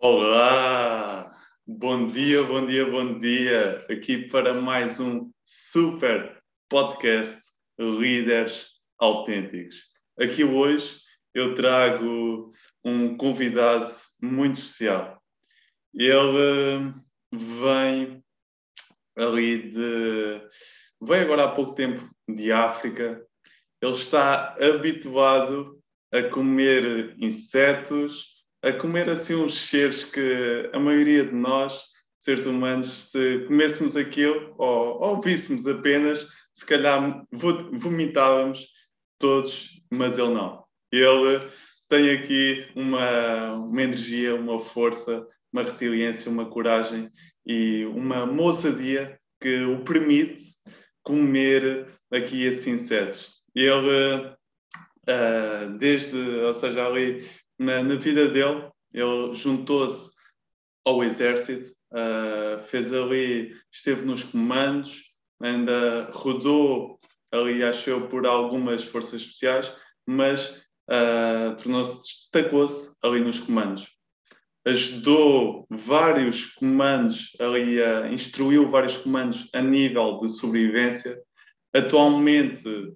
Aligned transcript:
Olá! 0.00 1.32
Bom 1.66 2.06
dia, 2.06 2.44
bom 2.44 2.64
dia, 2.64 2.88
bom 2.88 3.18
dia! 3.18 3.84
Aqui 3.90 4.28
para 4.28 4.54
mais 4.54 5.00
um 5.00 5.28
super 5.44 6.40
podcast 6.68 7.36
Líderes 7.76 8.74
Autênticos. 8.96 9.88
Aqui 10.16 10.44
hoje 10.44 11.00
eu 11.34 11.56
trago 11.56 12.48
um 12.84 13.16
convidado 13.16 13.88
muito 14.22 14.60
especial. 14.60 15.20
Ele 15.92 16.94
vem 17.32 18.24
ali 19.16 19.72
de. 19.72 20.40
vem 21.02 21.22
agora 21.22 21.46
há 21.46 21.50
pouco 21.50 21.74
tempo 21.74 22.08
de 22.28 22.52
África. 22.52 23.20
Ele 23.82 23.92
está 23.92 24.54
habituado 24.60 25.82
a 26.12 26.22
comer 26.22 27.16
insetos, 27.18 28.37
a 28.62 28.72
comer 28.72 29.08
assim 29.08 29.34
uns 29.34 29.54
seres 29.54 30.04
que 30.04 30.70
a 30.72 30.78
maioria 30.78 31.24
de 31.24 31.34
nós, 31.34 31.84
seres 32.18 32.46
humanos, 32.46 33.10
se 33.10 33.44
comêssemos 33.46 33.96
aquilo 33.96 34.54
ou, 34.58 35.00
ou 35.00 35.20
víssemos 35.20 35.66
apenas, 35.66 36.26
se 36.54 36.66
calhar 36.66 37.24
vomitávamos 37.30 38.66
todos, 39.18 39.82
mas 39.90 40.18
ele 40.18 40.34
não. 40.34 40.64
Ele 40.90 41.40
tem 41.88 42.10
aqui 42.10 42.66
uma, 42.74 43.54
uma 43.54 43.82
energia, 43.82 44.34
uma 44.34 44.58
força, 44.58 45.26
uma 45.52 45.62
resiliência, 45.62 46.30
uma 46.30 46.46
coragem 46.46 47.10
e 47.46 47.84
uma 47.86 48.26
moçadia 48.26 49.18
que 49.40 49.62
o 49.64 49.84
permite 49.84 50.42
comer 51.02 51.86
aqui 52.12 52.44
esses 52.44 52.66
insetos. 52.66 53.42
Ele, 53.54 54.26
uh, 54.26 55.78
desde, 55.78 56.18
ou 56.18 56.52
seja, 56.52 56.86
ali 56.86 57.24
na, 57.58 57.82
na 57.82 57.96
vida 57.96 58.28
dele, 58.28 58.68
ele 58.92 59.34
juntou-se 59.34 60.12
ao 60.84 61.04
exército, 61.04 61.68
uh, 61.92 62.58
fez 62.58 62.92
ali, 62.92 63.54
esteve 63.70 64.04
nos 64.04 64.24
comandos, 64.24 65.12
ainda 65.40 66.10
rodou 66.12 66.98
ali, 67.30 67.62
achou 67.62 68.08
por 68.08 68.26
algumas 68.26 68.84
forças 68.84 69.20
especiais, 69.20 69.74
mas 70.06 70.62
uh, 70.88 71.56
tornou-se, 71.62 71.98
destacou-se 71.98 72.96
ali 73.02 73.20
nos 73.20 73.40
comandos. 73.40 73.86
Ajudou 74.64 75.66
vários 75.70 76.46
comandos 76.54 77.36
ali, 77.38 77.80
uh, 77.80 78.06
instruiu 78.12 78.68
vários 78.68 78.96
comandos 78.96 79.48
a 79.54 79.60
nível 79.60 80.18
de 80.18 80.28
sobrevivência. 80.28 81.20
Atualmente 81.74 82.94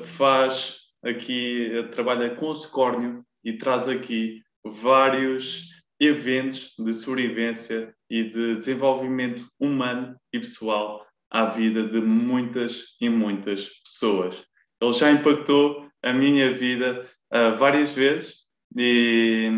faz 0.00 0.78
aqui, 1.04 1.70
trabalha 1.92 2.34
com 2.34 2.46
o 2.46 2.54
Scórnio, 2.54 3.22
e 3.44 3.54
traz 3.54 3.88
aqui 3.88 4.42
vários 4.64 5.82
eventos 6.00 6.74
de 6.78 6.92
sobrevivência 6.94 7.94
e 8.10 8.24
de 8.24 8.56
desenvolvimento 8.56 9.46
humano 9.58 10.16
e 10.32 10.38
pessoal 10.38 11.06
à 11.30 11.46
vida 11.46 11.88
de 11.88 12.00
muitas 12.00 12.96
e 13.00 13.08
muitas 13.08 13.68
pessoas. 13.84 14.44
Ele 14.80 14.92
já 14.92 15.10
impactou 15.10 15.88
a 16.02 16.12
minha 16.12 16.52
vida 16.52 17.08
uh, 17.32 17.56
várias 17.56 17.94
vezes 17.94 18.42
e 18.76 19.48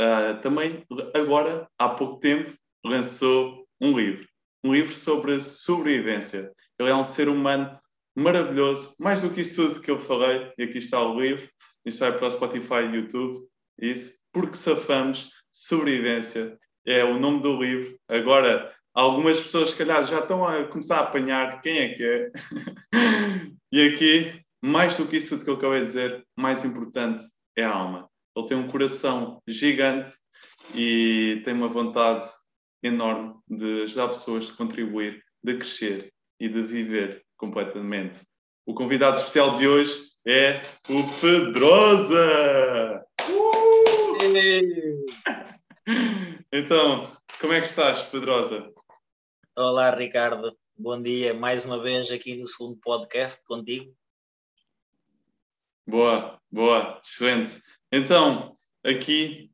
uh, 0.00 0.40
também 0.40 0.84
agora, 1.14 1.68
há 1.78 1.90
pouco 1.90 2.18
tempo, 2.18 2.52
lançou 2.84 3.66
um 3.80 3.96
livro. 3.96 4.26
Um 4.64 4.74
livro 4.74 4.94
sobre 4.94 5.40
sobrevivência. 5.40 6.52
Ele 6.78 6.90
é 6.90 6.94
um 6.94 7.04
ser 7.04 7.28
humano 7.28 7.78
maravilhoso, 8.16 8.94
mais 8.98 9.22
do 9.22 9.30
que 9.30 9.42
isso 9.42 9.68
tudo 9.68 9.80
que 9.80 9.90
eu 9.90 10.00
falei, 10.00 10.52
e 10.58 10.64
aqui 10.64 10.78
está 10.78 11.00
o 11.02 11.20
livro, 11.20 11.48
isto 11.84 12.00
vai 12.00 12.16
para 12.16 12.26
o 12.26 12.30
Spotify 12.30 12.82
e 12.84 12.96
YouTube, 12.96 13.46
isso, 13.78 14.18
porque 14.32 14.56
safamos, 14.56 15.30
sobrevivência, 15.52 16.58
é 16.86 17.04
o 17.04 17.18
nome 17.18 17.40
do 17.40 17.60
livro. 17.60 17.98
Agora, 18.08 18.74
algumas 18.94 19.40
pessoas, 19.40 19.70
se 19.70 19.76
calhar, 19.76 20.04
já 20.06 20.20
estão 20.20 20.44
a 20.44 20.64
começar 20.64 20.98
a 20.98 21.02
apanhar 21.02 21.60
quem 21.62 21.78
é 21.78 21.94
que 21.94 22.04
é. 22.04 22.30
e 23.72 23.88
aqui, 23.88 24.40
mais 24.62 24.96
do 24.96 25.06
que 25.06 25.16
isso 25.16 25.30
tudo 25.30 25.44
que 25.44 25.50
eu 25.50 25.54
acabei 25.54 25.80
de 25.80 25.86
dizer, 25.86 26.26
mais 26.36 26.64
importante 26.64 27.24
é 27.56 27.64
a 27.64 27.72
alma. 27.72 28.08
Ele 28.36 28.46
tem 28.46 28.56
um 28.56 28.68
coração 28.68 29.42
gigante 29.46 30.12
e 30.74 31.42
tem 31.44 31.54
uma 31.54 31.68
vontade 31.68 32.28
enorme 32.82 33.34
de 33.48 33.82
ajudar 33.82 34.08
pessoas, 34.08 34.46
de 34.46 34.52
contribuir, 34.52 35.22
de 35.42 35.56
crescer 35.56 36.12
e 36.38 36.48
de 36.48 36.62
viver 36.62 37.22
completamente. 37.36 38.20
O 38.66 38.74
convidado 38.74 39.16
especial 39.16 39.56
de 39.56 39.66
hoje 39.66 40.09
é 40.26 40.62
o 40.88 41.02
Pedrosa! 41.20 43.04
Uh! 43.22 44.18
então, 46.52 47.10
como 47.40 47.52
é 47.54 47.60
que 47.60 47.66
estás, 47.66 48.02
Pedrosa? 48.02 48.70
Olá, 49.56 49.94
Ricardo. 49.94 50.56
Bom 50.76 51.02
dia, 51.02 51.32
mais 51.32 51.64
uma 51.64 51.82
vez 51.82 52.10
aqui 52.10 52.36
no 52.36 52.46
segundo 52.46 52.78
podcast 52.80 53.42
contigo. 53.44 53.94
Boa, 55.86 56.38
boa, 56.50 57.00
excelente. 57.02 57.60
Então, 57.90 58.52
aqui, 58.84 59.50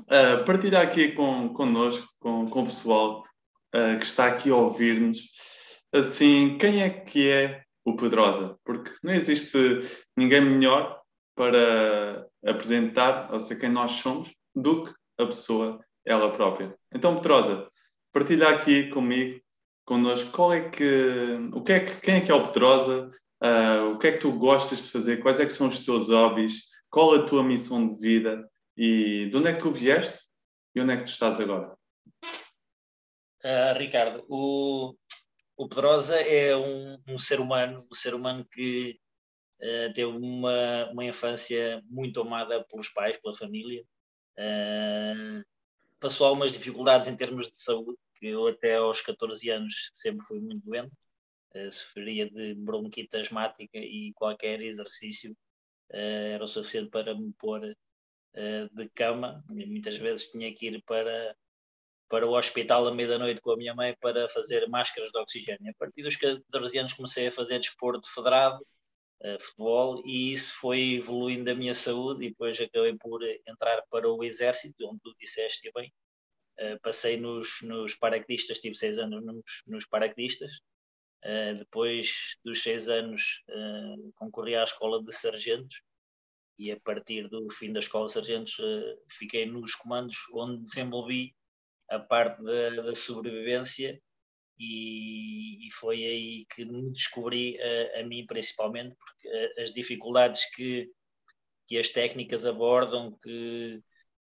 uh, 0.00 0.44
partilhar 0.44 0.82
aqui 0.82 1.12
com, 1.12 1.54
connosco, 1.54 2.08
com, 2.18 2.46
com 2.46 2.62
o 2.62 2.66
pessoal 2.66 3.24
uh, 3.74 3.98
que 3.98 4.04
está 4.04 4.26
aqui 4.26 4.50
a 4.50 4.56
ouvir-nos, 4.56 5.18
assim, 5.92 6.58
quem 6.58 6.82
é 6.82 6.90
que 6.90 7.30
é 7.30 7.64
o 7.84 7.96
Pedrosa? 7.96 8.56
Porque 8.64 8.90
não 9.02 9.12
existe 9.12 9.58
ninguém 10.16 10.40
melhor 10.40 11.00
para 11.34 12.26
apresentar, 12.44 13.32
ou 13.32 13.40
seja, 13.40 13.60
quem 13.60 13.70
nós 13.70 13.92
somos, 13.92 14.32
do 14.54 14.84
que 14.84 14.94
a 15.18 15.26
pessoa 15.26 15.80
ela 16.04 16.32
própria. 16.32 16.74
Então, 16.92 17.16
Pedrosa, 17.16 17.68
partilha 18.12 18.48
aqui 18.48 18.88
comigo, 18.88 19.40
connosco, 19.84 20.30
qual 20.32 20.52
é 20.52 20.68
que, 20.68 21.38
o 21.52 21.62
que 21.62 21.72
é 21.72 21.80
que, 21.80 22.00
quem 22.00 22.14
é 22.16 22.20
que 22.20 22.30
é 22.30 22.34
o 22.34 22.46
Pedrosa, 22.46 23.08
uh, 23.42 23.92
o 23.92 23.98
que 23.98 24.08
é 24.08 24.12
que 24.12 24.18
tu 24.18 24.32
gostas 24.32 24.84
de 24.84 24.90
fazer, 24.90 25.22
quais 25.22 25.40
é 25.40 25.46
que 25.46 25.52
são 25.52 25.68
os 25.68 25.84
teus 25.84 26.08
hobbies, 26.08 26.64
qual 26.90 27.14
a 27.14 27.26
tua 27.26 27.42
missão 27.42 27.86
de 27.86 28.00
vida 28.00 28.48
e 28.76 29.26
de 29.26 29.36
onde 29.36 29.48
é 29.48 29.54
que 29.54 29.62
tu 29.62 29.70
vieste 29.70 30.26
e 30.74 30.80
onde 30.80 30.92
é 30.92 30.96
que 30.96 31.04
tu 31.04 31.10
estás 31.10 31.40
agora? 31.40 31.74
Uh, 33.42 33.78
Ricardo, 33.78 34.24
o, 34.28 34.94
o 35.60 35.68
Pedrosa 35.68 36.18
é 36.18 36.56
um, 36.56 36.98
um, 37.06 37.18
ser 37.18 37.38
humano, 37.38 37.86
um 37.92 37.94
ser 37.94 38.14
humano 38.14 38.46
que 38.46 38.98
uh, 39.60 39.92
teve 39.92 40.06
uma, 40.06 40.90
uma 40.90 41.04
infância 41.04 41.82
muito 41.84 42.18
amada 42.22 42.64
pelos 42.64 42.88
pais, 42.88 43.18
pela 43.18 43.36
família. 43.36 43.84
Uh, 44.38 45.44
passou 46.00 46.26
algumas 46.26 46.52
dificuldades 46.52 47.08
em 47.08 47.16
termos 47.16 47.50
de 47.50 47.58
saúde, 47.58 47.98
que 48.14 48.28
eu 48.28 48.46
até 48.46 48.76
aos 48.76 49.02
14 49.02 49.50
anos 49.50 49.90
sempre 49.92 50.24
fui 50.24 50.40
muito 50.40 50.64
doente. 50.64 50.94
Uh, 51.54 51.70
sofria 51.70 52.30
de 52.30 52.54
bronquite 52.54 53.18
asmática 53.18 53.76
e 53.76 54.14
qualquer 54.14 54.62
exercício 54.62 55.36
era 55.90 56.42
o 56.42 56.48
suficiente 56.48 56.88
para 56.88 57.14
me 57.14 57.34
pôr 57.34 57.60
de 58.72 58.88
cama. 58.94 59.44
E 59.50 59.66
muitas 59.66 59.96
vezes 59.96 60.30
tinha 60.30 60.54
que 60.54 60.68
ir 60.68 60.82
para 60.84 61.36
para 62.10 62.26
o 62.26 62.36
hospital 62.36 62.88
à 62.88 62.92
meia-noite 62.92 63.40
com 63.40 63.52
a 63.52 63.56
minha 63.56 63.72
mãe 63.72 63.96
para 64.00 64.28
fazer 64.28 64.68
máscaras 64.68 65.12
de 65.12 65.18
oxigênio. 65.18 65.70
A 65.70 65.74
partir 65.78 66.02
dos 66.02 66.16
14 66.16 66.76
anos 66.76 66.92
comecei 66.92 67.28
a 67.28 67.32
fazer 67.32 67.60
desporto 67.60 68.12
federado, 68.12 68.66
uh, 69.22 69.40
futebol, 69.40 70.02
e 70.04 70.32
isso 70.32 70.52
foi 70.54 70.94
evoluindo 70.94 71.48
a 71.48 71.54
minha 71.54 71.74
saúde 71.74 72.26
e 72.26 72.30
depois 72.30 72.60
acabei 72.60 72.96
por 72.98 73.22
entrar 73.46 73.80
para 73.88 74.10
o 74.10 74.24
exército, 74.24 74.88
onde 74.88 74.98
tu 75.00 75.14
disseste 75.20 75.70
bem. 75.72 75.92
Uh, 76.58 76.80
passei 76.82 77.16
nos, 77.16 77.62
nos 77.62 77.94
paraquedistas, 77.94 78.58
tive 78.58 78.74
seis 78.74 78.98
anos 78.98 79.24
nos, 79.24 79.62
nos 79.68 79.86
paraquedistas. 79.86 80.50
Uh, 81.24 81.54
depois 81.58 82.36
dos 82.44 82.60
seis 82.60 82.88
anos 82.88 83.44
concorri 84.16 84.56
à 84.56 84.64
escola 84.64 85.00
de 85.00 85.12
sargentos 85.12 85.80
e 86.58 86.72
a 86.72 86.80
partir 86.80 87.28
do 87.28 87.48
fim 87.50 87.72
da 87.72 87.78
escola 87.78 88.06
de 88.06 88.12
sargentos 88.12 88.56
fiquei 89.08 89.44
nos 89.44 89.74
comandos 89.74 90.16
onde 90.32 90.62
desenvolvi 90.62 91.34
a 91.90 91.98
parte 91.98 92.42
da, 92.42 92.82
da 92.82 92.94
sobrevivência 92.94 94.00
e, 94.58 95.66
e, 95.66 95.72
foi 95.72 95.96
aí 96.04 96.46
que 96.54 96.64
me 96.66 96.90
descobri 96.92 97.58
a, 97.60 98.00
a, 98.00 98.02
mim 98.04 98.26
principalmente, 98.26 98.94
porque 98.94 99.60
as 99.62 99.72
dificuldades 99.72 100.44
que, 100.54 100.90
que 101.66 101.78
as 101.78 101.88
técnicas 101.88 102.44
abordam, 102.44 103.18
que, 103.22 103.82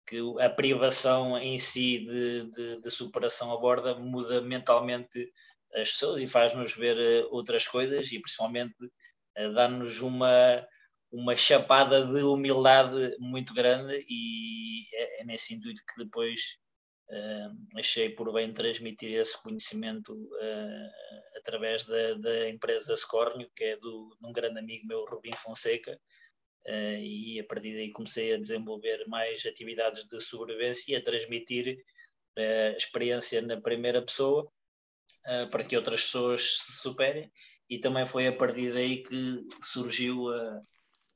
que 0.07 0.19
a 0.41 0.49
privação 0.49 1.37
em 1.39 1.59
si 1.59 2.07
de, 2.07 2.51
de, 2.51 2.81
de 2.81 2.91
superação 2.91 3.53
aborda, 3.53 3.95
muda 3.95 4.41
mentalmente 4.41 5.31
as 5.75 5.93
pessoas 5.93 6.21
e 6.21 6.27
faz-nos 6.27 6.75
ver 6.75 6.99
eh, 6.99 7.27
outras 7.31 7.67
coisas 7.67 8.11
e 8.13 8.19
principalmente 8.19 8.75
eh, 9.37 9.51
dá-nos 9.51 10.01
uma, 10.01 10.67
uma 11.11 11.37
chapada 11.37 12.07
de 12.07 12.23
humildade 12.23 13.17
muito 13.19 13.55
grande 13.55 14.05
e 14.09 14.87
é, 14.95 15.23
é 15.23 15.25
nesse 15.25 15.55
intuito 15.55 15.83
que 15.87 16.05
depois 16.05 16.59
Uh, 17.13 17.79
achei 17.79 18.09
por 18.09 18.33
bem 18.33 18.55
transmitir 18.55 19.21
esse 19.21 19.41
conhecimento 19.43 20.15
uh, 20.15 20.91
através 21.37 21.85
da, 21.85 22.15
da, 22.15 22.49
empresa 22.49 22.97
Scornio, 22.97 23.51
que 23.55 23.65
é 23.65 23.77
do, 23.77 24.17
de 24.19 24.27
um 24.27 24.33
grande 24.33 24.59
amigo 24.59 24.87
meu, 24.87 25.05
Rubim 25.05 25.37
Fonseca, 25.37 25.93
uh, 26.67 26.99
e 26.99 27.39
a 27.39 27.45
partir 27.45 27.75
daí 27.75 27.93
comecei 27.93 28.33
a 28.33 28.39
desenvolver 28.39 29.05
mais 29.09 29.45
atividades 29.45 30.05
de 30.05 30.23
sobrevivência 30.23 30.95
e 30.95 30.97
a 30.97 31.05
transmitir 31.05 31.85
uh, 32.39 32.77
experiência 32.79 33.43
na 33.43 33.61
primeira 33.61 34.01
pessoa 34.01 34.51
para 35.53 35.63
que 35.63 35.77
outras 35.77 36.03
pessoas 36.03 36.63
se 36.63 36.73
superem. 36.73 37.31
E 37.71 37.79
também 37.79 38.07
foi 38.07 38.27
a 38.27 38.33
partir 38.33 38.73
daí 38.73 39.03
que 39.03 39.47
surgiu 39.63 40.29
a, 40.31 40.63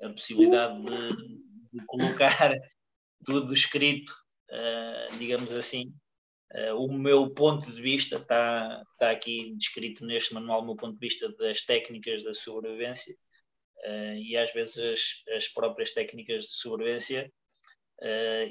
a 0.02 0.10
possibilidade 0.10 0.80
de, 0.84 1.16
de, 1.72 1.86
colocar 1.86 2.52
tudo 3.24 3.52
escrito, 3.52 4.12
digamos 5.18 5.52
assim, 5.52 5.92
Uh, 6.54 6.74
o 6.74 6.92
meu 6.92 7.28
ponto 7.34 7.70
de 7.70 7.82
vista 7.82 8.16
está, 8.16 8.82
está 8.92 9.10
aqui 9.10 9.52
descrito 9.56 10.04
neste 10.06 10.32
manual, 10.32 10.62
o 10.62 10.64
meu 10.64 10.76
ponto 10.76 10.94
de 10.94 11.00
vista 11.00 11.28
das 11.36 11.62
técnicas 11.62 12.22
da 12.22 12.34
sobrevivência, 12.34 13.16
uh, 13.84 14.14
e 14.14 14.36
às 14.36 14.52
vezes 14.52 14.78
as, 14.78 15.36
as, 15.36 15.48
próprias 15.48 15.92
técnicas 15.92 16.44
de 16.44 16.56
sobrevivência 16.56 17.30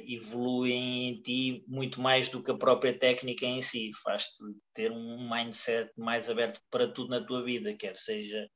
evoluem 0.08 1.10
em 1.10 1.22
ti 1.22 1.64
muito 1.68 2.02
mais 2.02 2.28
do 2.30 2.42
que 2.42 2.50
a 2.50 2.58
própria 2.58 2.98
técnica 2.98 3.46
em 3.46 3.62
si, 3.62 3.92
faz-te 4.04 4.44
ter 4.74 4.92
um 4.92 5.30
mindset 5.30 5.92
mais 5.96 6.28
aberto 6.28 6.60
para 6.72 6.88
tudo 6.88 7.12
na 7.12 7.24
tua 7.24 7.44
vida, 7.44 7.76
quer 7.78 7.96
seja 7.96 8.50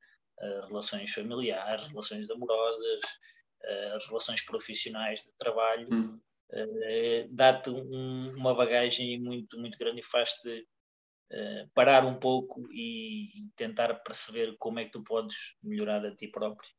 relações 0.66 1.12
familiares, 1.12 1.86
relações 1.86 2.28
amorosas, 2.28 3.00
relações 4.08 4.42
profissionais 4.42 5.22
de 5.22 5.32
trabalho. 5.38 5.86
Hum 5.92 6.20
uh, 6.52 7.28
dá-te 7.30 7.70
um, 7.70 8.34
uma 8.36 8.54
bagagem 8.54 9.18
muito, 9.20 9.58
muito 9.58 9.78
grande 9.78 10.00
e 10.00 10.04
faz-te 10.04 10.66
uh, 11.32 11.70
parar 11.74 12.04
um 12.04 12.18
pouco 12.18 12.68
e, 12.72 13.46
e, 13.46 13.50
tentar 13.56 13.94
perceber 14.02 14.56
como 14.58 14.78
é 14.78 14.84
que 14.84 14.92
tu 14.92 15.02
podes 15.02 15.54
melhorar 15.62 16.04
a 16.04 16.14
ti 16.14 16.28
próprio. 16.28 16.70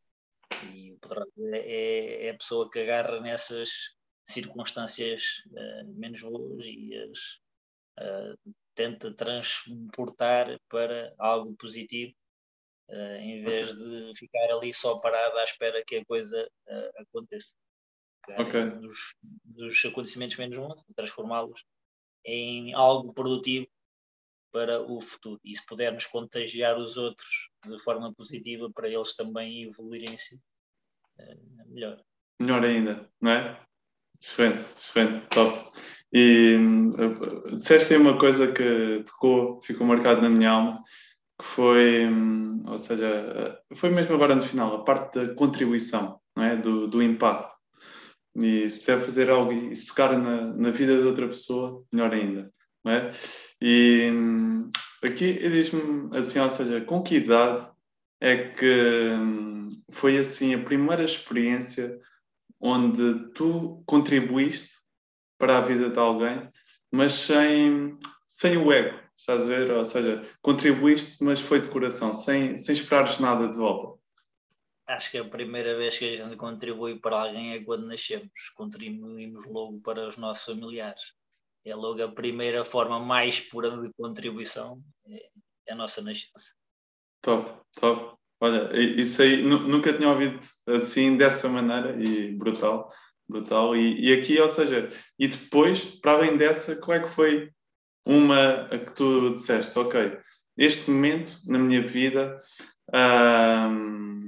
E 0.73 0.93
o 0.93 0.99
Pedro 0.99 1.25
é, 1.53 2.27
é 2.27 2.29
a 2.29 2.37
pessoa 2.37 2.69
que 2.69 2.79
agarra 2.79 3.19
nessas 3.19 3.69
circunstâncias 4.27 5.43
uh, 5.47 5.87
menos 5.93 6.21
boas 6.21 6.65
e 6.65 6.95
as 6.95 7.41
tenta 8.73 9.13
transportar 9.13 10.57
para 10.69 11.13
algo 11.19 11.53
positivo 11.55 12.15
Uh, 12.91 13.15
em 13.21 13.41
vez 13.41 13.73
de 13.73 14.11
ficar 14.17 14.51
ali 14.51 14.73
só 14.73 14.99
parado 14.99 15.37
à 15.37 15.45
espera 15.45 15.81
que 15.87 15.95
a 15.95 16.05
coisa 16.05 16.45
uh, 16.67 17.01
aconteça 17.01 17.55
okay. 18.37 18.69
dos, 18.69 19.15
dos, 19.43 19.85
acontecimentos 19.85 20.37
menos 20.37 20.57
bons, 20.57 20.85
transformá-los 20.95 21.65
em 22.25 22.73
algo 22.73 23.13
produtivo 23.13 23.67
para 24.51 24.81
o 24.81 25.01
futuro. 25.01 25.39
E 25.43 25.55
se 25.55 25.65
pudermos 25.65 26.05
contagiar 26.05 26.77
os 26.77 26.97
outros 26.97 27.49
de 27.65 27.79
forma 27.79 28.13
positiva 28.13 28.69
para 28.73 28.89
eles 28.89 29.15
também 29.15 29.63
evoluírem-se, 29.63 30.39
é 31.17 31.35
melhor. 31.67 32.03
Melhor 32.39 32.63
ainda, 32.63 33.09
não 33.19 33.31
é? 33.31 33.65
Excelente, 34.21 34.65
excelente, 34.75 35.27
top. 35.29 35.71
E 36.13 36.57
uh, 36.57 37.55
disseste 37.55 37.95
uma 37.95 38.19
coisa 38.19 38.51
que 38.51 39.03
tocou, 39.05 39.61
ficou 39.61 39.87
marcado 39.87 40.21
na 40.21 40.29
minha 40.29 40.51
alma, 40.51 40.83
que 41.39 41.45
foi, 41.45 42.05
um, 42.05 42.69
ou 42.69 42.77
seja, 42.77 43.59
foi 43.75 43.89
mesmo 43.89 44.13
agora 44.13 44.35
no 44.35 44.41
final, 44.41 44.75
a 44.75 44.83
parte 44.83 45.15
da 45.15 45.33
contribuição, 45.33 46.19
não 46.35 46.43
é? 46.43 46.55
do, 46.55 46.87
do 46.87 47.01
impacto. 47.01 47.60
E 48.35 48.69
se 48.69 48.79
puder 48.79 48.99
fazer 48.99 49.29
algo 49.29 49.51
e 49.51 49.75
se 49.75 49.85
tocar 49.85 50.17
na, 50.17 50.53
na 50.53 50.71
vida 50.71 50.95
de 50.95 51.07
outra 51.07 51.27
pessoa, 51.27 51.83
melhor 51.91 52.13
ainda. 52.13 52.51
Não 52.83 52.91
é? 52.93 53.11
E 53.61 54.09
hum, 54.11 54.71
aqui 55.03 55.33
diz-me 55.33 56.15
assim, 56.17 56.39
ou 56.39 56.49
seja, 56.49 56.81
com 56.81 57.03
que 57.03 57.15
idade 57.15 57.67
é 58.19 58.49
que 58.49 59.09
hum, 59.19 59.69
foi 59.91 60.17
assim 60.17 60.53
a 60.53 60.63
primeira 60.63 61.03
experiência 61.03 61.99
onde 62.59 63.31
tu 63.33 63.83
contribuíste 63.85 64.79
para 65.37 65.57
a 65.57 65.61
vida 65.61 65.89
de 65.89 65.97
alguém, 65.97 66.49
mas 66.91 67.13
sem, 67.13 67.97
sem 68.27 68.57
o 68.57 68.71
ego, 68.71 68.97
estás 69.17 69.41
a 69.41 69.45
ver? 69.45 69.71
Ou 69.71 69.83
seja, 69.83 70.21
contribuíste, 70.41 71.23
mas 71.23 71.41
foi 71.41 71.59
de 71.59 71.69
coração, 71.69 72.13
sem, 72.13 72.57
sem 72.57 72.73
esperares 72.73 73.19
nada 73.19 73.47
de 73.47 73.57
volta 73.57 74.00
acho 74.91 75.11
que 75.11 75.17
a 75.17 75.25
primeira 75.25 75.75
vez 75.77 75.97
que 75.97 76.13
a 76.13 76.17
gente 76.17 76.35
contribui 76.35 76.99
para 76.99 77.21
alguém 77.21 77.53
é 77.53 77.63
quando 77.63 77.87
nascemos. 77.87 78.29
Contribuímos 78.55 79.45
logo 79.45 79.79
para 79.81 80.07
os 80.07 80.17
nossos 80.17 80.45
familiares. 80.45 81.13
É 81.65 81.75
logo 81.75 82.03
a 82.03 82.11
primeira 82.11 82.65
forma 82.65 82.99
mais 82.99 83.39
pura 83.39 83.69
de 83.69 83.91
contribuição, 83.93 84.81
é, 85.07 85.29
é 85.67 85.73
a 85.73 85.75
nossa 85.75 86.01
nascença. 86.01 86.55
Top, 87.21 87.51
top. 87.79 88.17
Olha, 88.39 88.71
isso 88.75 89.21
aí 89.21 89.43
nunca 89.43 89.93
tinha 89.93 90.09
ouvido 90.09 90.39
assim, 90.65 91.15
dessa 91.15 91.47
maneira, 91.47 91.95
e 92.03 92.31
brutal, 92.31 92.91
brutal. 93.29 93.75
E, 93.75 94.09
e 94.09 94.19
aqui, 94.19 94.39
ou 94.41 94.47
seja, 94.47 94.89
e 95.19 95.27
depois, 95.27 95.83
para 95.83 96.13
além 96.13 96.35
dessa, 96.35 96.75
qual 96.75 96.97
é 96.97 97.03
que 97.03 97.09
foi 97.09 97.51
uma 98.03 98.63
a 98.63 98.79
que 98.79 98.91
tu 98.95 99.35
disseste, 99.35 99.77
ok, 99.77 100.17
este 100.57 100.89
momento 100.89 101.39
na 101.45 101.59
minha 101.59 101.83
vida. 101.83 102.35
Hum, 102.91 104.21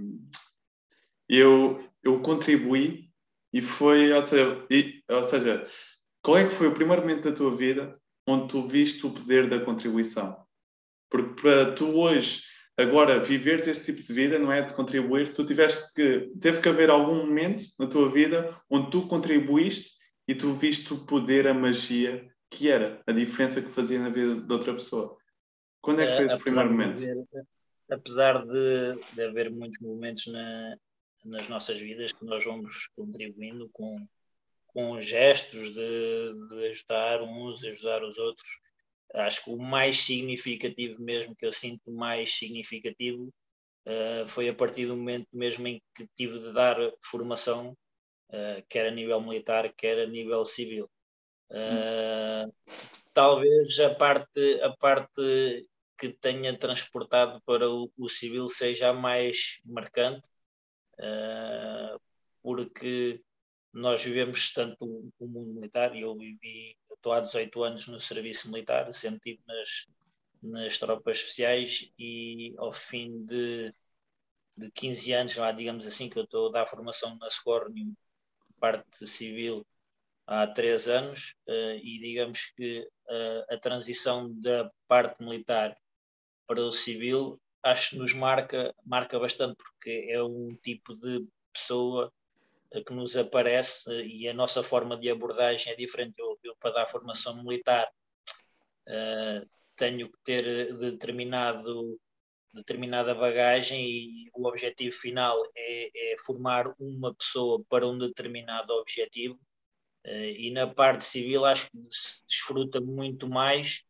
eu, 1.38 1.84
eu 2.04 2.20
contribuí 2.22 3.10
e 3.52 3.62
foi, 3.62 4.12
ou 4.12 4.22
seja, 4.22 4.66
e, 4.70 5.04
ou 5.10 5.24
seja, 5.24 5.64
qual 6.22 6.38
é 6.38 6.48
que 6.48 6.54
foi 6.54 6.68
o 6.68 6.74
primeiro 6.74 7.02
momento 7.02 7.30
da 7.30 7.36
tua 7.36 7.56
vida 7.56 8.00
onde 8.28 8.48
tu 8.48 8.68
viste 8.68 9.06
o 9.06 9.12
poder 9.12 9.48
da 9.48 9.60
contribuição? 9.60 10.44
Porque 11.10 11.42
para 11.42 11.72
tu 11.74 11.86
hoje, 11.86 12.42
agora, 12.78 13.20
viveres 13.24 13.68
esse 13.68 13.86
tipo 13.86 14.06
de 14.06 14.14
vida, 14.14 14.40
não 14.40 14.52
é? 14.52 14.62
De 14.62 14.74
contribuir, 14.74 15.34
tu 15.34 15.46
tiveste 15.46 15.94
que, 15.94 16.32
teve 16.42 16.60
que 16.62 16.70
haver 16.70 16.90
algum 16.90 17.26
momento 17.26 17.64
na 17.78 17.88
tua 17.88 18.10
vida 18.10 18.56
onde 18.70 18.90
tu 18.90 19.08
contribuíste 19.08 19.92
e 20.28 20.34
tu 20.34 20.54
viste 20.54 20.94
o 20.94 21.06
poder, 21.06 21.48
a 21.48 21.54
magia 21.54 22.28
que 22.50 22.70
era, 22.70 23.02
a 23.06 23.12
diferença 23.12 23.62
que 23.62 23.70
fazia 23.70 24.00
na 24.00 24.10
vida 24.10 24.36
de 24.36 24.54
outra 24.54 24.74
pessoa. 24.74 25.18
Quando 25.82 26.02
é 26.02 26.08
que 26.08 26.16
foi 26.16 26.26
esse 26.26 26.38
primeiro 26.38 26.70
momento? 26.72 27.00
De, 27.00 27.26
apesar 27.92 28.46
de, 28.46 29.00
de 29.14 29.24
haver 29.24 29.52
muitos 29.52 29.80
momentos 29.80 30.28
na, 30.28 30.78
nas 31.24 31.48
nossas 31.48 31.80
vidas 31.80 32.14
que 32.14 32.26
nós 32.26 32.44
vamos 32.44 32.90
contribuindo 32.96 33.70
com, 33.70 34.08
com 34.68 35.00
gestos 35.00 35.74
de, 35.74 36.34
de 36.50 36.68
ajudar 36.70 37.22
uns, 37.22 37.64
ajudar 37.64 38.04
os 38.04 38.18
outros. 38.18 38.50
Acho 39.14 39.44
que 39.44 39.52
o 39.52 39.58
mais 39.58 40.00
significativo 40.00 41.02
mesmo, 41.02 41.36
que 41.36 41.46
eu 41.46 41.54
sinto 41.54 41.92
mais 41.92 42.34
significativo, 42.34 43.34
uh, 43.86 44.28
foi 44.28 44.50
a 44.50 44.54
partir 44.54 44.88
do 44.88 44.98
momento 44.98 45.28
mesmo 45.32 45.68
em 45.68 45.82
que 45.96 46.08
tive 46.16 46.40
de 46.40 46.52
dar 46.52 46.78
formação, 47.04 47.78
uh, 48.30 48.64
quer 48.68 48.88
a 48.88 48.92
nível 48.92 49.22
militar, 49.22 49.72
quer 49.74 50.00
a 50.00 50.08
nível 50.08 50.44
civil. 50.44 50.90
Uh, 51.52 52.52
talvez 53.14 53.80
a 53.80 53.94
parte, 53.94 54.62
a 54.62 54.76
parte 54.76 55.68
que 55.98 56.10
tenha 56.10 56.58
transportado 56.58 57.40
para 57.46 57.70
o, 57.70 57.92
o 57.96 58.10
civil 58.10 58.50
seja 58.50 58.90
a 58.90 58.94
mais 58.94 59.60
marcante, 59.64 60.28
uh, 61.00 62.00
porque 62.42 63.24
nós 63.74 64.04
vivemos 64.04 64.54
tanto 64.54 65.12
o 65.20 65.28
mundo 65.28 65.54
militar, 65.54 65.96
e 65.96 66.02
eu 66.02 66.16
vivi, 66.16 66.78
estou 66.92 67.14
há 67.14 67.22
18 67.22 67.64
anos 67.64 67.88
no 67.88 68.00
serviço 68.00 68.52
militar, 68.52 68.94
sempre 68.94 69.32
estive 69.32 69.44
nas, 69.48 69.88
nas 70.44 70.78
tropas 70.78 71.18
especiais 71.18 71.92
e 71.98 72.54
ao 72.58 72.72
fim 72.72 73.26
de, 73.26 73.74
de 74.58 74.72
15 74.72 75.14
anos, 75.14 75.36
lá, 75.38 75.52
digamos 75.52 75.88
assim, 75.88 76.10
que 76.10 76.20
eu 76.20 76.24
estou 76.24 76.50
a 76.50 76.52
dar 76.52 76.68
formação 76.68 77.18
na 77.18 77.30
Scornium, 77.30 77.96
parte 78.60 79.08
civil, 79.08 79.66
há 80.28 80.48
três 80.48 80.88
anos, 80.88 81.36
uh, 81.48 81.76
e 81.82 82.00
digamos 82.00 82.52
que 82.56 82.82
uh, 82.82 83.54
a 83.54 83.58
transição 83.58 84.32
da 84.40 84.72
parte 84.88 85.24
militar 85.24 85.76
para 86.46 86.62
o 86.62 86.72
civil 86.72 87.42
acho 87.64 87.92
que 87.92 87.98
nos 87.98 88.14
marca, 88.14 88.76
marca 88.86 89.18
bastante, 89.20 89.56
porque 89.58 90.08
é 90.10 90.22
um 90.22 90.56
tipo 90.62 90.94
de 90.96 91.26
pessoa 91.54 92.12
eh, 92.72 92.84
que 92.84 92.94
nos 92.94 93.16
aparece 93.18 93.90
eh, 93.92 94.06
e 94.06 94.28
a 94.28 94.34
nossa 94.34 94.64
forma 94.64 94.98
de 94.98 95.10
abordagem 95.10 95.72
é 95.74 95.76
diferente. 95.76 96.16
Eu, 96.20 96.38
eu 96.44 96.56
para 96.58 96.72
dar 96.72 96.86
formação 96.88 97.44
militar, 97.44 97.88
uh, 98.88 99.48
tenho 99.76 100.10
que 100.12 100.20
ter 100.24 100.76
determinado, 100.78 102.00
determinada 102.54 103.16
bagagem 103.16 103.82
e 103.82 104.30
o 104.34 104.48
objetivo 104.48 104.96
final 104.96 105.38
é, 105.56 106.14
é 106.14 106.18
formar 106.20 106.74
uma 106.80 107.14
pessoa 107.16 107.64
para 107.70 107.88
um 107.88 107.98
determinado 107.98 108.74
objetivo. 108.74 109.40
Uh, 110.06 110.36
e 110.38 110.52
na 110.52 110.68
parte 110.68 111.06
civil 111.06 111.46
acho 111.46 111.70
que 111.72 111.78
se 111.92 112.26
desfruta 112.28 112.82
muito 112.82 113.30
mais 113.30 113.86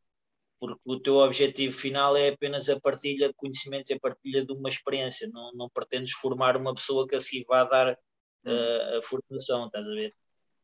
porque 0.64 0.82
o 0.86 0.98
teu 0.98 1.16
objetivo 1.16 1.78
final 1.78 2.16
é 2.16 2.30
apenas 2.30 2.70
a 2.70 2.80
partilha 2.80 3.28
de 3.28 3.34
conhecimento 3.34 3.92
e 3.92 3.96
a 3.96 4.00
partilha 4.00 4.46
de 4.46 4.54
uma 4.54 4.70
experiência, 4.70 5.28
não, 5.28 5.52
não 5.54 5.70
pretendes 5.70 6.14
formar 6.14 6.56
uma 6.56 6.74
pessoa 6.74 7.06
que 7.06 7.16
assim 7.16 7.44
vá 7.46 7.66
dar 7.66 7.92
uh, 7.92 8.98
a 8.98 9.02
formação, 9.02 9.66
estás 9.68 9.86
a 9.86 9.92
ver? 9.94 10.16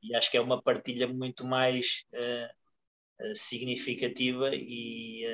E 0.01 0.15
acho 0.15 0.31
que 0.31 0.37
é 0.37 0.41
uma 0.41 0.61
partilha 0.61 1.05
muito 1.05 1.43
mais 1.43 2.05
uh, 2.13 3.35
significativa 3.35 4.51
e 4.53 5.25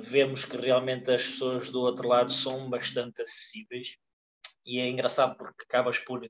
vemos 0.00 0.44
que 0.44 0.56
realmente 0.56 1.10
as 1.10 1.24
pessoas 1.24 1.68
do 1.70 1.80
outro 1.80 2.06
lado 2.06 2.32
são 2.32 2.70
bastante 2.70 3.22
acessíveis 3.22 3.96
e 4.64 4.78
é 4.78 4.88
engraçado 4.88 5.36
porque 5.36 5.64
acabas 5.64 5.98
por 5.98 6.24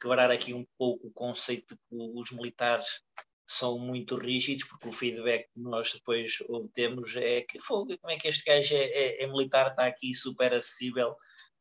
quebrar 0.00 0.30
aqui 0.30 0.54
um 0.54 0.64
pouco 0.78 1.08
o 1.08 1.12
conceito 1.12 1.74
de 1.74 1.76
que 1.76 2.20
os 2.20 2.32
militares 2.32 3.02
são 3.48 3.78
muito 3.78 4.16
rígidos, 4.16 4.64
porque 4.64 4.88
o 4.88 4.92
feedback 4.92 5.48
que 5.54 5.60
nós 5.60 5.94
depois 5.94 6.38
obtemos 6.50 7.16
é 7.16 7.40
que 7.40 7.58
fogo, 7.58 7.96
como 7.98 8.12
é 8.12 8.18
que 8.18 8.28
este 8.28 8.44
gajo 8.44 8.74
é, 8.74 8.84
é, 8.84 9.22
é 9.24 9.26
militar, 9.26 9.68
está 9.68 9.86
aqui 9.86 10.14
super 10.14 10.52
acessível 10.52 11.16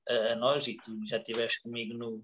a, 0.10 0.34
a, 0.34 0.36
nós, 0.36 0.68
e 0.68 0.76
tu 0.76 1.00
já 1.06 1.18
estiveste 1.18 1.62
comigo 1.62 1.94
no, 1.94 2.22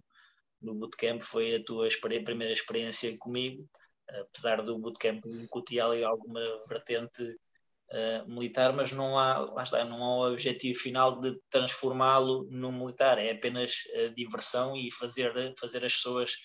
no 0.62 0.76
bootcamp, 0.76 1.22
foi 1.22 1.56
a 1.56 1.64
tua 1.64 1.88
primeira 2.02 2.52
experiência 2.52 3.18
comigo, 3.18 3.66
apesar 4.20 4.62
do 4.62 4.78
bootcamp 4.78 5.26
incutir 5.26 5.80
ali 5.80 6.04
alguma 6.04 6.42
vertente 6.68 7.24
uh, 7.24 8.30
militar, 8.30 8.74
mas 8.74 8.92
não 8.92 9.18
há, 9.18 9.40
lá 9.40 9.64
está, 9.64 9.86
não 9.86 10.04
há 10.04 10.18
o 10.18 10.34
objetivo 10.34 10.78
final 10.78 11.22
de 11.22 11.40
transformá-lo 11.50 12.46
num 12.50 12.74
militar, 12.74 13.18
é 13.18 13.32
apenas 13.32 13.86
uh, 13.96 14.14
diversão 14.14 14.76
e 14.76 14.92
fazer, 14.92 15.32
fazer 15.58 15.86
as 15.86 15.96
pessoas 15.96 16.36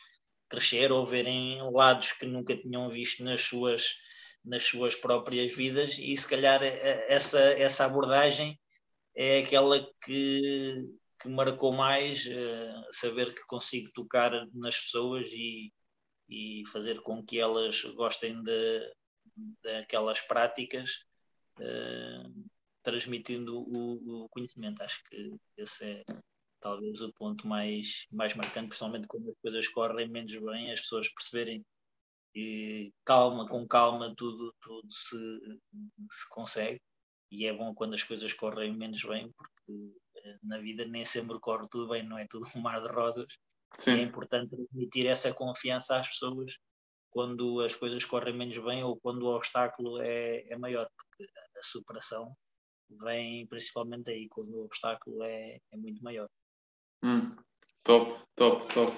crescer 0.49 0.93
ou 0.93 1.05
verem 1.05 1.61
lados 1.73 2.13
que 2.13 2.27
nunca 2.27 2.57
tinham 2.57 2.89
visto 2.89 3.23
nas 3.25 3.43
suas, 3.43 3.97
nas 4.45 4.65
suas 4.65 4.95
próprias 4.95 5.55
vidas 5.55 5.99
e 5.99 6.17
se 6.17 6.27
calhar 6.27 6.63
eh, 6.63 7.07
essa, 7.09 7.39
essa 7.39 7.85
abordagem 7.85 8.59
é 9.15 9.41
aquela 9.41 9.85
que, 10.05 10.89
que 11.21 11.29
marcou 11.29 11.73
mais, 11.73 12.25
uh, 12.27 12.87
saber 12.93 13.35
que 13.35 13.45
consigo 13.47 13.91
tocar 13.93 14.31
nas 14.55 14.77
pessoas 14.79 15.27
e, 15.33 15.73
e 16.29 16.63
fazer 16.73 17.01
com 17.01 17.25
que 17.25 17.41
elas 17.41 17.83
gostem 17.97 18.41
de, 18.43 18.93
daquelas 19.63 20.21
práticas, 20.21 21.05
transmitindo 22.83 23.59
o, 23.59 24.25
o, 24.25 24.29
conhecimento. 24.29 24.83
Acho 24.83 25.03
que 25.05 25.37
esse 25.57 25.85
é 25.85 26.05
talvez 26.61 27.01
o 27.01 27.13
ponto 27.13 27.47
mais, 27.47 28.07
mais 28.11 28.35
marcante, 28.35 28.69
principalmente 28.69 29.07
quando 29.07 29.31
as 29.31 29.37
coisas 29.41 29.69
correm 29.69 30.09
menos 30.09 30.37
bem, 30.37 30.73
as 30.73 30.81
pessoas 30.81 31.09
perceberem 31.09 31.65
que 32.33 32.93
calma, 33.05 33.49
com 33.49 33.67
calma, 33.67 34.15
tudo, 34.17 34.55
tudo 34.61 34.91
se, 34.91 35.17
se 36.11 36.29
consegue. 36.31 36.81
E 37.31 37.47
é 37.47 37.53
bom 37.53 37.75
quando 37.75 37.95
as 37.95 38.03
coisas 38.03 38.33
correm 38.33 38.77
menos 38.77 39.03
bem, 39.03 39.31
porque 39.33 39.95
eh, 40.17 40.39
na 40.43 40.59
vida 40.59 40.87
nem 40.87 41.05
sempre 41.05 41.39
corre 41.41 41.67
tudo 41.71 41.89
bem, 41.89 42.03
não 42.03 42.19
é 42.19 42.27
tudo 42.29 42.47
um 42.57 42.61
mar 42.61 42.81
de 42.81 42.89
rosas. 42.89 43.27
Sim. 43.79 43.93
É 43.93 44.03
importante 44.03 44.51
transmitir 44.51 45.07
essa 45.07 45.33
confiança 45.35 45.99
às 45.99 46.09
pessoas 46.09 46.59
quando 47.11 47.61
as 47.61 47.75
coisas 47.75 48.05
correm 48.05 48.37
menos 48.37 48.59
bem 48.59 48.83
ou 48.83 48.99
quando 48.99 49.23
o 49.23 49.35
obstáculo 49.35 50.01
é, 50.01 50.47
é 50.49 50.57
maior, 50.57 50.89
porque 50.97 51.31
a 51.57 51.63
superação 51.63 52.35
vem 53.03 53.47
principalmente 53.47 54.11
aí, 54.11 54.29
quando 54.29 54.55
o 54.55 54.65
obstáculo 54.65 55.23
é, 55.23 55.61
é 55.71 55.77
muito 55.77 56.03
maior. 56.03 56.29
Hum, 57.03 57.37
top, 57.85 58.17
top, 58.35 58.75
top. 58.75 58.97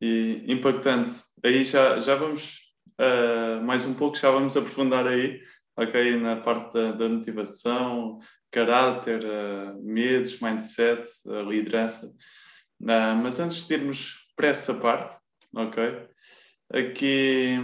E 0.00 0.44
impactante. 0.48 1.14
Aí 1.44 1.64
já, 1.64 2.00
já 2.00 2.16
vamos 2.16 2.72
uh, 3.00 3.62
mais 3.64 3.84
um 3.84 3.94
pouco, 3.94 4.16
já 4.16 4.30
vamos 4.30 4.56
aprofundar 4.56 5.06
aí, 5.06 5.40
ok? 5.76 6.16
Na 6.16 6.36
parte 6.36 6.72
da, 6.72 6.92
da 6.92 7.08
motivação, 7.08 8.18
caráter, 8.50 9.24
uh, 9.24 9.80
medos, 9.82 10.40
mindset, 10.40 11.08
uh, 11.26 11.42
liderança. 11.42 12.12
Mas 12.80 13.38
antes 13.40 13.66
de 13.66 13.74
irmos 13.74 14.32
para 14.36 14.48
essa 14.48 14.74
parte, 14.74 15.16
ok? 15.54 16.08
Aqui, 16.72 17.56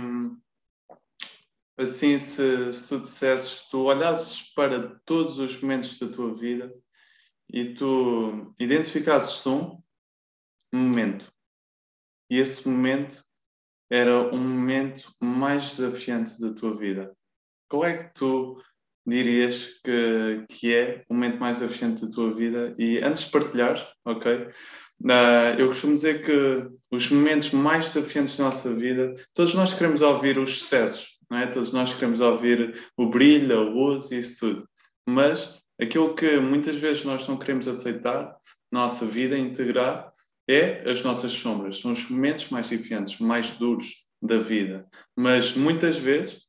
assim, 1.77 2.19
se, 2.19 2.73
se 2.73 2.89
tu 2.89 3.01
dissesses, 3.01 3.69
tu 3.69 3.85
olhasses 3.85 4.53
para 4.55 5.01
todos 5.05 5.39
os 5.39 5.61
momentos 5.61 5.99
da 5.99 6.09
tua 6.09 6.33
vida 6.33 6.73
e 7.53 7.75
tu 7.75 8.55
identificasses 8.59 9.47
um, 9.47 9.81
momento, 10.73 11.33
e 12.31 12.39
esse 12.39 12.69
momento 12.69 13.25
era 13.91 14.35
um 14.35 14.41
momento 14.41 15.15
mais 15.21 15.77
desafiante 15.77 16.41
da 16.41 16.53
tua 16.53 16.77
vida, 16.77 17.15
qual 17.69 17.85
é 17.85 18.05
que 18.05 18.15
tu 18.15 18.61
dirias 19.07 19.81
que, 19.85 20.47
que 20.49 20.75
é 20.75 21.05
o 21.09 21.15
momento 21.15 21.39
mais 21.39 21.61
desafiante 21.61 22.07
da 22.07 22.13
tua 22.13 22.35
vida? 22.35 22.75
E 22.79 22.99
antes 22.99 23.27
de 23.27 23.31
partilhar, 23.31 23.93
ok? 24.05 24.49
Uh, 25.03 25.59
eu 25.59 25.69
costumo 25.69 25.95
dizer 25.95 26.25
que 26.25 26.69
os 26.91 27.11
momentos 27.11 27.51
mais 27.51 27.93
desafiantes 27.93 28.37
da 28.37 28.45
nossa 28.45 28.75
vida, 28.75 29.15
todos 29.35 29.53
nós 29.55 29.75
queremos 29.75 30.01
ouvir 30.01 30.39
os 30.39 30.59
sucessos, 30.59 31.19
não 31.31 31.39
é? 31.39 31.47
Todos 31.47 31.73
nós 31.73 31.93
queremos 31.93 32.21
ouvir 32.21 32.91
o 32.97 33.11
brilho, 33.11 33.59
a 33.59 33.63
luz 33.63 34.11
e 34.11 34.19
isso 34.21 34.39
tudo. 34.41 34.69
Mas 35.07 35.63
aquilo 35.81 36.15
que 36.15 36.39
muitas 36.39 36.77
vezes 36.77 37.05
nós 37.05 37.27
não 37.27 37.37
queremos 37.37 37.69
aceitar 37.69 38.37
nossa 38.71 39.07
vida, 39.07 39.39
integrar, 39.39 40.13
é 40.49 40.89
as 40.91 41.03
nossas 41.03 41.33
sombras. 41.33 41.81
São 41.81 41.93
os 41.93 42.09
momentos 42.09 42.51
mais 42.51 42.69
desafiantes, 42.69 43.19
mais 43.19 43.51
duros 43.51 44.09
da 44.21 44.39
vida. 44.39 44.87
Mas 45.17 45.57
muitas 45.57 45.97
vezes 45.97 46.45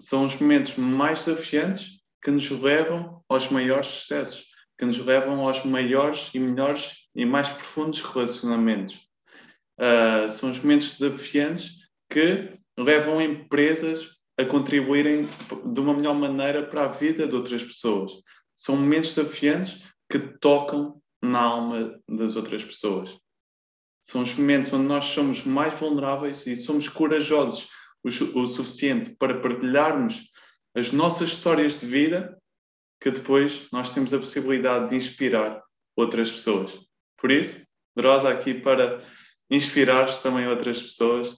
são 0.00 0.24
os 0.24 0.38
momentos 0.38 0.76
mais 0.76 1.24
desafiantes 1.24 1.98
que 2.22 2.30
nos 2.30 2.48
levam 2.50 3.22
aos 3.28 3.50
maiores 3.50 3.86
sucessos, 3.86 4.46
que 4.78 4.84
nos 4.84 4.98
levam 4.98 5.46
aos 5.46 5.64
maiores 5.64 6.30
e 6.34 6.38
melhores 6.38 7.08
e 7.14 7.26
mais 7.26 7.48
profundos 7.48 8.00
relacionamentos. 8.00 9.08
Uh, 9.78 10.28
são 10.28 10.50
os 10.50 10.60
momentos 10.60 10.98
desafiantes 10.98 11.88
que 12.10 12.58
levam 12.76 13.20
empresas 13.20 14.18
a 14.38 14.44
contribuírem 14.44 15.28
de 15.72 15.80
uma 15.80 15.94
melhor 15.94 16.14
maneira 16.14 16.64
para 16.64 16.84
a 16.84 16.88
vida 16.88 17.26
de 17.26 17.34
outras 17.34 17.62
pessoas. 17.62 18.12
São 18.58 18.76
momentos 18.76 19.14
desafiantes 19.14 19.84
que 20.10 20.18
tocam 20.18 21.00
na 21.22 21.40
alma 21.40 22.00
das 22.08 22.34
outras 22.34 22.64
pessoas. 22.64 23.16
São 24.02 24.22
os 24.22 24.34
momentos 24.34 24.72
onde 24.72 24.88
nós 24.88 25.04
somos 25.04 25.44
mais 25.44 25.78
vulneráveis 25.78 26.44
e 26.46 26.56
somos 26.56 26.88
corajosos 26.88 27.68
o, 28.02 28.08
o 28.40 28.46
suficiente 28.48 29.14
para 29.16 29.40
partilharmos 29.40 30.28
as 30.74 30.90
nossas 30.90 31.28
histórias 31.28 31.78
de 31.78 31.86
vida, 31.86 32.36
que 33.00 33.12
depois 33.12 33.68
nós 33.70 33.94
temos 33.94 34.12
a 34.12 34.18
possibilidade 34.18 34.90
de 34.90 34.96
inspirar 34.96 35.62
outras 35.96 36.32
pessoas. 36.32 36.76
Por 37.16 37.30
isso, 37.30 37.68
Drosa 37.98 38.28
aqui 38.28 38.54
para 38.54 39.02
inspirar 39.50 40.06
também 40.20 40.46
outras 40.46 40.80
pessoas. 40.80 41.32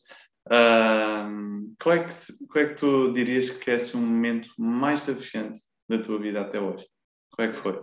Uh, 0.46 1.74
qual, 1.82 1.96
é 1.96 2.04
que, 2.04 2.12
qual 2.48 2.64
é 2.64 2.68
que 2.68 2.74
tu 2.74 3.12
dirias 3.14 3.48
que 3.48 3.70
é 3.70 3.74
assim, 3.74 3.96
um 3.96 4.02
momento 4.02 4.50
mais 4.58 5.06
desafiante 5.06 5.58
da 5.88 5.98
tua 5.98 6.18
vida 6.18 6.42
até 6.42 6.60
hoje? 6.60 6.86
Qual 7.30 7.48
é 7.48 7.52
que 7.52 7.56
foi? 7.56 7.82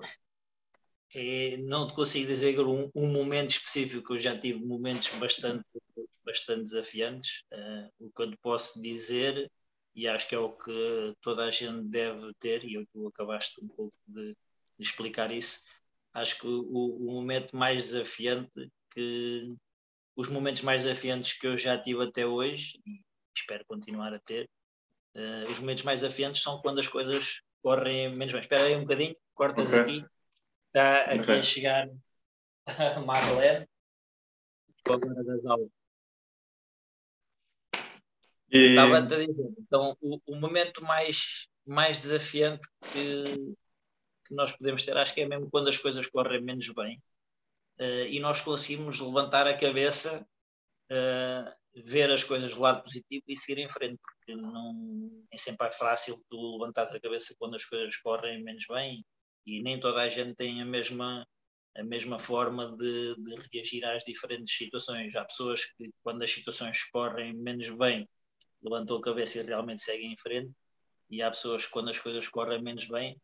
É, 1.16 1.58
não 1.58 1.88
te 1.88 1.94
consigo 1.94 2.28
dizer 2.28 2.60
um, 2.60 2.92
um, 2.94 3.08
momento 3.08 3.52
específico, 3.52 4.14
eu 4.14 4.20
já 4.20 4.38
tive 4.38 4.64
momentos 4.66 5.10
bastante, 5.18 5.66
bastante 6.26 6.64
desafiantes. 6.64 7.44
Uh, 7.52 8.08
o 8.08 8.12
que 8.12 8.22
eu 8.24 8.32
te 8.32 8.38
posso 8.38 8.82
dizer, 8.82 9.50
e 9.96 10.08
acho 10.08 10.28
que 10.28 10.36
é 10.36 10.40
o 10.40 10.52
que 10.52 11.14
toda 11.22 11.46
a 11.46 11.52
gente 11.52 11.88
deve 11.88 12.34
ter, 12.40 12.66
e 12.66 12.86
tu 12.88 13.08
acabaste 13.08 13.64
um 13.64 13.68
pouco 13.70 13.96
de, 14.06 14.32
de 14.32 14.36
explicar 14.80 15.32
isso, 15.32 15.62
acho 16.14 16.40
que 16.40 16.48
o, 16.48 16.62
o, 16.70 17.12
momento 17.14 17.56
mais 17.56 17.90
desafiante 17.90 18.70
que 18.92 19.56
os 20.16 20.30
momentos 20.30 20.62
mais 20.64 20.84
desafiantes 20.84 21.34
que 21.34 21.48
eu 21.48 21.58
já 21.58 21.78
tive 21.78 22.04
até 22.04 22.26
hoje 22.26 22.80
e 22.86 23.02
espero 23.36 23.64
continuar 23.68 24.14
a 24.14 24.20
ter 24.20 24.50
uh, 25.16 25.52
os 25.52 25.60
momentos 25.60 25.84
mais 25.84 26.02
desafiantes 26.02 26.42
são 26.42 26.60
quando 26.62 26.80
as 26.80 26.88
coisas 26.88 27.42
correm 27.62 28.16
menos 28.16 28.34
bem 28.34 28.42
espera 28.42 28.64
aí 28.64 28.76
um 28.76 28.82
bocadinho, 28.82 29.16
cortas 29.38 29.70
okay. 29.70 29.80
aqui 29.80 30.06
está 30.68 31.02
aqui 31.04 31.20
okay. 31.20 31.40
a 31.40 31.44
chegar 31.44 31.90
a 32.66 33.00
Marlene 33.02 33.68
agora 34.86 35.24
das 35.24 35.46
aulas 35.46 35.70
e... 38.52 38.70
estava 38.70 38.98
a 38.98 39.02
dizer 39.02 39.54
então 39.60 39.96
o, 40.02 40.20
o 40.26 40.36
momento 40.36 40.84
mais 40.84 41.48
mais 41.66 42.02
desafiante 42.02 42.68
que 42.92 43.56
que 44.28 44.36
nós 44.36 44.52
podemos 44.52 44.84
ter, 44.84 44.96
acho 44.98 45.14
que 45.14 45.22
é 45.22 45.26
mesmo 45.28 45.50
quando 45.50 45.70
as 45.70 45.78
coisas 45.78 46.08
correm 46.08 46.42
menos 46.42 46.68
bem 46.70 47.02
uh, 47.80 48.08
e 48.10 48.20
nós 48.20 48.42
conseguimos 48.42 49.00
levantar 49.00 49.48
a 49.48 49.58
cabeça, 49.58 50.28
uh, 50.92 51.82
ver 51.82 52.12
as 52.12 52.24
coisas 52.24 52.54
do 52.54 52.62
lado 52.62 52.84
positivo 52.84 53.24
e 53.28 53.38
seguir 53.38 53.62
em 53.62 53.70
frente, 53.70 54.00
porque 54.02 54.36
não 54.36 55.26
é 55.32 55.38
sempre 55.38 55.72
fácil 55.72 56.24
tu 56.30 56.58
levantares 56.58 56.92
a 56.92 57.00
cabeça 57.00 57.36
quando 57.40 57.56
as 57.56 57.66
coisas 57.66 57.96
correm 57.98 58.44
menos 58.44 58.66
bem 58.68 59.06
e 59.48 59.64
nem 59.64 59.80
toda 59.80 60.02
a 60.02 60.10
gente 60.10 60.36
tem 60.36 60.62
a 60.62 60.66
mesma 60.66 61.26
a 61.78 61.84
mesma 61.84 62.18
forma 62.18 62.76
de, 62.76 63.16
de 63.20 63.36
reagir 63.54 63.86
às 63.86 64.04
diferentes 64.04 64.58
situações. 64.58 65.16
Há 65.16 65.24
pessoas 65.24 65.64
que, 65.64 65.92
quando 66.04 66.24
as 66.24 66.32
situações 66.32 66.84
correm 66.86 67.36
menos 67.36 67.70
bem, 67.70 68.10
levantam 68.64 68.98
a 68.98 69.02
cabeça 69.02 69.38
e 69.38 69.44
realmente 69.44 69.84
seguem 69.84 70.12
em 70.12 70.18
frente, 70.18 70.52
e 71.10 71.22
há 71.22 71.30
pessoas 71.30 71.66
que, 71.66 71.72
quando 71.72 71.90
as 71.90 72.00
coisas 72.00 72.28
correm 72.28 72.64
menos 72.64 72.88
bem, 72.88 73.16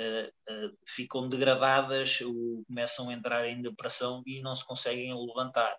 uh, 0.00 0.76
ficam 0.86 1.28
degradadas, 1.28 2.20
ou 2.20 2.64
começam 2.66 3.08
a 3.08 3.14
entrar 3.14 3.48
em 3.48 3.62
depressão 3.62 4.22
e 4.26 4.42
não 4.42 4.56
se 4.56 4.64
conseguem 4.66 5.14
levantar. 5.14 5.76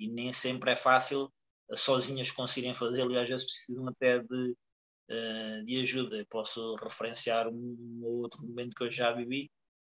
E 0.00 0.08
nem 0.08 0.32
sempre 0.32 0.70
é 0.70 0.76
fácil 0.76 1.30
uh, 1.68 1.76
sozinhas 1.76 2.30
conseguirem 2.30 2.74
fazê-lo 2.74 3.18
às 3.18 3.28
vezes 3.28 3.44
precisam 3.44 3.88
até 3.88 4.20
de, 4.22 4.56
de 5.66 5.80
ajuda. 5.82 6.16
Eu 6.16 6.26
posso 6.26 6.74
referenciar 6.76 7.48
um 7.48 8.00
ou 8.02 8.22
outro 8.22 8.44
momento 8.46 8.74
que 8.74 8.84
eu 8.84 8.90
já 8.90 9.12
vivi. 9.12 9.50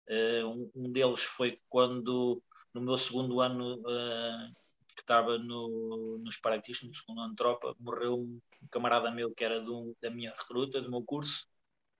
Um, 0.10 0.72
um, 0.76 0.92
deles 0.92 1.22
foi 1.22 1.60
quando 1.68 2.42
no 2.74 2.82
meu 2.82 2.98
segundo 2.98 3.42
ano 3.42 3.76
uh, 3.82 4.54
que 4.96 5.02
estava 5.02 5.38
no, 5.38 6.18
nos 6.20 6.38
paraquedistas, 6.38 6.88
no 6.88 6.96
segundo 6.96 7.22
ano 7.22 7.30
de 7.32 7.36
tropa, 7.36 7.76
morreu 7.80 8.16
um 8.16 8.40
camarada 8.72 9.12
meu 9.12 9.34
que 9.34 9.44
era 9.44 9.62
um, 9.62 9.94
da 10.02 10.10
minha 10.10 10.32
recruta, 10.32 10.82
do 10.82 10.90
meu 10.90 11.04
curso, 11.04 11.46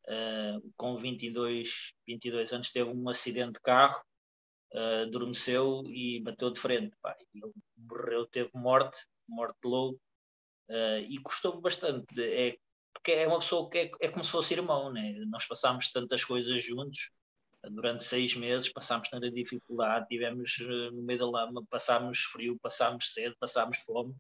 uh, 0.08 0.74
com 0.76 0.96
22, 0.96 1.94
22 2.08 2.54
anos, 2.54 2.72
teve 2.72 2.90
um 2.90 3.10
acidente 3.10 3.54
de 3.54 3.62
carro, 3.62 4.02
uh, 4.74 5.04
adormeceu 5.04 5.84
e 5.88 6.22
bateu 6.22 6.52
de 6.52 6.60
frente. 6.60 6.96
Pá, 7.02 7.16
ele 7.34 7.52
morreu, 7.76 8.26
teve 8.26 8.50
morte, 8.54 9.06
morte 9.28 9.60
louco, 9.64 10.00
uh, 10.70 11.00
e 11.08 11.20
custou-me 11.20 11.62
bastante. 11.62 12.06
É, 12.20 12.58
porque 13.08 13.22
é 13.22 13.26
uma 13.26 13.40
pessoa 13.40 13.70
que 13.70 13.78
é, 13.78 13.92
é 14.02 14.10
como 14.10 14.22
se 14.22 14.32
fosse 14.32 14.54
irmão, 14.54 14.92
né? 14.92 15.14
nós 15.30 15.46
passámos 15.46 15.90
tantas 15.90 16.26
coisas 16.26 16.62
juntos 16.62 17.10
durante 17.72 18.04
seis 18.04 18.36
meses 18.36 18.72
passámos 18.72 19.10
tanta 19.10 19.32
dificuldade, 19.32 20.08
tivemos 20.10 20.58
eh, 20.60 20.92
no 20.92 21.02
meio 21.04 21.20
da 21.20 21.30
lama, 21.30 21.66
passámos 21.70 22.20
frio, 22.20 22.60
passámos 22.62 23.14
sede, 23.14 23.34
passámos 23.40 23.78
fome, 23.80 24.14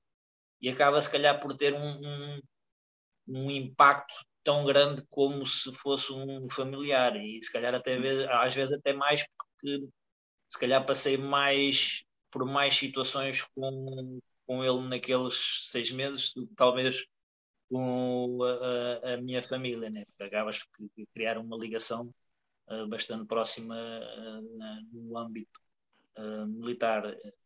e 0.61 0.69
acaba 0.69 1.01
se 1.01 1.11
calhar 1.11 1.37
por 1.39 1.53
ter 1.53 1.73
um, 1.73 1.79
um, 1.79 2.41
um, 3.27 3.51
impacto 3.51 4.15
tão 4.41 4.65
grande 4.65 5.05
como 5.09 5.45
se 5.45 5.73
fosse 5.73 6.13
um 6.13 6.49
familiar, 6.49 7.15
e 7.17 7.43
se 7.43 7.51
calhar 7.51 7.75
até 7.75 7.97
às 8.29 8.55
vezes 8.55 8.73
até 8.73 8.93
mais 8.93 9.25
porque 9.37 9.85
se 10.49 10.57
calhar 10.57 10.85
passei 10.85 11.17
mais 11.17 12.03
por 12.31 12.45
mais 12.45 12.73
situações 12.75 13.43
com, 13.53 14.19
com 14.45 14.63
ele 14.63 14.87
naqueles 14.87 15.67
seis 15.71 15.91
meses, 15.91 16.33
talvez 16.55 17.05
com 17.69 18.39
a, 18.43 19.13
a, 19.13 19.17
minha 19.17 19.43
família, 19.43 19.89
né? 19.89 20.05
porque 20.05 20.23
acabas 20.23 20.61
de 20.95 21.05
criar 21.13 21.37
uma 21.37 21.57
ligação 21.57 22.13
eh, 22.69 22.85
bastante 22.85 23.25
próxima 23.25 23.75
eh, 23.77 24.81
no 24.91 25.17
âmbito 25.17 25.59
eh, 26.15 26.45
militar. 26.45 27.03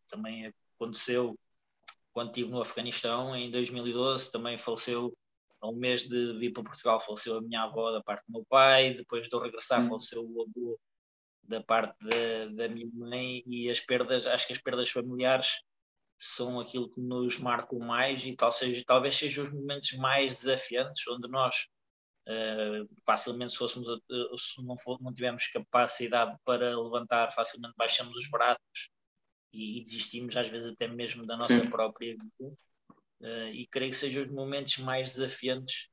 Também 0.08 0.54
aconteceu 0.76 1.38
quando 2.14 2.30
estive 2.30 2.50
no 2.50 2.62
Afeganistão, 2.62 3.36
em 3.36 3.50
2012, 3.50 4.32
também 4.32 4.58
faleceu, 4.58 5.16
ao 5.62 5.74
mês 5.74 6.08
de 6.08 6.34
vir 6.38 6.52
para 6.52 6.64
Portugal, 6.64 7.00
faleceu 7.00 7.38
a 7.38 7.42
minha 7.42 7.64
avó 7.64 7.92
da 7.92 8.02
parte 8.02 8.26
do 8.28 8.34
meu 8.34 8.46
pai, 8.50 8.94
depois 8.94 9.28
de 9.28 9.34
eu 9.34 9.40
regressar, 9.40 9.82
hum. 9.82 9.88
faleceu 9.88 10.24
o 10.24 10.42
avô 10.42 10.80
da 11.44 11.64
parte 11.64 11.96
da, 12.02 12.68
da 12.68 12.68
minha 12.68 12.90
mãe, 12.94 13.44
e 13.46 13.70
as 13.70 13.80
perdas, 13.80 14.28
acho 14.28 14.48
que 14.48 14.54
as 14.54 14.62
perdas 14.62 14.90
familiares 14.90 15.62
são 16.24 16.60
aquilo 16.60 16.88
que 16.94 17.02
nos 17.02 17.40
marcam 17.40 17.80
mais 17.80 18.24
e 18.26 18.36
tal 18.36 18.52
seja, 18.52 18.84
talvez 18.86 19.16
sejam 19.16 19.44
os 19.44 19.52
momentos 19.52 19.94
mais 19.94 20.36
desafiantes, 20.36 21.08
onde 21.08 21.28
nós 21.28 21.68
Uh, 22.30 22.88
facilmente 23.04 23.52
se 23.52 23.58
fôssemos 23.58 23.90
uh, 23.90 24.38
se 24.38 24.64
não, 24.64 24.78
for, 24.78 25.02
não 25.02 25.12
tivermos 25.12 25.48
capacidade 25.48 26.38
para 26.46 26.80
levantar 26.80 27.32
facilmente 27.32 27.74
baixamos 27.76 28.16
os 28.16 28.30
braços 28.30 28.92
e, 29.52 29.80
e 29.80 29.84
desistimos 29.84 30.38
às 30.38 30.48
vezes 30.48 30.72
até 30.72 30.88
mesmo 30.88 31.26
da 31.26 31.36
nossa 31.36 31.64
Sim. 31.64 31.68
própria 31.72 32.16
vida 32.16 32.56
uh, 33.22 33.48
e 33.52 33.66
creio 33.66 33.90
que 33.90 33.98
sejam 33.98 34.22
os 34.22 34.30
momentos 34.30 34.78
mais 34.78 35.16
desafiantes 35.16 35.90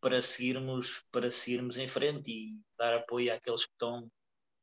para 0.00 0.20
seguirmos 0.20 1.04
para 1.12 1.30
seguirmos 1.30 1.78
em 1.78 1.86
frente 1.86 2.28
e 2.32 2.60
dar 2.76 2.94
apoio 2.94 3.32
àqueles 3.32 3.66
que 3.66 3.72
estão, 3.72 4.10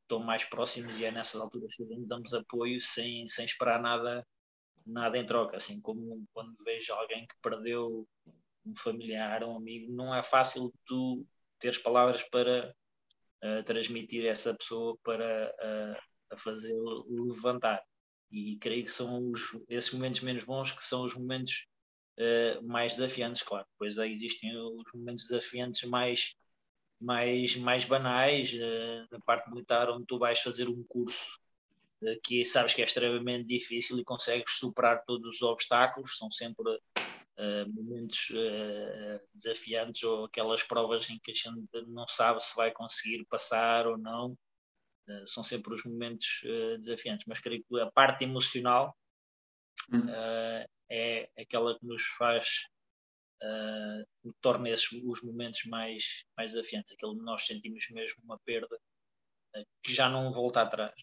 estão 0.06 0.20
mais 0.20 0.44
próximos 0.44 0.98
e 0.98 1.04
é 1.04 1.10
nessas 1.10 1.40
alturas 1.40 1.74
que 1.76 1.84
damos 2.06 2.32
apoio 2.32 2.80
sem, 2.80 3.26
sem 3.28 3.44
esperar 3.44 3.80
nada 3.80 4.26
nada 4.86 5.18
em 5.18 5.26
troca 5.26 5.56
assim 5.56 5.80
como 5.80 6.24
quando 6.32 6.54
vejo 6.64 6.92
alguém 6.92 7.26
que 7.26 7.34
perdeu 7.42 8.06
um 8.66 8.74
familiar, 8.76 9.44
um 9.44 9.56
amigo, 9.56 9.92
não 9.92 10.14
é 10.14 10.22
fácil 10.22 10.72
tu 10.84 11.24
teres 11.58 11.78
palavras 11.78 12.22
para 12.24 12.74
uh, 13.44 13.62
transmitir 13.64 14.26
essa 14.26 14.54
pessoa 14.54 14.98
para 15.02 15.54
uh, 15.62 16.02
a 16.30 16.36
fazer 16.36 16.74
levantar. 17.08 17.82
E 18.30 18.58
creio 18.58 18.84
que 18.84 18.90
são 18.90 19.30
os, 19.30 19.56
esses 19.68 19.92
momentos 19.92 20.20
menos 20.20 20.42
bons 20.42 20.72
que 20.72 20.82
são 20.82 21.04
os 21.04 21.14
momentos 21.14 21.66
uh, 22.18 22.66
mais 22.66 22.96
desafiantes, 22.96 23.42
claro. 23.42 23.66
Depois 23.72 23.98
aí 23.98 24.12
existem 24.12 24.50
os 24.56 24.92
momentos 24.92 25.28
desafiantes 25.28 25.88
mais, 25.88 26.34
mais, 27.00 27.56
mais 27.56 27.84
banais, 27.84 28.52
na 29.10 29.20
parte 29.20 29.50
militar, 29.50 29.90
onde 29.90 30.06
tu 30.06 30.18
vais 30.18 30.40
fazer 30.40 30.68
um 30.68 30.82
curso 30.84 31.38
que 32.22 32.44
sabes 32.44 32.74
que 32.74 32.82
é 32.82 32.84
extremamente 32.84 33.46
difícil 33.46 33.98
e 33.98 34.04
consegues 34.04 34.58
superar 34.58 35.02
todos 35.04 35.36
os 35.36 35.42
obstáculos, 35.42 36.16
são 36.16 36.30
sempre 36.30 36.70
uh, 36.70 37.72
momentos 37.72 38.30
uh, 38.30 39.20
desafiantes 39.34 40.02
ou 40.04 40.26
aquelas 40.26 40.62
provas 40.62 41.08
em 41.10 41.18
que 41.18 41.30
a 41.30 41.34
gente 41.34 41.68
não 41.86 42.06
sabe 42.08 42.42
se 42.42 42.54
vai 42.54 42.70
conseguir 42.70 43.24
passar 43.26 43.86
ou 43.86 43.96
não. 43.96 44.36
Uh, 45.08 45.26
são 45.26 45.42
sempre 45.42 45.72
os 45.72 45.84
momentos 45.84 46.40
desafiantes, 46.80 47.26
mas 47.26 47.40
creio 47.40 47.64
que 47.64 47.80
a 47.80 47.90
parte 47.90 48.24
emocional 48.24 48.96
hum. 49.92 50.02
é 50.90 51.30
aquela 51.38 51.78
que 51.78 51.86
nos 51.86 52.02
faz 52.18 52.68
uh, 53.42 54.32
torna 54.40 54.70
esses 54.70 54.90
os 55.04 55.22
momentos 55.22 55.64
mais, 55.66 56.24
mais 56.36 56.52
desafiantes, 56.52 56.92
aquele 56.92 57.16
que 57.16 57.24
nós 57.24 57.46
sentimos 57.46 57.86
mesmo 57.90 58.22
uma 58.24 58.38
perda 58.40 58.78
que 59.82 59.92
já 59.92 60.08
não 60.08 60.30
volta 60.30 60.62
atrás. 60.62 60.94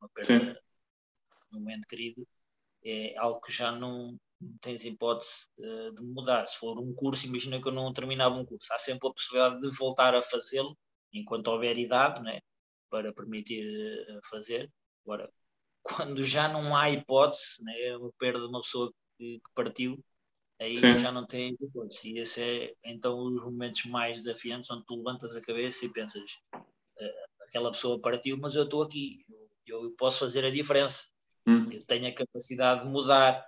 Uma 0.00 0.08
perda 0.10 0.54
Sim. 0.54 0.60
no 1.50 1.60
momento 1.60 1.86
querido 1.88 2.26
é 2.84 3.16
algo 3.18 3.40
que 3.40 3.52
já 3.52 3.72
não, 3.72 4.18
tens 4.60 4.84
hipótese 4.84 5.48
uh, 5.58 5.92
de 5.94 6.02
mudar. 6.02 6.46
Se 6.46 6.58
for 6.58 6.78
um 6.78 6.94
curso, 6.94 7.26
imagina 7.26 7.60
que 7.60 7.68
eu 7.68 7.72
não 7.72 7.92
terminava 7.92 8.36
um 8.36 8.44
curso, 8.44 8.72
há 8.72 8.78
sempre 8.78 9.08
a 9.08 9.12
possibilidade 9.12 9.60
de 9.60 9.76
voltar 9.76 10.14
a 10.14 10.22
fazê-lo 10.22 10.76
enquanto 11.12 11.48
houver 11.48 11.78
idade 11.78 12.22
né, 12.22 12.40
para 12.90 13.12
permitir 13.12 13.64
uh, 13.64 14.20
fazer. 14.28 14.70
Agora, 15.04 15.30
quando 15.82 16.24
já 16.24 16.48
não 16.48 16.76
há 16.76 16.90
hipótese, 16.90 17.62
né, 17.62 17.72
eu 17.88 18.12
perda 18.18 18.40
de 18.40 18.46
uma 18.46 18.62
pessoa 18.62 18.92
que, 19.16 19.40
que 19.40 19.50
partiu, 19.54 20.02
aí 20.60 20.76
Sim. 20.76 20.98
já 20.98 21.12
não 21.12 21.26
tem 21.26 21.56
hipótese. 21.60 22.10
E 22.10 22.18
esse 22.18 22.42
é 22.42 22.74
então 22.84 23.18
os 23.18 23.42
momentos 23.42 23.84
mais 23.84 24.24
desafiantes 24.24 24.70
onde 24.70 24.84
tu 24.84 24.96
levantas 24.96 25.36
a 25.36 25.40
cabeça 25.40 25.84
e 25.84 25.88
pensas: 25.88 26.40
uh, 26.54 27.44
aquela 27.48 27.70
pessoa 27.70 28.00
partiu, 28.00 28.36
mas 28.38 28.54
eu 28.54 28.64
estou 28.64 28.82
aqui, 28.82 29.24
eu, 29.66 29.84
eu, 29.84 29.90
posso 29.92 30.20
fazer 30.20 30.44
a 30.44 30.50
diferença. 30.50 31.06
Hum. 31.46 31.70
Eu 31.70 31.84
tenho 31.84 32.08
a 32.08 32.12
capacidade 32.12 32.84
de 32.84 32.90
mudar, 32.90 33.46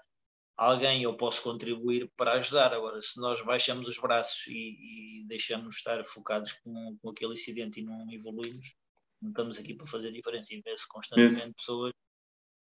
alguém 0.57 1.03
eu 1.03 1.17
posso 1.17 1.43
contribuir 1.43 2.11
para 2.17 2.33
ajudar. 2.33 2.73
Agora, 2.73 3.01
se 3.03 3.21
nós 3.21 3.43
baixamos 3.43 3.89
os 3.89 3.99
braços 3.99 4.47
e, 4.47 5.23
e 5.23 5.25
deixamos 5.27 5.77
estar 5.77 6.03
focados 6.05 6.53
com, 6.53 6.97
com, 7.01 7.11
aquele 7.11 7.33
incidente 7.33 7.81
e 7.81 7.83
não 7.83 8.11
evoluímos, 8.11 8.75
não 9.21 9.31
estamos 9.31 9.59
aqui 9.59 9.75
para 9.75 9.87
fazer 9.87 10.13
diferença. 10.13 10.55
E 10.55 10.63
vê-se 10.63 10.87
constantemente 10.89 11.33
Isso. 11.33 11.55
pessoas 11.55 11.93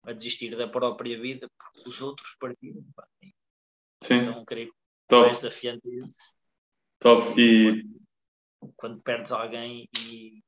a 0.03 0.13
desistir 0.13 0.55
da 0.55 0.67
própria 0.67 1.19
vida 1.19 1.47
porque 1.57 1.89
os 1.89 2.01
outros 2.01 2.35
partiram. 2.39 2.83
Sim. 4.01 4.17
Então, 4.19 4.45
creio 4.45 4.73
que 5.07 5.15
é 5.15 5.19
mais 5.19 5.41
desafiante 5.41 5.81
isso. 5.99 6.35
Top. 6.99 7.39
E... 7.39 7.83
Quando, 7.83 8.73
quando 8.75 9.01
perdes 9.01 9.31
alguém 9.31 9.87
e 10.05 10.41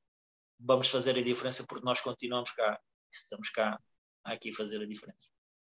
vamos 0.60 0.90
fazer 0.90 1.18
a 1.18 1.24
diferença 1.24 1.66
porque 1.68 1.86
nós 1.86 2.02
continuamos 2.02 2.52
cá. 2.52 2.80
Estamos 3.12 3.50
cá 3.50 3.80
aqui 4.24 4.54
fazer 4.54 4.82
a 4.82 4.86
diferença. 4.86 5.32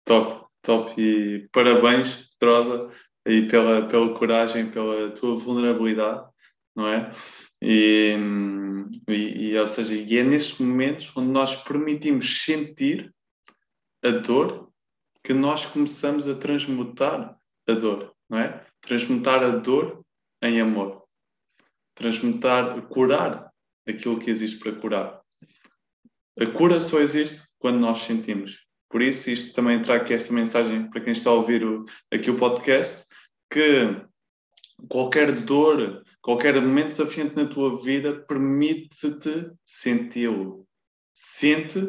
Top, 0.04 0.46
top. 0.62 1.00
E 1.00 1.48
parabéns, 1.50 2.28
Pedrosa, 2.38 2.92
aí 3.26 3.48
pela, 3.48 3.88
pela 3.88 4.14
coragem, 4.16 4.70
pela 4.70 5.10
tua 5.12 5.36
vulnerabilidade, 5.36 6.28
não 6.76 6.88
é? 6.88 7.10
E, 7.62 8.16
e, 9.08 9.48
e, 9.48 9.58
ou 9.58 9.66
seja, 9.66 9.94
e 9.94 10.18
é 10.18 10.22
nesses 10.22 10.58
momentos 10.58 11.10
onde 11.16 11.28
nós 11.28 11.56
permitimos 11.56 12.44
sentir 12.44 13.12
a 14.04 14.10
dor 14.10 14.70
que 15.22 15.32
nós 15.32 15.64
começamos 15.64 16.28
a 16.28 16.34
transmutar 16.34 17.38
a 17.66 17.72
dor, 17.72 18.14
não 18.28 18.38
é? 18.38 18.64
Transmutar 18.80 19.42
a 19.42 19.50
dor 19.56 20.04
em 20.42 20.60
amor. 20.60 21.04
Transmutar, 21.94 22.82
curar 22.88 23.50
aquilo 23.86 24.18
que 24.18 24.30
existe 24.30 24.58
para 24.58 24.72
curar. 24.72 25.20
A 26.38 26.46
cura 26.46 26.80
só 26.80 27.00
existe 27.00 27.54
quando 27.58 27.78
nós 27.78 27.98
sentimos. 27.98 28.66
Por 28.90 29.02
isso, 29.02 29.30
isto 29.30 29.54
também 29.54 29.82
trago 29.82 30.04
aqui 30.04 30.14
esta 30.14 30.32
mensagem 30.32 30.88
para 30.88 31.00
quem 31.00 31.12
está 31.12 31.30
a 31.30 31.34
ouvir 31.34 31.64
o, 31.64 31.84
aqui 32.12 32.30
o 32.30 32.36
podcast, 32.36 33.06
que 33.50 34.04
qualquer 34.88 35.32
dor, 35.44 36.04
qualquer 36.20 36.60
momento 36.60 36.88
desafiante 36.88 37.36
na 37.36 37.46
tua 37.46 37.82
vida, 37.82 38.24
permite-te 38.26 39.52
senti-lo. 39.64 40.66
Sente, 41.12 41.80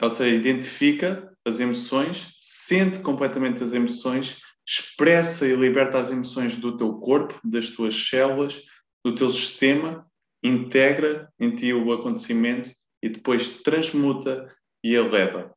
ou 0.00 0.10
seja, 0.10 0.36
identifica 0.36 1.35
as 1.46 1.60
emoções, 1.60 2.34
sente 2.36 2.98
completamente 2.98 3.62
as 3.62 3.72
emoções, 3.72 4.42
expressa 4.66 5.46
e 5.46 5.54
liberta 5.54 6.00
as 6.00 6.10
emoções 6.10 6.56
do 6.56 6.76
teu 6.76 6.94
corpo, 6.94 7.38
das 7.44 7.68
tuas 7.68 7.94
células, 7.94 8.62
do 9.04 9.14
teu 9.14 9.30
sistema, 9.30 10.04
integra 10.42 11.32
em 11.38 11.54
ti 11.54 11.72
o 11.72 11.92
acontecimento 11.92 12.72
e 13.00 13.08
depois 13.08 13.62
transmuta 13.62 14.52
e 14.82 14.94
eleva, 14.94 15.54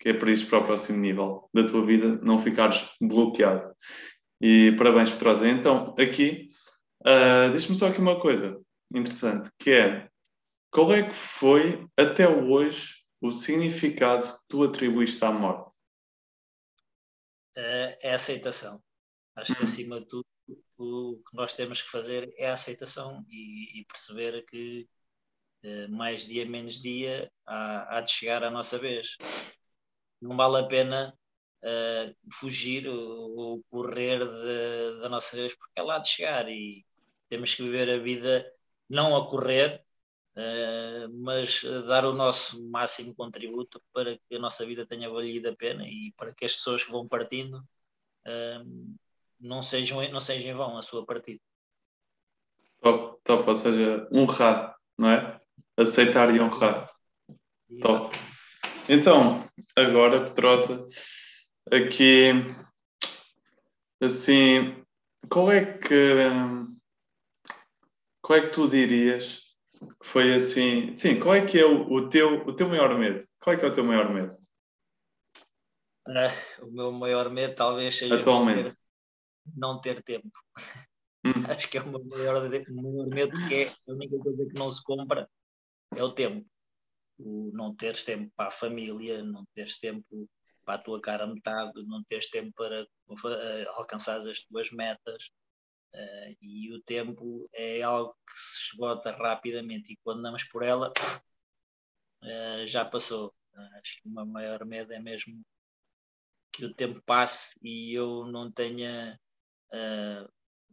que 0.00 0.08
é 0.08 0.12
para 0.12 0.32
isso 0.32 0.48
para 0.48 0.58
o 0.58 0.64
próximo 0.64 0.98
nível 0.98 1.48
da 1.54 1.64
tua 1.64 1.86
vida, 1.86 2.18
não 2.22 2.38
ficares 2.38 2.90
bloqueado. 3.00 3.72
E 4.40 4.74
parabéns, 4.76 5.10
Petrosa. 5.10 5.48
Então, 5.48 5.94
aqui, 5.98 6.48
uh, 7.02 7.52
diz-me 7.52 7.76
só 7.76 7.86
aqui 7.86 8.00
uma 8.00 8.18
coisa 8.18 8.60
interessante, 8.92 9.50
que 9.58 9.70
é, 9.70 10.08
qual 10.70 10.92
é 10.92 11.04
que 11.04 11.14
foi, 11.14 11.86
até 11.96 12.28
hoje, 12.28 12.95
o 13.20 13.30
significado 13.30 14.24
que 14.24 14.40
tu 14.48 14.62
atribuíste 14.62 15.24
à 15.24 15.30
morte? 15.30 15.70
É 17.56 18.12
a 18.12 18.16
aceitação. 18.16 18.82
Acho 19.34 19.54
que, 19.54 19.60
hum. 19.60 19.64
acima 19.64 20.00
de 20.00 20.06
tudo, 20.06 20.26
o 20.78 21.22
que 21.26 21.34
nós 21.34 21.54
temos 21.54 21.82
que 21.82 21.90
fazer 21.90 22.32
é 22.36 22.48
a 22.48 22.52
aceitação 22.52 23.24
e, 23.28 23.80
e 23.80 23.84
perceber 23.84 24.44
que 24.44 24.86
uh, 25.64 25.90
mais 25.90 26.26
dia, 26.26 26.44
menos 26.46 26.80
dia, 26.80 27.30
há, 27.46 27.98
há, 27.98 28.00
de 28.00 28.10
chegar 28.10 28.42
a 28.44 28.50
nossa 28.50 28.78
vez. 28.78 29.16
Não 30.20 30.36
vale 30.36 30.64
a 30.64 30.68
pena 30.68 31.18
uh, 31.62 32.16
fugir 32.32 32.86
ou, 32.88 33.36
ou 33.36 33.64
correr 33.70 34.18
da 35.00 35.08
nossa 35.08 35.36
vez, 35.36 35.54
porque 35.54 35.80
ela 35.80 35.96
há 35.96 35.98
de 35.98 36.08
chegar 36.08 36.48
e 36.48 36.84
temos 37.28 37.54
que 37.54 37.62
viver 37.62 37.90
a 37.90 37.98
vida 37.98 38.50
não 38.88 39.16
a 39.16 39.28
correr, 39.28 39.84
mas 41.20 41.62
dar 41.86 42.04
o 42.04 42.12
nosso 42.12 42.62
máximo 42.68 43.14
contributo 43.14 43.82
para 43.92 44.18
que 44.18 44.36
a 44.36 44.38
nossa 44.38 44.66
vida 44.66 44.86
tenha 44.86 45.08
valido 45.08 45.48
a 45.48 45.56
pena 45.56 45.84
e 45.86 46.12
para 46.16 46.34
que 46.34 46.44
as 46.44 46.52
pessoas 46.54 46.84
que 46.84 46.90
vão 46.90 47.08
partindo 47.08 47.54
uh, 48.26 48.96
não, 49.40 49.62
sejam, 49.62 50.06
não 50.10 50.20
sejam 50.20 50.50
em 50.50 50.54
vão 50.54 50.76
a 50.76 50.82
sua 50.82 51.06
partida. 51.06 51.40
Top, 52.82 53.18
top, 53.24 53.48
ou 53.48 53.54
seja, 53.54 54.08
honrar, 54.12 54.76
não 54.98 55.10
é? 55.10 55.40
Aceitar 55.76 56.34
e 56.34 56.40
honrar. 56.40 56.90
Top. 57.80 58.16
Então, 58.88 59.42
agora, 59.74 60.26
Pedrosa, 60.26 60.86
aqui, 61.72 62.32
assim, 64.00 64.84
qual 65.30 65.50
é 65.50 65.78
que 65.78 66.14
qual 68.20 68.38
é 68.38 68.42
que 68.42 68.52
tu 68.52 68.68
dirias 68.68 69.45
foi 70.02 70.34
assim? 70.34 70.96
Sim, 70.96 71.18
qual 71.20 71.34
é 71.34 71.44
que 71.44 71.58
é 71.58 71.64
o, 71.64 71.90
o, 71.90 72.08
teu, 72.08 72.46
o 72.46 72.52
teu 72.52 72.68
maior 72.68 72.98
medo? 72.98 73.26
Qual 73.40 73.54
é 73.54 73.58
que 73.58 73.64
é 73.64 73.68
o 73.68 73.72
teu 73.72 73.84
maior 73.84 74.12
medo? 74.12 74.36
Uh, 76.08 76.64
o 76.64 76.70
meu 76.70 76.92
maior 76.92 77.30
medo 77.30 77.54
talvez 77.54 77.96
seja 77.96 78.20
Atualmente. 78.20 78.62
Não, 78.62 78.70
ter, 78.70 78.78
não 79.56 79.80
ter 79.80 80.02
tempo. 80.02 80.30
Hum. 81.24 81.32
Acho 81.50 81.68
que 81.68 81.78
é 81.78 81.82
o 81.82 81.88
meu 81.88 82.04
maior, 82.04 82.48
maior 82.70 83.06
medo, 83.08 83.48
que 83.48 83.54
é 83.54 83.68
a 83.68 83.92
única 83.92 84.18
coisa 84.18 84.46
que 84.46 84.58
não 84.58 84.70
se 84.70 84.82
compra 84.82 85.28
é 85.94 86.02
o 86.02 86.12
tempo. 86.12 86.46
O 87.18 87.50
não 87.52 87.74
teres 87.74 88.04
tempo 88.04 88.30
para 88.36 88.48
a 88.48 88.52
família, 88.52 89.22
não 89.22 89.44
teres 89.54 89.78
tempo 89.78 90.28
para 90.64 90.74
a 90.74 90.82
tua 90.82 91.00
cara 91.00 91.26
metade, 91.26 91.72
não 91.86 92.02
teres 92.04 92.28
tempo 92.28 92.52
para 92.54 92.82
uh, 92.82 93.68
alcançar 93.76 94.20
as 94.20 94.40
tuas 94.44 94.70
metas. 94.70 95.30
Uh, 95.96 96.36
e 96.42 96.74
o 96.74 96.82
tempo 96.82 97.48
é 97.54 97.80
algo 97.80 98.12
que 98.26 98.38
se 98.38 98.66
esgota 98.66 99.12
rapidamente 99.12 99.94
e 99.94 99.96
quando 100.04 100.18
andamos 100.18 100.44
por 100.44 100.62
ela 100.62 100.92
uh, 102.22 102.66
já 102.66 102.84
passou. 102.84 103.34
Uh, 103.54 103.78
acho 103.80 104.02
que 104.02 104.08
o 104.08 104.12
meu 104.12 104.26
maior 104.26 104.62
medo 104.66 104.92
é 104.92 105.00
mesmo 105.00 105.42
que 106.52 106.66
o 106.66 106.74
tempo 106.74 107.00
passe 107.06 107.58
e 107.62 107.94
eu 107.94 108.26
não 108.26 108.50
tenha 108.50 109.18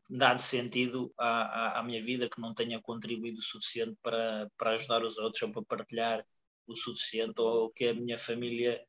dado 0.09 0.41
sentido 0.41 1.13
à, 1.17 1.77
à, 1.77 1.79
à, 1.79 1.83
minha 1.83 2.03
vida, 2.03 2.29
que 2.29 2.39
não 2.39 2.53
tenha 2.53 2.81
contribuído 2.81 3.39
o 3.39 3.43
suficiente 3.43 3.97
para, 4.01 4.49
para 4.57 4.71
ajudar 4.71 5.03
os 5.03 5.17
outros 5.17 5.41
ou 5.41 5.51
para 5.51 5.63
partilhar 5.77 6.25
o 6.67 6.75
suficiente 6.75 7.33
ou 7.37 7.69
que 7.71 7.87
a 7.87 7.93
minha 7.93 8.17
família 8.17 8.85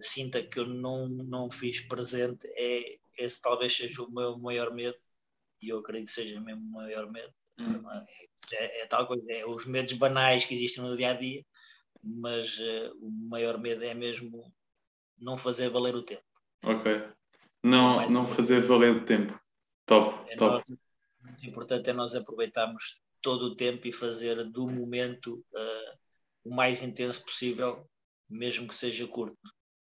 sinta 0.00 0.42
que 0.46 0.60
eu 0.60 0.66
não, 0.66 1.08
não 1.08 1.50
fiz 1.50 1.80
presente. 1.80 2.46
É, 2.56 2.98
esse 3.18 3.40
talvez 3.40 3.76
seja 3.76 4.02
o 4.02 4.12
meu 4.12 4.38
maior 4.38 4.72
medo 4.74 4.98
e 5.66 5.70
eu 5.70 5.78
acredito 5.78 6.06
que 6.06 6.12
seja 6.12 6.40
mesmo 6.40 6.62
o 6.62 6.72
maior 6.72 7.10
medo. 7.10 7.34
Hum. 7.58 7.82
É, 8.52 8.82
é, 8.82 8.86
tal 8.86 9.06
coisa, 9.06 9.24
é 9.28 9.44
os 9.44 9.66
medos 9.66 9.94
banais 9.94 10.46
que 10.46 10.54
existem 10.54 10.84
no 10.84 10.96
dia 10.96 11.10
a 11.10 11.14
dia, 11.14 11.44
mas 12.02 12.56
uh, 12.58 12.96
o 13.00 13.10
maior 13.10 13.58
medo 13.58 13.84
é 13.84 13.92
mesmo 13.92 14.54
não 15.18 15.36
fazer 15.36 15.68
valer 15.68 15.96
o 15.96 16.02
tempo. 16.02 16.22
Ok. 16.62 17.02
Não, 17.64 18.08
não 18.08 18.26
fazer 18.26 18.60
valer 18.60 18.92
o 18.94 19.04
tempo. 19.04 19.38
Top, 19.84 20.30
é 20.30 20.36
top. 20.36 20.62
Nós, 20.70 21.42
o 21.42 21.46
importante 21.48 21.90
é 21.90 21.92
nós 21.92 22.14
aproveitarmos 22.14 23.02
todo 23.20 23.46
o 23.46 23.56
tempo 23.56 23.88
e 23.88 23.92
fazer 23.92 24.44
do 24.44 24.68
momento 24.68 25.44
uh, 25.52 25.98
o 26.44 26.54
mais 26.54 26.82
intenso 26.82 27.24
possível, 27.24 27.88
mesmo 28.30 28.68
que 28.68 28.74
seja 28.74 29.08
curto, 29.08 29.36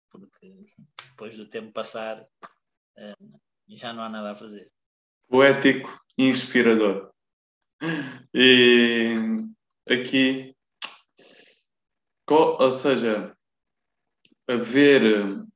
porque 0.09 0.55
depois 1.11 1.37
do 1.37 1.49
tempo 1.49 1.73
passar 1.73 2.23
uh, 2.23 3.41
já 3.69 3.93
não 3.93 4.05
há 4.05 4.09
nada 4.09 4.31
a 4.31 4.37
fazer 4.37 4.71
poético 5.33 5.91
e 6.19 6.29
inspirador. 6.29 7.11
E 8.35 9.17
aqui, 9.89 10.55
ou 12.29 12.71
seja, 12.71 13.35
a 14.47 14.57
ver 14.57 15.03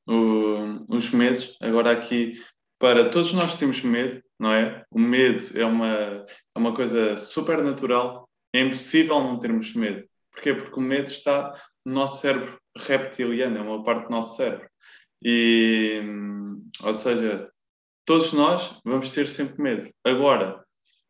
uh, 0.09 0.87
os 0.89 1.11
medos, 1.11 1.59
agora 1.61 1.93
aqui, 1.93 2.43
para 2.79 3.11
todos 3.11 3.35
nós 3.35 3.59
temos 3.59 3.83
medo, 3.83 4.23
não 4.41 4.51
é? 4.51 4.83
O 4.91 4.99
medo 4.99 5.43
é 5.55 5.65
uma, 5.67 5.95
é 5.95 6.59
uma 6.59 6.75
coisa 6.75 7.19
super 7.19 7.63
natural, 7.63 8.27
é 8.55 8.61
impossível 8.61 9.21
não 9.21 9.39
termos 9.39 9.75
medo. 9.75 10.09
Porquê? 10.33 10.55
Porque 10.55 10.81
o 10.81 10.83
medo 10.83 11.09
está 11.09 11.53
no 11.85 11.93
nosso 11.93 12.23
cérebro 12.23 12.59
reptiliano, 12.79 13.59
é 13.59 13.61
uma 13.61 13.85
parte 13.85 14.07
do 14.07 14.11
nosso 14.11 14.37
cérebro. 14.37 14.69
E, 15.23 16.01
ou 16.83 16.95
seja, 16.95 17.51
todos 18.07 18.33
nós 18.33 18.81
vamos 18.85 19.13
ter 19.13 19.29
sempre 19.29 19.61
medo. 19.61 19.91
Agora, 20.05 20.65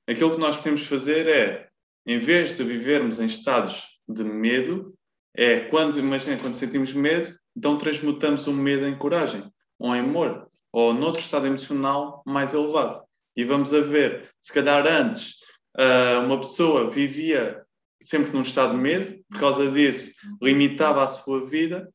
aquilo 0.08 0.34
que 0.34 0.40
nós 0.40 0.56
podemos 0.56 0.86
fazer 0.86 1.28
é, 1.28 1.68
em 2.06 2.18
vez 2.18 2.56
de 2.56 2.64
vivermos 2.64 3.20
em 3.20 3.26
estados 3.26 4.00
de 4.08 4.24
medo, 4.24 4.94
é 5.34 5.60
quando, 5.60 5.98
imagina, 5.98 6.38
quando 6.38 6.56
sentimos 6.56 6.94
medo, 6.94 7.38
então 7.54 7.76
transmutamos 7.76 8.46
o 8.46 8.52
medo 8.52 8.86
em 8.86 8.96
coragem, 8.96 9.44
ou 9.78 9.94
em 9.94 10.00
amor, 10.00 10.48
ou 10.72 10.94
noutro 10.94 11.20
estado 11.20 11.46
emocional 11.46 12.22
mais 12.26 12.54
elevado. 12.54 13.04
E 13.36 13.44
vamos 13.44 13.74
a 13.74 13.80
ver, 13.82 14.30
se 14.40 14.50
calhar 14.50 14.86
antes 14.86 15.34
uh, 15.76 16.24
uma 16.24 16.38
pessoa 16.38 16.90
vivia 16.90 17.62
sempre 18.00 18.32
num 18.32 18.42
estado 18.42 18.72
de 18.72 18.78
medo, 18.78 19.22
por 19.28 19.38
causa 19.38 19.70
disso 19.70 20.14
limitava 20.40 21.02
a 21.02 21.06
sua 21.06 21.46
vida, 21.46 21.92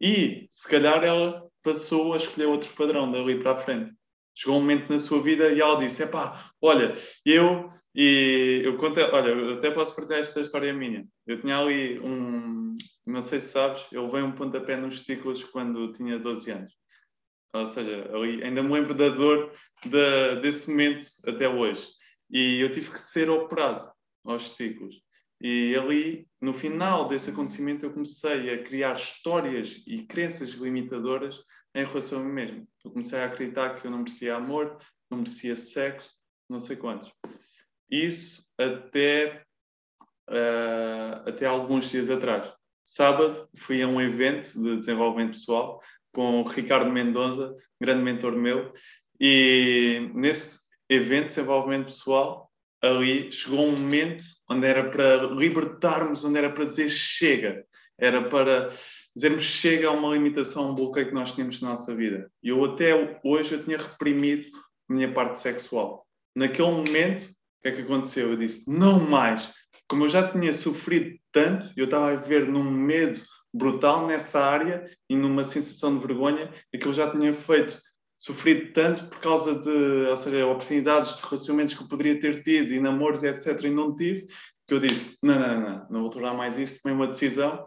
e 0.00 0.48
se 0.50 0.68
calhar 0.68 1.04
ela 1.04 1.46
passou 1.62 2.14
a 2.14 2.16
escolher 2.16 2.46
outro 2.46 2.72
padrão 2.72 3.12
dali 3.12 3.38
para 3.40 3.52
a 3.52 3.56
frente 3.56 3.94
chegou 4.34 4.58
um 4.58 4.60
momento 4.60 4.92
na 4.92 4.98
sua 4.98 5.20
vida 5.22 5.52
e 5.52 5.60
ela 5.60 5.78
disse: 5.78 6.02
Epá, 6.02 6.50
olha, 6.60 6.94
eu 7.24 7.68
e 7.94 8.62
eu 8.64 8.76
conto, 8.76 8.98
olha, 9.00 9.28
eu 9.28 9.54
até 9.54 9.70
posso 9.70 9.94
partilhar 9.94 10.20
esta 10.20 10.40
história 10.40 10.74
minha. 10.74 11.06
Eu 11.26 11.40
tinha 11.40 11.58
ali 11.58 12.00
um, 12.00 12.74
não 13.06 13.22
sei 13.22 13.38
se 13.38 13.52
sabes, 13.52 13.86
eu 13.92 14.06
levei 14.06 14.22
um 14.22 14.32
pontapé 14.32 14.76
nos 14.76 14.96
testículos 14.96 15.44
quando 15.44 15.92
tinha 15.92 16.18
12 16.18 16.50
anos. 16.50 16.74
Ou 17.54 17.64
seja, 17.64 18.10
ali, 18.12 18.42
ainda 18.42 18.64
me 18.64 18.72
lembro 18.72 18.94
da 18.94 19.10
dor 19.10 19.52
de, 19.84 20.40
desse 20.40 20.68
momento 20.68 21.06
até 21.24 21.48
hoje. 21.48 21.86
E 22.28 22.60
eu 22.60 22.70
tive 22.70 22.90
que 22.90 23.00
ser 23.00 23.30
operado 23.30 23.92
aos 24.24 24.48
testículos. 24.50 24.96
E 25.40 25.76
ali, 25.76 26.26
no 26.40 26.52
final 26.52 27.06
desse 27.06 27.30
acontecimento, 27.30 27.84
eu 27.84 27.92
comecei 27.92 28.52
a 28.52 28.62
criar 28.62 28.94
histórias 28.94 29.84
e 29.86 30.02
crenças 30.02 30.50
limitadoras 30.50 31.44
em 31.74 31.84
relação 31.84 32.20
a 32.20 32.24
mim 32.24 32.32
mesmo. 32.32 32.68
Eu 32.84 32.90
comecei 32.90 33.18
a 33.18 33.26
acreditar 33.26 33.74
que 33.74 33.86
eu 33.86 33.90
não 33.90 33.98
merecia 33.98 34.36
amor, 34.36 34.78
não 35.10 35.18
merecia 35.18 35.56
sexo, 35.56 36.12
não 36.48 36.60
sei 36.60 36.76
quantos. 36.76 37.12
Isso 37.90 38.44
até, 38.58 39.42
uh, 40.28 41.28
até 41.28 41.46
alguns 41.46 41.90
dias 41.90 42.10
atrás. 42.10 42.52
Sábado 42.84 43.48
fui 43.56 43.82
a 43.82 43.88
um 43.88 44.00
evento 44.00 44.52
de 44.62 44.78
desenvolvimento 44.78 45.32
pessoal 45.32 45.80
com 46.14 46.42
o 46.42 46.44
Ricardo 46.44 46.90
Mendonça, 46.90 47.54
grande 47.80 48.02
mentor 48.02 48.36
meu, 48.36 48.72
e 49.20 50.10
nesse 50.14 50.60
evento 50.88 51.28
de 51.28 51.28
desenvolvimento 51.28 51.86
pessoal, 51.86 52.50
ali 52.82 53.32
chegou 53.32 53.66
um 53.66 53.72
momento 53.72 54.24
onde 54.48 54.66
era 54.66 54.90
para 54.90 55.22
libertarmos, 55.28 56.24
onde 56.24 56.38
era 56.38 56.52
para 56.52 56.66
dizer 56.66 56.88
chega, 56.88 57.66
era 57.98 58.28
para 58.28 58.68
dizermos 59.14 59.44
chega 59.44 59.88
a 59.88 59.92
uma 59.92 60.12
limitação, 60.12 60.70
um 60.70 60.74
bloqueio 60.74 61.08
que 61.08 61.14
nós 61.14 61.34
tínhamos 61.34 61.60
na 61.60 61.70
nossa 61.70 61.94
vida. 61.94 62.30
E 62.42 62.48
eu 62.48 62.64
até 62.64 63.20
hoje 63.24 63.54
eu 63.54 63.64
tinha 63.64 63.78
reprimido 63.78 64.46
a 64.88 64.92
minha 64.92 65.12
parte 65.12 65.38
sexual. 65.38 66.06
Naquele 66.34 66.68
momento, 66.68 67.22
o 67.22 67.62
que 67.62 67.68
é 67.68 67.72
que 67.72 67.82
aconteceu? 67.82 68.30
Eu 68.30 68.36
disse, 68.36 68.70
não 68.70 68.98
mais. 68.98 69.52
Como 69.88 70.04
eu 70.04 70.08
já 70.08 70.26
tinha 70.28 70.52
sofrido 70.52 71.16
tanto, 71.30 71.70
eu 71.76 71.84
estava 71.84 72.10
a 72.10 72.16
viver 72.16 72.48
num 72.48 72.64
medo 72.64 73.20
brutal 73.52 74.06
nessa 74.06 74.44
área 74.44 74.90
e 75.08 75.14
numa 75.14 75.44
sensação 75.44 75.96
de 75.96 76.04
vergonha, 76.04 76.52
e 76.72 76.78
que 76.78 76.86
eu 76.86 76.92
já 76.92 77.08
tinha 77.08 77.32
feito, 77.32 77.78
sofrido 78.18 78.72
tanto 78.72 79.06
por 79.06 79.20
causa 79.20 79.60
de, 79.60 80.08
ou 80.08 80.16
seja, 80.16 80.46
oportunidades 80.46 81.16
de 81.16 81.22
relacionamentos 81.22 81.74
que 81.74 81.82
eu 81.82 81.88
poderia 81.88 82.18
ter 82.18 82.42
tido 82.42 82.72
e 82.72 82.80
namoros, 82.80 83.22
etc., 83.22 83.62
e 83.64 83.70
não 83.70 83.94
tive, 83.94 84.26
que 84.66 84.74
eu 84.74 84.80
disse, 84.80 85.18
não, 85.22 85.38
não, 85.38 85.60
não, 85.60 85.86
não 85.90 86.00
vou 86.02 86.10
tornar 86.10 86.34
mais 86.34 86.58
isso, 86.58 86.80
tomei 86.82 86.96
uma 86.96 87.06
decisão 87.06 87.64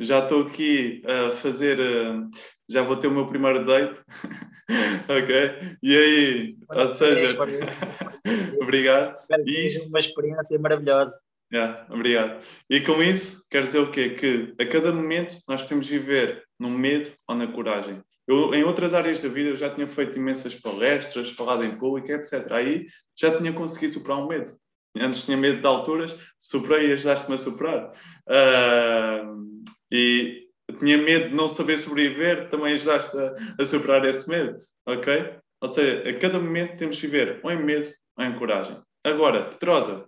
já 0.00 0.20
estou 0.20 0.46
aqui 0.46 1.02
a 1.06 1.30
fazer, 1.30 1.78
uh, 1.78 2.28
já 2.68 2.82
vou 2.82 2.96
ter 2.96 3.06
o 3.06 3.10
meu 3.10 3.26
primeiro 3.26 3.64
date, 3.64 4.00
ok? 5.08 5.76
E 5.82 5.96
aí, 5.96 6.56
ou 6.70 6.88
seja, 6.88 7.36
obrigado. 8.60 9.16
Que 9.44 9.70
seja 9.70 9.84
uma 9.84 9.98
experiência 9.98 10.58
maravilhosa. 10.58 11.20
Yeah, 11.52 11.86
obrigado. 11.90 12.42
E 12.70 12.80
com 12.80 13.02
isso, 13.02 13.44
quer 13.50 13.62
dizer 13.62 13.80
o 13.80 13.90
quê? 13.90 14.10
Que 14.10 14.54
a 14.58 14.66
cada 14.66 14.92
momento 14.92 15.36
nós 15.48 15.66
temos 15.66 15.86
de 15.86 15.98
viver 15.98 16.44
no 16.58 16.70
medo 16.70 17.12
ou 17.28 17.34
na 17.34 17.48
coragem. 17.48 18.00
Eu, 18.26 18.54
em 18.54 18.62
outras 18.62 18.94
áreas 18.94 19.20
da 19.20 19.28
vida, 19.28 19.50
eu 19.50 19.56
já 19.56 19.68
tinha 19.68 19.88
feito 19.88 20.16
imensas 20.16 20.54
palestras, 20.54 21.30
falado 21.30 21.64
em 21.64 21.76
público, 21.76 22.12
etc. 22.12 22.52
Aí 22.52 22.86
já 23.18 23.36
tinha 23.36 23.52
conseguido 23.52 23.94
superar 23.94 24.18
o 24.18 24.28
medo. 24.28 24.56
Antes 24.96 25.24
tinha 25.24 25.36
medo 25.36 25.60
de 25.60 25.66
alturas, 25.66 26.16
superei 26.38 26.88
e 26.88 26.92
ajudaste-me 26.92 27.34
a 27.34 27.38
superar. 27.38 27.92
Uh, 28.26 29.62
e 29.90 30.48
tinha 30.78 30.98
medo 30.98 31.28
de 31.28 31.34
não 31.34 31.48
saber 31.48 31.78
sobreviver, 31.78 32.48
também 32.48 32.74
ajudaste 32.74 33.16
a, 33.16 33.34
a 33.58 33.66
superar 33.66 34.04
esse 34.04 34.28
medo, 34.28 34.58
ok? 34.86 35.34
Ou 35.60 35.68
seja, 35.68 36.08
a 36.08 36.18
cada 36.18 36.38
momento 36.38 36.76
temos 36.76 36.96
de 36.96 37.06
viver 37.06 37.40
ou 37.42 37.50
em 37.50 37.62
medo 37.62 37.92
ou 38.16 38.24
em 38.24 38.34
coragem. 38.36 38.80
Agora, 39.04 39.48
Petrosa, 39.48 40.06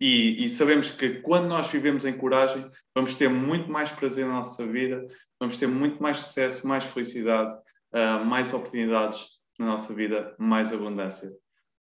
e, 0.00 0.44
e, 0.44 0.48
sabemos 0.50 0.90
que 0.90 1.20
quando 1.20 1.48
nós 1.48 1.68
vivemos 1.68 2.04
em 2.04 2.16
coragem, 2.16 2.70
vamos 2.94 3.14
ter 3.14 3.28
muito 3.30 3.70
mais 3.70 3.90
prazer 3.90 4.26
na 4.26 4.34
nossa 4.34 4.66
vida, 4.66 5.06
vamos 5.40 5.58
ter 5.58 5.66
muito 5.66 6.02
mais 6.02 6.18
sucesso, 6.18 6.66
mais 6.68 6.84
felicidade, 6.84 7.54
uh, 7.94 8.22
mais 8.24 8.52
oportunidades 8.52 9.26
na 9.58 9.66
nossa 9.66 9.94
vida, 9.94 10.34
mais 10.38 10.70
abundância. 10.70 11.30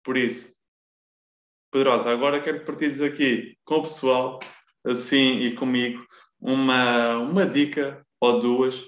Por 0.04 0.16
isso, 0.16 0.54
Pedrosa, 1.74 2.12
agora 2.12 2.40
quero 2.40 2.60
que 2.60 2.66
partilhes 2.66 3.02
aqui 3.02 3.58
com 3.66 3.78
o 3.78 3.82
pessoal, 3.82 4.40
assim 4.86 5.40
e 5.40 5.56
comigo, 5.56 6.06
uma, 6.40 7.18
uma 7.18 7.48
dica 7.48 8.06
ou 8.22 8.40
duas 8.40 8.86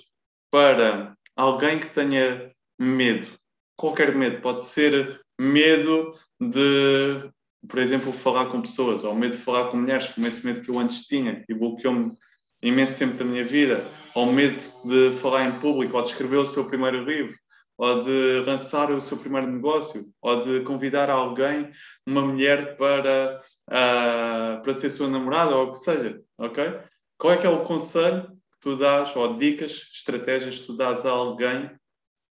para 0.52 1.18
alguém 1.36 1.80
que 1.80 1.90
tenha 1.90 2.52
medo, 2.80 3.28
qualquer 3.76 4.16
medo, 4.16 4.40
pode 4.40 4.64
ser 4.64 5.20
medo 5.40 6.12
de 6.40 7.28
por 7.68 7.80
exemplo, 7.80 8.14
falar 8.14 8.46
com 8.46 8.62
pessoas, 8.62 9.04
ou 9.04 9.16
medo 9.16 9.36
de 9.36 9.44
falar 9.44 9.70
com 9.70 9.78
mulheres, 9.78 10.10
como 10.10 10.28
esse 10.28 10.46
medo 10.46 10.62
que 10.62 10.70
eu 10.70 10.78
antes 10.78 11.02
tinha 11.08 11.44
e 11.50 11.54
bloqueou-me 11.56 12.14
imenso 12.62 13.00
tempo 13.00 13.16
da 13.16 13.26
minha 13.26 13.44
vida, 13.44 13.90
ou 14.14 14.32
medo 14.32 14.64
de 14.86 15.18
falar 15.18 15.46
em 15.46 15.60
público, 15.60 15.98
ou 15.98 16.04
de 16.04 16.10
escrever 16.10 16.38
o 16.38 16.46
seu 16.46 16.66
primeiro 16.68 17.04
livro, 17.04 17.36
ou 17.78 18.02
de 18.02 18.40
lançar 18.46 18.92
o 18.92 19.02
seu 19.02 19.18
primeiro 19.18 19.48
negócio, 19.48 20.12
ou 20.22 20.40
de 20.40 20.62
convidar 20.64 21.10
alguém, 21.10 21.72
uma 22.06 22.22
mulher, 22.22 22.78
para, 22.78 23.38
uh, 23.68 24.64
para 24.64 24.74
ser 24.74 24.90
sua 24.90 25.10
namorada, 25.10 25.56
ou 25.56 25.68
o 25.68 25.72
que 25.72 25.78
seja, 25.78 26.22
ok? 26.38 26.80
Qual 27.18 27.34
é 27.34 27.38
que 27.38 27.46
é 27.46 27.50
o 27.50 27.64
conselho 27.64 28.28
que 28.28 28.60
tu 28.62 28.78
dás, 28.78 29.16
ou 29.16 29.38
dicas, 29.38 29.90
estratégias 29.94 30.60
que 30.60 30.68
tu 30.68 30.78
dás 30.78 31.06
a 31.06 31.12
alguém 31.12 31.70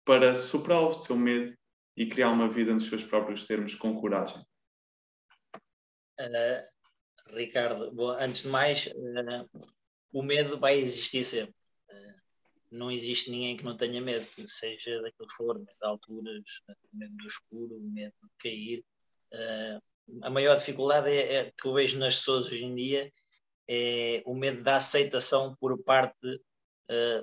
para 0.05 0.35
superar 0.35 0.85
o 0.85 0.92
seu 0.92 1.16
medo 1.16 1.55
e 1.96 2.07
criar 2.07 2.31
uma 2.31 2.49
vida 2.49 2.72
nos 2.72 2.88
seus 2.88 3.03
próprios 3.03 3.46
termos 3.46 3.75
com 3.75 4.01
coragem? 4.01 4.42
Uh, 6.18 7.35
Ricardo, 7.35 7.92
bom, 7.92 8.11
antes 8.11 8.44
de 8.44 8.49
mais, 8.49 8.87
uh, 8.87 9.66
o 10.12 10.22
medo 10.22 10.59
vai 10.59 10.79
existir 10.79 11.25
sempre. 11.25 11.55
Uh, 12.70 12.76
não 12.79 12.90
existe 12.90 13.31
ninguém 13.31 13.57
que 13.57 13.64
não 13.64 13.76
tenha 13.76 14.00
medo, 14.00 14.26
seja 14.48 15.00
daquilo 15.02 15.29
que 15.29 15.35
for, 15.35 15.59
medo 15.59 15.76
de 15.81 15.87
alturas, 15.87 16.62
medo 16.92 17.16
do 17.16 17.26
escuro, 17.26 17.81
medo 17.81 18.14
de 18.22 18.31
cair. 18.38 18.85
a 20.22 20.31
maior 20.31 20.57
dificuldade 20.57 21.11
é, 21.11 21.35
é, 21.35 21.52
que 21.57 21.66
eu 21.66 21.74
vejo 21.74 21.98
nas 21.98 22.16
pessoas 22.16 22.46
hoje 22.46 22.64
em 22.64 22.74
dia 22.74 23.12
é 23.68 24.22
o 24.24 24.35
medo 24.35 24.62
da 24.62 24.76
aceitação 24.76 25.57
por 25.59 25.83
parte 25.83 26.40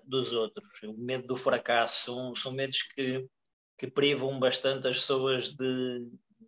dos 0.03 0.33
outros, 0.33 0.83
o 0.83 0.93
medo 0.93 1.25
do 1.25 1.37
fracasso. 1.37 2.05
São, 2.05 2.35
são 2.35 2.51
medos 2.51 2.81
que, 2.81 3.25
que 3.77 3.87
privam 3.87 4.37
bastante 4.39 4.87
as 4.87 4.97
pessoas 4.97 5.49
de, 5.49 5.99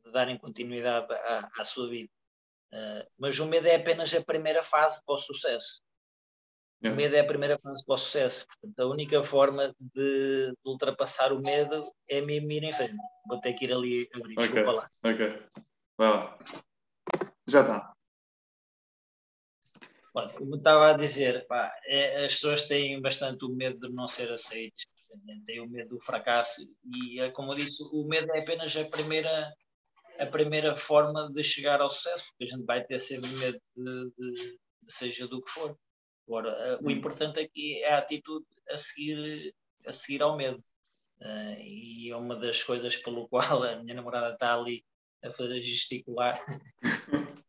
de 0.06 0.12
darem 0.12 0.38
continuidade 0.38 1.14
à, 1.14 1.50
à 1.58 1.66
sua 1.66 1.90
vida. 1.90 2.12
Uh, 2.76 3.08
mas 3.18 3.40
o 3.40 3.46
medo 3.46 3.68
é 3.68 3.76
apenas 3.76 4.14
a 4.14 4.24
primeira 4.24 4.62
fase 4.62 5.02
para 5.06 5.16
o 5.16 5.18
sucesso. 5.18 5.82
É. 6.82 6.90
O 6.90 6.96
medo 6.96 7.16
é 7.16 7.20
a 7.20 7.26
primeira 7.26 7.58
fase 7.60 7.84
para 7.86 7.96
o 7.96 7.98
sucesso. 7.98 8.46
Portanto, 8.48 8.80
a 8.80 8.88
única 8.88 9.24
forma 9.24 9.74
de, 9.80 10.52
de 10.52 10.70
ultrapassar 10.70 11.32
o 11.34 11.42
medo 11.42 11.84
é 12.08 12.22
mesmo 12.22 12.52
ir 12.52 12.64
em 12.64 12.74
frente. 12.74 12.98
Vou 13.28 13.40
ter 13.40 13.54
que 13.54 13.66
ir 13.66 13.74
ali 13.74 14.10
abrir. 14.14 14.34
Okay. 14.38 14.48
Desculpa 14.48 14.72
lá. 14.72 14.92
Ok. 15.04 15.44
Vai 15.98 16.10
lá. 16.10 16.40
Já 17.48 17.62
está. 17.62 17.96
Olha, 20.14 20.30
como 20.30 20.56
estava 20.56 20.92
a 20.92 20.98
dizer, 20.98 21.46
pá, 21.46 21.74
é, 21.88 22.26
as 22.26 22.34
pessoas 22.34 22.68
têm 22.68 23.02
bastante 23.02 23.44
o 23.44 23.50
medo 23.50 23.90
de 23.90 23.94
não 23.94 24.08
ser 24.08 24.32
aceites, 24.32 24.86
têm 25.46 25.60
o 25.60 25.70
medo 25.70 25.96
do 25.96 26.00
fracasso, 26.00 26.62
e 26.86 27.20
é 27.20 27.30
como 27.32 27.52
eu 27.52 27.58
disse, 27.58 27.84
o 27.92 28.08
medo 28.08 28.32
é 28.32 28.40
apenas 28.40 28.74
a 28.78 28.86
primeira, 28.86 29.54
a 30.18 30.26
primeira 30.26 30.74
forma 30.78 31.30
de 31.34 31.44
chegar 31.44 31.82
ao 31.82 31.90
sucesso, 31.90 32.28
porque 32.30 32.46
a 32.46 32.56
gente 32.56 32.66
vai 32.66 32.82
ter 32.82 32.98
sempre 32.98 33.30
medo 33.32 33.60
de, 33.76 34.12
de, 34.18 34.58
de 34.84 34.92
seja 34.92 35.28
do 35.28 35.42
que 35.42 35.52
for. 35.52 35.78
Agora, 36.28 36.50
uh, 36.50 36.84
o 36.84 36.88
hum. 36.88 36.92
importante 36.92 37.40
aqui 37.40 37.82
é 37.84 37.94
a 37.94 38.00
atitude 38.00 38.46
a 38.70 38.78
seguir, 38.78 39.54
a 39.86 39.92
seguir 39.94 40.22
ao 40.22 40.36
medo. 40.36 40.64
Uh, 41.22 41.60
e 41.62 42.10
é 42.10 42.16
uma 42.16 42.36
das 42.36 42.62
coisas 42.64 42.98
pelo 42.98 43.28
qual 43.30 43.64
a 43.64 43.76
minha 43.78 43.96
namorada 43.96 44.34
está 44.34 44.54
ali 44.54 44.84
a 45.24 45.32
fazer 45.32 45.62
gesticular. 45.62 46.40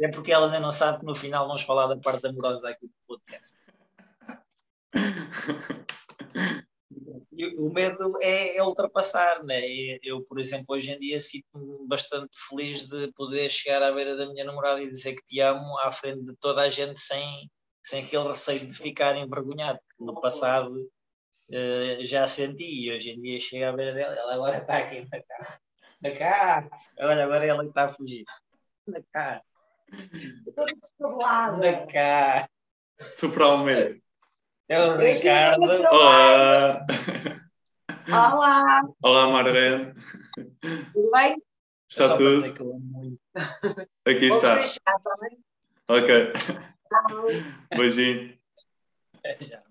é 0.00 0.10
porque 0.10 0.32
ela 0.32 0.46
ainda 0.46 0.60
não 0.60 0.72
sabe 0.72 1.00
que 1.00 1.06
no 1.06 1.14
final 1.14 1.46
vamos 1.46 1.62
falar 1.62 1.86
da 1.86 1.96
parte 1.96 2.26
amorosa 2.26 2.68
aqui 2.68 2.86
do 2.86 2.94
podcast. 3.06 3.58
o 7.58 7.72
medo 7.72 8.16
é, 8.20 8.56
é 8.56 8.62
ultrapassar, 8.62 9.42
né? 9.44 9.60
Eu, 10.02 10.22
por 10.24 10.38
exemplo, 10.38 10.66
hoje 10.68 10.92
em 10.92 10.98
dia 10.98 11.20
sinto-me 11.20 11.86
bastante 11.86 12.30
feliz 12.48 12.86
de 12.86 13.12
poder 13.12 13.50
chegar 13.50 13.82
à 13.82 13.92
beira 13.92 14.16
da 14.16 14.26
minha 14.26 14.44
namorada 14.44 14.80
e 14.82 14.88
dizer 14.88 15.14
que 15.14 15.24
te 15.26 15.40
amo 15.40 15.78
à 15.80 15.90
frente 15.90 16.24
de 16.24 16.36
toda 16.36 16.62
a 16.62 16.68
gente 16.68 16.98
sem, 17.00 17.50
sem 17.82 18.04
aquele 18.04 18.28
receio 18.28 18.66
de 18.66 18.74
ficar 18.74 19.16
envergonhado. 19.16 19.78
No 19.98 20.20
passado 20.20 20.74
uh, 21.50 22.06
já 22.06 22.26
senti 22.26 22.84
e 22.86 22.92
hoje 22.92 23.10
em 23.10 23.20
dia 23.20 23.40
chega 23.40 23.70
à 23.70 23.72
beira 23.72 23.92
dela, 23.92 24.14
ela 24.14 24.34
agora 24.34 24.56
está 24.56 24.78
aqui 24.78 25.06
na 25.10 25.22
cá. 25.22 25.60
Na 26.02 26.10
cá! 26.10 26.68
Olha, 27.00 27.24
agora 27.24 27.46
ela 27.46 27.64
está 27.64 27.84
a 27.84 27.88
fugir. 27.88 28.24
Na 28.86 29.00
cá! 29.12 29.42
Na 31.58 31.86
cá! 31.86 32.48
Superar 33.12 33.54
o 33.54 33.64
medo. 33.64 34.00
O 34.70 34.96
Ricardo. 34.96 35.62
Olá. 35.62 36.86
Olá. 38.08 38.82
Olá, 39.02 39.28
Marlene. 39.28 39.92
Tudo 40.90 41.10
bem? 41.10 41.36
Está 41.86 42.16
tudo? 42.16 42.46
Aqui 44.06 44.24
está. 44.24 44.56
Fechar, 44.56 45.00
tá 45.84 45.94
ok. 45.94 46.32
Beijinho. 47.76 48.38
É, 49.22 49.44
já. 49.44 49.62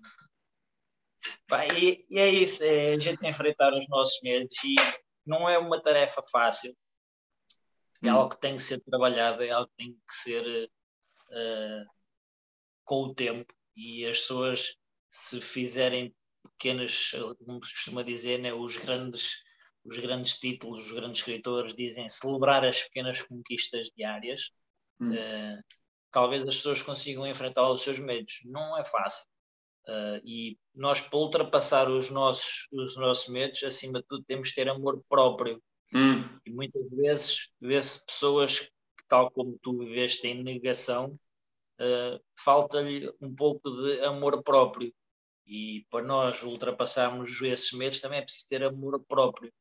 e, 1.76 2.06
e, 2.08 2.18
é 2.20 2.28
isso, 2.28 2.62
é, 2.62 2.92
a 2.92 3.00
gente 3.00 3.18
tem 3.18 3.18
que 3.18 3.28
enfrentar 3.30 3.72
os 3.74 3.88
nossos 3.88 4.20
medos 4.22 4.56
e 4.62 4.76
não 5.26 5.48
é 5.48 5.58
uma 5.58 5.82
tarefa 5.82 6.22
fácil. 6.30 6.72
É 8.00 8.12
hum. 8.12 8.16
algo 8.16 8.30
que 8.30 8.40
tem 8.40 8.56
que 8.56 8.62
ser 8.62 8.78
trabalhado, 8.78 9.42
é 9.42 9.50
algo 9.50 9.68
que 9.70 9.76
tem 9.76 9.92
que 9.92 10.14
ser 10.14 10.70
uh, 11.30 11.84
com 12.84 13.02
o 13.06 13.14
tempo 13.14 13.52
e 13.76 14.06
as 14.06 14.20
pessoas 14.20 14.76
se 15.14 15.40
fizerem 15.40 16.12
pequenas, 16.42 17.12
como 17.46 17.64
se 17.64 17.72
costuma 17.72 18.02
dizer, 18.02 18.38
né, 18.38 18.52
os 18.52 18.76
grandes 18.76 19.44
os 19.84 19.98
grandes 19.98 20.38
títulos, 20.38 20.86
os 20.86 20.92
grandes 20.92 21.20
escritores 21.20 21.74
dizem 21.74 22.08
celebrar 22.08 22.64
as 22.64 22.82
pequenas 22.84 23.22
conquistas 23.22 23.90
diárias, 23.94 24.50
hum. 24.98 25.10
uh, 25.12 25.62
talvez 26.10 26.42
as 26.42 26.56
pessoas 26.56 26.82
consigam 26.82 27.26
enfrentar 27.26 27.68
os 27.68 27.82
seus 27.82 27.98
medos. 27.98 28.40
Não 28.46 28.78
é 28.78 28.84
fácil. 28.84 29.26
Uh, 29.86 30.20
e 30.24 30.58
nós, 30.74 31.02
para 31.02 31.18
ultrapassar 31.18 31.90
os 31.90 32.10
nossos, 32.10 32.66
os 32.72 32.96
nossos 32.96 33.28
medos, 33.28 33.62
acima 33.62 34.00
de 34.00 34.06
tudo, 34.08 34.24
temos 34.24 34.48
de 34.48 34.54
ter 34.54 34.68
amor 34.68 35.04
próprio. 35.08 35.62
Hum. 35.94 36.24
E 36.46 36.50
muitas 36.50 36.88
vezes 36.90 37.50
vê-se 37.60 38.06
pessoas 38.06 38.60
que, 38.60 38.70
tal 39.06 39.30
como 39.30 39.58
tu 39.62 39.76
viveste 39.76 40.26
em 40.26 40.42
negação, 40.42 41.18
uh, 41.78 42.18
falta-lhe 42.38 43.12
um 43.20 43.34
pouco 43.34 43.70
de 43.70 44.00
amor 44.00 44.42
próprio. 44.42 44.90
E 45.46 45.86
para 45.90 46.04
nós 46.04 46.42
ultrapassarmos 46.42 47.40
esses 47.42 47.72
medos 47.72 48.00
também 48.00 48.18
é 48.18 48.22
preciso 48.22 48.48
ter 48.48 48.62
amor 48.62 49.02
próprio. 49.06 49.52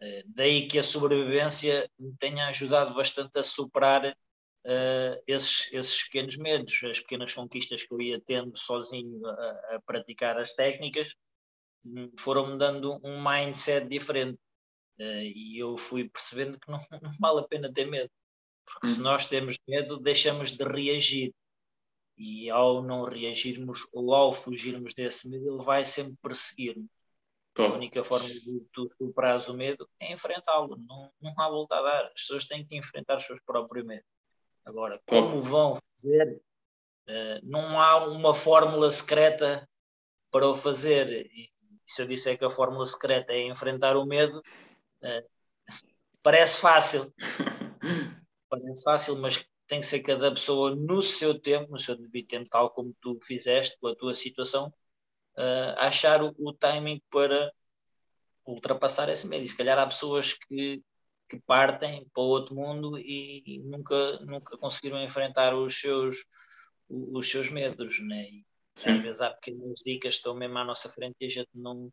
Eh, 0.00 0.24
daí 0.26 0.66
que 0.68 0.78
a 0.78 0.82
sobrevivência 0.82 1.88
me 1.98 2.14
tenha 2.18 2.48
ajudado 2.48 2.94
bastante 2.94 3.38
a 3.38 3.42
superar 3.42 4.14
uh, 4.66 5.22
esses, 5.26 5.68
esses 5.72 6.02
pequenos 6.04 6.36
medos, 6.36 6.82
as 6.84 7.00
pequenas 7.00 7.32
conquistas 7.34 7.84
que 7.84 7.94
eu 7.94 8.00
ia 8.00 8.20
tendo 8.20 8.56
sozinho 8.58 9.24
a, 9.26 9.76
a 9.76 9.82
praticar 9.86 10.38
as 10.38 10.52
técnicas, 10.52 11.14
hum, 11.84 12.10
foram-me 12.18 12.58
dando 12.58 13.00
um 13.04 13.22
mindset 13.22 13.88
diferente. 13.88 14.38
Uh, 14.98 15.22
e 15.34 15.58
eu 15.58 15.76
fui 15.76 16.08
percebendo 16.08 16.58
que 16.58 16.70
não, 16.70 16.78
não, 17.02 17.12
vale 17.20 17.40
a 17.40 17.48
pena 17.48 17.72
ter 17.72 17.86
medo. 17.86 18.10
Porque 18.64 18.88
se 18.88 18.98
uhum. 18.98 19.04
nós 19.04 19.26
temos 19.26 19.56
medo, 19.68 19.98
deixamos 19.98 20.52
de 20.52 20.64
reagir 20.64 21.34
e 22.22 22.48
ao 22.48 22.84
não 22.84 23.02
reagirmos 23.02 23.88
ou 23.92 24.14
ao 24.14 24.32
fugirmos 24.32 24.94
desse 24.94 25.28
medo, 25.28 25.54
ele 25.54 25.64
vai 25.64 25.84
sempre 25.84 26.14
perseguir-nos. 26.22 26.88
A 27.58 27.64
única 27.64 28.04
forma 28.04 28.28
de 28.28 28.60
tu 28.72 28.88
superares 28.96 29.48
o 29.48 29.54
medo 29.54 29.88
é 29.98 30.12
enfrentá-lo, 30.12 30.76
não, 30.88 31.12
não 31.20 31.34
há 31.36 31.50
volta 31.50 31.76
a 31.76 31.82
dar. 31.82 32.04
As 32.06 32.12
pessoas 32.12 32.46
têm 32.46 32.64
que 32.64 32.76
enfrentar 32.76 33.16
os 33.16 33.26
seus 33.26 33.40
próprios 33.42 33.84
medos. 33.84 34.06
Agora, 34.64 35.02
como 35.04 35.42
vão 35.42 35.76
fazer, 35.96 36.40
uh, 37.08 37.40
não 37.42 37.80
há 37.80 38.06
uma 38.06 38.32
fórmula 38.32 38.88
secreta 38.92 39.68
para 40.30 40.46
o 40.46 40.54
fazer. 40.54 41.26
E 41.26 41.50
se 41.84 42.02
eu 42.02 42.06
disser 42.06 42.38
que 42.38 42.44
a 42.44 42.50
fórmula 42.50 42.86
secreta 42.86 43.32
é 43.32 43.42
enfrentar 43.48 43.96
o 43.96 44.06
medo, 44.06 44.38
uh, 44.38 45.28
parece 46.22 46.60
fácil. 46.60 47.12
parece 48.48 48.84
fácil, 48.84 49.16
mas 49.16 49.44
tem 49.66 49.80
que 49.80 49.86
ser 49.86 50.00
cada 50.00 50.30
pessoa 50.30 50.74
no 50.74 51.02
seu 51.02 51.38
tempo, 51.38 51.70
no 51.70 51.78
seu 51.78 51.96
devido 51.96 52.28
tempo, 52.28 52.50
tal 52.50 52.70
como 52.70 52.94
tu 53.00 53.18
fizeste, 53.22 53.78
com 53.80 53.88
a 53.88 53.96
tua 53.96 54.14
situação, 54.14 54.72
uh, 55.36 55.78
achar 55.78 56.22
o, 56.22 56.34
o 56.38 56.52
timing 56.52 57.00
para 57.10 57.52
ultrapassar 58.46 59.08
esse 59.08 59.26
medo. 59.26 59.44
E 59.44 59.48
se 59.48 59.56
calhar 59.56 59.78
há 59.78 59.86
pessoas 59.86 60.32
que, 60.34 60.82
que 61.28 61.40
partem 61.40 62.06
para 62.12 62.22
outro 62.22 62.54
mundo 62.54 62.98
e, 62.98 63.42
e 63.46 63.58
nunca, 63.60 64.18
nunca 64.20 64.56
conseguiram 64.58 65.00
enfrentar 65.02 65.54
os 65.54 65.80
seus, 65.80 66.24
os 66.88 67.30
seus 67.30 67.50
medos, 67.50 68.00
né? 68.00 68.28
E, 68.30 68.44
às 68.86 69.02
vezes 69.02 69.20
há 69.20 69.30
pequenas 69.30 69.80
dicas 69.84 70.14
que 70.14 70.18
estão 70.18 70.34
mesmo 70.34 70.58
à 70.58 70.64
nossa 70.64 70.88
frente 70.88 71.16
e 71.20 71.26
a 71.26 71.28
gente 71.28 71.50
não, 71.54 71.92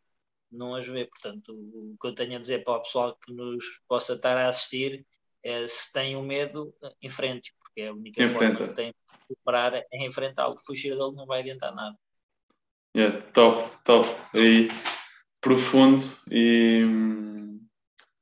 não 0.51 0.75
as 0.75 0.87
vê. 0.87 1.05
Portanto, 1.05 1.53
o, 1.53 1.95
que 1.99 2.07
eu 2.07 2.15
tenho 2.15 2.37
a 2.37 2.39
dizer 2.39 2.63
para 2.63 2.77
o 2.77 2.81
pessoal 2.81 3.17
que 3.17 3.33
nos 3.33 3.81
possa 3.87 4.13
estar 4.13 4.37
a 4.37 4.47
assistir 4.47 5.05
é 5.43 5.67
se 5.67 5.91
tem 5.91 6.15
o 6.15 6.19
um 6.19 6.23
medo, 6.23 6.73
enfrente, 7.01 7.53
porque 7.79 7.81
é 7.81 7.87
a 7.87 7.93
única 7.93 8.23
Enfrenta. 8.23 8.57
forma 8.57 8.67
que 8.67 8.75
tem 8.75 8.91
de 8.91 9.35
superar 9.35 9.73
é 9.73 10.05
enfrentá-lo. 10.05 10.57
Fugir 10.59 10.95
dele 10.95 11.15
não 11.15 11.25
vai 11.25 11.39
adiantar 11.39 11.73
nada. 11.73 11.97
Yeah, 12.95 13.21
top, 13.33 13.69
top. 13.83 14.07
E 14.33 14.67
profundo 15.39 16.03
e 16.29 16.83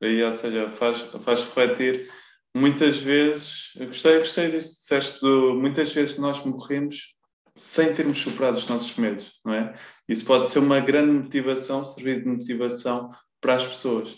aí, 0.02 0.24
ou 0.24 0.32
seja, 0.32 0.70
faz, 0.70 1.02
faz 1.02 1.44
refletir. 1.44 2.12
Muitas 2.56 2.98
vezes, 2.98 3.72
eu 3.76 3.88
gostei, 3.88 4.20
gostei 4.20 4.52
disso, 4.52 4.80
disseste, 4.82 5.22
do, 5.22 5.56
muitas 5.56 5.94
vezes 5.94 6.18
nós 6.18 6.44
morremos 6.44 7.16
sem 7.56 7.94
termos 7.94 8.20
superado 8.20 8.58
os 8.58 8.68
nossos 8.68 8.96
medos, 8.98 9.32
não 9.44 9.54
é? 9.54 9.74
Isso 10.08 10.26
pode 10.26 10.48
ser 10.48 10.60
uma 10.60 10.80
grande 10.80 11.12
motivação, 11.12 11.84
servir 11.84 12.22
de 12.24 12.28
motivação 12.28 13.10
para 13.42 13.56
as 13.56 13.66
pessoas. 13.66 14.16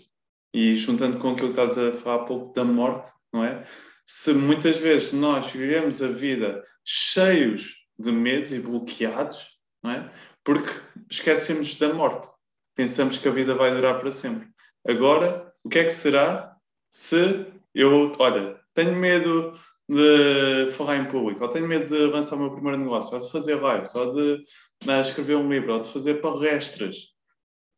E 0.54 0.74
juntando 0.76 1.20
com 1.20 1.32
aquilo 1.32 1.54
que 1.54 1.62
estás 1.62 1.78
a 1.78 1.94
falar 1.94 2.24
há 2.24 2.26
pouco 2.26 2.54
da 2.54 2.64
morte, 2.64 3.12
não 3.32 3.44
é? 3.44 3.66
Se 4.12 4.34
muitas 4.34 4.80
vezes 4.80 5.14
nós 5.14 5.52
vivemos 5.52 6.02
a 6.02 6.08
vida 6.08 6.66
cheios 6.84 7.76
de 8.00 8.12
medos 8.12 8.52
e 8.52 8.60
bloqueados, 8.60 9.60
não 9.84 9.92
é? 9.92 10.12
Porque 10.44 10.74
esquecemos 11.12 11.76
da 11.76 11.94
morte 11.94 12.28
pensamos 12.74 13.20
que 13.20 13.28
a 13.28 13.32
vida 13.32 13.54
vai 13.54 13.72
durar 13.76 14.00
para 14.00 14.10
sempre. 14.10 14.48
Agora, 14.88 15.54
o 15.64 15.70
que 15.70 15.78
é 15.78 15.84
que 15.84 15.92
será 15.92 16.56
se 16.90 17.46
eu, 17.76 18.12
olha, 18.18 18.60
tenho 18.74 18.96
medo 18.96 19.54
de 19.88 20.72
falar 20.72 20.98
em 20.98 21.06
público, 21.06 21.44
ou 21.44 21.50
tenho 21.52 21.68
medo 21.68 21.86
de 21.86 22.12
lançar 22.12 22.36
o 22.36 22.40
meu 22.40 22.52
primeiro 22.52 22.80
negócio, 22.80 23.16
ou 23.16 23.24
de 23.24 23.32
fazer 23.32 23.62
lives, 23.62 23.94
ou 23.94 24.16
de 24.16 24.44
né, 24.88 25.02
escrever 25.02 25.36
um 25.36 25.48
livro, 25.48 25.74
ou 25.74 25.82
de 25.82 25.94
fazer 25.94 26.16
palestras, 26.16 26.96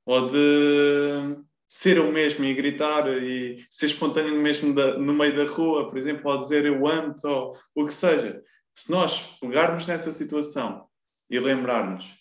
ou 0.06 0.28
de 0.28 1.36
ser 1.72 1.96
eu 1.96 2.12
mesmo 2.12 2.44
e 2.44 2.54
gritar 2.54 3.08
e 3.08 3.66
ser 3.70 3.86
espontâneo 3.86 4.36
mesmo 4.36 4.76
da, 4.76 4.98
no 4.98 5.14
meio 5.14 5.34
da 5.34 5.46
rua, 5.46 5.90
por 5.90 5.98
exemplo, 5.98 6.30
ou 6.30 6.38
dizer 6.38 6.66
eu 6.66 6.86
amo-te, 6.86 7.26
ou 7.26 7.58
o 7.74 7.88
que 7.88 7.94
seja. 7.94 8.44
Se 8.76 8.92
nós 8.92 9.38
pegarmos 9.40 9.88
nessa 9.88 10.12
situação 10.12 10.90
e 11.30 11.40
lembrarmos 11.40 12.14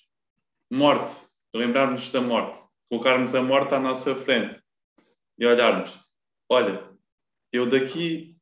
morte, 0.70 1.26
lembrarmos 1.52 2.12
da 2.12 2.20
morte, 2.20 2.62
colocarmos 2.88 3.34
a 3.34 3.42
morte 3.42 3.74
à 3.74 3.80
nossa 3.80 4.14
frente 4.14 4.62
e 5.36 5.44
olharmos: 5.44 5.98
olha, 6.48 6.88
eu 7.52 7.68
daqui, 7.68 8.36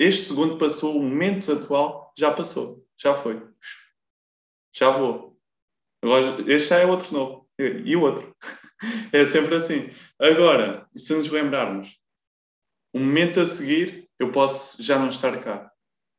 este 0.00 0.26
segundo 0.26 0.58
passou, 0.58 0.98
o 0.98 1.02
momento 1.02 1.52
atual 1.52 2.12
já 2.18 2.32
passou, 2.32 2.84
já 2.98 3.14
foi, 3.14 3.40
já 4.74 4.90
vou. 4.90 5.38
Agora, 6.02 6.42
este 6.52 6.70
já 6.70 6.78
é 6.80 6.86
outro 6.86 7.14
novo. 7.14 7.48
E 7.56 7.94
o 7.94 8.02
outro? 8.02 8.34
É 9.12 9.26
sempre 9.26 9.56
assim. 9.56 9.90
Agora, 10.20 10.86
se 10.94 11.14
nos 11.14 11.30
lembrarmos, 11.30 11.98
o 12.92 12.98
momento 12.98 13.40
a 13.40 13.46
seguir, 13.46 14.06
eu 14.18 14.30
posso 14.30 14.82
já 14.82 14.98
não 14.98 15.08
estar 15.08 15.42
cá. 15.42 15.72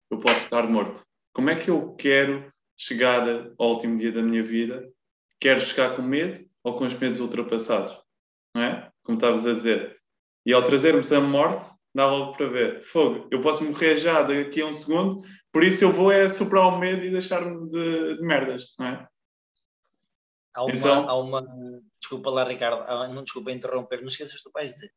Eu 0.09 0.17
posso 0.17 0.43
estar 0.43 0.63
morto. 0.63 1.05
Como 1.33 1.51
é 1.51 1.55
que 1.55 1.69
eu 1.69 1.93
quero 1.93 2.51
chegar 2.75 3.21
ao 3.59 3.69
último 3.69 3.97
dia 3.97 4.11
da 4.11 4.23
minha 4.23 4.41
vida? 4.41 4.91
Quero 5.39 5.61
chegar 5.61 5.95
com 5.95 6.01
medo 6.01 6.43
ou 6.63 6.75
com 6.75 6.85
os 6.85 6.95
medos 6.95 7.19
ultrapassados, 7.19 7.95
não 8.55 8.63
é? 8.63 8.91
Como 9.03 9.17
estavas 9.17 9.45
a 9.45 9.53
dizer. 9.53 9.95
E 10.47 10.51
ao 10.51 10.63
trazermos 10.63 11.11
a 11.11 11.21
morte, 11.21 11.69
dá 11.93 12.07
logo 12.07 12.35
para 12.35 12.47
ver. 12.47 12.81
Fogo, 12.81 13.27
eu 13.29 13.39
posso 13.39 13.63
morrer 13.63 13.97
já 13.97 14.23
daqui 14.23 14.61
a 14.61 14.65
um 14.65 14.73
segundo, 14.73 15.21
por 15.51 15.63
isso 15.63 15.83
eu 15.83 15.91
vou 15.91 16.11
é 16.11 16.27
superar 16.27 16.67
o 16.67 16.79
medo 16.79 17.05
e 17.05 17.11
deixar-me 17.11 17.69
de, 17.69 18.17
de, 18.17 18.21
merdas, 18.23 18.73
não 18.79 18.87
é? 18.87 19.07
Há 20.53 20.63
uma, 20.63 20.75
então, 20.75 21.09
há 21.09 21.15
uma, 21.15 21.41
desculpa 21.99 22.29
lá, 22.29 22.43
Ricardo, 22.43 22.83
há, 22.89 23.07
não 23.07 23.23
desculpa 23.23 23.51
interromper, 23.51 24.01
não 24.01 24.09
esqueças 24.09 24.41
do 24.43 24.51
pai 24.51 24.67
dizer. 24.67 24.91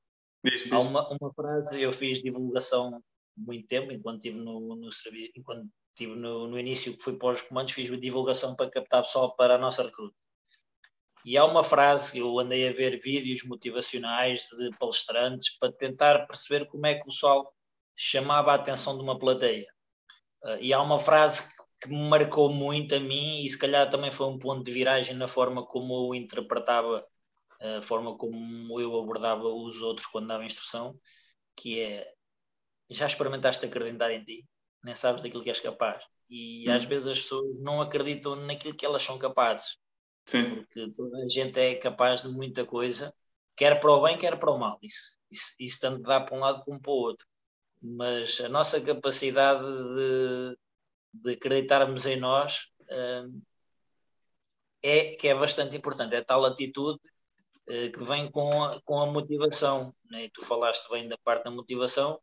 Diz, 0.45 0.63
diz. 0.63 0.73
Há 0.73 0.81
uma, 0.81 1.09
uma 1.09 1.33
frase, 1.33 1.81
eu 1.81 1.93
fiz 1.93 2.21
divulgação 2.21 3.03
muito 3.37 3.67
tempo, 3.67 3.93
enquanto 3.93 4.17
estive 4.17 4.39
no, 4.39 4.77
no 4.77 4.93
serviço, 4.93 5.33
enquanto 5.37 5.69
estive 5.91 6.19
no, 6.19 6.49
no 6.49 6.59
início 6.59 6.97
que 6.97 7.03
fui 7.03 7.17
para 7.17 7.35
os 7.35 7.43
comandos, 7.43 7.73
fiz 7.73 7.91
divulgação 8.01 8.55
para 8.55 8.71
captar 8.71 9.03
pessoal 9.03 9.35
para 9.37 9.55
a 9.55 9.59
nossa 9.59 9.83
recruta. 9.83 10.15
E 11.25 11.39
há 11.39 11.45
uma 11.45 11.65
frase, 11.65 12.19
eu 12.19 12.39
andei 12.39 12.69
a 12.69 12.73
ver 12.73 13.01
vídeos 13.01 13.45
motivacionais 13.45 14.43
de 14.43 14.71
palestrantes 14.79 15.57
para 15.59 15.73
tentar 15.73 16.27
perceber 16.27 16.67
como 16.67 16.87
é 16.87 16.95
que 16.95 17.03
o 17.03 17.07
pessoal 17.07 17.51
chamava 17.97 18.53
a 18.53 18.57
atenção 18.57 18.97
de 18.97 19.03
uma 19.03 19.19
plateia. 19.19 19.67
Uh, 20.43 20.59
e 20.61 20.75
há 20.75 20.83
uma 20.83 21.01
frase 21.01 21.49
que 21.85 21.91
me 21.91 22.09
marcou 22.09 22.51
muito 22.51 22.95
a 22.95 23.01
mim 23.01 23.45
e 23.45 23.49
se 23.49 23.59
calhar 23.59 23.91
também 23.91 24.11
foi 24.11 24.27
um 24.27 24.39
ponto 24.39 24.65
de 24.65 24.73
viragem 24.73 25.15
na 25.15 25.29
forma 25.29 25.67
como 25.67 26.09
eu 26.09 26.15
interpretava, 26.15 27.07
a 27.61 27.83
forma 27.83 28.17
como 28.17 28.81
eu 28.81 28.99
abordava 28.99 29.43
os 29.43 29.83
outros 29.83 30.07
quando 30.07 30.29
dava 30.29 30.47
instrução, 30.47 30.99
que 31.55 31.81
é 31.81 32.11
já 32.91 33.07
experimentaste 33.07 33.67
acreditar 33.67 34.11
em 34.13 34.25
ti, 34.25 34.47
nem 34.83 34.95
sabes 34.95 35.23
daquilo 35.23 35.43
que 35.43 35.51
és 35.51 35.61
capaz. 35.61 36.03
E 36.31 36.71
às 36.71 36.87
hum. 36.87 36.89
vezes 36.89 37.09
as 37.09 37.21
pessoas 37.21 37.61
não 37.61 37.83
acreditam 37.83 38.35
naquilo 38.35 38.75
que 38.75 38.87
elas 38.87 39.03
são 39.03 39.19
capazes. 39.19 39.77
Sim. 40.27 40.55
Porque 40.57 40.91
toda 40.97 41.19
a 41.19 41.29
gente 41.29 41.59
é 41.61 41.75
capaz 41.75 42.23
de 42.23 42.29
muita 42.29 42.65
coisa, 42.65 43.13
quer 43.55 43.79
para 43.79 43.93
o 43.93 44.03
bem, 44.03 44.17
quer 44.17 44.39
para 44.39 44.51
o 44.51 44.59
mal. 44.59 44.79
Isso, 44.83 45.19
isso, 45.31 45.55
isso 45.61 45.81
tanto 45.81 46.03
dá 46.03 46.21
para 46.21 46.35
um 46.35 46.41
lado 46.41 46.65
como 46.65 46.81
para 46.81 46.93
o 46.93 46.95
outro. 46.95 47.27
Mas 47.83 48.41
a 48.41 48.49
nossa 48.49 48.81
capacidade 48.81 49.63
de, 49.63 50.57
de 51.23 51.33
acreditarmos 51.33 52.07
em 52.07 52.17
nós 52.17 52.69
hum, 52.91 53.41
é 54.83 55.17
que 55.17 55.29
é 55.29 55.35
bastante 55.35 55.77
importante. 55.77 56.15
É 56.15 56.23
tal 56.23 56.45
atitude 56.45 57.01
uh, 57.69 57.93
que 57.93 58.05
vem 58.05 58.31
com 58.31 58.65
a, 58.65 58.81
com 58.85 59.01
a 59.01 59.07
motivação. 59.07 59.95
Né? 60.11 60.29
Tu 60.33 60.45
falaste 60.45 60.89
bem 60.91 61.09
da 61.09 61.17
parte 61.19 61.45
da 61.45 61.51
motivação. 61.51 62.21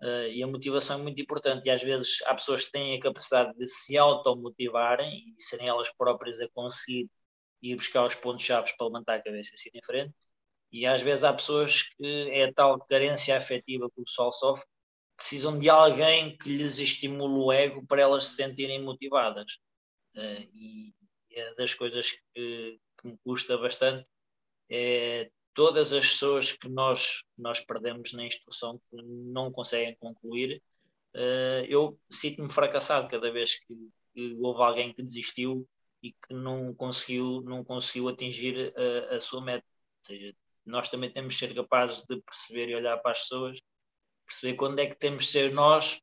Uh, 0.00 0.28
e 0.32 0.42
a 0.42 0.46
motivação 0.46 1.00
é 1.00 1.02
muito 1.02 1.20
importante 1.20 1.66
e 1.66 1.70
às 1.70 1.82
vezes 1.82 2.22
há 2.26 2.32
pessoas 2.32 2.64
que 2.64 2.70
têm 2.70 2.96
a 2.96 3.00
capacidade 3.00 3.52
de 3.58 3.66
se 3.66 3.98
automotivarem 3.98 5.34
e 5.36 5.42
serem 5.42 5.66
elas 5.66 5.90
próprias 5.98 6.40
a 6.40 6.48
conseguir 6.54 7.10
ir 7.60 7.74
buscar 7.74 8.06
os 8.06 8.14
pontos-chave 8.14 8.72
para 8.76 8.86
levantar 8.86 9.16
a 9.16 9.22
cabeça 9.22 9.54
assim 9.54 9.70
em 9.74 9.82
frente. 9.84 10.14
E 10.70 10.86
às 10.86 11.02
vezes 11.02 11.24
há 11.24 11.32
pessoas 11.32 11.82
que 11.82 12.30
é 12.30 12.52
tal 12.52 12.78
carência 12.86 13.36
afetiva 13.36 13.90
que 13.90 14.00
o 14.00 14.04
pessoal 14.04 14.30
sofre, 14.30 14.66
precisam 15.18 15.58
de 15.58 15.68
alguém 15.68 16.38
que 16.38 16.48
lhes 16.48 16.78
estimule 16.78 17.40
o 17.40 17.52
ego 17.52 17.84
para 17.84 18.00
elas 18.00 18.28
se 18.28 18.36
sentirem 18.36 18.82
motivadas. 18.82 19.58
Uh, 20.16 20.48
e 20.54 20.94
é 21.32 21.54
das 21.56 21.74
coisas 21.74 22.12
que, 22.12 22.80
que, 22.96 23.08
me 23.08 23.18
custa 23.18 23.58
bastante 23.58 24.06
é 24.70 25.30
todas 25.54 25.92
as 25.92 26.06
pessoas 26.08 26.52
que 26.52 26.68
nós, 26.68 27.24
nós 27.36 27.60
perdemos 27.60 28.12
na 28.12 28.24
instrução 28.24 28.78
que 28.78 29.02
não 29.02 29.50
conseguem 29.50 29.96
concluir. 29.98 30.62
Uh, 31.14 31.66
eu 31.68 31.98
sinto-me 32.08 32.48
fracassado 32.48 33.08
cada 33.08 33.32
vez 33.32 33.58
que, 33.58 33.74
que 34.14 34.36
houve 34.40 34.62
alguém 34.62 34.94
que 34.94 35.02
desistiu 35.02 35.68
e 36.00 36.12
que 36.12 36.32
não 36.32 36.72
conseguiu, 36.74 37.42
não 37.42 37.64
conseguiu 37.64 38.08
atingir 38.08 38.72
a, 39.10 39.16
a 39.16 39.20
sua 39.20 39.40
meta. 39.40 39.66
Ou 39.66 40.04
seja, 40.04 40.36
nós 40.64 40.88
também 40.88 41.10
temos 41.10 41.34
de 41.34 41.40
ser 41.40 41.54
capazes 41.54 42.02
de 42.02 42.20
perceber 42.20 42.68
e 42.68 42.76
olhar 42.76 42.96
para 42.98 43.10
as 43.10 43.20
pessoas, 43.20 43.58
perceber 44.28 44.54
quando 44.54 44.78
é 44.78 44.86
que 44.86 44.94
temos 44.94 45.24
de 45.24 45.30
ser 45.30 45.52
nós 45.52 46.00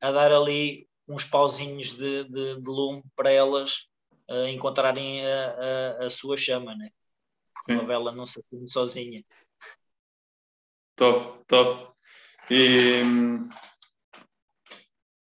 a 0.00 0.10
dar 0.10 0.32
ali 0.32 0.88
uns 1.08 1.24
pauzinhos 1.24 1.92
de, 1.92 2.24
de, 2.24 2.60
de 2.60 2.70
lume 2.70 3.02
para 3.16 3.30
elas 3.30 3.88
uh, 4.28 4.46
encontrarem 4.48 5.24
a, 5.24 5.50
a, 6.02 6.06
a, 6.06 6.10
sua 6.10 6.36
chama, 6.36 6.74
né? 6.74 6.90
porque 7.54 7.72
uma 7.72 7.84
vela 7.84 8.12
não 8.12 8.26
se 8.26 8.40
acende 8.40 8.70
sozinha. 8.70 9.22
Top, 10.96 11.44
top. 11.46 11.92
E, 12.50 13.02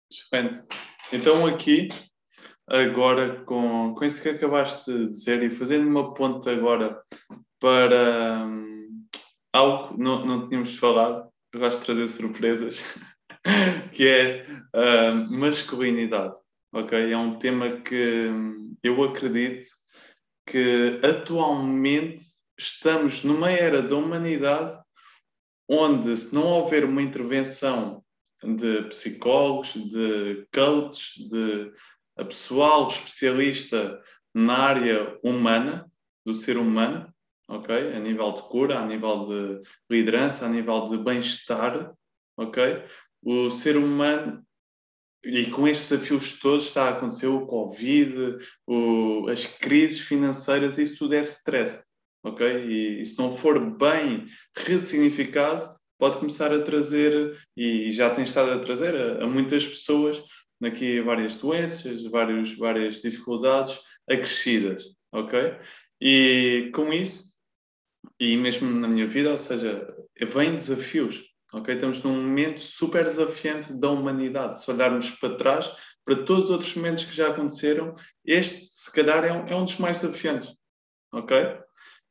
excelente. 0.10 0.68
Então 1.12 1.46
aqui 1.46 1.90
agora 2.68 3.44
com, 3.44 3.94
com 3.94 4.06
isso 4.06 4.22
que 4.22 4.30
acabaste 4.30 4.92
de 4.92 5.08
dizer 5.08 5.44
e 5.44 5.50
fazendo 5.50 5.88
uma 5.88 6.14
ponte 6.14 6.50
agora 6.50 7.02
para 7.60 8.46
um, 8.46 9.06
algo 9.54 9.90
que 9.90 10.00
não, 10.02 10.26
não 10.26 10.48
tínhamos 10.48 10.78
falado, 10.78 11.31
eu 11.54 11.60
gosto 11.60 11.80
de 11.80 11.86
trazer 11.86 12.08
surpresas. 12.08 12.84
que 13.92 14.08
é 14.08 14.46
a 14.74 15.14
masculinidade. 15.14 16.36
Ok? 16.74 17.12
É 17.12 17.18
um 17.18 17.38
tema 17.38 17.82
que 17.82 18.30
eu 18.84 19.04
acredito 19.04 19.68
que 20.46 21.00
atualmente 21.04 22.24
estamos 22.58 23.24
numa 23.24 23.52
era 23.52 23.82
da 23.82 23.96
humanidade 23.96 24.80
onde, 25.68 26.16
se 26.18 26.34
não 26.34 26.44
houver 26.44 26.84
uma 26.84 27.02
intervenção 27.02 28.04
de 28.44 28.84
psicólogos, 28.90 29.74
de 29.74 30.46
coaches, 30.54 31.30
de 31.30 31.72
pessoal 32.28 32.88
especialista 32.88 34.02
na 34.34 34.58
área 34.58 35.18
humana, 35.24 35.90
do 36.26 36.34
ser 36.34 36.58
humano, 36.58 37.11
ok? 37.52 37.94
A 37.94 38.00
nível 38.00 38.32
de 38.34 38.42
cura, 38.44 38.80
a 38.80 38.86
nível 38.86 39.26
de 39.26 39.62
liderança, 39.90 40.46
a 40.46 40.50
nível 40.50 40.88
de 40.88 40.98
bem-estar, 40.98 41.94
ok? 42.38 42.84
O 43.22 43.50
ser 43.50 43.78
humano 43.78 44.44
e 45.24 45.46
com 45.52 45.68
estes 45.68 45.90
desafios 45.90 46.40
todos 46.40 46.66
está 46.66 46.86
a 46.86 46.90
acontecer 46.92 47.28
o 47.28 47.46
Covid, 47.46 48.40
o, 48.66 49.28
as 49.30 49.46
crises 49.46 50.00
financeiras, 50.00 50.80
isso 50.80 50.98
tudo 50.98 51.14
é 51.14 51.22
stress, 51.22 51.84
ok? 52.24 52.48
E, 52.66 53.02
e, 53.02 53.06
se 53.06 53.20
não 53.20 53.36
for 53.36 53.60
bem 53.60 54.26
ressignificado, 54.56 55.76
pode 56.00 56.18
começar 56.18 56.52
a 56.52 56.64
trazer, 56.64 57.38
e 57.56 57.92
já 57.92 58.10
tem 58.10 58.24
estado 58.24 58.52
a 58.52 58.60
trazer 58.60 58.96
a, 58.96 59.24
a 59.24 59.28
muitas 59.28 59.68
pessoas 59.68 60.24
aqui 60.64 61.02
várias 61.02 61.36
doenças, 61.36 62.04
vários, 62.04 62.58
várias 62.58 63.02
dificuldades 63.02 63.80
acrescidas, 64.10 64.86
ok? 65.12 65.56
E 66.02 66.72
com 66.74 66.92
isso, 66.92 67.31
e 68.20 68.38
mesmo 68.38 68.70
na 68.72 68.88
minha 68.88 69.06
vida, 69.06 69.32
ou 69.32 69.38
seja, 69.38 69.88
vem 70.20 70.56
desafios, 70.56 71.24
ok? 71.54 71.74
Estamos 71.74 72.04
num 72.04 72.16
momento 72.16 72.60
super 72.60 73.04
desafiante 73.06 73.74
da 73.74 73.90
humanidade. 73.90 74.64
Se 74.64 74.70
olharmos 74.70 75.12
para 75.12 75.36
trás, 75.36 75.72
para 76.06 76.24
todos 76.24 76.46
os 76.46 76.52
outros 76.52 76.76
momentos 76.76 77.06
que 77.06 77.16
já 77.16 77.30
aconteceram, 77.30 77.94
este, 78.26 78.68
se 78.70 78.92
calhar, 78.92 79.24
é 79.24 79.32
um, 79.32 79.48
é 79.48 79.56
um 79.56 79.66
dos 79.66 79.78
mais 79.78 80.02
desafiantes, 80.02 80.56
ok? 81.14 81.60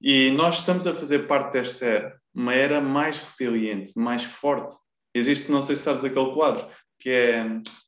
E 0.00 0.30
nós 0.30 0.60
estamos 0.60 0.86
a 0.86 0.94
fazer 0.94 1.26
parte 1.26 1.52
desta 1.52 1.84
era, 1.84 2.20
uma 2.34 2.54
era 2.54 2.80
mais 2.80 3.20
resiliente, 3.20 3.92
mais 3.96 4.24
forte. 4.24 4.76
Existe, 5.12 5.50
não 5.50 5.60
sei 5.60 5.76
se 5.76 5.82
sabes 5.82 6.04
aquele 6.04 6.32
quadro, 6.32 6.66
que 6.98 7.10
é, 7.10 7.44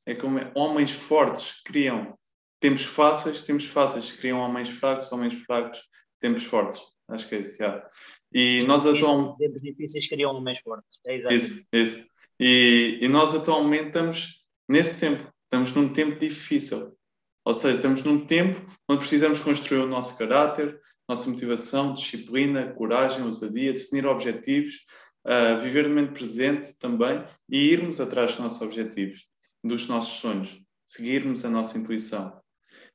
é 0.07 0.14
como 0.14 0.38
é, 0.38 0.50
homens 0.55 0.92
fortes 0.92 1.62
criam 1.64 2.18
tempos 2.61 2.84
fáceis, 2.84 3.42
tempos 3.42 3.66
fáceis 3.66 4.12
criam 4.12 4.38
homens 4.38 4.68
fracos, 4.68 5.11
homens 5.12 5.34
fracos, 5.34 5.80
tempos 6.20 6.44
fortes. 6.44 6.80
Acho 7.09 7.28
que 7.28 7.34
é 7.34 7.40
isso, 7.40 7.59
já. 7.59 7.88
E 8.32 8.61
Sim, 8.61 8.66
nós 8.66 8.86
atualmente. 8.86 9.36
Tempos 9.38 9.62
difíceis 9.62 10.09
criam 10.09 10.34
homens 10.34 10.59
fortes. 10.61 11.00
É 11.07 11.14
exatamente. 11.16 11.44
Isso, 11.44 11.66
isso. 11.72 12.07
E, 12.40 12.98
e 13.00 13.09
nós 13.09 13.34
atualmente 13.34 13.88
estamos 13.88 14.46
nesse 14.68 14.98
tempo, 14.98 15.32
estamos 15.44 15.72
num 15.74 15.92
tempo 15.92 16.18
difícil. 16.18 16.96
Ou 17.44 17.55
seja, 17.55 17.76
estamos 17.76 18.05
num 18.05 18.24
tempo 18.24 18.64
onde 18.88 19.00
precisamos 19.00 19.40
construir 19.40 19.80
o 19.80 19.86
nosso 19.86 20.16
caráter, 20.16 20.80
nossa 21.09 21.28
motivação, 21.28 21.92
disciplina, 21.92 22.72
coragem, 22.72 23.24
ousadia, 23.24 23.72
definir 23.72 24.07
objetivos, 24.07 24.86
uh, 25.26 25.61
viver 25.61 25.84
no 25.84 25.90
momento 25.90 26.14
presente 26.14 26.78
também 26.78 27.24
e 27.48 27.59
irmos 27.59 28.00
atrás 28.00 28.32
dos 28.32 28.40
nossos 28.40 28.62
objetivos, 28.62 29.26
dos 29.62 29.88
nossos 29.88 30.20
sonhos, 30.20 30.62
seguirmos 30.86 31.44
a 31.44 31.50
nossa 31.50 31.76
intuição. 31.76 32.40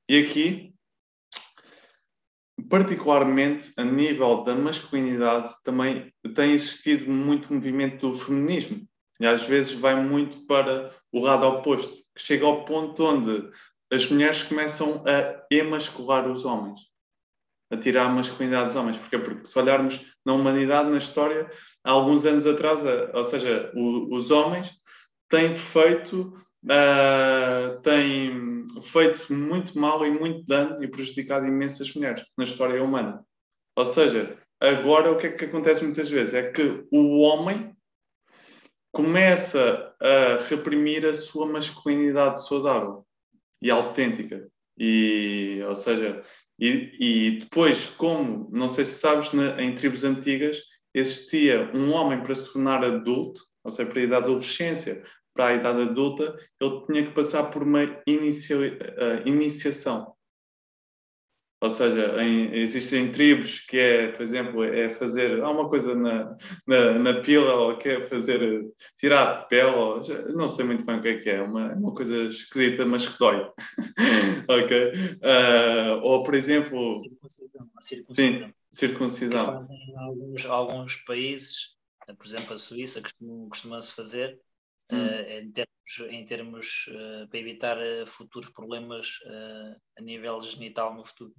E 0.09 0.19
aqui, 0.19 0.73
particularmente 2.69 3.71
a 3.77 3.83
nível 3.83 4.43
da 4.43 4.55
masculinidade, 4.55 5.53
também 5.63 6.11
tem 6.35 6.53
existido 6.53 7.09
muito 7.09 7.53
movimento 7.53 8.09
do 8.09 8.17
feminismo. 8.17 8.87
E 9.19 9.25
às 9.25 9.43
vezes 9.43 9.73
vai 9.73 10.01
muito 10.01 10.45
para 10.45 10.91
o 11.11 11.19
lado 11.19 11.45
oposto, 11.45 11.91
que 12.15 12.21
chega 12.21 12.45
ao 12.45 12.65
ponto 12.65 13.03
onde 13.03 13.49
as 13.91 14.09
mulheres 14.09 14.43
começam 14.43 15.03
a 15.05 15.45
emascular 15.49 16.29
os 16.29 16.45
homens 16.45 16.81
a 17.69 17.77
tirar 17.77 18.05
a 18.05 18.09
masculinidade 18.09 18.67
dos 18.67 18.75
homens. 18.75 18.97
Porquê? 18.97 19.17
Porque 19.17 19.45
se 19.45 19.57
olharmos 19.59 20.05
na 20.25 20.33
humanidade, 20.33 20.89
na 20.89 20.97
história, 20.97 21.49
há 21.83 21.91
alguns 21.91 22.25
anos 22.25 22.45
atrás, 22.45 22.81
ou 23.13 23.23
seja, 23.23 23.71
o, 23.75 24.15
os 24.15 24.31
homens 24.31 24.71
têm 25.29 25.53
feito, 25.53 26.33
uh, 26.68 27.82
têm 27.82 28.65
feito 28.82 29.34
muito 29.34 29.78
mal 29.78 30.05
e 30.05 30.11
muito 30.11 30.45
dano 30.45 30.84
e 30.84 30.88
prejudicado 30.88 31.47
imensas 31.47 31.93
mulheres 31.93 32.24
na 32.38 32.43
história 32.43 32.84
humana. 32.84 33.24
Ou 33.76 33.86
seja, 33.86 34.38
agora 34.59 35.11
o 35.11 35.18
que 35.18 35.28
é 35.28 35.32
que 35.32 35.45
acontece 35.45 35.84
muitas 35.84 36.09
vezes? 36.09 36.34
É 36.34 36.51
que 36.51 36.86
o 36.91 37.20
homem 37.20 37.76
começa 38.91 39.93
a 39.99 40.38
reprimir 40.49 41.05
a 41.05 41.13
sua 41.13 41.45
masculinidade 41.45 42.45
saudável 42.45 43.05
e 43.61 43.70
autêntica. 43.70 44.47
E, 44.78 45.61
ou 45.68 45.76
seja, 45.76 46.22
e, 46.59 46.97
e 46.99 47.39
depois, 47.39 47.86
como, 47.86 48.49
não 48.53 48.68
sei 48.68 48.86
se 48.86 48.99
sabes, 48.99 49.34
na, 49.34 49.61
em 49.61 49.76
tribos 49.76 50.03
antigas 50.03 50.61
existia 50.93 51.72
um 51.76 51.91
homem 51.91 52.22
para 52.24 52.34
se 52.34 52.51
tornar 52.51 52.84
adulto, 52.84 53.41
ou 53.63 53.72
seja, 53.72 53.89
para 53.89 54.01
idade 54.01 54.22
da 54.22 54.28
adolescência, 54.30 55.03
para 55.38 55.53
a 55.53 55.53
idade 55.53 55.81
adulta, 55.83 56.38
ele 56.59 56.85
tinha 56.85 57.03
que 57.05 57.13
passar 57.13 57.49
por 57.49 57.63
uma 57.63 57.83
inicia, 58.05 58.57
uh, 58.57 59.27
iniciação. 59.27 60.17
Ou 61.59 61.71
seja, 61.71 62.21
em, 62.21 62.55
existem 62.55 63.11
tribos 63.11 63.61
que 63.61 63.79
é, 63.79 64.11
por 64.11 64.21
exemplo, 64.21 64.63
é 64.63 64.89
fazer 64.89 65.41
há 65.41 65.49
uma 65.49 65.67
coisa 65.67 65.95
na, 65.95 66.38
na, 66.67 66.99
na 66.99 67.21
pila 67.21 67.51
ou 67.55 67.77
que 67.77 67.89
é 67.89 68.03
fazer 68.03 68.63
tirar 68.95 69.23
a 69.23 69.41
pele, 69.43 69.75
ou, 69.75 70.01
não 70.35 70.47
sei 70.47 70.65
muito 70.65 70.85
bem 70.85 70.99
o 70.99 71.01
que 71.01 71.07
é 71.07 71.17
que 71.17 71.29
é, 71.31 71.41
uma, 71.41 71.73
uma 71.73 71.93
coisa 71.95 72.25
esquisita, 72.25 72.85
mas 72.85 73.07
que 73.07 73.17
dói. 73.17 73.38
ok? 74.47 74.91
Uh, 75.15 75.99
ou, 76.03 76.23
por 76.23 76.35
exemplo. 76.35 76.93
Circuncisão. 76.93 77.69
circuncisão. 77.81 78.47
Sim, 78.47 78.53
circuncisão. 78.69 79.39
Que 79.39 79.51
fazem 79.51 79.77
em 79.89 79.97
alguns, 79.97 80.45
alguns 80.45 80.95
países, 80.97 81.75
por 82.05 82.25
exemplo, 82.25 82.53
a 82.53 82.57
Suíça, 82.59 83.01
costuma-se 83.49 83.95
fazer. 83.95 84.39
Hum. 84.91 85.05
Uh, 85.05 85.31
em 85.39 85.51
termos, 85.51 86.13
em 86.13 86.25
termos 86.25 86.88
uh, 86.88 87.27
para 87.29 87.39
evitar 87.39 87.77
futuros 88.05 88.49
problemas 88.49 89.19
a 89.97 90.01
nível 90.01 90.41
genital 90.41 90.95
no 90.95 91.03
futuro. 91.03 91.33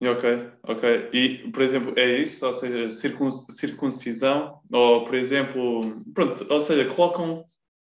Ok, 0.00 0.52
ok. 0.62 1.10
E, 1.12 1.50
por 1.50 1.62
exemplo, 1.62 1.98
é 1.98 2.18
isso? 2.20 2.46
Ou 2.46 2.52
seja, 2.52 2.88
circun 2.88 3.32
circuncisão? 3.32 4.60
Ou, 4.70 5.04
por 5.04 5.14
exemplo, 5.16 6.04
pronto, 6.14 6.46
ou 6.48 6.60
seja, 6.60 6.94
colocam 6.94 7.44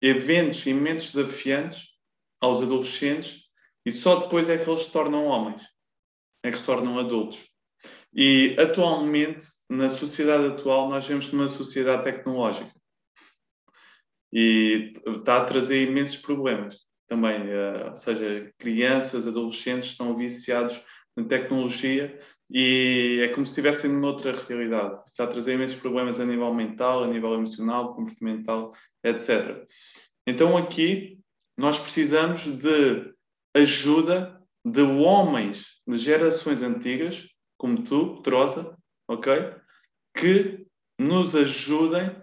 eventos 0.01 0.65
imensos 0.65 1.13
desafiantes 1.13 1.89
aos 2.39 2.61
adolescentes 2.61 3.49
e 3.86 3.91
só 3.91 4.21
depois 4.21 4.47
é 4.47 4.57
que 4.57 4.69
eles 4.69 4.86
se 4.86 4.93
tornam 4.93 5.25
homens, 5.25 5.63
é 6.41 6.49
que 6.49 6.57
se 6.57 6.65
tornam 6.65 6.97
adultos. 6.97 7.49
E 8.13 8.55
atualmente, 8.57 9.45
na 9.69 9.89
sociedade 9.89 10.47
atual, 10.47 10.89
nós 10.89 11.05
vemos 11.05 11.32
uma 11.34 11.49
sociedade 11.49 12.05
tecnológica 12.05 12.78
e 14.32 14.93
está 15.07 15.38
a 15.38 15.45
trazer 15.45 15.88
imensos 15.88 16.17
problemas 16.17 16.80
também. 17.07 17.49
Eh, 17.49 17.88
ou 17.89 17.95
seja, 17.95 18.53
crianças, 18.57 19.27
adolescentes 19.27 19.89
estão 19.89 20.15
viciados 20.15 20.82
na 21.17 21.23
tecnologia 21.23 22.19
e 22.49 23.19
é 23.21 23.27
como 23.30 23.45
se 23.45 23.51
estivessem 23.51 23.91
noutra 23.91 24.34
realidade. 24.47 25.01
Está 25.05 25.25
a 25.25 25.27
trazer 25.27 25.53
imensos 25.53 25.80
problemas 25.80 26.19
a 26.19 26.25
nível 26.25 26.53
mental, 26.53 27.03
a 27.03 27.07
nível 27.07 27.34
emocional, 27.34 27.93
comportamental, 27.93 28.73
etc. 29.03 29.63
Então 30.25 30.57
aqui 30.57 31.19
nós 31.57 31.77
precisamos 31.77 32.45
de 32.45 33.13
ajuda 33.55 34.41
de 34.65 34.82
homens 34.82 35.82
de 35.88 35.97
gerações 35.97 36.61
antigas, 36.61 37.27
como 37.57 37.84
tu, 37.84 38.17
Petrosa, 38.17 38.77
ok? 39.07 39.55
Que 40.15 40.65
nos 40.97 41.36
ajudem 41.36 42.15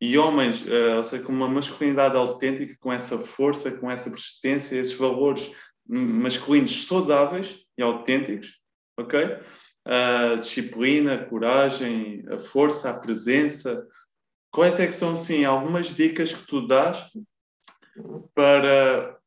e 0.00 0.16
homens, 0.16 0.64
uh, 0.64 0.96
ou 0.96 1.02
seja, 1.02 1.22
com 1.22 1.32
uma 1.32 1.48
masculinidade 1.48 2.16
autêntica, 2.16 2.76
com 2.80 2.92
essa 2.92 3.18
força, 3.18 3.70
com 3.78 3.90
essa 3.90 4.10
persistência, 4.10 4.76
esses 4.76 4.94
valores 4.94 5.52
masculinos 5.88 6.86
saudáveis 6.86 7.64
e 7.76 7.82
autênticos, 7.82 8.60
ok? 8.98 9.38
A 9.84 10.34
disciplina, 10.36 11.24
coragem, 11.24 12.24
a 12.30 12.38
força, 12.38 12.90
a 12.90 12.98
presença. 12.98 13.86
Quais 14.50 14.78
é 14.78 14.86
que 14.86 14.92
são, 14.92 15.16
sim, 15.16 15.44
algumas 15.44 15.94
dicas 15.94 16.34
que 16.34 16.46
tu 16.46 16.66
dás 16.66 17.10
para 18.34 19.18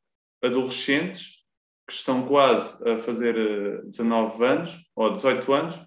adolescentes 0.41 1.41
que 1.88 1.93
estão 1.93 2.26
quase 2.26 2.82
a 2.89 2.97
fazer 2.99 3.84
19 3.86 4.43
eh, 4.43 4.47
anos 4.47 4.78
ou 4.95 5.11
18 5.11 5.53
anos 5.53 5.80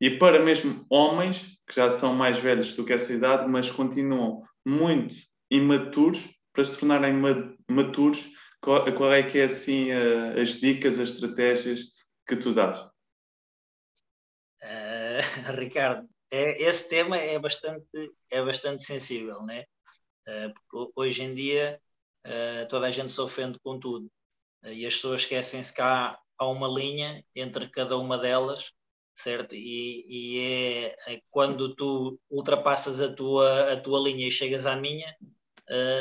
e 0.00 0.10
para 0.10 0.42
mesmo 0.42 0.84
homens 0.90 1.58
que 1.72 1.76
já 1.76 1.88
são 1.88 2.14
mais 2.14 2.38
velhos 2.38 2.74
do 2.74 2.84
que 2.84 2.92
essa 2.92 3.12
idade, 3.12 3.48
mas 3.48 3.70
continuam 3.70 4.42
muito 4.64 5.14
imaturos 5.50 6.28
para 6.52 6.64
se 6.64 6.76
tornarem 6.76 7.14
maturos 7.66 8.30
qual, 8.62 8.84
qual 8.94 9.12
é 9.12 9.22
que 9.24 9.38
é 9.38 9.44
assim 9.44 9.90
as 9.90 10.60
dicas, 10.60 10.98
as 10.98 11.10
estratégias 11.10 11.80
que 12.26 12.36
tu 12.36 12.54
dás? 12.54 12.78
Uh, 14.62 15.20
Ricardo, 15.58 16.08
é, 16.30 16.62
esse 16.62 16.88
tema 16.88 17.16
é 17.16 17.38
bastante, 17.38 17.84
é 18.30 18.42
bastante 18.42 18.84
sensível, 18.84 19.42
né? 19.42 19.64
Uh, 20.28 20.54
porque 20.54 20.92
hoje 20.94 21.24
em 21.24 21.34
dia 21.34 21.80
uh, 22.24 22.68
toda 22.68 22.86
a 22.86 22.90
gente 22.92 23.12
se 23.12 23.20
ofende 23.20 23.58
com 23.64 23.80
tudo. 23.80 24.08
e 24.64 24.86
as 24.86 24.94
pessoas 24.94 25.22
esquecem-se 25.22 25.74
que 25.74 25.82
há, 25.82 26.16
há, 26.38 26.46
uma 26.46 26.68
linha 26.68 27.24
entre 27.34 27.68
cada 27.68 27.98
uma 27.98 28.16
delas, 28.16 28.72
certo? 29.14 29.54
E, 29.54 30.04
e 30.08 30.38
é, 30.40 31.12
é, 31.14 31.20
quando 31.30 31.74
tu 31.74 32.18
ultrapassas 32.30 33.00
a 33.00 33.12
tua, 33.14 33.72
a 33.72 33.76
tua 33.80 34.00
linha 34.00 34.28
e 34.28 34.32
chegas 34.32 34.66
à 34.66 34.76
minha, 34.76 35.14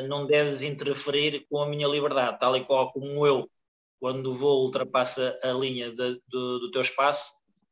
não 0.09 0.25
deves 0.25 0.63
interferir 0.63 1.45
com 1.49 1.61
a 1.61 1.67
minha 1.67 1.87
liberdade, 1.87 2.37
tal 2.39 2.57
e 2.57 2.65
qual 2.65 2.91
como 2.91 3.25
eu, 3.25 3.49
quando 4.01 4.35
vou 4.35 4.65
ultrapassa 4.65 5.39
a 5.43 5.53
linha 5.53 5.91
de, 5.91 6.19
do, 6.27 6.59
do 6.59 6.71
teu 6.71 6.81
espaço, 6.81 7.31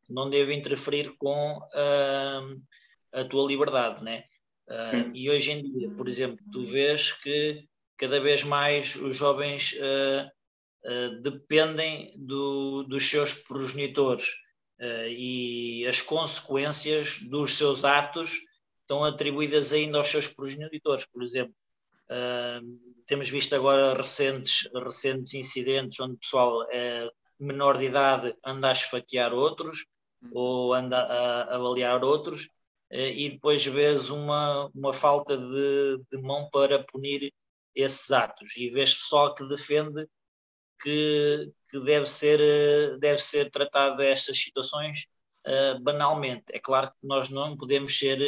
não 0.09 0.29
devo 0.29 0.51
interferir 0.51 1.15
com 1.17 1.57
uh, 1.57 2.61
a 3.13 3.23
tua 3.25 3.47
liberdade, 3.47 4.03
né? 4.03 4.23
Uh, 4.67 5.11
e 5.13 5.29
hoje 5.29 5.51
em 5.51 5.63
dia, 5.63 5.89
por 5.91 6.07
exemplo, 6.07 6.37
tu 6.51 6.65
vês 6.65 7.11
que 7.11 7.65
cada 7.97 8.19
vez 8.19 8.43
mais 8.43 8.95
os 8.95 9.15
jovens 9.15 9.73
uh, 9.73 11.21
dependem 11.21 12.11
do, 12.17 12.83
dos 12.83 13.09
seus 13.09 13.33
progenitores 13.33 14.27
e 14.81 15.85
as 15.87 16.01
consequências 16.01 17.19
dos 17.21 17.55
seus 17.55 17.83
atos 17.83 18.31
estão 18.81 19.03
atribuídas 19.03 19.73
ainda 19.73 19.97
aos 19.97 20.07
seus 20.07 20.27
progenitores. 20.27 21.05
Por 21.05 21.21
exemplo, 21.21 21.53
temos 23.05 23.29
visto 23.29 23.55
agora 23.55 23.95
recentes, 23.95 24.69
recentes 24.73 25.33
incidentes 25.33 25.99
onde 25.99 26.13
o 26.13 26.17
pessoal 26.17 26.63
é 26.71 27.09
menor 27.39 27.77
de 27.77 27.85
idade 27.85 28.35
anda 28.45 28.69
a 28.69 28.73
esfaquear 28.73 29.33
outros, 29.33 29.85
ou 30.31 30.73
anda 30.73 30.97
a 30.97 31.55
avaliar 31.55 32.03
outros, 32.03 32.49
eh, 32.89 33.13
e 33.13 33.29
depois 33.29 33.65
vês 33.65 34.09
uma, 34.09 34.69
uma 34.75 34.93
falta 34.93 35.37
de, 35.37 36.01
de 36.11 36.21
mão 36.21 36.49
para 36.51 36.83
punir 36.83 37.33
esses 37.73 38.11
atos, 38.11 38.57
e 38.57 38.69
vês 38.69 38.93
pessoal 38.93 39.33
que 39.33 39.47
defende 39.47 40.05
que, 40.81 41.51
que 41.69 41.79
deve, 41.81 42.07
ser, 42.07 42.39
eh, 42.41 42.97
deve 42.99 43.21
ser 43.21 43.49
tratado 43.51 44.01
estas 44.01 44.37
situações 44.37 45.05
uh, 45.47 45.79
banalmente. 45.81 46.45
É 46.51 46.59
claro 46.59 46.89
que 46.91 47.07
nós 47.07 47.29
não 47.29 47.57
podemos 47.57 47.97
ser 47.97 48.19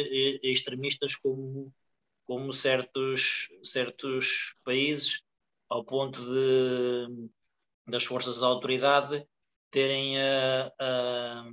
extremistas 0.42 1.16
como, 1.16 1.72
como 2.24 2.52
certos, 2.52 3.48
certos 3.64 4.54
países, 4.64 5.22
ao 5.68 5.84
ponto 5.84 6.20
de 6.24 7.30
das 7.86 8.04
forças 8.04 8.40
da 8.40 8.46
autoridade 8.46 9.26
terem 9.70 10.16
a, 10.20 10.72
a 10.78 11.44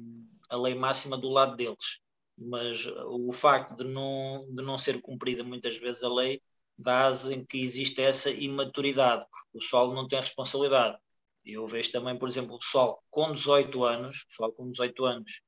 a 0.50 0.58
lei 0.58 0.76
máxima 0.76 1.18
do 1.18 1.30
lado 1.30 1.56
deles. 1.56 2.02
Mas 2.38 2.86
o 2.86 3.32
facto 3.32 3.76
de 3.76 3.84
não, 3.84 4.46
de 4.50 4.64
não 4.64 4.78
ser 4.78 5.02
cumprida 5.02 5.44
muitas 5.44 5.78
vezes 5.78 6.04
a 6.04 6.10
lei 6.12 6.42
dá 6.80 7.12
em 7.32 7.46
que 7.46 7.62
existe 7.62 8.02
essa 8.02 8.30
imaturidade, 8.32 9.26
porque 9.30 9.58
o 9.58 9.60
pessoal 9.60 9.94
não 9.94 10.08
tem 10.08 10.20
responsabilidade. 10.20 10.98
Eu 11.46 11.68
vejo 11.68 11.92
também, 11.92 12.18
por 12.18 12.30
exemplo, 12.30 12.56
o 12.56 12.60
pessoal 12.60 13.04
com 13.10 13.34
18 13.34 13.84
anos, 13.84 14.26
pessoal 14.30 14.52
com 14.54 14.72
18 14.72 15.06
anos, 15.06 15.42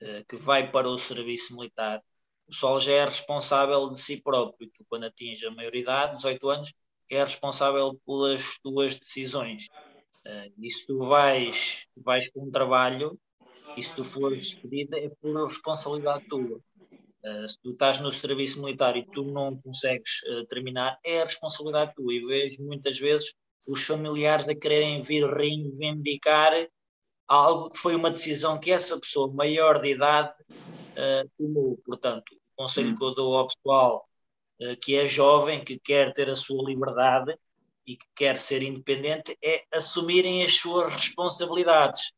eh, 0.00 0.24
que 0.28 0.36
vai 0.36 0.70
para 0.70 0.88
o 0.88 0.98
serviço 0.98 1.56
militar, 1.56 2.02
o 2.46 2.50
pessoal 2.50 2.80
já 2.80 2.92
é 2.92 3.04
responsável 3.04 3.90
de 3.90 4.00
si 4.00 4.20
próprio. 4.22 4.70
Tu, 4.70 4.84
quando 4.88 5.04
atinge 5.04 5.46
a 5.46 5.50
maioridade, 5.50 6.16
18 6.16 6.48
anos, 6.48 6.72
é 7.10 7.24
responsável 7.24 7.94
pelas 8.06 8.58
tuas 8.62 8.96
decisões. 8.96 9.68
Uh, 10.26 10.52
e 10.58 10.70
se 10.70 10.86
tu 10.86 10.98
vais, 10.98 11.86
vais 11.96 12.30
para 12.30 12.42
um 12.42 12.50
trabalho, 12.50 13.18
e 13.76 13.82
se 13.82 13.94
tu 13.94 14.04
fores 14.04 14.44
despedida 14.44 14.98
é 14.98 15.08
por 15.20 15.48
responsabilidade 15.48 16.24
tua. 16.28 16.60
Uh, 17.26 17.48
se 17.48 17.58
tu 17.60 17.72
estás 17.72 17.98
no 17.98 18.12
serviço 18.12 18.62
militar 18.62 18.96
e 18.96 19.04
tu 19.04 19.24
não 19.24 19.56
consegues 19.56 20.22
uh, 20.28 20.46
terminar, 20.46 20.96
é 21.04 21.22
a 21.22 21.24
responsabilidade 21.24 21.92
tua. 21.96 22.14
E 22.14 22.20
vejo 22.20 22.62
muitas 22.62 22.96
vezes 22.98 23.34
os 23.66 23.82
familiares 23.84 24.48
a 24.48 24.54
quererem 24.54 25.02
vir 25.02 25.28
reivindicar 25.28 26.52
algo 27.26 27.70
que 27.70 27.78
foi 27.78 27.96
uma 27.96 28.12
decisão 28.12 28.60
que 28.60 28.70
essa 28.70 28.98
pessoa 29.00 29.32
maior 29.32 29.80
de 29.80 29.90
idade 29.90 30.32
uh, 30.52 31.28
tomou. 31.36 31.76
Portanto, 31.84 32.32
o 32.56 32.62
conselho 32.62 32.90
hum. 32.90 32.94
que 32.94 33.04
eu 33.04 33.14
dou 33.14 33.36
ao 33.36 33.48
pessoal 33.48 34.08
que 34.80 34.94
é 34.96 35.06
jovem, 35.06 35.62
que 35.62 35.78
quer 35.78 36.14
ter 36.14 36.30
a 36.30 36.34
sua 36.34 36.64
liberdade 36.64 37.36
e 37.86 37.94
que 37.94 38.06
quer 38.14 38.38
ser 38.38 38.62
independente, 38.62 39.36
é 39.44 39.66
assumirem 39.70 40.42
as 40.42 40.54
suas 40.54 40.94
responsabilidades 40.94 42.10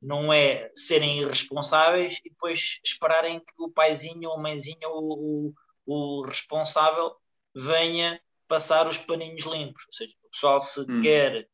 não 0.00 0.32
é 0.32 0.70
serem 0.74 1.20
irresponsáveis 1.20 2.18
e 2.24 2.30
depois 2.30 2.80
esperarem 2.84 3.40
que 3.40 3.54
o 3.58 3.70
paizinho 3.70 4.28
ou 4.28 4.36
a 4.36 4.42
mãezinha 4.42 4.88
ou 4.88 5.02
o, 5.18 5.54
o, 5.86 6.22
responsável 6.26 7.14
venha 7.54 8.20
passar 8.46 8.86
os 8.86 8.98
paninhos 8.98 9.44
limpos. 9.44 9.84
Ou 9.86 9.92
seja, 9.92 10.14
o 10.22 10.30
pessoal 10.30 10.60
se 10.60 10.80
hum. 10.80 11.02
quer, 11.02 11.48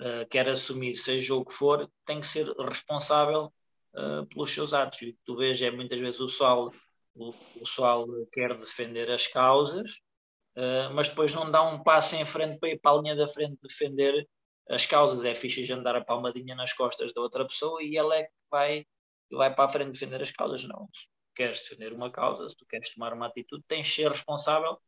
uh, 0.00 0.26
quer 0.30 0.48
assumir, 0.48 0.96
seja 0.96 1.34
o 1.34 1.44
que 1.44 1.52
for, 1.52 1.90
tem 2.04 2.20
que 2.20 2.26
ser 2.26 2.48
responsável 2.58 3.52
uh, 3.94 4.26
pelos 4.26 4.52
seus 4.52 4.72
atos. 4.72 5.02
E 5.02 5.10
o 5.10 5.12
que 5.12 5.20
tu 5.24 5.36
vês 5.36 5.60
é 5.60 5.70
muitas 5.70 5.98
vezes 5.98 6.20
o 6.20 6.26
pessoal, 6.26 6.72
o, 7.14 7.28
o 7.28 7.60
pessoal 7.60 8.06
quer 8.32 8.56
defender 8.56 9.10
as 9.10 9.26
causas, 9.26 10.00
uh, 10.56 10.92
mas 10.94 11.08
depois 11.08 11.34
não 11.34 11.50
dá 11.50 11.62
um 11.62 11.82
passo 11.82 12.16
em 12.16 12.24
frente 12.24 12.58
para 12.58 12.70
ir 12.70 12.80
para 12.80 12.98
a 12.98 13.02
linha 13.02 13.14
da 13.14 13.28
frente 13.28 13.58
defender 13.62 14.26
as 14.68 14.84
causas, 14.86 15.24
é 15.24 15.34
fixe 15.34 15.62
de 15.62 15.72
andar 15.72 15.96
a 15.96 16.04
palmadinha 16.04 16.54
nas 16.54 16.72
costas 16.72 17.12
da 17.12 17.20
outra 17.20 17.46
pessoa 17.46 17.82
e 17.82 17.96
ela 17.96 18.16
é 18.16 18.24
que 18.24 18.32
vai, 18.50 18.84
vai 19.30 19.54
para 19.54 19.64
a 19.64 19.68
frente 19.68 19.92
defender 19.92 20.22
as 20.22 20.30
causas. 20.30 20.64
Não, 20.64 20.88
se 20.92 21.06
queres 21.34 21.60
defender 21.60 21.92
uma 21.92 22.10
causa, 22.10 22.48
se 22.48 22.56
tu 22.56 22.66
queres 22.66 22.92
tomar 22.92 23.12
uma 23.12 23.26
atitude, 23.26 23.64
tens 23.68 23.86
de 23.86 23.94
ser 23.94 24.10
responsável 24.10 24.78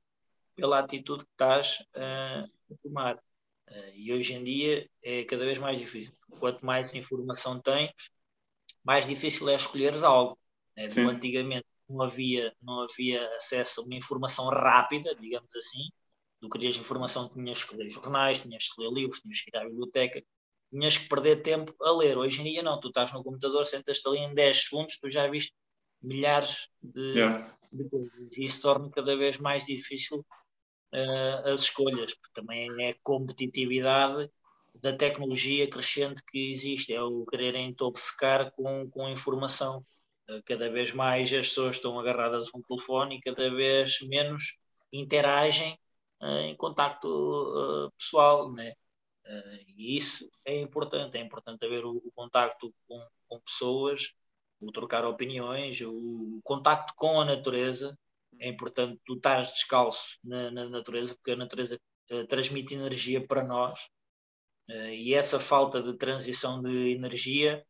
pela 0.57 0.81
atitude 0.81 1.25
que 1.25 1.31
estás 1.31 1.79
uh, 1.97 2.45
a 2.73 2.77
tomar. 2.83 3.17
Uh, 3.71 3.93
e 3.95 4.13
hoje 4.13 4.35
em 4.35 4.43
dia 4.43 4.89
é 5.03 5.25
cada 5.25 5.45
vez 5.45 5.59
mais 5.59 5.79
difícil. 5.79 6.13
Quanto 6.41 6.65
mais 6.65 6.93
informação 6.95 7.61
tens, 7.61 7.93
mais 8.83 9.07
difícil 9.07 9.49
é 9.49 9.55
escolheres 9.55 10.03
algo. 10.03 10.39
Né? 10.77 10.87
Antigamente 10.87 11.67
não 11.89 12.03
havia, 12.03 12.53
não 12.61 12.83
havia 12.83 13.25
acesso 13.37 13.81
a 13.81 13.85
uma 13.85 13.95
informação 13.95 14.49
rápida, 14.49 15.15
digamos 15.15 15.55
assim, 15.55 15.89
tu 16.41 16.49
querias 16.49 16.77
informação, 16.77 17.29
tinhas 17.29 17.65
que 17.65 17.77
ler 17.77 17.91
jornais, 17.91 18.39
tinhas 18.39 18.73
que 18.73 18.81
ler 18.81 18.93
livros, 18.93 19.21
tinhas 19.21 19.41
que 19.41 19.51
ir 19.51 19.59
à 19.59 19.65
biblioteca, 19.65 20.23
tinhas 20.71 20.97
que 20.97 21.09
perder 21.09 21.43
tempo 21.43 21.75
a 21.83 21.93
ler. 21.93 22.17
Hoje 22.17 22.41
em 22.41 22.45
dia 22.45 22.63
não, 22.63 22.79
tu 22.81 22.89
estás 22.89 23.13
no 23.13 23.23
computador, 23.23 23.67
sentas-te 23.67 24.07
ali 24.09 24.19
em 24.19 24.35
10 24.35 24.65
segundos, 24.65 24.99
tu 24.99 25.09
já 25.09 25.27
viste 25.29 25.53
milhares 26.03 26.69
de, 26.83 27.01
yeah. 27.15 27.57
de 27.73 27.89
coisas. 27.89 28.37
E 28.37 28.45
isso 28.45 28.63
torna 28.63 28.91
cada 28.91 29.17
vez 29.17 29.39
mais 29.39 29.65
difícil 29.65 30.25
uh, 30.95 31.49
as 31.49 31.63
escolhas, 31.63 32.15
porque 32.15 32.41
também 32.41 32.69
é 32.81 32.91
a 32.91 32.97
competitividade 33.03 34.31
da 34.75 34.97
tecnologia 34.97 35.69
crescente 35.69 36.23
que 36.25 36.53
existe, 36.53 36.93
é 36.93 37.03
o 37.03 37.25
quererem 37.27 37.75
obcecar 37.81 38.53
com, 38.53 38.89
com 38.89 39.09
informação. 39.09 39.85
Uh, 40.29 40.43
cada 40.45 40.71
vez 40.71 40.93
mais 40.93 41.33
as 41.33 41.49
pessoas 41.49 41.77
estão 41.77 41.99
agarradas 41.99 42.49
a 42.53 42.59
um 42.59 42.63
telefone 42.63 43.17
e 43.17 43.21
cada 43.21 43.51
vez 43.51 43.99
menos 44.03 44.59
interagem 44.93 45.79
em 46.21 46.57
contacto 46.57 47.07
uh, 47.09 47.91
pessoal, 47.93 48.53
né? 48.53 48.73
Uh, 49.27 49.65
e 49.77 49.97
isso 49.97 50.29
é 50.45 50.57
importante, 50.59 51.17
é 51.17 51.21
importante 51.21 51.65
haver 51.65 51.85
o, 51.85 51.97
o 51.99 52.13
contacto 52.13 52.75
com, 52.87 53.07
com, 53.29 53.41
pessoas, 53.41 54.15
o 54.61 54.73
trocar 54.73 55.05
opiniões, 55.05 55.81
o, 55.81 56.41
contacto 56.43 56.95
com 56.97 57.21
a 57.21 57.25
natureza. 57.25 57.97
É 58.41 58.49
importante 58.49 59.01
tu 59.05 59.15
estar 59.15 59.43
descalço 59.43 60.19
na, 60.25 60.51
na 60.51 60.69
natureza, 60.69 61.15
porque 61.15 61.33
a 61.33 61.37
natureza 61.37 61.81
transmite 62.29 62.75
energia 62.75 63.27
para 63.27 63.45
nós. 63.45 63.91
e 64.69 65.15
essa 65.15 65.41
falta 65.41 65.83
de 65.83 65.95
transição 65.97 66.63
de 66.63 66.93
energia 66.93 67.65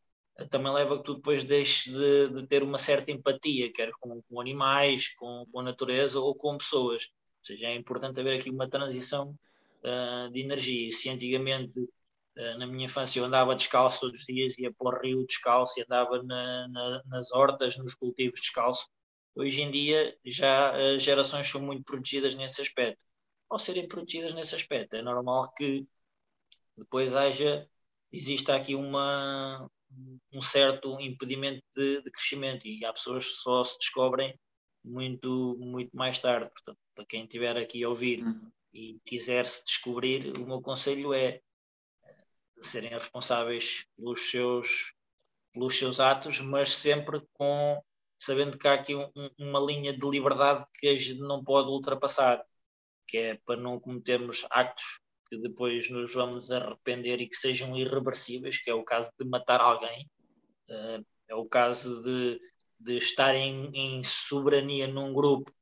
também 0.51 0.73
leva 0.73 0.95
a 0.95 0.99
que 0.99 1.05
tu 1.05 1.15
depois 1.17 1.43
deixes 1.45 1.93
de, 1.93 2.29
de 2.29 2.47
ter 2.47 2.63
uma 2.63 2.79
certa 2.79 3.11
empatia, 3.11 3.73
quer 3.73 3.91
com, 4.01 4.23
com 4.23 4.41
animais, 4.41 5.15
com, 5.17 5.47
com, 5.51 5.61
a 5.61 5.63
natureza 5.63 6.21
ou 6.21 6.35
com 6.35 6.59
pessoas 6.59 7.09
seja, 7.49 7.69
é 7.69 7.75
importante 7.75 8.21
haver 8.21 8.39
aqui 8.39 8.51
uma 8.51 8.69
transição 8.69 9.37
uh, 9.85 10.31
de 10.31 10.41
energia. 10.41 10.93
Se 10.93 11.09
antigamente, 11.11 11.79
uh, 11.81 12.59
na 12.59 12.67
minha 12.67 12.87
infância, 12.87 13.21
eu 13.21 13.25
andava 13.25 13.55
descalço 13.57 14.01
todos 14.01 14.21
os 14.21 14.27
dias, 14.27 14.55
ia 14.59 14.73
para 14.73 14.99
o 14.99 15.01
rio 15.03 15.27
descalço 15.27 15.81
andava 15.83 16.23
na, 16.23 16.69
na, 16.69 17.03
nas 17.07 17.33
hortas, 17.33 17.77
nos 17.77 17.95
cultivos 17.95 18.41
descalço, 18.41 18.89
hoje 19.35 19.61
em 19.63 19.71
dia 19.71 20.17
já 20.25 20.77
as 20.95 21.03
gerações 21.03 21.49
são 21.49 21.61
muito 21.61 21.85
protegidas 21.85 22.35
nesse 22.35 22.61
aspecto. 22.61 23.01
Ao 23.49 23.59
serem 23.59 23.89
protegidas 23.89 24.35
nesse 24.35 24.55
aspecto, 24.55 24.95
é 24.95 25.03
normal 25.03 25.53
que 25.55 25.87
depois 26.77 27.15
haja, 27.15 27.69
exista 28.13 28.55
aqui 28.57 28.75
uma, 28.75 29.69
um 30.33 30.41
certo 30.41 30.99
impedimento 31.01 31.63
de, 31.75 32.03
de, 32.03 32.11
crescimento 32.11 32.67
e 32.67 32.85
há 32.85 32.93
pessoas 32.93 33.27
que 33.27 33.33
só 33.33 33.65
se 33.65 33.79
descobrem 33.79 34.39
muito, 34.89 35.57
muito 35.61 35.97
mais 35.97 36.19
tarde. 36.19 36.51
Portanto, 36.51 36.79
para 36.95 37.07
quem 37.07 37.25
estiver 37.25 37.57
aqui 37.57 37.85
a 37.85 37.89
ouvir 37.89 38.25
uhum. 38.25 38.51
e 38.73 38.99
quiser 39.05 39.47
se 39.47 39.65
descobrir, 39.65 40.37
o 40.39 40.47
meu 40.47 40.61
conselho 40.61 41.13
é 41.13 41.41
eh, 42.05 42.17
serem 42.61 42.91
responsáveis 42.91 43.87
pelos 43.97 44.31
seus, 44.31 44.95
pelos 45.53 45.79
seus 45.79 46.01
atos, 46.01 46.41
mas 46.41 46.77
sempre 46.77 47.21
com 47.35 47.83
sabendo 48.19 48.59
que 48.59 48.67
há 48.67 48.75
aqui 48.75 48.95
um, 48.95 49.11
uma 49.39 49.61
linha 49.61 49.97
de 49.97 50.11
liberdade 50.11 50.67
que 50.75 50.89
a 50.89 50.97
gente 50.97 51.21
não 51.21 51.45
pode 51.45 51.69
ultrapassar. 51.69 52.45
que 53.07 53.17
é 53.19 53.35
para 53.47 53.61
não 53.61 53.81
cometermos 53.81 54.45
actos 54.51 55.01
que 55.29 55.39
depois 55.39 55.91
nos 55.91 56.13
vamos 56.13 56.51
arrepender 56.51 57.21
e 57.21 57.29
que 57.29 57.37
sejam 57.37 57.77
irreversíveis, 57.77 58.59
que 58.59 58.71
é 58.71 58.75
o 58.75 58.85
caso 58.85 59.11
de 59.19 59.27
matar 59.27 59.61
alguém, 59.61 60.11
uh, 60.71 61.05
é 61.29 61.35
o 61.35 61.47
caso 61.47 62.03
de, 62.03 62.41
de 62.79 62.99
estar 62.99 63.35
em, 63.35 63.71
em, 63.75 64.05
soberania 64.05 64.87
num 64.87 65.13
grupo 65.13 65.53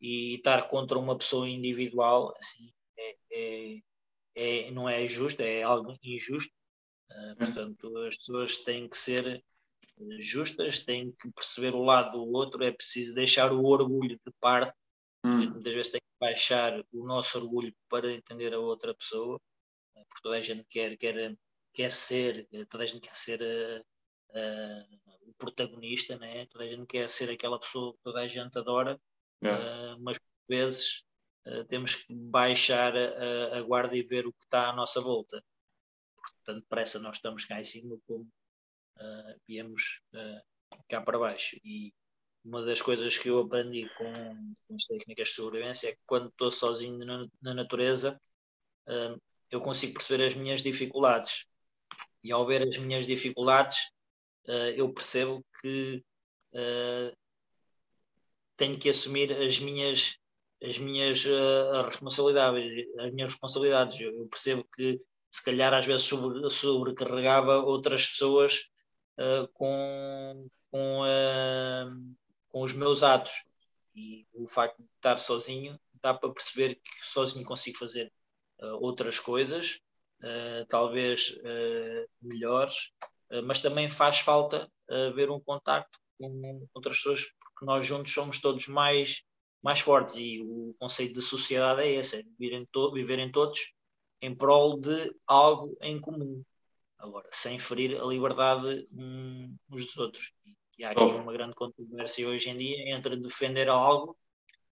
e 0.00 0.36
estar 0.36 0.68
contra 0.68 0.98
uma 0.98 1.16
pessoa 1.16 1.48
individual, 1.48 2.34
assim, 2.38 2.72
é, 2.98 3.16
é, 3.32 3.82
é 4.34 4.70
não 4.70 4.88
é 4.88 5.06
justo, 5.06 5.40
é 5.40 5.62
algo 5.62 5.96
injusto. 6.02 6.52
Uh, 7.10 7.36
portanto, 7.36 7.98
as 7.98 8.16
pessoas 8.16 8.58
têm 8.58 8.88
que 8.88 8.98
ser 8.98 9.44
justas, 10.18 10.84
têm 10.84 11.12
que 11.12 11.30
perceber 11.30 11.74
o 11.74 11.84
lado 11.84 12.12
do 12.12 12.32
outro, 12.32 12.62
é 12.64 12.72
preciso 12.72 13.14
deixar 13.14 13.52
o 13.52 13.64
orgulho 13.64 14.18
de 14.26 14.32
parte 14.40 14.74
Hum. 15.24 15.36
Muitas 15.52 15.72
vezes 15.72 15.90
tem 15.92 16.00
que 16.00 16.18
baixar 16.20 16.84
o 16.92 17.06
nosso 17.06 17.38
orgulho 17.38 17.74
para 17.88 18.12
entender 18.12 18.52
a 18.52 18.58
outra 18.58 18.94
pessoa, 18.94 19.40
eh, 19.96 20.04
porque 20.06 20.22
toda 20.22 20.36
a 20.36 20.40
gente 20.40 20.64
quer, 20.68 20.98
quer, 20.98 21.34
quer 21.72 21.92
ser, 21.94 22.46
eh, 22.52 22.66
toda 22.66 22.84
a 22.84 22.86
gente 22.86 23.00
quer 23.00 23.16
ser 23.16 23.40
uh, 23.40 23.80
uh, 24.38 25.03
o 25.26 25.34
protagonista, 25.34 26.18
né? 26.18 26.46
toda 26.46 26.64
a 26.64 26.68
gente 26.68 26.86
quer 26.86 27.08
ser 27.10 27.30
aquela 27.30 27.58
pessoa 27.58 27.92
que 27.94 28.00
toda 28.02 28.20
a 28.20 28.28
gente 28.28 28.58
adora, 28.58 29.00
yeah. 29.42 29.94
uh, 29.94 30.00
mas 30.02 30.18
por 30.18 30.28
vezes 30.48 31.04
temos 31.68 31.94
que 31.94 32.14
baixar 32.14 32.96
a, 32.96 33.58
a, 33.58 33.62
guarda 33.62 33.94
e 33.94 34.02
ver 34.02 34.26
o 34.26 34.32
que 34.32 34.44
está 34.44 34.70
à 34.70 34.72
nossa 34.72 34.98
volta. 34.98 35.44
Portanto, 36.16 36.62
depressa 36.62 36.98
nós 36.98 37.16
estamos 37.16 37.44
cá 37.44 37.60
em 37.60 37.64
cima 37.66 37.98
como 38.06 38.26
viemos 39.46 40.00
cá 40.88 41.02
para 41.02 41.18
baixo. 41.18 41.56
E, 41.62 41.92
uma 42.44 42.62
das 42.62 42.82
coisas 42.82 43.16
que 43.16 43.30
eu 43.30 43.40
aprendi 43.40 43.88
com, 43.96 44.12
com 44.68 44.74
as 44.74 44.84
técnicas 44.84 45.28
de 45.28 45.34
sobrevivência 45.34 45.88
é 45.88 45.92
que 45.92 46.00
quando 46.04 46.28
estou 46.28 46.52
sozinho 46.52 46.98
na, 46.98 47.26
na 47.40 47.54
natureza, 47.54 48.20
uh, 48.86 49.20
eu 49.50 49.62
consigo 49.62 49.94
perceber 49.94 50.26
as 50.26 50.34
minhas 50.34 50.62
dificuldades. 50.62 51.46
E 52.22 52.30
ao 52.30 52.46
ver 52.46 52.68
as 52.68 52.76
minhas 52.76 53.06
dificuldades, 53.06 53.78
uh, 53.78 53.93
eu 54.76 54.92
percebo 54.92 55.44
que 55.60 56.04
uh, 56.52 57.16
tenho 58.56 58.78
que 58.78 58.90
assumir 58.90 59.32
as 59.32 59.58
minhas 59.58 60.16
as 60.62 60.78
minhas 60.78 61.24
responsabilidades 61.86 62.86
as 62.98 63.10
minhas 63.12 63.32
responsabilidades 63.32 64.00
eu 64.00 64.26
percebo 64.28 64.66
que 64.74 65.00
se 65.30 65.42
calhar 65.44 65.74
às 65.74 65.84
vezes 65.84 66.04
sobre, 66.04 66.48
sobrecarregava 66.48 67.58
outras 67.58 68.06
pessoas 68.06 68.68
com, 69.54 70.48
com 70.70 71.02
com 72.54 72.62
os 72.62 72.72
meus 72.72 73.02
atos. 73.02 73.44
E 73.96 74.24
o 74.32 74.46
facto 74.46 74.78
de 74.78 74.88
estar 74.94 75.18
sozinho 75.18 75.78
dá 76.00 76.14
para 76.14 76.32
perceber 76.32 76.76
que 76.76 76.90
sozinho 77.02 77.44
consigo 77.44 77.78
fazer 77.78 78.12
uh, 78.60 78.76
outras 78.80 79.18
coisas, 79.18 79.80
uh, 80.20 80.64
talvez 80.68 81.30
uh, 81.30 82.08
melhores, 82.22 82.92
mas 83.44 83.60
também 83.60 83.88
faz 83.88 84.20
falta 84.20 84.70
ver 85.14 85.30
um 85.30 85.40
contacto 85.40 85.98
com 86.18 86.66
outras 86.74 86.96
pessoas, 86.96 87.24
porque 87.40 87.64
nós 87.64 87.86
juntos 87.86 88.12
somos 88.12 88.40
todos 88.40 88.68
mais, 88.68 89.22
mais 89.62 89.80
fortes. 89.80 90.16
E 90.16 90.40
o 90.42 90.74
conceito 90.78 91.14
de 91.14 91.22
sociedade 91.22 91.82
é 91.82 91.92
esse: 91.94 92.16
é 92.16 92.22
viverem, 92.38 92.66
to 92.72 92.92
viverem 92.92 93.30
todos 93.30 93.72
em 94.20 94.34
prol 94.34 94.78
de 94.78 95.14
algo 95.26 95.76
em 95.80 96.00
comum. 96.00 96.42
Agora, 96.98 97.28
sem 97.30 97.58
ferir 97.58 98.00
a 98.00 98.06
liberdade 98.06 98.88
uns 98.92 99.84
dos 99.84 99.96
outros. 99.98 100.32
E 100.78 100.84
há 100.84 100.90
aqui 100.90 101.00
uma 101.00 101.32
grande 101.32 101.54
controvérsia 101.54 102.26
hoje 102.26 102.50
em 102.50 102.56
dia 102.56 102.94
entre 102.94 103.16
defender 103.16 103.68
algo 103.68 104.16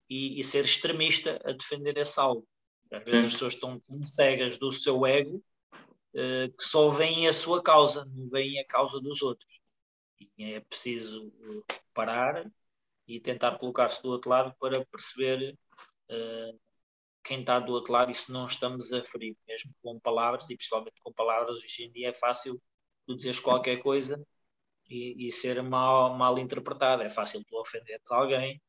e, 0.08 0.40
e 0.40 0.44
ser 0.44 0.64
extremista 0.64 1.40
a 1.44 1.52
defender 1.52 1.96
esse 1.98 2.18
algo. 2.20 2.46
Às 2.92 3.04
vezes 3.04 3.20
Sim. 3.20 3.26
as 3.26 3.32
pessoas 3.32 3.54
estão 3.54 3.80
tão 3.80 4.06
cegas 4.06 4.58
do 4.58 4.72
seu 4.72 5.04
ego 5.06 5.42
que 6.12 6.64
só 6.64 6.88
veem 6.90 7.28
a 7.28 7.32
sua 7.32 7.62
causa, 7.62 8.04
não 8.06 8.28
veem 8.28 8.58
a 8.60 8.66
causa 8.66 9.00
dos 9.00 9.22
outros. 9.22 9.60
E 10.38 10.54
é 10.54 10.60
preciso 10.60 11.32
parar 11.94 12.50
e 13.10 13.20
tentar 13.20 13.58
colocar-se 13.58 14.02
do 14.02 14.10
outro 14.10 14.30
lado 14.30 14.54
para 14.60 14.84
perceber 14.86 15.58
uh, 16.10 16.60
quem 17.24 17.40
está 17.40 17.58
do 17.58 17.72
outro 17.72 17.92
lado 17.92 18.10
e 18.10 18.14
se 18.14 18.32
não 18.32 18.46
estamos 18.46 18.92
a 18.92 19.04
ferir, 19.04 19.36
mesmo 19.46 19.74
com 19.82 19.98
palavras, 20.00 20.48
e 20.48 20.56
principalmente 20.56 21.00
com 21.02 21.12
palavras, 21.12 21.56
hoje 21.56 21.84
em 21.84 21.92
dia 21.92 22.10
é 22.10 22.14
fácil 22.14 22.60
tu 23.06 23.16
dizeres 23.16 23.40
qualquer 23.40 23.82
coisa 23.82 24.24
e, 24.88 25.28
e 25.28 25.32
ser 25.32 25.62
mal, 25.62 26.16
mal 26.16 26.38
interpretado. 26.38 27.02
É 27.02 27.10
fácil 27.10 27.44
tu 27.44 27.56
ofender 27.56 28.00
alguém 28.10 28.60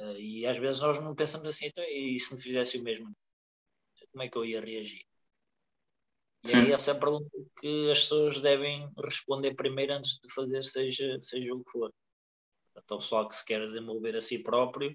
uh, 0.00 0.18
e 0.18 0.46
às 0.46 0.58
vezes 0.58 0.80
nós 0.82 0.98
não 1.02 1.14
pensamos 1.14 1.48
assim, 1.48 1.66
então, 1.66 1.84
e 1.84 2.18
se 2.18 2.34
me 2.34 2.40
fizesse 2.40 2.78
o 2.78 2.82
mesmo, 2.82 3.14
como 4.10 4.22
é 4.22 4.28
que 4.28 4.36
eu 4.38 4.44
ia 4.44 4.60
reagir? 4.60 5.06
E 6.44 6.48
Sim. 6.48 6.56
é 6.56 6.72
essa 6.72 6.92
a 6.92 6.98
pergunta 6.98 7.30
que 7.60 7.90
as 7.90 8.00
pessoas 8.00 8.40
devem 8.40 8.90
responder 9.04 9.54
primeiro 9.54 9.94
antes 9.94 10.18
de 10.18 10.32
fazer, 10.32 10.64
seja, 10.64 11.18
seja 11.22 11.54
o 11.54 11.62
que 11.62 11.70
for. 11.70 11.92
Então, 12.76 12.96
o 12.96 13.00
pessoal 13.00 13.28
que 13.28 13.36
se 13.36 13.44
quer 13.44 13.60
desenvolver 13.60 14.16
a 14.16 14.22
si 14.22 14.42
próprio, 14.42 14.90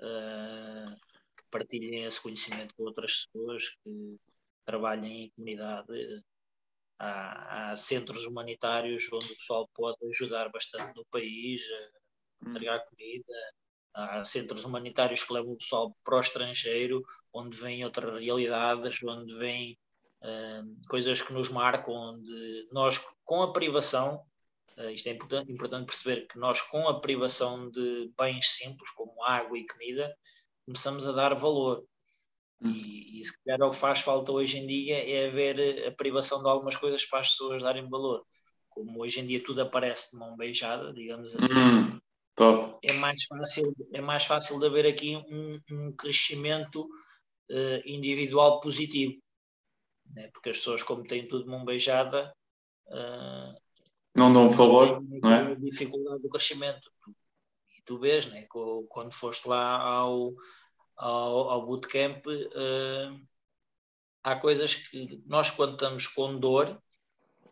uh, 0.00 0.96
que 1.36 1.44
partilhem 1.50 2.04
esse 2.04 2.20
conhecimento 2.20 2.74
com 2.74 2.84
outras 2.84 3.26
pessoas, 3.26 3.76
que 3.84 4.16
trabalhem 4.64 5.24
em 5.24 5.30
comunidade, 5.30 6.24
há, 6.98 7.70
há, 7.70 7.76
centros 7.76 8.26
humanitários 8.26 9.08
onde 9.12 9.32
o 9.32 9.36
pessoal 9.36 9.68
pode 9.74 9.98
ajudar 10.08 10.50
bastante 10.50 10.96
no 10.96 11.04
país, 11.06 11.62
a 11.70 12.48
entregar 12.48 12.84
comida. 12.86 13.34
Há 13.94 14.24
centros 14.24 14.64
humanitários 14.64 15.22
que 15.22 15.32
levam 15.32 15.52
o 15.52 15.58
pessoal 15.58 15.94
para 16.02 16.16
o 16.16 16.20
estrangeiro, 16.20 17.04
onde 17.32 17.56
vêm 17.58 17.84
outras 17.84 18.18
realidades, 18.18 19.02
onde 19.04 19.36
vêm 19.36 19.78
coisas 20.88 21.20
que 21.20 21.32
nos 21.32 21.48
marcam, 21.48 21.94
onde 21.94 22.68
nós, 22.72 23.00
com 23.24 23.42
a 23.42 23.52
privação, 23.52 24.22
uh, 24.78 24.90
isto 24.90 25.08
é 25.08 25.12
importante, 25.12 25.52
importante 25.52 25.86
perceber 25.86 26.26
que 26.26 26.38
nós, 26.38 26.60
com 26.60 26.88
a 26.88 27.00
privação 27.00 27.70
de 27.70 28.12
bens 28.18 28.48
simples, 28.50 28.90
como 28.90 29.22
água 29.24 29.58
e 29.58 29.66
comida, 29.66 30.14
começamos 30.64 31.06
a 31.06 31.12
dar 31.12 31.34
valor. 31.34 31.84
Hum. 32.60 32.70
E, 32.70 33.20
e 33.20 33.24
se 33.24 33.32
calhar 33.44 33.68
o 33.68 33.72
que 33.72 33.76
faz 33.76 34.00
falta 34.00 34.32
hoje 34.32 34.58
em 34.58 34.66
dia 34.66 34.96
é 35.10 35.28
ver 35.28 35.86
a 35.86 35.92
privação 35.92 36.42
de 36.42 36.48
algumas 36.48 36.76
coisas 36.76 37.04
para 37.04 37.20
as 37.20 37.30
pessoas 37.30 37.62
darem 37.62 37.88
valor. 37.88 38.24
Como 38.68 39.02
hoje 39.02 39.20
em 39.20 39.26
dia 39.26 39.42
tudo 39.42 39.62
aparece 39.62 40.12
de 40.12 40.18
mão 40.18 40.36
beijada, 40.36 40.92
digamos 40.92 41.34
assim. 41.34 41.54
Hum, 41.54 42.00
top. 42.34 42.78
É 42.82 42.92
mais 42.94 43.24
fácil, 43.24 43.74
é 43.92 44.00
mais 44.00 44.24
fácil 44.24 44.58
de 44.58 44.66
haver 44.66 44.86
aqui 44.86 45.16
um, 45.16 45.60
um 45.70 45.92
crescimento 45.92 46.82
uh, 47.50 47.82
individual 47.84 48.60
positivo. 48.60 49.20
Né? 50.12 50.28
Porque 50.32 50.50
as 50.50 50.58
pessoas, 50.58 50.82
como 50.82 51.04
têm 51.04 51.26
tudo 51.26 51.50
mão 51.50 51.64
beijada, 51.64 52.34
uh, 52.86 53.54
não 54.14 54.32
dão 54.32 54.50
favor, 54.50 55.02
não 55.02 55.32
é? 55.32 55.54
dificuldade 55.56 56.22
do 56.22 56.28
crescimento. 56.28 56.90
E 57.76 57.82
tu 57.84 57.98
vês, 57.98 58.26
né? 58.26 58.46
quando 58.88 59.12
foste 59.12 59.48
lá 59.48 59.80
ao 59.80 60.34
ao, 60.96 61.50
ao 61.50 61.66
bootcamp, 61.66 62.24
uh, 62.26 63.26
há 64.22 64.36
coisas 64.36 64.74
que 64.74 65.22
nós, 65.26 65.50
quando 65.50 65.72
estamos 65.72 66.06
com 66.06 66.38
dor, 66.38 66.80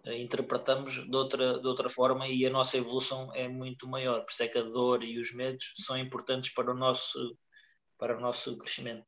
uh, 0.05 0.13
interpretamos 0.13 1.05
de 1.05 1.17
outra, 1.17 1.59
de 1.59 1.67
outra 1.67 1.91
forma 1.91 2.29
e 2.29 2.47
a 2.47 2.51
nossa 2.51 2.77
evolução 2.77 3.35
é 3.35 3.49
muito 3.49 3.89
maior. 3.89 4.21
Por 4.21 4.31
isso 4.31 4.43
é 4.43 4.49
que 4.49 4.59
a 4.59 4.63
dor 4.63 5.03
e 5.03 5.19
os 5.21 5.33
medos 5.33 5.73
são 5.79 5.99
importantes 5.99 6.53
para 6.55 6.71
o 6.71 6.77
nosso, 6.77 7.37
para 7.99 8.17
o 8.17 8.21
nosso 8.21 8.57
crescimento. 8.57 9.05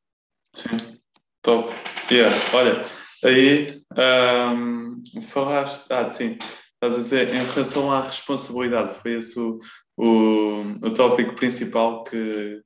Sim, 0.52 1.00
top. 1.42 1.68
Yeah. 2.10 2.34
Olha, 2.54 2.84
aí 3.24 3.82
um, 3.96 5.02
falaste, 5.22 5.92
ah, 5.92 6.10
sim, 6.10 6.38
estás 6.74 6.94
a 6.94 6.96
dizer, 6.96 7.28
em 7.34 7.44
relação 7.44 7.92
à 7.92 8.02
responsabilidade, 8.02 8.94
foi 9.00 9.14
esse 9.14 9.38
o, 9.38 9.58
o, 9.96 10.62
o 10.82 10.94
tópico 10.94 11.34
principal 11.34 12.04
que, 12.04 12.62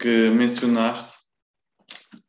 que 0.00 0.30
mencionaste. 0.30 1.14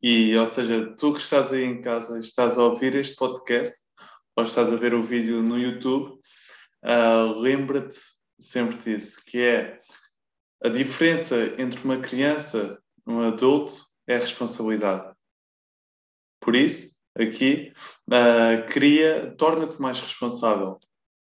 E, 0.01 0.35
ou 0.37 0.45
seja, 0.45 0.93
tu 0.97 1.13
que 1.13 1.21
estás 1.21 1.51
aí 1.51 1.63
em 1.63 1.81
casa, 1.81 2.19
estás 2.19 2.57
a 2.57 2.63
ouvir 2.63 2.95
este 2.95 3.15
podcast 3.15 3.75
ou 4.35 4.43
estás 4.43 4.71
a 4.71 4.75
ver 4.75 4.93
o 4.93 5.01
vídeo 5.01 5.41
no 5.41 5.57
YouTube, 5.57 6.19
uh, 6.83 7.39
lembra-te 7.39 7.97
sempre 8.39 8.77
disso, 8.77 9.21
que 9.25 9.41
é 9.41 9.77
a 10.63 10.69
diferença 10.69 11.55
entre 11.57 11.83
uma 11.83 11.99
criança 11.99 12.77
e 13.07 13.11
um 13.11 13.21
adulto 13.21 13.85
é 14.07 14.17
a 14.17 14.19
responsabilidade. 14.19 15.14
Por 16.45 16.55
isso, 16.55 16.95
aqui, 17.17 17.73
uh, 18.07 18.67
cria, 18.69 19.33
torna-te 19.35 19.81
mais 19.81 19.99
responsável. 19.99 20.79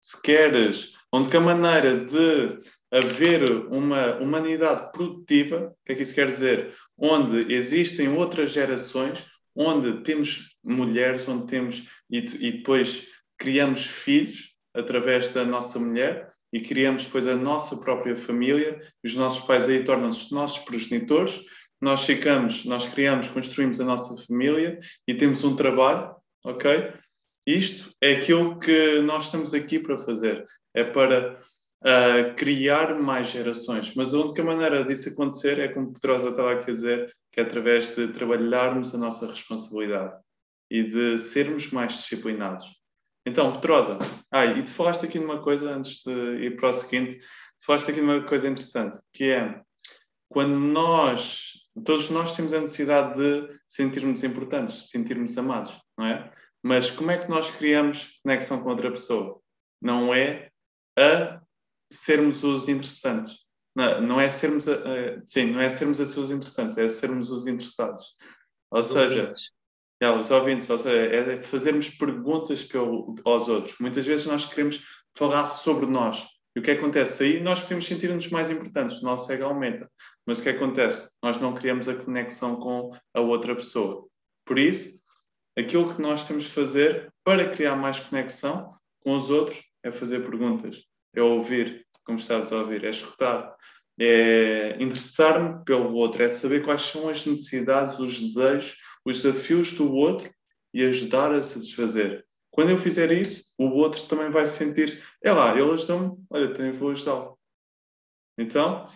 Se 0.02 0.20
queres, 0.20 0.92
onde 1.10 1.30
que 1.30 1.36
a 1.38 1.40
maneira 1.40 2.04
de 2.04 2.58
haver 2.92 3.50
uma 3.72 4.16
humanidade 4.16 4.92
produtiva, 4.92 5.72
o 5.72 5.86
que 5.86 5.92
é 5.92 5.94
que 5.94 6.02
isso 6.02 6.14
quer 6.14 6.26
dizer? 6.26 6.74
Onde 6.96 7.50
existem 7.54 8.10
outras 8.10 8.52
gerações, 8.52 9.24
onde 9.56 10.02
temos 10.02 10.58
mulheres, 10.62 11.26
onde 11.26 11.46
temos 11.46 11.88
e, 12.10 12.18
e 12.18 12.52
depois 12.58 13.08
criamos 13.38 13.86
filhos 13.86 14.58
através 14.74 15.28
da 15.28 15.42
nossa 15.42 15.78
mulher 15.78 16.30
e 16.52 16.60
criamos 16.60 17.04
depois 17.04 17.26
a 17.26 17.34
nossa 17.34 17.78
própria 17.78 18.14
família, 18.14 18.78
os 19.02 19.14
nossos 19.14 19.46
pais 19.46 19.68
aí 19.68 19.84
tornam-se 19.84 20.32
nossos 20.34 20.58
progenitores 20.64 21.40
nós 21.80 22.04
ficamos, 22.04 22.64
nós 22.64 22.86
criamos, 22.86 23.28
construímos 23.28 23.80
a 23.80 23.84
nossa 23.84 24.16
família 24.26 24.78
e 25.06 25.14
temos 25.14 25.44
um 25.44 25.54
trabalho, 25.54 26.14
ok? 26.44 26.92
Isto 27.46 27.90
é 28.00 28.14
aquilo 28.14 28.58
que 28.58 29.00
nós 29.00 29.26
estamos 29.26 29.54
aqui 29.54 29.78
para 29.78 29.96
fazer, 29.96 30.44
é 30.74 30.84
para 30.84 31.34
uh, 31.82 32.34
criar 32.36 32.94
mais 32.98 33.28
gerações. 33.28 33.94
Mas 33.94 34.12
a 34.12 34.18
única 34.18 34.42
maneira 34.42 34.84
disso 34.84 35.08
acontecer 35.08 35.58
é, 35.58 35.68
como 35.68 35.92
Pedrosa 35.92 36.30
estava 36.30 36.52
a 36.52 36.62
dizer, 36.62 37.12
que 37.32 37.40
é 37.40 37.42
através 37.42 37.94
de 37.94 38.08
trabalharmos 38.08 38.94
a 38.94 38.98
nossa 38.98 39.26
responsabilidade 39.26 40.14
e 40.70 40.82
de 40.82 41.18
sermos 41.18 41.70
mais 41.70 41.92
disciplinados. 41.92 42.66
Então, 43.26 43.52
Pedrosa, 43.52 43.98
ah, 44.30 44.46
e 44.46 44.62
tu 44.62 44.72
falaste 44.72 45.04
aqui 45.04 45.18
numa 45.18 45.42
coisa, 45.42 45.74
antes 45.74 46.02
de 46.04 46.44
ir 46.44 46.56
para 46.56 46.70
o 46.70 46.72
seguinte, 46.72 47.18
falaste 47.64 47.90
aqui 47.90 48.00
numa 48.00 48.22
coisa 48.22 48.48
interessante, 48.48 48.98
que 49.12 49.24
é 49.24 49.60
quando 50.28 50.58
nós, 50.58 51.52
todos 51.84 52.10
nós 52.10 52.34
temos 52.34 52.52
a 52.52 52.60
necessidade 52.60 53.18
de 53.18 53.60
sentirmos 53.66 54.22
importantes, 54.24 54.88
sentirmos 54.88 55.36
amados, 55.36 55.78
não 55.96 56.06
é? 56.06 56.30
Mas 56.62 56.90
como 56.90 57.10
é 57.10 57.18
que 57.18 57.30
nós 57.30 57.50
criamos 57.50 58.20
conexão 58.22 58.62
com 58.62 58.70
outra 58.70 58.90
pessoa? 58.90 59.40
Não 59.80 60.12
é 60.12 60.50
a 60.98 61.40
sermos 61.90 62.42
os 62.42 62.68
interessantes. 62.68 63.46
Não, 63.74 64.00
não 64.00 64.20
é 64.20 64.28
sermos 64.28 64.68
a, 64.68 64.74
a, 64.74 65.22
sim, 65.24 65.52
não 65.52 65.60
é 65.60 65.68
sermos 65.68 66.00
as 66.00 66.08
pessoas 66.08 66.30
interessantes, 66.30 66.76
é 66.76 66.88
sermos 66.88 67.30
os 67.30 67.46
interessados. 67.46 68.16
Ou 68.70 68.80
os 68.80 68.88
seja, 68.88 69.20
ouvintes. 69.20 69.52
É, 70.00 70.10
os 70.10 70.30
ouvintes, 70.30 70.70
ou 70.70 70.78
seja, 70.78 71.14
é 71.14 71.40
fazermos 71.40 71.88
perguntas 71.88 72.64
pelo, 72.64 73.14
aos 73.24 73.48
outros. 73.48 73.76
Muitas 73.78 74.04
vezes 74.04 74.26
nós 74.26 74.44
queremos 74.44 74.82
falar 75.16 75.46
sobre 75.46 75.86
nós. 75.86 76.26
E 76.56 76.60
o 76.60 76.62
que 76.62 76.72
acontece? 76.72 77.22
Aí 77.22 77.40
nós 77.40 77.60
podemos 77.60 77.86
sentir-nos 77.86 78.28
mais 78.28 78.50
importantes, 78.50 79.00
o 79.00 79.04
nosso 79.04 79.30
ego 79.30 79.44
aumenta. 79.44 79.88
Mas 80.28 80.40
o 80.40 80.42
que 80.42 80.50
acontece? 80.50 81.10
Nós 81.22 81.40
não 81.40 81.54
criamos 81.54 81.88
a 81.88 81.94
conexão 81.94 82.56
com 82.56 82.94
a 83.14 83.20
outra 83.20 83.56
pessoa. 83.56 84.06
Por 84.44 84.58
isso, 84.58 85.00
aquilo 85.58 85.94
que 85.94 86.02
nós 86.02 86.28
temos 86.28 86.44
de 86.44 86.50
fazer 86.50 87.10
para 87.24 87.48
criar 87.48 87.76
mais 87.76 87.98
conexão 87.98 88.68
com 89.00 89.16
os 89.16 89.30
outros 89.30 89.58
é 89.82 89.90
fazer 89.90 90.20
perguntas 90.20 90.86
é 91.16 91.22
ouvir, 91.22 91.86
como 92.04 92.18
estás 92.18 92.52
a 92.52 92.58
ouvir, 92.58 92.84
é 92.84 92.90
escutar, 92.90 93.56
é 93.98 94.76
interessar-me 94.78 95.64
pelo 95.64 95.94
outro, 95.94 96.22
é 96.22 96.28
saber 96.28 96.62
quais 96.62 96.82
são 96.82 97.08
as 97.08 97.24
necessidades, 97.24 97.98
os 97.98 98.20
desejos, 98.20 98.76
os 99.06 99.22
desafios 99.22 99.72
do 99.72 99.90
outro 99.94 100.30
e 100.74 100.84
ajudar 100.84 101.32
a 101.32 101.40
satisfazer. 101.40 102.22
Quando 102.50 102.68
eu 102.68 102.76
fizer 102.76 103.10
isso, 103.12 103.54
o 103.56 103.64
outro 103.70 104.02
também 104.06 104.30
vai 104.30 104.44
sentir, 104.44 105.02
é 105.24 105.32
lá, 105.32 105.58
ele 105.58 105.72
ajudou-me, 105.72 106.22
olha, 106.28 106.52
também 106.52 106.70
vou 106.70 106.90
ajudá-lo. 106.90 107.38
Então, 108.36 108.86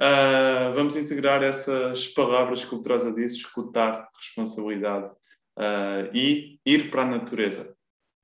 uh, 0.00 0.72
vamos 0.74 0.96
integrar 0.96 1.42
essas 1.42 2.08
palavras 2.08 2.64
que 2.64 2.74
o 2.74 2.82
Trosa 2.82 3.12
disse, 3.12 3.36
escutar, 3.36 4.08
responsabilidade 4.16 5.08
uh, 5.58 6.10
e 6.14 6.58
ir 6.64 6.90
para 6.90 7.02
a 7.02 7.06
natureza. 7.06 7.74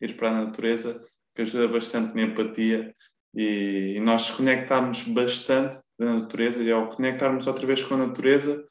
Ir 0.00 0.16
para 0.16 0.30
a 0.30 0.44
natureza, 0.44 1.00
que 1.34 1.42
ajuda 1.42 1.68
bastante 1.68 2.14
na 2.14 2.22
empatia 2.22 2.94
e, 3.34 3.94
e 3.96 4.00
nós 4.00 4.30
conectarmos 4.30 5.02
bastante 5.02 5.78
da 5.98 6.14
natureza 6.14 6.62
e 6.62 6.72
ao 6.72 6.88
conectarmos 6.88 7.46
outra 7.46 7.66
vez 7.66 7.82
com 7.82 7.94
a 7.94 8.06
natureza, 8.06 8.66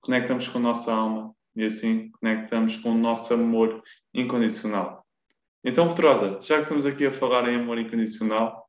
conectamos 0.00 0.48
com 0.48 0.58
a 0.58 0.62
nossa 0.62 0.92
alma 0.92 1.34
e 1.56 1.64
assim 1.64 2.10
conectamos 2.20 2.76
com 2.76 2.90
o 2.90 2.98
nosso 2.98 3.32
amor 3.34 3.82
incondicional. 4.12 5.04
Então, 5.64 5.88
Petrosa, 5.88 6.40
já 6.42 6.56
que 6.56 6.62
estamos 6.62 6.84
aqui 6.84 7.06
a 7.06 7.10
falar 7.10 7.48
em 7.48 7.56
amor 7.56 7.78
incondicional, 7.78 8.68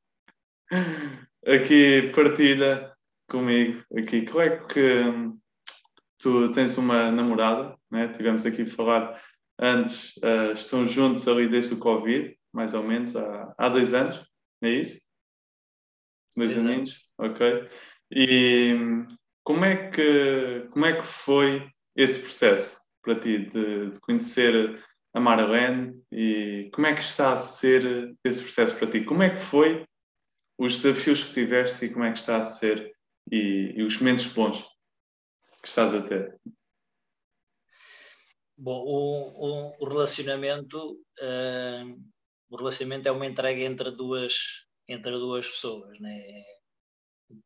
aqui 1.45 2.11
partilha 2.15 2.94
comigo, 3.27 3.83
aqui, 3.97 4.25
como 4.25 4.41
é 4.41 4.57
que 4.65 5.03
tu 6.19 6.51
tens 6.51 6.77
uma 6.77 7.11
namorada, 7.11 7.77
né? 7.91 8.07
tivemos 8.09 8.45
aqui 8.45 8.63
a 8.63 8.67
falar 8.67 9.21
antes, 9.59 10.15
uh, 10.17 10.53
estão 10.53 10.85
juntos 10.85 11.27
ali 11.27 11.47
desde 11.47 11.73
o 11.73 11.79
Covid, 11.79 12.37
mais 12.53 12.73
ou 12.73 12.83
menos, 12.83 13.15
há, 13.15 13.53
há 13.57 13.69
dois 13.69 13.93
anos, 13.93 14.25
é 14.61 14.69
isso? 14.69 15.05
dois 16.35 16.57
aninhos, 16.57 17.07
ok? 17.17 17.67
E 18.11 18.75
como 19.43 19.65
é 19.65 19.89
que 19.89 20.67
como 20.71 20.85
é 20.85 20.97
que 20.97 21.05
foi 21.05 21.69
esse 21.95 22.19
processo 22.19 22.81
para 23.01 23.19
ti 23.19 23.49
de, 23.49 23.91
de 23.91 23.99
conhecer 24.01 24.83
a 25.13 25.19
Marlene 25.19 26.01
e 26.11 26.69
como 26.73 26.87
é 26.87 26.93
que 26.93 27.01
está 27.01 27.31
a 27.31 27.35
ser 27.35 28.15
esse 28.23 28.41
processo 28.41 28.75
para 28.77 28.91
ti? 28.91 29.05
Como 29.05 29.23
é 29.23 29.29
que 29.29 29.39
foi 29.39 29.85
os 30.57 30.81
desafios 30.81 31.23
que 31.23 31.33
tiveste 31.33 31.85
e 31.85 31.89
como 31.89 32.05
é 32.05 32.11
que 32.11 32.19
está 32.19 32.37
a 32.37 32.41
ser 32.41 32.94
e, 33.31 33.73
e 33.75 33.83
os 33.83 33.97
momentos 33.99 34.25
bons 34.27 34.61
que 35.61 35.67
estás 35.67 35.93
a 35.93 36.01
ter? 36.01 36.39
Bom, 38.57 38.83
o, 38.85 39.71
o, 39.71 39.75
o 39.79 39.89
relacionamento 39.89 40.93
uh, 40.93 42.15
o 42.49 42.57
relacionamento 42.57 43.07
é 43.09 43.11
uma 43.11 43.25
entrega 43.25 43.61
entre 43.63 43.91
duas 43.91 44.65
entre 44.87 45.11
duas 45.11 45.47
pessoas. 45.47 45.99
Né? 45.99 46.43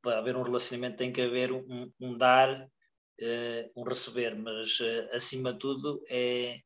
Para 0.01 0.19
haver 0.19 0.35
um 0.35 0.43
relacionamento 0.43 0.97
tem 0.97 1.11
que 1.11 1.21
haver 1.21 1.51
um, 1.51 1.91
um 1.99 2.17
dar, 2.17 2.63
uh, 2.63 3.71
um 3.75 3.83
receber, 3.83 4.35
mas 4.35 4.79
uh, 4.79 5.09
acima 5.13 5.53
de 5.53 5.59
tudo 5.59 6.03
é, 6.09 6.59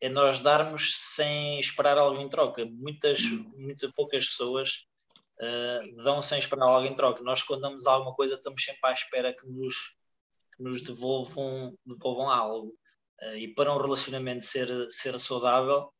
é 0.00 0.08
nós 0.08 0.40
darmos 0.40 1.14
sem 1.14 1.58
esperar 1.60 1.98
algo 1.98 2.20
em 2.20 2.28
troca. 2.28 2.64
Muitas, 2.64 3.24
hum. 3.24 3.52
muito 3.56 3.92
poucas 3.92 4.26
pessoas 4.26 4.86
uh, 5.40 6.04
dão 6.04 6.22
sem 6.22 6.38
esperar 6.38 6.66
algo 6.66 6.86
em 6.86 6.94
troca. 6.94 7.22
Nós, 7.22 7.42
quando 7.42 7.62
damos 7.62 7.86
alguma 7.86 8.14
coisa, 8.14 8.34
estamos 8.34 8.62
sempre 8.62 8.90
à 8.90 8.92
espera 8.92 9.34
que 9.34 9.46
nos, 9.46 9.96
que 10.56 10.62
nos 10.62 10.82
devolvam, 10.82 11.76
devolvam 11.84 12.30
algo. 12.30 12.74
e 13.36 13.48
para 13.48 13.72
um 13.72 13.80
relacionamento 13.80 14.44
ser, 14.44 14.68
ser 14.90 15.18
saudável, 15.20 15.92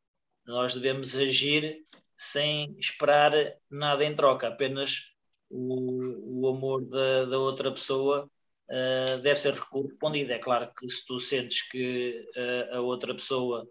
nós 0.45 0.75
devemos 0.75 1.15
agir 1.15 1.83
sem 2.17 2.75
esperar 2.79 3.31
nada 3.69 4.05
em 4.05 4.15
troca, 4.15 4.47
apenas 4.47 5.11
o, 5.49 6.41
o 6.41 6.49
amor 6.49 6.85
da, 6.85 7.25
da 7.25 7.37
outra 7.39 7.71
pessoa 7.71 8.29
uh, 8.69 9.17
deve 9.21 9.39
ser 9.39 9.59
correspondido. 9.65 10.31
É 10.31 10.39
claro 10.39 10.71
que 10.77 10.89
se 10.89 11.05
tu 11.05 11.19
sentes 11.19 11.67
que 11.69 12.25
uh, 12.37 12.75
a 12.77 12.81
outra 12.81 13.13
pessoa 13.13 13.67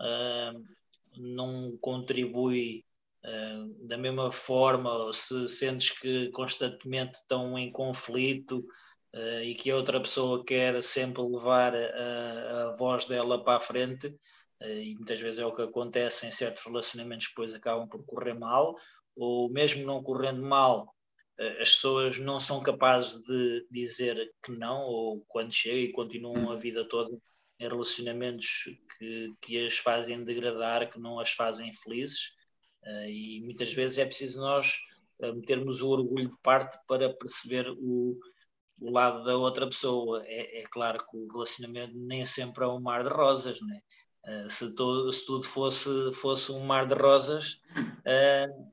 uh, 0.00 0.64
não 1.16 1.76
contribui 1.78 2.84
da 3.80 3.96
mesma 3.96 4.30
forma, 4.30 5.12
se 5.12 5.48
sentes 5.48 5.90
que 5.90 6.30
constantemente 6.30 7.14
estão 7.14 7.58
em 7.58 7.72
conflito 7.72 8.64
e 9.44 9.54
que 9.54 9.70
a 9.70 9.76
outra 9.76 10.00
pessoa 10.00 10.44
quer 10.44 10.82
sempre 10.82 11.22
levar 11.22 11.74
a, 11.74 12.70
a 12.70 12.74
voz 12.76 13.06
dela 13.06 13.42
para 13.42 13.56
a 13.56 13.60
frente, 13.60 14.14
eh, 14.60 14.84
e 14.84 14.94
muitas 14.96 15.20
vezes 15.20 15.38
é 15.38 15.46
o 15.46 15.54
que 15.54 15.62
acontece 15.62 16.26
em 16.26 16.30
certos 16.30 16.64
relacionamentos, 16.64 17.28
depois 17.28 17.54
acabam 17.54 17.88
por 17.88 18.04
correr 18.04 18.34
mal, 18.34 18.76
ou 19.16 19.50
mesmo 19.50 19.86
não 19.86 20.02
correndo 20.02 20.42
mal, 20.42 20.94
as 21.38 21.72
pessoas 21.74 22.18
não 22.18 22.38
são 22.38 22.62
capazes 22.62 23.20
de 23.22 23.66
dizer 23.70 24.32
que 24.42 24.52
não, 24.52 24.82
ou 24.82 25.24
quando 25.26 25.52
chega 25.52 25.78
e 25.78 25.92
continuam 25.92 26.50
a 26.50 26.56
vida 26.56 26.88
toda 26.88 27.16
em 27.58 27.68
relacionamentos 27.68 28.64
que, 28.98 29.32
que 29.40 29.66
as 29.66 29.76
fazem 29.78 30.24
degradar, 30.24 30.90
que 30.90 30.98
não 30.98 31.18
as 31.18 31.30
fazem 31.30 31.72
felizes, 31.72 32.34
e 33.08 33.40
muitas 33.44 33.72
vezes 33.72 33.98
é 33.98 34.04
preciso 34.04 34.40
nós 34.40 34.78
metermos 35.20 35.80
o 35.80 35.88
orgulho 35.88 36.28
de 36.28 36.38
parte 36.42 36.76
para 36.86 37.12
perceber 37.14 37.68
o, 37.70 38.18
o 38.80 38.90
lado 38.90 39.24
da 39.24 39.36
outra 39.36 39.66
pessoa. 39.66 40.22
É, 40.26 40.60
é, 40.60 40.64
claro 40.64 40.98
que 40.98 41.16
o 41.16 41.28
relacionamento 41.32 41.94
nem 41.96 42.26
sempre 42.26 42.64
é 42.64 42.68
um 42.68 42.80
mar 42.80 43.04
de 43.04 43.10
rosas, 43.10 43.60
né? 43.62 43.80
Uh, 44.26 44.50
se, 44.50 44.74
todo, 44.74 45.12
se, 45.12 45.26
tudo 45.26 45.46
fosse, 45.46 45.90
fosse 46.14 46.50
um 46.50 46.64
mar 46.64 46.86
de 46.86 46.94
rosas, 46.94 47.58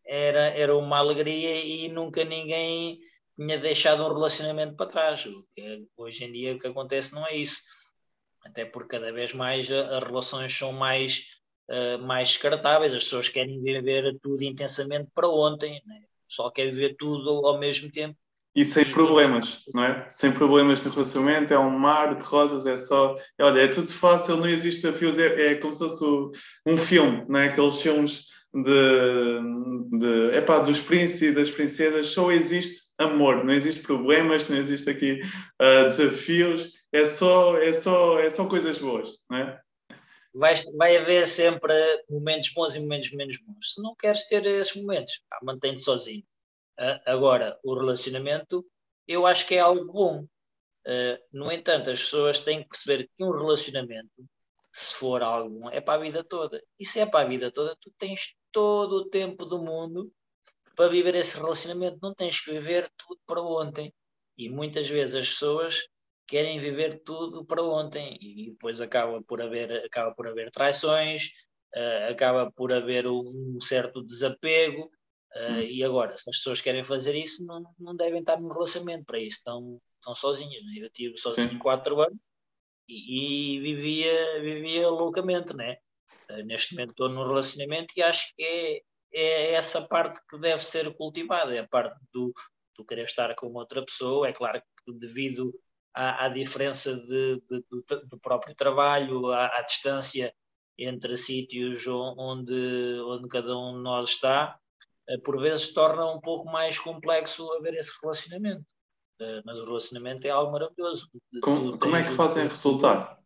era, 0.06 0.48
era 0.48 0.76
uma 0.78 0.98
alegria 0.98 1.64
e 1.64 1.90
nunca 1.90 2.24
ninguém 2.24 3.02
tinha 3.38 3.58
deixado 3.58 4.04
um 4.04 4.14
relacionamento 4.14 4.76
para 4.76 4.86
trás. 4.86 5.28
É, 5.58 5.80
hoje 5.98 6.24
em 6.24 6.32
dia 6.32 6.54
o 6.54 6.60
que 6.60 6.68
acontece 6.68 7.14
não 7.14 7.26
é 7.26 7.36
isso. 7.36 7.62
Até 8.46 8.66
porque 8.66 8.98
cada 8.98 9.12
vez 9.12 9.34
mais 9.34 9.70
as 9.70 10.04
relações 10.04 10.58
são 10.58 10.72
mais, 10.72 11.41
uh, 11.70 12.00
mais 12.06 12.30
descartáveis, 12.30 12.94
as 12.94 13.04
pessoas 13.04 13.30
querem 13.30 13.62
viver 13.62 14.18
tudo 14.22 14.44
intensamente 14.44 15.10
para 15.14 15.30
ontem, 15.30 15.82
né? 15.86 16.02
só 16.28 16.50
quer 16.50 16.72
viver 16.72 16.96
tudo 16.98 17.46
ao 17.46 17.60
mesmo 17.60 17.92
tempo 17.92 18.18
e 18.56 18.66
sem 18.66 18.84
problemas, 18.86 19.60
não 19.74 19.84
é? 19.84 20.06
Sem 20.10 20.32
problemas 20.32 20.84
de 20.84 20.90
relacionamento, 20.90 21.54
é 21.54 21.60
um 21.60 21.70
mar 21.70 22.16
de 22.16 22.24
rosas, 22.24 22.66
é 22.66 22.76
só. 22.76 23.16
Olha, 23.40 23.62
é 23.62 23.68
tudo 23.68 23.92
fácil, 23.94 24.38
não 24.38 24.48
existe 24.48 24.82
desafios, 24.82 25.18
é, 25.18 25.52
é 25.52 25.56
como 25.56 25.74
se 25.74 25.80
fosse 25.80 26.04
um 26.66 26.78
filme, 26.78 27.24
não 27.30 27.40
é? 27.40 27.48
Aqueles 27.48 27.82
filmes 27.82 28.26
de. 28.54 29.98
de 29.98 30.38
epá, 30.38 30.60
dos 30.60 30.82
príncipes 30.82 31.22
e 31.22 31.32
das 31.32 31.50
princesas, 31.50 32.08
só 32.08 32.30
existe 32.30 32.82
amor, 32.98 33.44
não 33.46 33.54
existe 33.54 33.84
problemas, 33.84 34.50
não 34.50 34.58
existe 34.58 34.90
aqui 34.90 35.22
uh, 35.62 35.84
desafios, 35.86 36.74
é 36.92 37.06
só, 37.06 37.58
é, 37.58 37.72
só, 37.72 38.20
é 38.20 38.30
só 38.30 38.46
coisas 38.48 38.80
boas, 38.80 39.12
não 39.30 39.38
é? 39.38 39.61
Vai, 40.34 40.56
vai 40.76 40.96
haver 40.98 41.28
sempre 41.28 41.74
momentos 42.10 42.52
bons 42.54 42.76
e 42.76 42.80
momentos 42.80 43.12
menos 43.12 43.38
bons. 43.46 43.74
Se 43.74 43.82
não 43.82 43.96
queres 43.96 44.28
ter 44.28 44.46
esses 44.46 44.76
momentos, 44.82 45.22
mantém-te 45.44 45.82
sozinho 45.82 46.24
Agora, 47.06 47.60
o 47.64 47.76
relacionamento, 47.76 48.66
eu 49.08 49.28
acho 49.28 49.48
que 49.48 49.56
é 49.56 49.60
algo 49.60 49.86
bom. 49.86 50.24
Uh, 50.88 51.18
no 51.32 51.52
entanto, 51.52 51.92
as 51.92 52.02
pessoas 52.02 52.40
têm 52.40 52.64
que 52.64 52.70
perceber 52.70 53.08
que 53.16 53.24
um 53.24 53.30
relacionamento, 53.30 54.26
se 54.74 54.96
for 54.96 55.22
algum, 55.22 55.70
é 55.70 55.80
para 55.80 56.00
a 56.00 56.04
vida 56.04 56.24
toda. 56.24 56.64
E 56.80 56.86
se 56.86 57.00
é 57.00 57.06
para 57.06 57.26
a 57.26 57.30
vida 57.30 57.52
toda, 57.52 57.76
tu 57.80 57.92
tens 58.00 58.36
todo 58.52 58.94
o 58.94 59.10
tempo 59.10 59.46
do 59.46 59.62
mundo 59.62 60.12
para 60.76 60.90
viver 60.90 61.14
esse 61.14 61.38
relacionamento. 61.38 62.00
Não 62.02 62.16
tens 62.16 62.40
que 62.44 62.52
viver 62.52 62.90
tudo 62.98 63.22
para 63.28 63.42
ontem. 63.42 63.94
E 64.36 64.50
muitas 64.50 64.90
vezes 64.90 65.14
as 65.14 65.30
pessoas 65.30 65.88
querem 66.32 66.60
viver 66.60 67.04
tudo 67.04 67.46
para 67.46 67.62
ontem 67.62 68.18
e 68.22 68.52
depois 68.52 68.80
acaba 68.80 69.22
por 69.22 69.42
haver, 69.42 69.84
acaba 69.86 70.16
por 70.16 70.30
haver 70.30 70.50
traições, 70.50 71.26
uh, 71.76 72.10
acaba 72.10 72.50
por 72.50 72.72
haver 72.72 73.06
um 73.06 73.60
certo 73.60 74.02
desapego. 74.02 74.90
Uh, 75.36 75.60
e 75.70 75.84
agora, 75.84 76.16
se 76.16 76.30
as 76.30 76.38
pessoas 76.38 76.62
querem 76.62 76.86
fazer 76.86 77.16
isso, 77.16 77.46
não, 77.46 77.62
não 77.78 77.94
devem 77.94 78.22
estar 78.22 78.40
num 78.40 78.48
relacionamento 78.48 79.04
para 79.04 79.20
isso, 79.20 79.40
estão, 79.40 79.82
estão 80.00 80.16
sozinhas. 80.16 80.64
Né? 80.64 80.76
Eu 80.78 80.90
tive 80.92 81.18
sozinho 81.18 81.50
Sim. 81.50 81.60
quatro 81.60 82.00
anos 82.00 82.18
e, 82.88 83.58
e, 83.58 83.60
vivia, 83.60 84.42
vivia 84.42 84.90
loucamente, 84.90 85.54
né? 85.54 85.76
Uh, 86.30 86.44
neste 86.46 86.76
momento 86.76 86.92
estou 86.92 87.10
num 87.10 87.28
relacionamento 87.28 87.94
e 87.98 88.02
acho 88.02 88.34
que 88.38 88.42
é, 88.42 88.82
é 89.14 89.54
essa 89.56 89.82
parte 89.82 90.18
que 90.30 90.38
deve 90.38 90.64
ser 90.64 90.94
cultivada, 90.96 91.54
é 91.54 91.60
a 91.60 91.68
parte 91.68 92.00
do, 92.14 92.34
do 92.78 92.86
querer 92.86 93.04
estar 93.04 93.36
com 93.36 93.48
outra 93.48 93.84
pessoa. 93.84 94.30
É 94.30 94.32
claro 94.32 94.62
que 94.86 94.94
devido 94.94 95.54
à, 95.94 96.26
à 96.26 96.30
diferença 96.30 96.96
de, 96.96 97.42
de, 97.50 97.66
do, 97.70 97.84
do, 98.08 98.20
próprio 98.20 98.56
trabalho, 98.56 99.28
à, 99.28 99.48
à, 99.48 99.62
distância 99.62 100.34
entre 100.78 101.16
sítios 101.18 101.86
onde, 101.88 103.00
onde 103.06 103.28
cada 103.28 103.58
um 103.58 103.74
de 103.74 103.84
nós 103.84 104.12
está, 104.12 104.58
eh, 105.10 105.18
por 105.20 105.40
vezes 105.40 105.74
torna 105.74 106.06
um 106.06 106.20
pouco 106.20 106.52
mais 106.52 106.80
complexo 106.80 107.52
haver 107.54 107.76
esse 107.76 107.92
relacionamento. 108.02 108.66
Eh, 109.20 109.42
mas 109.46 109.60
o 109.60 109.66
relacionamento 109.66 110.26
é 110.26 110.32
algo 110.32 110.52
maravilhoso. 110.52 111.10
Como, 111.42 111.78
como 111.78 111.96
é 111.96 112.04
que 112.04 112.16
fazem 112.16 112.44
resultar? 112.44 113.20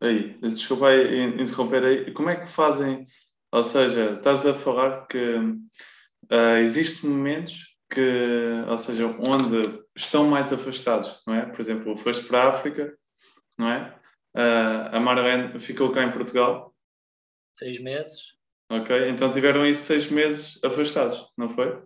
Aí, 0.00 0.38
desculpa 0.40 0.88
aí, 0.88 1.24
interromper 1.24 1.84
aí. 1.84 2.12
Como 2.12 2.30
é 2.30 2.36
que 2.36 2.46
fazem? 2.46 3.04
Ou 3.52 3.62
seja, 3.62 4.12
estás 4.12 4.46
a 4.46 4.54
falar 4.54 5.06
que 5.06 5.36
uh, 6.30 6.56
existem 6.62 7.10
momentos 7.10 7.69
que, 7.90 8.64
ou 8.68 8.78
seja, 8.78 9.06
onde 9.06 9.82
estão 9.96 10.26
mais 10.26 10.52
afastados, 10.52 11.20
não 11.26 11.34
é? 11.34 11.46
Por 11.46 11.60
exemplo, 11.60 11.96
foste 11.96 12.24
para 12.24 12.44
a 12.44 12.48
África, 12.48 12.96
não 13.58 13.68
é? 13.68 13.94
Uh, 14.34 14.96
a 14.96 15.00
Marlene 15.00 15.58
ficou 15.58 15.90
cá 15.90 16.04
em 16.04 16.12
Portugal. 16.12 16.72
Seis 17.54 17.80
meses. 17.80 18.38
Ok, 18.70 19.08
então 19.08 19.30
tiveram 19.32 19.62
aí 19.62 19.74
seis 19.74 20.08
meses 20.08 20.62
afastados, 20.62 21.28
não 21.36 21.48
foi? 21.48 21.82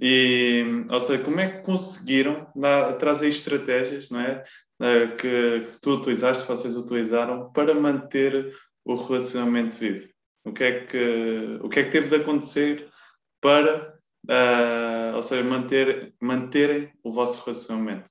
E, 0.00 0.64
ou 0.90 0.98
seja, 0.98 1.22
como 1.22 1.38
é 1.38 1.48
que 1.48 1.62
conseguiram 1.62 2.50
dar, 2.56 2.94
trazer 2.94 3.28
estratégias, 3.28 4.10
não 4.10 4.20
é? 4.20 4.42
Uh, 4.80 5.14
que, 5.16 5.70
que 5.70 5.80
tu 5.80 5.92
utilizaste, 5.92 6.48
vocês 6.48 6.76
utilizaram 6.76 7.52
para 7.52 7.72
manter 7.72 8.52
o 8.84 8.96
relacionamento 8.96 9.76
vivo? 9.76 10.08
O 10.44 10.52
que 10.52 10.64
é 10.64 10.84
que, 10.84 11.58
o 11.62 11.68
que, 11.68 11.78
é 11.78 11.84
que 11.84 11.90
teve 11.90 12.08
de 12.08 12.16
acontecer 12.16 12.90
para 13.40 13.91
uh, 14.28 15.14
ou 15.14 15.22
seja, 15.22 15.42
manter, 15.42 16.14
manterem 16.20 16.92
o 17.02 17.10
vosso 17.10 17.44
relacionamento 17.44 18.08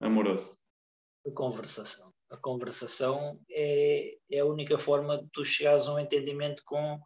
amoroso? 0.00 0.56
A 1.26 1.30
conversação. 1.30 2.12
A 2.30 2.36
conversação 2.36 3.38
é, 3.50 4.16
é 4.30 4.40
a 4.40 4.46
única 4.46 4.78
forma 4.78 5.18
de 5.18 5.28
tu 5.32 5.44
chegares 5.44 5.86
a 5.86 5.94
um 5.94 5.98
entendimento 5.98 6.62
com, 6.64 6.98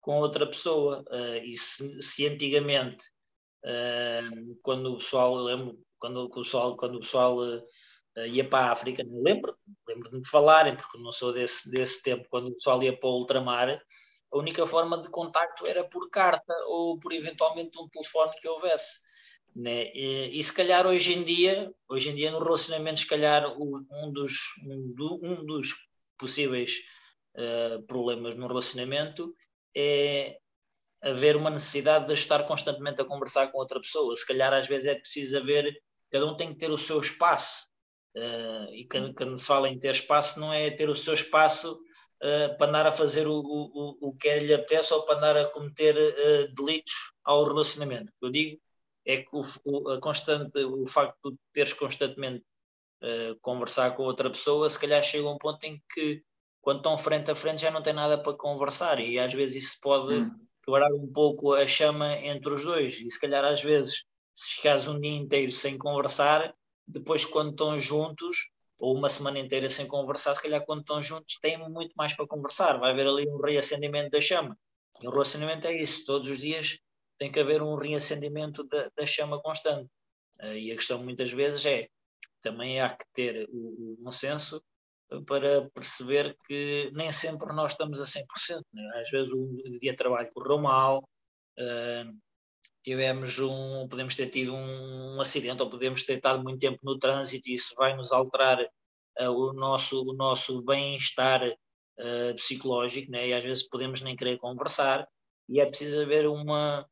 com 0.00 0.18
outra 0.18 0.46
pessoa. 0.46 1.04
Uh, 1.10 1.44
e 1.44 1.56
se, 1.56 2.00
se 2.02 2.26
antigamente, 2.26 3.04
uh, 3.64 4.58
quando 4.62 4.92
o 4.92 4.98
pessoal, 4.98 5.34
lembro, 5.34 5.78
quando, 5.98 6.24
o 6.24 6.30
pessoal, 6.30 6.76
quando 6.76 6.96
o 6.96 7.00
pessoal 7.00 7.38
ia 8.26 8.48
para 8.48 8.66
a 8.66 8.72
África, 8.72 9.04
não 9.04 9.22
lembro, 9.22 9.56
lembro 9.86 10.10
de 10.10 10.18
me 10.18 10.26
falarem, 10.26 10.76
porque 10.76 10.98
não 10.98 11.12
sou 11.12 11.32
desse, 11.32 11.70
desse 11.70 12.02
tempo, 12.02 12.26
quando 12.28 12.48
o 12.48 12.54
pessoal 12.54 12.82
ia 12.82 12.96
para 12.96 13.08
o 13.08 13.18
ultramar, 13.18 13.80
a 14.30 14.38
única 14.38 14.66
forma 14.66 15.00
de 15.00 15.08
contacto 15.08 15.66
era 15.66 15.84
por 15.84 16.10
carta 16.10 16.54
ou 16.66 16.98
por 16.98 17.12
eventualmente 17.12 17.78
um 17.78 17.88
telefone 17.88 18.32
que 18.40 18.48
houvesse. 18.48 18.98
Né? 19.56 19.90
E, 19.94 20.38
e, 20.38 20.44
se 20.44 20.52
calhar 20.52 20.86
hoje 20.86 21.14
em 21.14 21.24
dia, 21.24 21.72
hoje 21.88 22.10
em 22.10 22.14
dia 22.14 22.30
no 22.30 22.38
relacionamento, 22.38 23.00
se 23.00 23.06
calhar 23.06 23.44
um 23.58 24.12
dos, 24.12 24.32
um, 24.64 24.94
do, 24.94 25.20
um 25.22 25.44
dos 25.44 25.74
possíveis 26.16 26.76
uh, 27.36 27.82
problemas 27.86 28.36
no 28.36 28.46
relacionamento 28.46 29.34
é 29.74 30.38
haver 31.00 31.36
uma 31.36 31.50
necessidade 31.50 32.06
de 32.06 32.14
estar 32.14 32.44
constantemente 32.46 33.00
a 33.00 33.04
conversar 33.04 33.50
com 33.50 33.58
outra 33.58 33.80
pessoa. 33.80 34.14
Se 34.16 34.26
calhar 34.26 34.52
às 34.52 34.66
vezes 34.66 34.86
é 34.86 34.94
preciso 34.94 35.38
haver, 35.38 35.72
cada 36.10 36.26
um 36.26 36.36
tem 36.36 36.52
que 36.52 36.58
ter 36.58 36.70
o 36.70 36.78
seu 36.78 37.00
espaço. 37.00 37.68
Uh, 38.16 38.74
e 38.74 38.86
quando, 38.90 39.14
quando 39.14 39.38
se 39.38 39.46
fala 39.46 39.68
em 39.68 39.78
ter 39.78 39.94
espaço, 39.94 40.40
não 40.40 40.52
é 40.52 40.70
ter 40.70 40.88
o 40.88 40.96
seu 40.96 41.14
espaço 41.14 41.78
uh, 42.22 42.56
para 42.56 42.68
andar 42.68 42.86
a 42.86 42.92
fazer 42.92 43.26
o, 43.26 43.40
o, 43.40 44.08
o 44.08 44.16
que 44.16 44.38
lhe 44.40 44.54
apetece 44.54 44.92
ou 44.92 45.02
para 45.04 45.18
andar 45.18 45.36
a 45.36 45.46
cometer 45.46 45.96
uh, 45.96 46.54
delitos 46.54 47.12
ao 47.24 47.44
relacionamento. 47.44 48.12
Eu 48.20 48.30
digo 48.30 48.60
é 49.06 49.22
que 49.22 49.28
o, 49.32 49.44
o, 49.64 49.90
a 49.92 50.00
constante, 50.00 50.62
o 50.64 50.86
facto 50.86 51.30
de 51.30 51.38
teres 51.52 51.72
constantemente 51.72 52.44
uh, 53.02 53.38
conversar 53.40 53.96
com 53.96 54.02
outra 54.02 54.30
pessoa, 54.30 54.68
se 54.68 54.78
calhar 54.78 55.02
chega 55.02 55.26
a 55.26 55.32
um 55.32 55.38
ponto 55.38 55.64
em 55.64 55.82
que 55.94 56.22
quando 56.60 56.78
estão 56.78 56.98
frente 56.98 57.30
a 57.30 57.34
frente 57.34 57.62
já 57.62 57.70
não 57.70 57.82
tem 57.82 57.94
nada 57.94 58.18
para 58.18 58.36
conversar 58.36 59.00
e 59.00 59.18
às 59.18 59.32
vezes 59.32 59.64
isso 59.64 59.78
pode 59.80 60.14
hum. 60.14 60.30
quebrar 60.62 60.92
um 60.92 61.10
pouco 61.10 61.54
a 61.54 61.66
chama 61.66 62.14
entre 62.18 62.52
os 62.52 62.62
dois 62.62 63.00
e 63.00 63.10
se 63.10 63.18
calhar 63.18 63.42
às 63.44 63.62
vezes 63.62 64.04
se 64.34 64.56
ficares 64.56 64.86
um 64.86 65.00
dia 65.00 65.14
inteiro 65.14 65.50
sem 65.50 65.78
conversar, 65.78 66.54
depois 66.86 67.24
quando 67.24 67.50
estão 67.50 67.80
juntos 67.80 68.50
ou 68.78 68.96
uma 68.96 69.08
semana 69.08 69.38
inteira 69.38 69.68
sem 69.68 69.86
conversar, 69.86 70.34
se 70.34 70.42
calhar 70.42 70.64
quando 70.64 70.80
estão 70.80 71.02
juntos 71.02 71.38
têm 71.40 71.58
muito 71.68 71.92
mais 71.96 72.14
para 72.14 72.26
conversar, 72.26 72.78
vai 72.78 72.92
haver 72.92 73.06
ali 73.06 73.28
um 73.28 73.40
reacendimento 73.40 74.10
da 74.10 74.20
chama. 74.20 74.56
E 75.02 75.06
o 75.06 75.10
relacionamento 75.10 75.66
é 75.66 75.72
isso, 75.72 76.04
todos 76.04 76.30
os 76.30 76.38
dias 76.38 76.78
tem 77.18 77.30
que 77.32 77.40
haver 77.40 77.62
um 77.62 77.74
reacendimento 77.74 78.62
da, 78.64 78.90
da 78.96 79.06
chama 79.06 79.40
constante. 79.42 79.90
Uh, 80.40 80.54
e 80.54 80.70
a 80.70 80.76
questão 80.76 81.02
muitas 81.02 81.32
vezes 81.32 81.66
é, 81.66 81.88
também 82.40 82.80
há 82.80 82.96
que 82.96 83.04
ter 83.12 83.48
o, 83.50 83.94
o 83.94 83.96
bom 83.98 84.12
senso 84.12 84.62
para 85.26 85.68
perceber 85.70 86.36
que 86.46 86.90
nem 86.94 87.10
sempre 87.12 87.52
nós 87.54 87.72
estamos 87.72 88.00
a 88.00 88.04
100%. 88.04 88.62
Né? 88.72 89.02
Às 89.02 89.10
vezes 89.10 89.32
o 89.32 89.78
dia 89.80 89.90
de 89.90 89.96
trabalho 89.96 90.28
correu 90.32 90.58
mal, 90.58 90.98
uh, 91.58 92.18
tivemos 92.82 93.38
um, 93.38 93.86
podemos 93.88 94.14
ter 94.14 94.28
tido 94.28 94.54
um, 94.54 95.20
acidente 95.20 95.60
ou 95.62 95.70
podemos 95.70 96.04
ter 96.04 96.14
estado 96.14 96.42
muito 96.42 96.58
tempo 96.58 96.78
no 96.82 96.98
trânsito 96.98 97.48
e 97.48 97.54
isso 97.54 97.74
vai 97.76 97.96
nos 97.96 98.12
alterar 98.12 98.60
uh, 98.60 99.30
o 99.30 99.52
nosso, 99.52 100.02
o 100.02 100.14
nosso 100.14 100.62
bem-estar 100.62 101.42
uh, 101.46 102.34
psicológico, 102.34 103.10
né? 103.10 103.28
e 103.28 103.34
às 103.34 103.42
vezes 103.42 103.68
podemos 103.68 104.00
nem 104.00 104.16
querer 104.16 104.38
conversar, 104.38 105.06
e 105.48 105.60
é 105.60 105.66
preciso 105.66 106.02
haver 106.02 106.26
uma, 106.26 106.86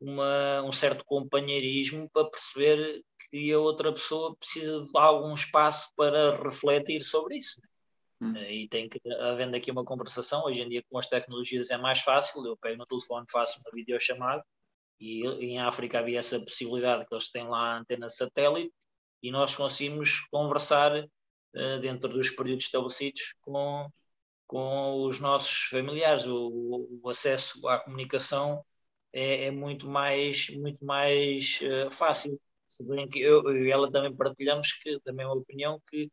uma, 0.00 0.62
um 0.62 0.72
certo 0.72 1.04
companheirismo 1.04 2.08
para 2.10 2.28
perceber 2.30 3.02
que 3.30 3.52
a 3.52 3.58
outra 3.58 3.92
pessoa 3.92 4.36
precisa 4.36 4.82
de 4.82 4.98
algum 4.98 5.34
espaço 5.34 5.90
para 5.96 6.42
refletir 6.42 7.02
sobre 7.02 7.38
isso. 7.38 7.60
Né? 7.60 7.68
Hum. 8.20 8.36
E 8.36 8.68
tem 8.68 8.88
que, 8.88 9.00
havendo 9.20 9.56
aqui 9.56 9.70
uma 9.70 9.84
conversação, 9.84 10.44
hoje 10.44 10.60
em 10.60 10.68
dia 10.68 10.82
com 10.88 10.98
as 10.98 11.06
tecnologias 11.06 11.70
é 11.70 11.76
mais 11.76 12.00
fácil, 12.00 12.44
eu 12.46 12.56
pego 12.56 12.78
no 12.78 12.86
telefone, 12.86 13.26
faço 13.30 13.60
uma 13.60 13.70
videochamada, 13.72 14.44
e 15.00 15.26
em 15.26 15.60
África 15.60 15.98
havia 15.98 16.18
essa 16.18 16.38
possibilidade 16.40 17.06
que 17.06 17.14
eles 17.14 17.30
têm 17.30 17.46
lá 17.46 17.74
a 17.74 17.78
antena 17.78 18.08
satélite 18.08 18.72
e 19.22 19.30
nós 19.30 19.56
conseguimos 19.56 20.20
conversar 20.30 20.92
uh, 21.02 21.78
dentro 21.80 22.08
dos 22.10 22.30
períodos 22.30 22.66
estabelecidos 22.66 23.34
com, 23.40 23.88
com 24.46 25.02
os 25.04 25.20
nossos 25.20 25.64
familiares. 25.64 26.26
O, 26.26 27.00
o 27.02 27.08
acesso 27.08 27.66
à 27.68 27.78
comunicação 27.78 28.64
é, 29.12 29.46
é, 29.46 29.50
muito 29.50 29.88
mais, 29.88 30.48
muito 30.50 30.84
mais 30.84 31.60
uh, 31.62 31.90
fácil. 31.90 32.40
Se 32.68 32.84
bem 32.84 33.08
que 33.08 33.20
eu, 33.20 33.42
eu 33.44 33.64
e 33.64 33.70
ela 33.70 33.90
também 33.90 34.14
partilhamos 34.14 34.72
que, 34.72 35.00
também 35.00 35.26
uma 35.26 35.36
opinião 35.36 35.80
que 35.88 36.10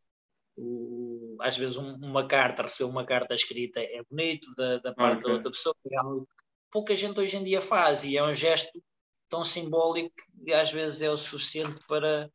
o, 0.56 1.38
às 1.42 1.58
vezes 1.58 1.78
um, 1.78 1.96
uma 1.96 2.28
carta, 2.28 2.64
receber 2.64 2.90
uma 2.90 3.06
carta 3.06 3.36
escrita 3.36 3.80
é 3.80 4.02
bonito 4.10 4.54
da, 4.56 4.78
da 4.80 4.94
parte 4.94 5.24
da 5.24 5.34
outra 5.34 5.52
pessoa, 5.52 5.76
é 5.92 5.98
algo 5.98 6.28
pouca 6.72 6.96
gente 6.96 7.20
hoje 7.20 7.38
em 7.38 7.44
dia 7.44 7.62
faz 7.62 8.04
e 8.04 8.18
é 8.18 8.24
um 8.24 8.34
gesto 8.34 8.82
tão 9.30 9.46
simbólico 9.46 10.16
que 10.46 10.54
às 10.54 10.72
vezes 10.72 11.02
é 11.02 11.10
o 11.10 11.18
suficiente 11.18 11.80
para, 11.88 12.32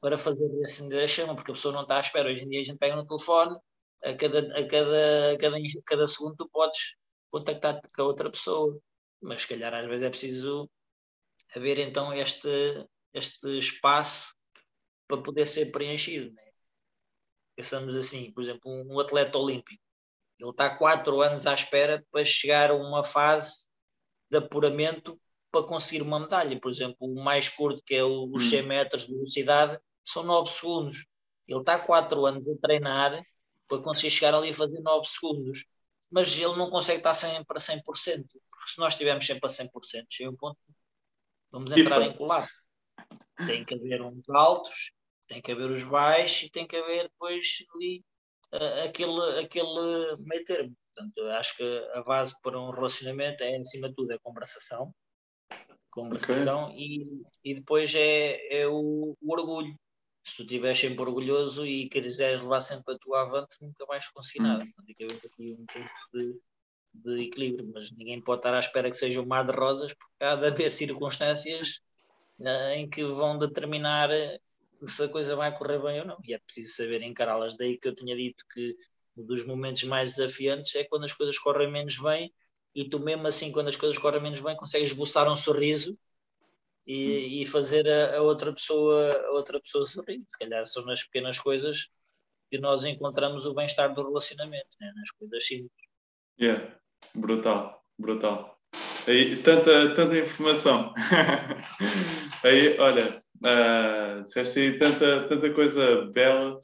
para 0.00 0.16
fazer 0.16 0.48
acender 0.62 1.04
a 1.04 1.08
chama, 1.08 1.34
porque 1.34 1.50
a 1.50 1.54
pessoa 1.54 1.74
não 1.74 1.82
está 1.82 1.98
à 1.98 2.00
espera. 2.00 2.30
Hoje 2.30 2.44
em 2.44 2.48
dia 2.48 2.60
a 2.60 2.64
gente 2.64 2.78
pega 2.78 2.96
no 2.96 3.06
telefone, 3.06 3.58
a 4.02 4.14
cada, 4.14 4.38
a 4.58 4.66
cada, 4.66 5.32
a 5.32 5.38
cada, 5.38 5.58
a 5.58 5.82
cada 5.84 6.06
segundo 6.06 6.36
tu 6.36 6.48
podes 6.48 6.96
contactar 7.30 7.80
com 7.94 8.02
a 8.02 8.04
outra 8.04 8.30
pessoa, 8.30 8.80
mas 9.20 9.42
se 9.42 9.48
calhar 9.48 9.72
às 9.74 9.86
vezes 9.86 10.02
é 10.02 10.10
preciso 10.10 10.70
haver 11.54 11.78
então 11.78 12.12
este, 12.12 12.48
este 13.12 13.58
espaço 13.58 14.34
para 15.06 15.22
poder 15.22 15.46
ser 15.46 15.70
preenchido. 15.70 16.32
Né? 16.32 16.50
Pensamos 17.56 17.94
assim, 17.94 18.32
por 18.32 18.42
exemplo, 18.42 18.62
um 18.70 18.98
atleta 18.98 19.36
olímpico, 19.36 19.82
ele 20.38 20.50
está 20.50 20.76
quatro 20.76 21.20
anos 21.20 21.46
à 21.46 21.52
espera 21.52 22.04
para 22.10 22.24
chegar 22.24 22.70
a 22.70 22.74
uma 22.74 23.04
fase 23.04 23.69
de 24.30 24.38
apuramento 24.38 25.20
para 25.50 25.66
conseguir 25.66 26.02
uma 26.02 26.20
medalha. 26.20 26.58
Por 26.60 26.70
exemplo, 26.70 26.96
o 27.00 27.22
mais 27.22 27.48
curto, 27.48 27.82
que 27.84 27.94
é 27.94 28.04
os 28.04 28.48
100 28.48 28.62
hum. 28.62 28.66
metros 28.66 29.06
de 29.06 29.14
velocidade, 29.14 29.78
são 30.04 30.22
9 30.22 30.50
segundos. 30.50 31.06
Ele 31.48 31.60
está 31.60 31.74
há 31.74 31.78
4 31.78 32.26
anos 32.26 32.48
a 32.48 32.54
treinar 32.62 33.20
para 33.68 33.82
conseguir 33.82 34.10
chegar 34.10 34.34
ali 34.34 34.50
e 34.50 34.54
fazer 34.54 34.80
9 34.80 35.06
segundos. 35.06 35.64
Mas 36.10 36.36
ele 36.36 36.56
não 36.56 36.70
consegue 36.70 36.98
estar 36.98 37.14
sempre 37.14 37.56
a 37.56 37.60
100%. 37.60 37.82
Porque 37.84 38.72
se 38.72 38.78
nós 38.78 38.94
estivermos 38.94 39.26
sempre 39.26 39.46
a 39.46 39.48
100%, 39.48 40.06
chega 40.08 40.30
um 40.30 40.36
ponto 40.36 40.58
vamos 41.50 41.72
entrar 41.72 42.02
em 42.02 42.16
colapso. 42.16 42.52
Tem 43.46 43.64
que 43.64 43.74
haver 43.74 44.02
uns 44.02 44.28
altos, 44.28 44.92
tem 45.26 45.40
que 45.40 45.52
haver 45.52 45.70
os 45.70 45.82
baixos 45.84 46.42
e 46.42 46.50
tem 46.50 46.66
que 46.66 46.76
haver 46.76 47.04
depois 47.04 47.64
ali 47.74 48.04
uh, 48.54 48.84
aquele, 48.84 49.40
aquele 49.40 50.16
meio 50.18 50.44
termo. 50.44 50.76
Portanto, 50.94 51.22
acho 51.38 51.56
que 51.56 51.88
a 51.94 52.02
base 52.02 52.34
para 52.42 52.60
um 52.60 52.70
relacionamento 52.70 53.42
é, 53.42 53.56
acima 53.56 53.88
de 53.88 53.94
tudo, 53.94 54.12
a 54.12 54.18
conversação. 54.18 54.92
Conversação 55.90 56.66
okay. 56.66 56.78
e, 56.78 57.22
e 57.44 57.54
depois 57.54 57.94
é, 57.94 58.62
é 58.62 58.66
o, 58.66 59.16
o 59.20 59.32
orgulho 59.32 59.76
se 60.24 60.36
tu 60.36 60.42
estiveres 60.42 60.78
sempre 60.78 61.02
orgulhoso 61.02 61.66
e 61.66 61.88
quiseres 61.88 62.42
levar 62.42 62.60
sempre 62.60 62.94
a 62.94 62.98
tua 62.98 63.22
avante, 63.22 63.56
nunca 63.60 63.86
vais 63.86 64.08
conseguir 64.08 64.42
nada. 64.42 64.64
Hum. 64.64 64.84
Tem 64.86 64.94
que 64.94 65.04
haver 65.04 65.20
aqui 65.24 65.52
um 65.58 65.66
ponto 65.66 65.90
de, 66.12 66.40
de, 66.94 67.24
equilíbrio, 67.24 67.70
mas 67.72 67.90
ninguém 67.92 68.20
pode 68.20 68.40
estar 68.40 68.54
à 68.54 68.58
espera 68.58 68.90
que 68.90 68.96
seja 68.96 69.20
um 69.20 69.26
mar 69.26 69.44
de 69.44 69.52
rosas, 69.52 69.94
porque 69.94 70.24
há 70.24 70.36
de 70.36 70.46
haver 70.46 70.70
circunstâncias 70.70 71.80
uh, 72.38 72.70
em 72.74 72.88
que 72.88 73.02
vão 73.04 73.38
determinar 73.38 74.10
eh, 74.10 74.38
se 74.84 75.04
a 75.04 75.08
coisa 75.08 75.34
vai 75.36 75.54
correr 75.56 75.80
bem 75.80 76.00
ou 76.00 76.06
não. 76.06 76.18
E 76.24 76.34
é 76.34 76.38
preciso 76.38 76.74
saber 76.74 77.02
encará-las. 77.02 77.56
Daí 77.56 77.78
que 77.78 77.88
eu 77.88 77.94
tinha 77.94 78.16
dito 78.16 78.44
que 78.52 78.76
um 79.20 79.26
dos 79.26 79.44
momentos 79.46 79.84
mais 79.84 80.16
desafiantes 80.16 80.74
é 80.74 80.84
quando 80.84 81.04
as 81.04 81.12
coisas 81.12 81.38
correm 81.38 81.70
menos 81.70 81.98
bem 81.98 82.32
e 82.74 82.88
tu 82.88 82.98
mesmo 83.00 83.26
assim, 83.26 83.52
quando 83.52 83.68
as 83.68 83.76
coisas 83.76 83.98
correm 83.98 84.22
menos 84.22 84.40
bem, 84.40 84.56
consegues 84.56 84.92
buscar 84.92 85.28
um 85.28 85.36
sorriso 85.36 85.98
e, 86.86 87.42
e 87.42 87.46
fazer 87.46 87.88
a, 87.88 88.16
a, 88.18 88.22
outra 88.22 88.52
pessoa 88.52 89.12
a 89.12 89.30
outra 89.32 89.60
pessoa 89.60 89.86
sorrir. 89.86 90.22
Se 90.28 90.38
calhar 90.38 90.64
são 90.66 90.84
nas 90.84 91.02
pequenas 91.02 91.38
coisas 91.38 91.88
que 92.50 92.58
nós 92.58 92.84
encontramos 92.84 93.46
o 93.46 93.54
bem-estar 93.54 93.94
do 93.94 94.02
relacionamento, 94.02 94.68
né? 94.80 94.92
nas 94.96 95.10
coisas 95.12 95.46
simples. 95.46 95.70
Yeah, 96.40 96.76
brutal, 97.14 97.84
brutal. 97.98 98.58
Aí, 99.06 99.36
tanta, 99.42 99.94
tanta 99.94 100.18
informação. 100.18 100.92
aí, 102.44 102.78
olha, 102.78 103.22
uh, 103.44 104.22
disseste 104.24 104.60
aí 104.60 104.78
tanta, 104.78 105.26
tanta 105.28 105.52
coisa 105.52 106.06
bela, 106.06 106.60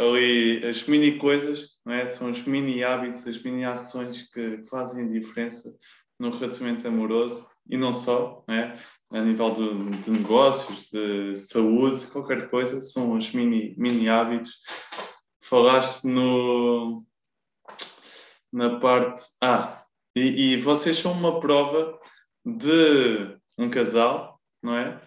ali 0.00 0.66
as 0.66 0.86
mini 0.86 1.18
coisas, 1.18 1.70
não 1.84 1.94
é? 1.94 2.06
são 2.06 2.30
os 2.30 2.42
mini 2.42 2.82
hábitos, 2.82 3.26
as 3.26 3.42
mini 3.42 3.64
ações 3.64 4.22
que 4.30 4.64
fazem 4.68 5.08
diferença 5.08 5.74
no 6.18 6.30
relacionamento 6.30 6.86
amoroso 6.86 7.46
e 7.68 7.76
não 7.76 7.92
só, 7.92 8.44
não 8.48 8.54
é? 8.54 8.78
a 9.12 9.20
nível 9.20 9.52
de, 9.52 9.90
de, 10.02 10.10
negócios, 10.10 10.88
de 10.90 11.34
saúde, 11.34 12.06
qualquer 12.06 12.48
coisa, 12.48 12.80
são 12.80 13.16
os 13.16 13.32
mini, 13.32 13.74
mini 13.76 14.08
hábitos. 14.08 14.60
Falaste 15.40 16.04
no, 16.06 17.04
na 18.52 18.78
parte. 18.78 19.24
Ah, 19.40 19.84
e, 20.14 20.52
e 20.52 20.56
vocês 20.60 20.98
são 20.98 21.12
uma 21.12 21.40
prova 21.40 21.98
de 22.44 23.36
um 23.58 23.68
casal, 23.68 24.40
não 24.62 24.76
é? 24.76 25.02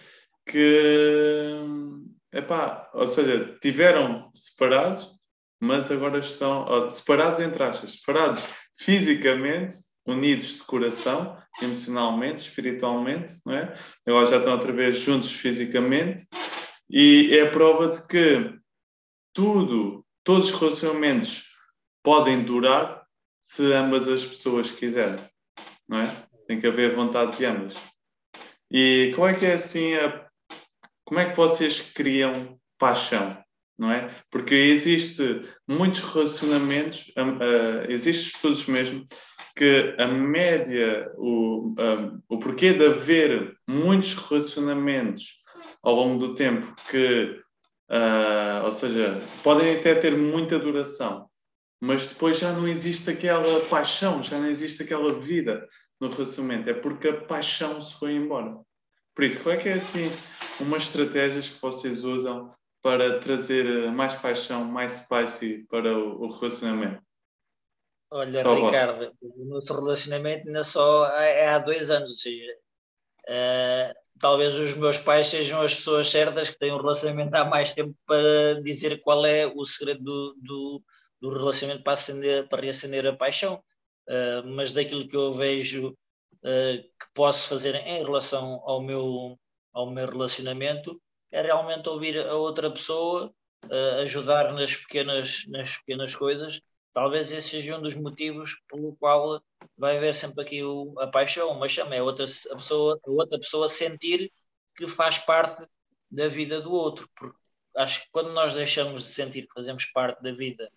Que, 0.45 1.55
epá, 2.33 2.89
ou 2.93 3.07
seja, 3.07 3.57
tiveram 3.61 4.29
separados, 4.33 5.07
mas 5.61 5.91
agora 5.91 6.19
estão 6.19 6.89
separados 6.89 7.39
entre 7.39 7.63
aspas, 7.63 7.93
separados 7.93 8.43
fisicamente, 8.75 9.75
unidos 10.05 10.57
de 10.57 10.63
coração, 10.63 11.37
emocionalmente, 11.61 12.41
espiritualmente, 12.41 13.33
não 13.45 13.53
é? 13.53 13.73
Agora 14.05 14.25
já 14.25 14.37
estão 14.37 14.53
outra 14.53 14.71
vez 14.71 14.97
juntos 14.97 15.31
fisicamente 15.31 16.27
e 16.89 17.29
é 17.37 17.43
a 17.43 17.51
prova 17.51 17.89
de 17.89 18.05
que 18.07 18.53
tudo, 19.33 20.05
todos 20.23 20.51
os 20.51 20.59
relacionamentos 20.59 21.45
podem 22.03 22.43
durar 22.43 23.03
se 23.39 23.71
ambas 23.73 24.07
as 24.07 24.25
pessoas 24.25 24.71
quiserem, 24.71 25.23
não 25.87 25.99
é? 25.99 26.23
Tem 26.47 26.59
que 26.59 26.67
haver 26.67 26.95
vontade 26.95 27.37
de 27.37 27.45
ambas. 27.45 27.75
E 28.69 29.11
como 29.15 29.27
é 29.27 29.33
que 29.33 29.45
é 29.45 29.53
assim 29.53 29.95
a, 29.95 30.22
como 31.05 31.19
é 31.19 31.29
que 31.29 31.35
vocês 31.35 31.81
criam 31.81 32.57
paixão? 32.77 33.37
Não 33.77 33.91
é? 33.91 34.09
Porque 34.29 34.53
existe 34.53 35.41
muitos 35.67 36.01
relacionamentos, 36.01 37.07
uh, 37.17 37.89
existem 37.89 38.33
estudos 38.33 38.65
mesmo 38.67 39.05
que 39.55 39.95
a 39.99 40.07
média, 40.07 41.11
o, 41.17 41.75
um, 41.79 42.21
o 42.27 42.39
porquê 42.39 42.73
de 42.73 42.85
haver 42.85 43.55
muitos 43.67 44.15
relacionamentos 44.15 45.41
ao 45.81 45.95
longo 45.95 46.27
do 46.27 46.35
tempo 46.35 46.73
que, 46.89 47.39
uh, 47.89 48.63
ou 48.63 48.71
seja, 48.71 49.19
podem 49.43 49.75
até 49.75 49.93
ter 49.95 50.15
muita 50.17 50.57
duração, 50.57 51.29
mas 51.81 52.07
depois 52.07 52.39
já 52.39 52.51
não 52.53 52.67
existe 52.67 53.09
aquela 53.09 53.61
paixão, 53.65 54.23
já 54.23 54.39
não 54.39 54.47
existe 54.47 54.83
aquela 54.83 55.19
vida 55.19 55.67
no 55.99 56.09
relacionamento, 56.09 56.69
é 56.69 56.73
porque 56.73 57.09
a 57.09 57.21
paixão 57.21 57.79
se 57.81 57.93
foi 57.99 58.13
embora. 58.13 58.57
Por 59.15 59.23
isso, 59.23 59.41
qual 59.41 59.55
é 59.55 59.57
que 59.57 59.69
é 59.69 59.73
assim 59.73 60.09
umas 60.59 60.83
estratégias 60.83 61.49
que 61.49 61.61
vocês 61.61 62.03
usam 62.03 62.51
para 62.81 63.19
trazer 63.19 63.91
mais 63.91 64.13
paixão, 64.13 64.65
mais 64.65 64.93
spicy 64.93 65.65
para 65.69 65.97
o, 65.97 66.23
o 66.23 66.29
relacionamento? 66.29 67.01
Olha, 68.11 68.43
só 68.43 68.53
Ricardo, 68.55 69.11
o 69.21 69.45
nosso 69.45 69.73
relacionamento 69.73 70.47
ainda 70.47 70.63
só 70.63 71.07
é 71.17 71.47
há 71.47 71.59
dois 71.59 71.89
anos, 71.89 72.09
ou 72.09 72.15
seja, 72.15 72.57
uh, 73.27 73.93
talvez 74.19 74.55
os 74.59 74.75
meus 74.75 74.99
pais 74.99 75.27
sejam 75.27 75.61
as 75.61 75.75
pessoas 75.75 76.09
certas 76.09 76.51
que 76.51 76.59
têm 76.59 76.71
um 76.71 76.77
relacionamento 76.77 77.33
há 77.35 77.45
mais 77.45 77.71
tempo 77.71 77.95
para 78.05 78.61
dizer 78.61 79.01
qual 79.01 79.25
é 79.25 79.47
o 79.47 79.65
segredo 79.65 80.03
do, 80.03 80.35
do, 80.41 80.83
do 81.21 81.29
relacionamento 81.29 81.83
para, 81.83 81.93
acender, 81.93 82.47
para 82.49 82.61
reacender 82.61 83.07
a 83.07 83.15
paixão. 83.15 83.63
Uh, 84.07 84.47
mas 84.55 84.73
daquilo 84.73 85.07
que 85.07 85.15
eu 85.15 85.33
vejo 85.33 85.97
que 86.43 87.07
posso 87.13 87.49
fazer 87.49 87.75
em 87.75 88.03
relação 88.03 88.61
ao 88.65 88.81
meu, 88.81 89.39
ao 89.71 89.89
meu 89.89 90.07
relacionamento 90.07 91.01
é 91.31 91.41
realmente 91.41 91.87
ouvir 91.89 92.19
a 92.19 92.35
outra 92.35 92.69
pessoa, 92.69 93.33
ajudar 94.01 94.53
nas 94.53 94.75
pequenas, 94.75 95.45
nas 95.47 95.77
pequenas 95.77 96.15
coisas 96.15 96.61
talvez 96.93 97.31
esse 97.31 97.49
seja 97.49 97.77
um 97.77 97.81
dos 97.81 97.95
motivos 97.95 98.61
pelo 98.69 98.95
qual 98.95 99.41
vai 99.77 99.97
haver 99.97 100.15
sempre 100.15 100.41
aqui 100.43 100.63
o, 100.63 100.93
a 100.99 101.07
paixão, 101.07 101.51
uma 101.51 101.67
chama, 101.67 101.95
é 101.95 102.01
outra, 102.01 102.25
a 102.51 102.55
pessoa, 102.55 102.99
a 103.05 103.11
outra 103.11 103.39
pessoa 103.39 103.67
sentir 103.67 104.31
que 104.77 104.87
faz 104.87 105.17
parte 105.17 105.67
da 106.09 106.27
vida 106.27 106.61
do 106.61 106.71
outro, 106.71 107.09
porque 107.15 107.37
acho 107.77 108.01
que 108.03 108.07
quando 108.11 108.31
nós 108.33 108.53
deixamos 108.53 109.05
de 109.05 109.11
sentir 109.11 109.47
que 109.47 109.53
fazemos 109.53 109.85
parte 109.87 110.21
da 110.21 110.31
vida 110.31 110.71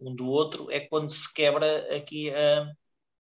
um 0.00 0.14
do 0.14 0.28
outro, 0.28 0.70
é 0.70 0.80
quando 0.80 1.12
se 1.12 1.32
quebra 1.32 1.94
aqui 1.94 2.30
a, 2.30 2.72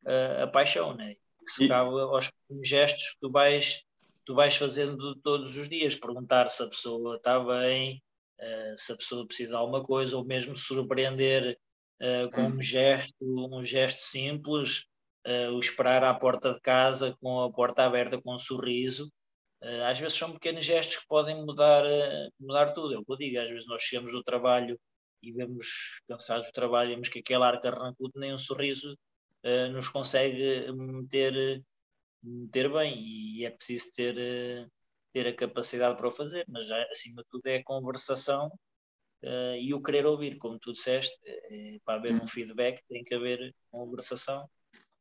a, 0.06 0.44
a 0.44 0.48
paixão, 0.48 0.96
né? 0.96 1.16
Que 1.46 1.52
se 1.52 1.66
acaba 1.66 2.02
aos 2.04 2.32
gestos 2.64 3.12
que 3.12 3.20
tu 3.22 3.32
vais, 3.32 3.84
tu 4.26 4.36
vais 4.36 4.56
fazendo 4.56 5.16
todos 5.22 5.58
os 5.58 5.70
dias, 5.70 5.96
perguntar 5.96 6.50
se 6.50 6.64
a 6.64 6.68
pessoa 6.68 7.18
está 7.18 7.40
bem, 7.40 8.02
uh, 8.40 8.78
se 8.78 8.92
a 8.92 8.98
pessoa 8.98 9.26
precisa 9.26 9.52
de 9.52 9.56
alguma 9.56 9.84
coisa, 9.84 10.16
ou 10.18 10.26
mesmo 10.26 10.56
surpreender 10.58 11.58
uh, 12.02 12.32
com 12.32 12.44
um 12.44 12.62
gesto, 12.62 13.16
um 13.22 13.64
gesto 13.64 14.02
simples, 14.02 14.86
uh, 15.28 15.52
o 15.54 15.60
esperar 15.60 16.04
à 16.04 16.14
porta 16.14 16.54
de 16.54 16.62
casa 16.62 17.16
com 17.22 17.42
a 17.42 17.52
porta 17.52 17.84
aberta 17.84 18.22
com 18.22 18.36
um 18.36 18.40
sorriso. 18.40 19.12
Às 19.88 20.00
vezes 20.00 20.18
são 20.18 20.34
pequenos 20.34 20.66
gestos 20.66 20.98
que 20.98 21.08
podem 21.08 21.36
mudar, 21.46 21.84
mudar 22.40 22.72
tudo. 22.72 22.96
É 22.96 22.98
o 22.98 23.06
que 23.06 23.14
eu 23.14 23.18
digo, 23.18 23.40
às 23.40 23.48
vezes 23.48 23.68
nós 23.68 23.84
chegamos 23.84 24.12
do 24.12 24.24
trabalho 24.24 24.76
e 25.22 25.32
vemos 25.32 26.02
cansados 26.08 26.48
do 26.48 26.52
trabalho, 26.52 26.90
vemos 26.90 27.10
que 27.10 27.20
aquele 27.20 27.44
ar 27.44 27.62
carrancudo 27.62 28.12
nem 28.16 28.34
um 28.34 28.40
sorriso 28.40 28.98
nos 29.72 29.90
consegue 29.90 30.72
meter, 30.72 31.64
meter 32.22 32.72
bem 32.72 32.98
e 33.00 33.46
é 33.46 33.50
preciso 33.50 33.92
ter, 33.92 34.16
ter 35.14 35.28
a 35.28 35.36
capacidade 35.36 35.98
para 35.98 36.08
o 36.08 36.12
fazer, 36.12 36.46
mas 36.48 36.70
acima 36.72 37.22
de 37.24 37.30
tudo 37.30 37.48
é 37.48 37.58
a 37.58 37.64
conversação 37.64 38.48
uh, 39.24 39.56
e 39.60 39.74
o 39.74 39.82
querer 39.82 40.06
ouvir, 40.06 40.38
como 40.38 40.60
tu 40.60 40.74
disseste, 40.74 41.18
é, 41.26 41.78
para 41.84 41.96
haver 41.96 42.14
um 42.14 42.24
hum. 42.24 42.28
feedback 42.28 42.82
tem 42.88 43.04
que 43.04 43.16
haver 43.16 43.54
conversação 43.70 44.50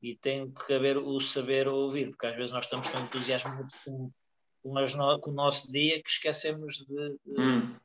e 0.03 0.17
tem 0.17 0.51
que 0.53 0.73
haver 0.73 0.97
o 0.97 1.21
saber 1.21 1.69
ouvir, 1.69 2.11
porque 2.11 2.27
às 2.27 2.37
vezes 2.37 2.51
nós 2.51 2.65
estamos 2.65 2.89
tão 2.89 3.03
entusiasmados 3.05 3.77
com, 3.85 4.11
com, 4.63 4.73
no, 4.73 5.21
com 5.21 5.31
o 5.31 5.35
nosso 5.35 5.71
dia 5.71 6.03
que 6.03 6.11
esquecemos 6.11 6.77
de, 6.77 7.19
de, 7.25 7.41
hum. 7.41 7.77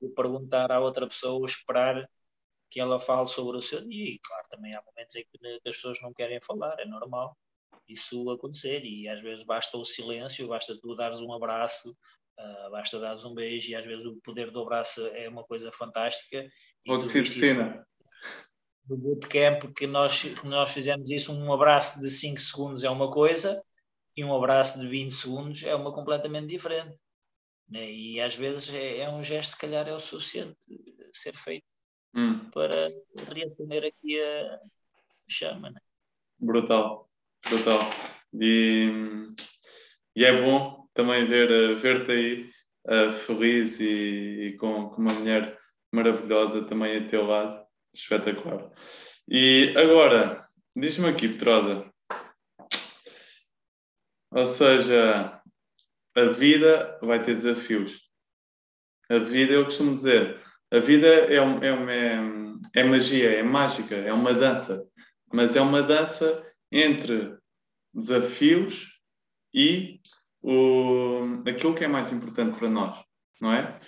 de, 0.00 0.08
perguntar 0.10 0.72
à 0.72 0.80
outra 0.80 1.06
pessoa, 1.06 1.46
esperar 1.46 2.08
que 2.70 2.80
ela 2.80 3.00
fale 3.00 3.26
sobre 3.26 3.56
o 3.58 3.62
seu 3.62 3.86
dia. 3.86 4.14
E 4.14 4.18
claro, 4.20 4.48
também 4.48 4.74
há 4.74 4.82
momentos 4.82 5.14
em 5.16 5.24
que 5.24 5.46
as 5.68 5.76
pessoas 5.76 6.00
não 6.00 6.12
querem 6.12 6.40
falar, 6.40 6.78
é 6.78 6.86
normal 6.86 7.36
isso 7.88 8.30
acontecer 8.30 8.84
e 8.84 9.08
às 9.08 9.20
vezes 9.20 9.44
basta 9.44 9.76
o 9.76 9.84
silêncio, 9.84 10.46
basta 10.46 10.78
tu 10.80 10.94
dares 10.94 11.20
um 11.20 11.32
abraço, 11.32 11.96
Uh, 12.40 12.70
basta 12.70 12.98
dar 12.98 13.16
um 13.26 13.34
beijo 13.34 13.70
e 13.70 13.74
às 13.74 13.84
vezes 13.84 14.06
o 14.06 14.16
poder 14.22 14.50
do 14.50 14.62
abraço 14.62 15.06
é 15.08 15.28
uma 15.28 15.44
coisa 15.44 15.70
fantástica. 15.72 16.48
Ou 16.88 16.96
de 16.96 17.26
cena. 17.26 17.86
No 18.88 18.96
bootcamp 18.96 19.64
que 19.76 19.86
nós, 19.86 20.22
que 20.22 20.46
nós 20.46 20.70
fizemos 20.70 21.10
isso, 21.10 21.34
um 21.34 21.52
abraço 21.52 22.00
de 22.00 22.08
5 22.08 22.40
segundos 22.40 22.82
é 22.82 22.88
uma 22.88 23.10
coisa 23.10 23.62
e 24.16 24.24
um 24.24 24.34
abraço 24.34 24.80
de 24.80 24.88
20 24.88 25.12
segundos 25.12 25.62
é 25.64 25.74
uma 25.74 25.92
completamente 25.92 26.46
diferente. 26.46 26.98
Né? 27.68 27.90
E 27.90 28.20
às 28.20 28.34
vezes 28.34 28.72
é, 28.72 29.00
é, 29.00 29.10
um 29.10 29.22
gesto, 29.22 29.50
se 29.50 29.58
calhar, 29.58 29.86
é 29.86 29.92
o 29.92 30.00
suficiente. 30.00 30.56
ser 31.12 31.36
feito 31.36 31.66
Hum, 32.14 32.50
para 32.50 32.74
reacender 33.32 33.84
aqui 33.84 34.20
a 34.20 34.60
chama. 35.28 35.70
Né? 35.70 35.80
brutal, 36.40 37.06
brutal. 37.48 37.80
E, 38.34 38.90
e 40.16 40.24
é 40.24 40.42
bom 40.42 40.86
também 40.94 41.26
ver, 41.26 41.50
eh, 41.50 41.74
ver-te 41.74 42.10
aí 42.12 42.50
eh, 42.88 43.12
feliz 43.12 43.78
e, 43.80 44.48
e 44.48 44.56
com, 44.56 44.88
com 44.88 45.02
uma 45.02 45.12
mulher 45.12 45.58
maravilhosa 45.92 46.64
também 46.64 46.96
a 46.96 47.06
teu 47.06 47.26
lado. 47.26 47.64
Espetacular. 47.92 48.70
E 49.28 49.74
agora, 49.76 50.44
diz-me 50.76 51.08
aqui, 51.08 51.28
Petrosa. 51.28 51.90
Ou 54.32 54.46
seja, 54.46 55.42
a 56.14 56.24
vida 56.24 56.98
vai 57.02 57.20
ter 57.20 57.34
desafios. 57.34 58.08
A 59.08 59.18
vida, 59.18 59.54
eu 59.54 59.64
costumo 59.64 59.94
dizer, 59.94 60.40
a 60.70 60.78
vida 60.78 61.06
é, 61.06 61.34
é, 61.36 61.40
uma, 61.40 61.92
é 62.74 62.84
magia, 62.84 63.30
é 63.30 63.42
mágica, 63.42 63.94
é 63.94 64.12
uma 64.12 64.32
dança. 64.32 64.86
Mas 65.32 65.56
é 65.56 65.60
uma 65.60 65.82
dança 65.82 66.44
entre 66.70 67.36
desafios 67.92 69.00
e 69.52 70.00
o, 70.42 71.42
aquilo 71.46 71.74
que 71.74 71.84
é 71.84 71.88
mais 71.88 72.12
importante 72.12 72.58
para 72.58 72.70
nós, 72.70 72.98
não 73.40 73.52
é? 73.52 73.78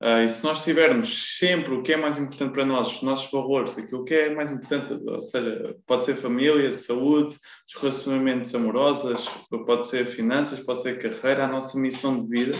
Ah, 0.00 0.22
e 0.22 0.28
se 0.28 0.44
nós 0.44 0.62
tivermos 0.62 1.38
sempre 1.38 1.72
o 1.72 1.82
que 1.82 1.92
é 1.92 1.96
mais 1.96 2.18
importante 2.18 2.52
para 2.52 2.66
nós, 2.66 2.96
os 2.96 3.02
nossos 3.02 3.30
valores, 3.30 3.78
aquilo 3.78 4.04
que 4.04 4.14
é 4.14 4.34
mais 4.34 4.50
importante, 4.50 4.92
ou 5.02 5.22
seja, 5.22 5.74
pode 5.86 6.04
ser 6.04 6.16
família, 6.16 6.70
saúde, 6.72 7.38
os 7.66 7.80
relacionamentos 7.80 8.54
amorosos, 8.54 9.26
pode 9.64 9.86
ser 9.86 10.04
finanças, 10.04 10.60
pode 10.60 10.82
ser 10.82 10.98
carreira, 10.98 11.44
a 11.44 11.48
nossa 11.48 11.78
missão 11.78 12.22
de 12.22 12.28
vida. 12.28 12.54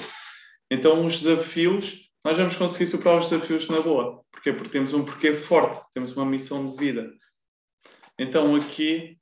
Então, 0.70 1.04
os 1.04 1.20
desafios, 1.20 2.03
nós 2.24 2.38
vamos 2.38 2.56
conseguir 2.56 2.86
superar 2.86 3.18
os 3.18 3.28
desafios 3.28 3.68
na 3.68 3.80
boa. 3.80 4.24
Porquê? 4.32 4.52
Porque 4.52 4.70
temos 4.70 4.94
um 4.94 5.04
porquê 5.04 5.34
forte, 5.34 5.84
temos 5.92 6.16
uma 6.16 6.24
missão 6.24 6.70
de 6.70 6.76
vida. 6.76 7.12
Então, 8.18 8.56
aqui, 8.56 9.18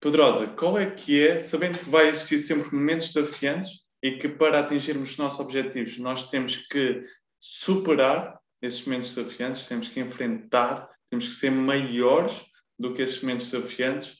Pedrosa, 0.00 0.46
qual 0.46 0.78
é 0.78 0.90
que 0.90 1.26
é, 1.26 1.36
sabendo 1.36 1.78
que 1.78 1.90
vai 1.90 2.08
existir 2.08 2.38
sempre 2.38 2.74
momentos 2.74 3.12
desafiantes 3.12 3.84
e 4.02 4.12
que 4.12 4.28
para 4.28 4.60
atingirmos 4.60 5.10
os 5.10 5.18
nossos 5.18 5.40
objetivos 5.40 5.98
nós 5.98 6.30
temos 6.30 6.56
que 6.56 7.02
superar 7.40 8.38
esses 8.62 8.84
momentos 8.86 9.14
desafiantes, 9.14 9.66
temos 9.66 9.88
que 9.88 10.00
enfrentar, 10.00 10.88
temos 11.10 11.28
que 11.28 11.34
ser 11.34 11.50
maiores 11.50 12.40
do 12.78 12.94
que 12.94 13.02
esses 13.02 13.22
momentos 13.22 13.50
desafiantes. 13.50 14.16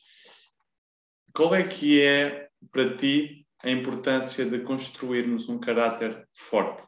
Qual 1.33 1.55
é 1.55 1.63
que 1.63 2.03
é 2.03 2.49
para 2.71 2.97
ti 2.97 3.47
a 3.63 3.71
importância 3.71 4.45
de 4.45 4.61
construirmos 4.61 5.49
um 5.49 5.59
caráter 5.59 6.29
forte? 6.35 6.83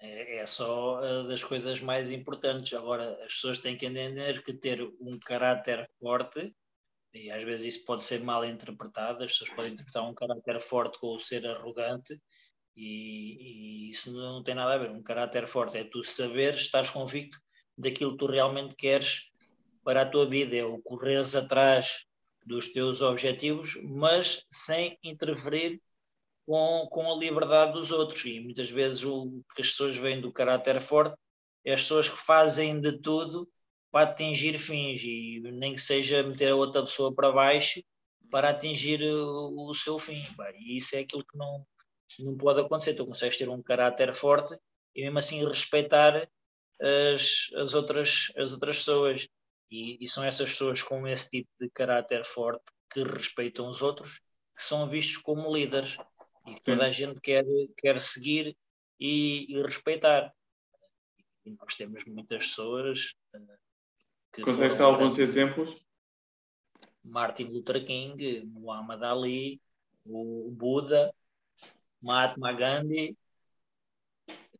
É, 0.00 0.36
é 0.36 0.46
só 0.46 1.00
uh, 1.00 1.28
das 1.28 1.42
coisas 1.44 1.80
mais 1.80 2.10
importantes. 2.10 2.72
Agora, 2.74 3.12
as 3.24 3.34
pessoas 3.34 3.58
têm 3.58 3.76
que 3.76 3.86
entender 3.86 4.42
que 4.42 4.52
ter 4.52 4.82
um 5.00 5.18
caráter 5.18 5.88
forte, 6.00 6.54
e 7.14 7.30
às 7.30 7.42
vezes 7.42 7.74
isso 7.74 7.84
pode 7.84 8.02
ser 8.02 8.20
mal 8.20 8.44
interpretado, 8.44 9.24
as 9.24 9.32
pessoas 9.32 9.50
podem 9.50 9.72
interpretar 9.72 10.04
um 10.04 10.14
caráter 10.14 10.60
forte 10.60 10.98
com 10.98 11.16
o 11.16 11.20
ser 11.20 11.46
arrogante, 11.46 12.20
e, 12.76 13.88
e 13.88 13.90
isso 13.90 14.12
não 14.12 14.42
tem 14.42 14.54
nada 14.54 14.74
a 14.74 14.78
ver. 14.78 14.90
Um 14.90 15.02
caráter 15.02 15.46
forte 15.46 15.78
é 15.78 15.84
tu 15.84 16.04
saber, 16.04 16.54
estás 16.54 16.90
convicto 16.90 17.38
daquilo 17.76 18.12
que 18.12 18.18
tu 18.18 18.26
realmente 18.26 18.74
queres 18.76 19.24
para 19.84 20.02
a 20.02 20.10
tua 20.10 20.28
vida, 20.28 20.56
é 20.56 20.64
o 20.64 20.80
correres 20.82 21.34
atrás 21.34 22.04
dos 22.44 22.72
teus 22.72 23.02
objetivos, 23.02 23.76
mas 23.82 24.44
sem 24.50 24.98
interferir 25.02 25.80
com, 26.48 26.88
com 26.90 27.12
a 27.12 27.14
liberdade 27.14 27.74
dos 27.74 27.90
outros. 27.90 28.24
E 28.24 28.40
muitas 28.40 28.70
vezes 28.70 29.04
o 29.04 29.42
que 29.54 29.60
as 29.60 29.68
pessoas 29.68 29.96
veem 29.96 30.18
do 30.18 30.32
caráter 30.32 30.80
forte 30.80 31.14
é 31.62 31.74
as 31.74 31.82
pessoas 31.82 32.08
que 32.08 32.16
fazem 32.16 32.80
de 32.80 32.98
tudo 33.02 33.46
para 33.90 34.08
atingir 34.10 34.56
fins 34.56 35.02
e 35.02 35.42
nem 35.52 35.74
que 35.74 35.80
seja 35.80 36.22
meter 36.22 36.52
a 36.52 36.56
outra 36.56 36.82
pessoa 36.82 37.14
para 37.14 37.30
baixo 37.30 37.82
para 38.30 38.50
atingir 38.50 39.02
o, 39.02 39.70
o 39.70 39.74
seu 39.74 39.98
fim. 39.98 40.22
E 40.56 40.78
isso 40.78 40.96
é 40.96 41.00
aquilo 41.00 41.24
que 41.24 41.36
não, 41.36 41.66
não 42.18 42.36
pode 42.36 42.60
acontecer. 42.60 42.94
Tu 42.94 43.04
consegues 43.04 43.36
ter 43.36 43.48
um 43.48 43.62
caráter 43.62 44.14
forte 44.14 44.56
e 44.94 45.02
mesmo 45.02 45.18
assim 45.18 45.46
respeitar 45.46 46.28
as, 46.80 47.50
as, 47.56 47.74
outras, 47.74 48.32
as 48.36 48.52
outras 48.52 48.78
pessoas. 48.78 49.28
E, 49.70 50.02
e 50.02 50.08
são 50.08 50.24
essas 50.24 50.48
pessoas 50.48 50.82
com 50.82 51.06
esse 51.06 51.28
tipo 51.28 51.50
de 51.60 51.68
caráter 51.68 52.24
forte 52.24 52.64
que 52.90 53.02
respeitam 53.02 53.68
os 53.68 53.82
outros 53.82 54.22
que 54.56 54.62
são 54.62 54.86
vistos 54.86 55.18
como 55.18 55.54
líderes 55.54 55.98
e 56.50 56.54
que 56.54 56.60
toda 56.62 56.86
a 56.86 56.90
gente 56.90 57.20
quer, 57.20 57.44
quer 57.76 58.00
seguir 58.00 58.56
e, 58.98 59.46
e 59.52 59.62
respeitar. 59.62 60.32
E 61.44 61.50
nós 61.52 61.74
temos 61.74 62.04
muitas 62.04 62.46
pessoas. 62.48 63.14
eh, 63.34 63.56
Que 64.32 64.42
Consegues 64.42 64.78
dar 64.78 64.84
alguns 64.86 65.18
exemplos? 65.18 65.76
Martin 67.02 67.44
Luther 67.44 67.84
King, 67.84 68.44
Muhammad 68.46 69.02
Ali, 69.02 69.60
o 70.04 70.50
Buda, 70.50 71.14
Mahatma 72.00 72.52
Gandhi, 72.52 73.16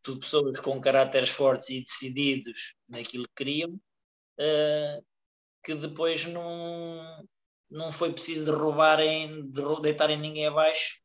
tudo 0.03 0.20
pessoas 0.20 0.59
com 0.61 0.80
caráteres 0.80 1.28
fortes 1.28 1.68
e 1.70 1.84
decididos 1.84 2.74
naquilo 2.89 3.28
que 3.28 3.34
queriam, 3.45 3.78
eh, 4.39 5.01
que 5.62 5.74
depois 5.74 6.24
não, 6.24 7.28
não 7.70 7.93
foi 7.93 8.12
preciso 8.12 8.47
derrubarem, 8.47 9.51
derru- 9.51 9.80
deitarem 9.80 10.18
ninguém 10.18 10.47
abaixo 10.47 11.01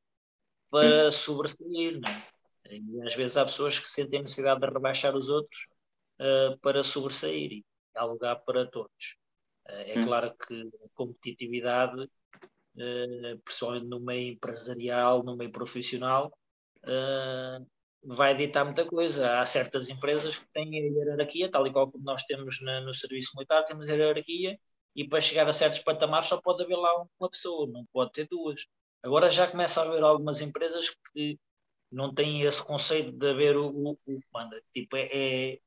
para 0.73 1.11
sobressair. 1.11 2.01
É? 2.65 2.77
E 2.77 3.01
às 3.07 3.13
vezes 3.13 3.37
há 3.37 3.45
pessoas 3.45 3.77
que 3.77 3.87
sentem 3.87 4.21
necessidade 4.23 4.59
de 4.59 4.65
rebaixar 4.65 5.15
os 5.15 5.29
outros 5.29 5.67
eh, 6.19 6.57
para 6.63 6.83
sobressair 6.83 7.51
e 7.51 7.65
há 7.95 8.03
lugar 8.05 8.37
para 8.37 8.65
todos. 8.65 9.17
Eh, 9.67 9.91
é 9.91 9.93
Sim. 9.93 10.03
claro 10.03 10.35
que 10.35 10.61
a 10.83 10.87
competitividade, 10.95 12.09
eh, 12.75 13.37
principalmente 13.45 13.85
no 13.85 13.99
meio 13.99 14.33
empresarial, 14.33 15.21
no 15.21 15.37
meio 15.37 15.51
profissional, 15.51 16.35
vai 18.03 18.35
ditar 18.35 18.65
muita 18.65 18.83
coisa. 18.83 19.39
Há 19.39 19.45
certas 19.45 19.89
empresas 19.89 20.37
que 20.37 20.45
têm 20.51 20.67
a 20.75 20.91
hierarquia, 20.91 21.49
tal 21.49 21.67
e 21.67 21.71
qual 21.71 21.89
como 21.89 22.03
nós 22.03 22.23
temos 22.23 22.59
na- 22.61 22.81
no 22.81 22.93
serviço 22.93 23.31
militar, 23.35 23.63
temos 23.63 23.89
a 23.89 23.95
hierarquia 23.95 24.59
e 24.95 25.07
para 25.07 25.21
chegar 25.21 25.47
a 25.47 25.53
certos 25.53 25.79
patamares 25.79 26.27
só 26.27 26.41
pode 26.41 26.63
haver 26.63 26.75
lá 26.75 27.05
uma 27.19 27.29
pessoa, 27.29 27.67
não 27.67 27.85
pode 27.93 28.11
ter 28.11 28.27
duas. 28.27 28.65
Agora 29.03 29.29
já 29.29 29.45
começa 29.47 29.81
a 29.81 29.83
haver 29.83 30.01
algumas 30.01 30.39
empresas 30.39 30.89
que 31.11 31.37
não 31.91 32.13
têm 32.13 32.41
esse 32.41 32.63
conceito 32.63 33.11
de 33.11 33.29
haver 33.29 33.57
o, 33.57 33.67
o, 33.67 33.99
o 34.07 34.19
manda. 34.33 34.61
Tipo, 34.73 34.95
é, 34.95 35.09
é- 35.11 35.59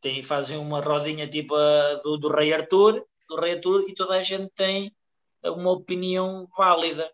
tem, 0.00 0.22
fazem 0.22 0.56
uma 0.56 0.80
rodinha 0.80 1.28
tipo 1.28 1.54
a 1.54 1.94
do, 1.96 2.16
do 2.16 2.28
Rei 2.28 2.52
Arthur, 2.52 3.06
do 3.28 3.36
Rei 3.36 3.54
Arthur, 3.54 3.84
e 3.88 3.94
toda 3.94 4.14
a 4.14 4.22
gente 4.22 4.50
tem 4.54 4.94
uma 5.44 5.70
opinião 5.70 6.46
válida. 6.56 7.10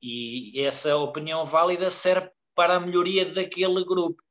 E 0.00 0.60
essa 0.60 0.96
opinião 0.96 1.44
válida 1.46 1.90
serve 1.90 2.30
para 2.54 2.76
a 2.76 2.80
melhoria 2.80 3.24
daquele 3.24 3.84
grupo. 3.84 4.22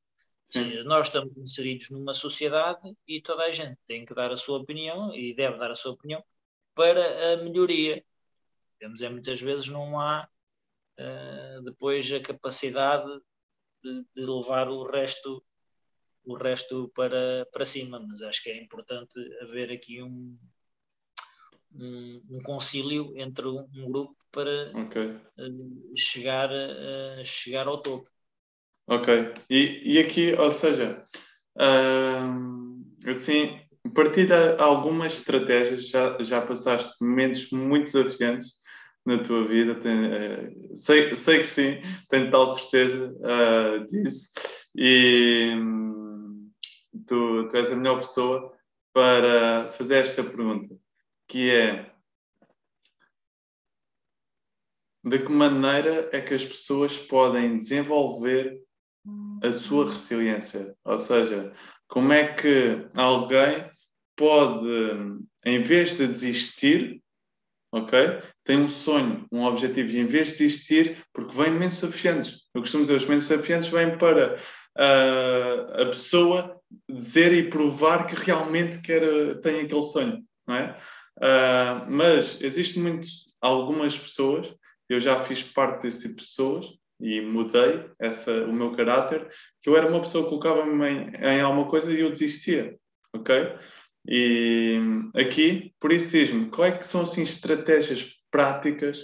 Seja, 0.46 0.84
nós 0.84 1.08
estamos 1.08 1.36
inseridos 1.38 1.90
numa 1.92 2.14
sociedade 2.14 2.94
e 3.08 3.22
toda 3.22 3.44
a 3.44 3.52
gente 3.52 3.78
tem 3.88 4.04
que 4.06 4.14
dar 4.14 4.32
a 4.32 4.38
sua 4.38 4.60
opinião 4.60 5.14
e 5.16 5.34
deve 5.34 5.58
dar 5.58 5.72
a 5.72 5.76
sua 5.76 5.94
opinião 5.94 6.24
para 6.76 7.34
a 7.34 7.38
melhoria. 7.38 8.04
Temos 8.78 9.02
é 9.02 9.10
muitas 9.10 9.40
vezes 9.40 9.68
não 9.70 9.98
há 10.00 10.28
eh, 11.02 11.60
depois 11.64 12.12
a 12.12 12.20
capacidade 12.20 13.10
de, 13.84 14.06
de 14.16 14.26
levar 14.26 14.70
o 14.70 14.84
resto 14.84 15.44
o 16.24 16.36
resto 16.36 16.88
para, 16.94 17.48
para 17.52 17.66
cima, 17.66 18.00
mas 18.00 18.22
acho 18.22 18.44
que 18.44 18.52
é 18.52 18.62
importante 18.62 19.20
haver 19.42 19.72
aqui 19.72 20.04
um, 20.04 20.38
um, 21.74 22.22
um 22.30 22.44
concílio 22.44 23.12
entre 23.16 23.48
um, 23.48 23.68
um 23.76 23.92
grupo 23.92 24.16
para 24.32 24.72
Ok. 24.76 25.02
eh, 25.02 25.96
chegar, 25.98 26.50
a- 26.52 27.24
chegar 27.24 27.68
ao 27.68 27.82
topo. 27.82 28.08
Ok. 28.88 29.34
E, 29.50 29.94
e 29.94 30.00
aqui, 30.00 30.34
ou 30.34 30.50
seja, 30.52 31.04
hum, 31.58 32.86
assim, 33.08 33.60
a 33.84 33.90
partir 33.90 34.28
de 34.28 34.34
algumas 34.62 35.14
estratégias, 35.14 35.88
já, 35.88 36.22
já 36.22 36.42
passaste 36.46 37.04
momentos 37.04 37.50
muito 37.52 37.86
desafiantes 37.86 38.61
na 39.06 39.18
tua 39.24 39.48
vida, 39.48 39.80
eh, 39.84 40.76
sei, 40.76 41.14
sei 41.16 41.40
que 41.40 41.48
sim, 41.48 41.82
tenho 42.10 42.30
tal 42.30 42.56
certeza 42.56 43.16
ah, 43.24 43.86
disso, 43.86 44.32
e 44.76 45.54
hum, 45.56 46.52
tu, 47.08 47.48
tu 47.50 47.58
és 47.58 47.72
a 47.72 47.76
melhor 47.76 47.98
pessoa 47.98 48.54
para 48.94 49.68
fazer 49.70 49.98
esta 49.98 50.24
pergunta, 50.24 50.76
que 51.28 51.50
é 51.50 51.92
de 55.04 55.20
que 55.20 55.32
maneira 55.32 56.10
é 56.12 56.22
que 56.22 56.34
as 56.34 56.46
pessoas 56.46 56.98
podem 56.98 57.58
desenvolver 57.58 58.62
a 59.44 59.52
sua 59.52 59.90
resiliência? 59.90 60.76
Ou 60.86 60.98
seja, 60.98 61.52
como 61.88 62.14
é 62.14 62.34
que 62.34 62.88
alguém 62.96 63.70
pode, 64.16 64.70
em 65.44 65.64
vez 65.64 65.98
de 65.98 66.08
desistir, 66.08 67.04
ok? 67.72 68.22
Tem 68.44 68.58
um 68.58 68.68
sonho, 68.68 69.26
um 69.32 69.44
objetivo, 69.44 69.90
e 69.92 70.00
em 70.00 70.06
vez 70.06 70.32
de 70.32 70.38
desistir, 70.40 71.06
porque 71.14 71.36
vêm 71.36 71.52
momentos 71.52 71.80
desafiantes. 71.80 72.42
Eu 72.54 72.62
costumo 72.62 72.84
dizer, 72.84 72.96
os 72.96 73.06
momentos 73.06 73.28
desafiantes 73.28 73.70
vêm 73.70 73.98
para 73.98 74.38
ah, 74.78 75.82
a 75.82 75.86
pessoa 75.86 76.60
dizer 76.90 77.34
e 77.34 77.50
provar 77.50 78.08
que 78.08 78.16
realmente 78.16 78.80
quer, 78.82 79.02
tem 79.42 79.62
aquele 79.62 79.84
sonho, 79.84 80.24
não 80.48 80.56
é? 80.56 80.78
Uh, 81.18 81.86
mas 81.90 82.42
existem 82.42 82.82
muitos, 82.82 83.34
algumas 83.42 83.98
pessoas, 83.98 84.54
eu 84.90 85.00
já 85.00 85.18
fiz 85.20 85.44
parte 85.44 85.84
desse 85.84 86.02
tipo 86.02 86.16
de 86.16 86.22
pessoas 86.22 86.68
e 87.00 87.22
mudei 87.22 87.86
essa, 88.00 88.46
o 88.46 88.54
meu 88.54 88.72
caráter, 88.72 89.28
que 89.62 89.70
eu 89.70 89.76
era 89.76 89.88
uma 89.88 90.02
pessoa 90.02 90.24
que 90.24 90.30
colocava-me 90.30 90.88
em, 90.88 91.12
em 91.16 91.42
alguma 91.42 91.68
coisa 91.68 91.92
e 91.92 92.00
eu 92.00 92.10
desistia, 92.10 92.76
ok? 93.14 93.56
E 94.08 94.80
aqui, 95.16 95.74
por 95.80 95.92
isso 95.92 96.12
diz-me, 96.12 96.50
quais 96.50 96.74
é 96.74 96.78
que 96.78 96.88
são 96.88 97.02
assim 97.02 97.22
estratégias 97.22 98.21
práticas 98.32 99.04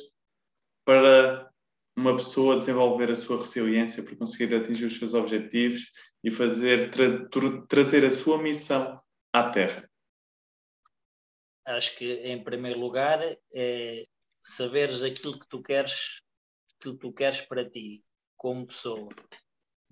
para 0.85 1.51
uma 1.95 2.15
pessoa 2.15 2.57
desenvolver 2.57 3.11
a 3.11 3.15
sua 3.15 3.39
resiliência 3.39 4.03
para 4.03 4.15
conseguir 4.15 4.53
atingir 4.55 4.85
os 4.85 4.97
seus 4.97 5.13
objetivos 5.13 5.91
e 6.23 6.31
fazer 6.31 6.91
tra 6.91 7.27
trazer 7.67 8.05
a 8.05 8.11
sua 8.11 8.41
missão 8.41 9.01
à 9.33 9.49
Terra? 9.49 9.89
Acho 11.65 11.97
que 11.97 12.13
em 12.23 12.41
primeiro 12.41 12.79
lugar 12.79 13.19
é 13.53 14.05
saberes 14.45 15.03
aquilo 15.03 15.37
que 15.37 15.47
tu 15.49 15.61
queres, 15.61 16.21
que 16.79 16.93
tu 16.93 17.11
queres 17.11 17.41
para 17.41 17.69
ti 17.69 18.03
como 18.37 18.67
pessoa. 18.67 19.09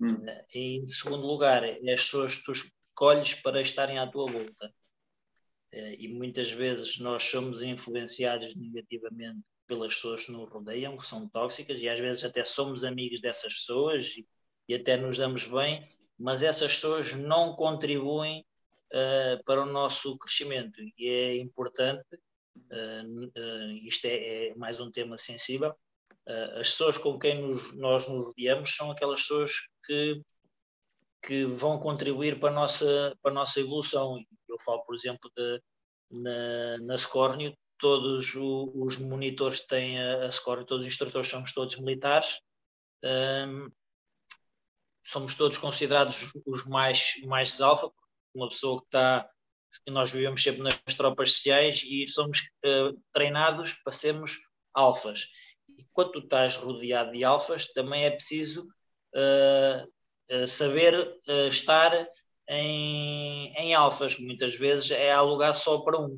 Hum. 0.00 0.24
E 0.54 0.78
em 0.78 0.86
segundo 0.86 1.26
lugar, 1.26 1.64
é 1.64 1.92
as 1.92 2.04
pessoas 2.04 2.38
que 2.38 2.44
tu 2.44 2.52
escolhes 2.52 3.34
para 3.34 3.60
estarem 3.60 3.98
à 3.98 4.06
tua 4.06 4.30
volta. 4.30 4.72
Eh, 5.76 5.96
e 6.00 6.08
muitas 6.08 6.50
vezes 6.50 6.98
nós 6.98 7.22
somos 7.22 7.62
influenciados 7.62 8.54
negativamente 8.54 9.42
pelas 9.66 9.94
pessoas 9.94 10.24
que 10.24 10.32
nos 10.32 10.48
rodeiam, 10.50 10.96
que 10.96 11.04
são 11.04 11.28
tóxicas, 11.28 11.78
e 11.78 11.86
às 11.86 12.00
vezes 12.00 12.24
até 12.24 12.44
somos 12.46 12.82
amigos 12.82 13.20
dessas 13.20 13.52
pessoas 13.52 14.16
e, 14.16 14.26
e 14.68 14.74
até 14.74 14.96
nos 14.96 15.18
damos 15.18 15.44
bem, 15.44 15.86
mas 16.18 16.42
essas 16.42 16.74
pessoas 16.74 17.12
não 17.12 17.54
contribuem 17.54 18.40
uh, 18.90 19.44
para 19.44 19.62
o 19.62 19.66
nosso 19.66 20.16
crescimento. 20.16 20.80
E 20.96 21.08
é 21.08 21.36
importante, 21.36 22.06
uh, 22.56 23.26
uh, 23.26 23.72
isto 23.82 24.06
é, 24.06 24.48
é, 24.48 24.54
mais 24.54 24.80
um 24.80 24.90
tema 24.90 25.18
sensível, 25.18 25.74
as 26.58 26.70
pessoas 26.70 26.98
com 26.98 27.16
quem 27.20 27.40
nos, 27.40 27.72
nós 27.74 28.08
nos 28.08 28.24
rodeamos 28.24 28.74
são 28.74 28.90
aquelas 28.90 29.20
pessoas 29.20 29.52
que, 29.84 30.20
que 31.22 31.44
vão 31.44 31.78
contribuir 31.78 32.40
para 32.40 32.50
a 32.50 32.52
nossa, 32.52 33.16
para 33.22 33.30
a 33.30 33.34
nossa 33.34 33.60
evolução. 33.60 34.18
Eu 34.56 34.60
falo, 34.64 34.82
por 34.84 34.94
exemplo, 34.94 35.30
de, 35.36 35.62
na, 36.10 36.78
na 36.78 36.98
Scornio, 36.98 37.54
todos 37.78 38.34
os 38.34 38.96
monitores 38.96 39.60
têm 39.66 40.00
a, 40.00 40.26
a 40.26 40.64
todos 40.64 40.80
os 40.80 40.86
instrutores 40.86 41.28
somos 41.28 41.52
todos 41.52 41.76
militares. 41.78 42.40
Um, 43.04 43.70
somos 45.04 45.34
todos 45.34 45.58
considerados 45.58 46.32
os 46.46 46.64
mais, 46.64 47.20
mais 47.24 47.60
alfa, 47.60 47.90
uma 48.34 48.48
pessoa 48.48 48.80
que 48.80 48.86
está, 48.86 49.28
que 49.84 49.92
nós 49.92 50.10
vivemos 50.10 50.42
sempre 50.42 50.62
nas 50.62 50.94
tropas 50.96 51.28
especiais 51.28 51.82
e 51.84 52.06
somos 52.08 52.48
uh, 52.64 52.98
treinados 53.12 53.74
para 53.74 53.92
sermos 53.92 54.38
alfas. 54.74 55.28
E 55.68 55.84
quando 55.92 56.12
tu 56.12 56.18
estás 56.20 56.56
rodeado 56.56 57.12
de 57.12 57.22
alfas, 57.22 57.66
também 57.72 58.04
é 58.06 58.10
preciso 58.10 58.66
uh, 59.14 60.34
uh, 60.34 60.46
saber 60.46 61.14
estar 61.50 61.92
em, 62.48 63.52
em 63.54 63.74
alfas, 63.74 64.18
muitas 64.18 64.54
vezes 64.54 64.90
é 64.90 65.12
alugar 65.12 65.54
só 65.54 65.78
para 65.80 66.00
um. 66.00 66.14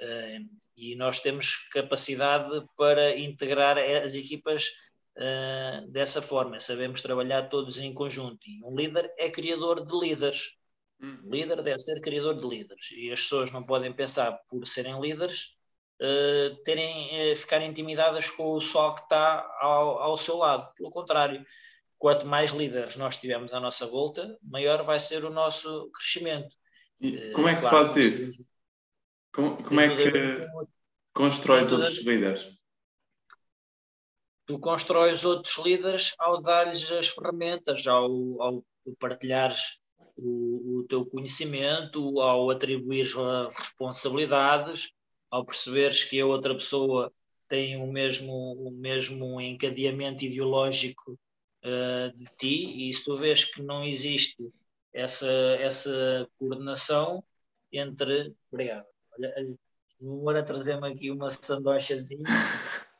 Uh, 0.00 0.48
e 0.76 0.96
nós 0.96 1.20
temos 1.20 1.68
capacidade 1.72 2.64
para 2.76 3.16
integrar 3.16 3.78
as 3.78 4.14
equipas 4.14 4.68
uh, 5.16 5.88
dessa 5.88 6.20
forma, 6.20 6.58
sabemos 6.60 7.00
trabalhar 7.00 7.48
todos 7.48 7.78
em 7.78 7.92
conjunto. 7.92 8.40
E 8.46 8.64
um 8.64 8.74
líder 8.74 9.12
é 9.18 9.30
criador 9.30 9.84
de 9.84 9.96
líderes. 9.96 10.56
Uhum. 11.00 11.20
Um 11.24 11.30
líder 11.30 11.62
deve 11.62 11.80
ser 11.80 12.00
criador 12.00 12.40
de 12.40 12.46
líderes. 12.46 12.90
E 12.92 13.12
as 13.12 13.20
pessoas 13.20 13.52
não 13.52 13.62
podem 13.62 13.92
pensar, 13.92 14.32
por 14.48 14.66
serem 14.66 15.00
líderes, 15.00 15.54
uh, 16.00 16.56
terem, 16.64 17.36
ficarem 17.36 17.70
intimidadas 17.70 18.28
com 18.30 18.52
o 18.52 18.60
sol 18.60 18.94
que 18.94 19.02
está 19.02 19.46
ao, 19.60 19.98
ao 19.98 20.18
seu 20.18 20.36
lado. 20.38 20.72
Pelo 20.74 20.90
contrário, 20.90 21.44
quanto 22.04 22.26
mais 22.26 22.50
líderes 22.50 22.96
nós 22.96 23.16
tivermos 23.16 23.54
à 23.54 23.60
nossa 23.60 23.86
volta, 23.86 24.38
maior 24.42 24.82
vai 24.82 25.00
ser 25.00 25.24
o 25.24 25.30
nosso 25.30 25.90
crescimento. 25.90 26.54
E 27.00 27.16
eh, 27.16 27.30
como 27.32 27.48
é 27.48 27.54
que 27.54 27.62
claro, 27.62 27.76
faz 27.76 27.96
isso? 27.96 28.44
Como, 29.34 29.56
como 29.56 29.80
é 29.80 29.96
que 29.96 30.46
constróis 31.14 31.72
outros 31.72 32.04
líderes? 32.04 32.54
Tu 34.44 34.58
constróis 34.58 35.24
outros 35.24 35.56
líderes 35.64 36.14
ao 36.18 36.42
dar-lhes 36.42 36.92
as 36.92 37.08
ferramentas, 37.08 37.86
ao, 37.86 38.04
ao 38.42 38.64
partilhares 38.98 39.80
o, 40.14 40.80
o, 40.80 40.86
teu 40.86 41.06
conhecimento, 41.06 42.20
ao 42.20 42.50
atribuir 42.50 43.06
responsabilidades, 43.56 44.92
ao 45.30 45.42
perceberes 45.46 46.04
que 46.04 46.20
a 46.20 46.26
outra 46.26 46.54
pessoa 46.54 47.10
tem 47.48 47.78
o 47.78 47.90
mesmo, 47.90 48.30
o 48.58 48.70
mesmo 48.72 49.40
encadeamento 49.40 50.22
ideológico 50.22 51.18
uh, 51.64 52.16
de 52.16 52.26
ti, 52.36 52.88
e 52.88 52.92
se 52.92 53.04
tu 53.04 53.16
vês 53.16 53.44
que 53.44 53.62
não 53.62 53.84
existe 53.84 54.52
essa, 54.92 55.30
essa 55.58 56.28
coordenação 56.38 57.24
entre. 57.72 58.34
Obrigado. 58.50 58.86
Olha, 59.18 59.56
agora 60.00 60.42
trazer-me 60.42 60.88
aqui 60.88 61.10
uma 61.10 61.30
sandochazinha. 61.30 62.22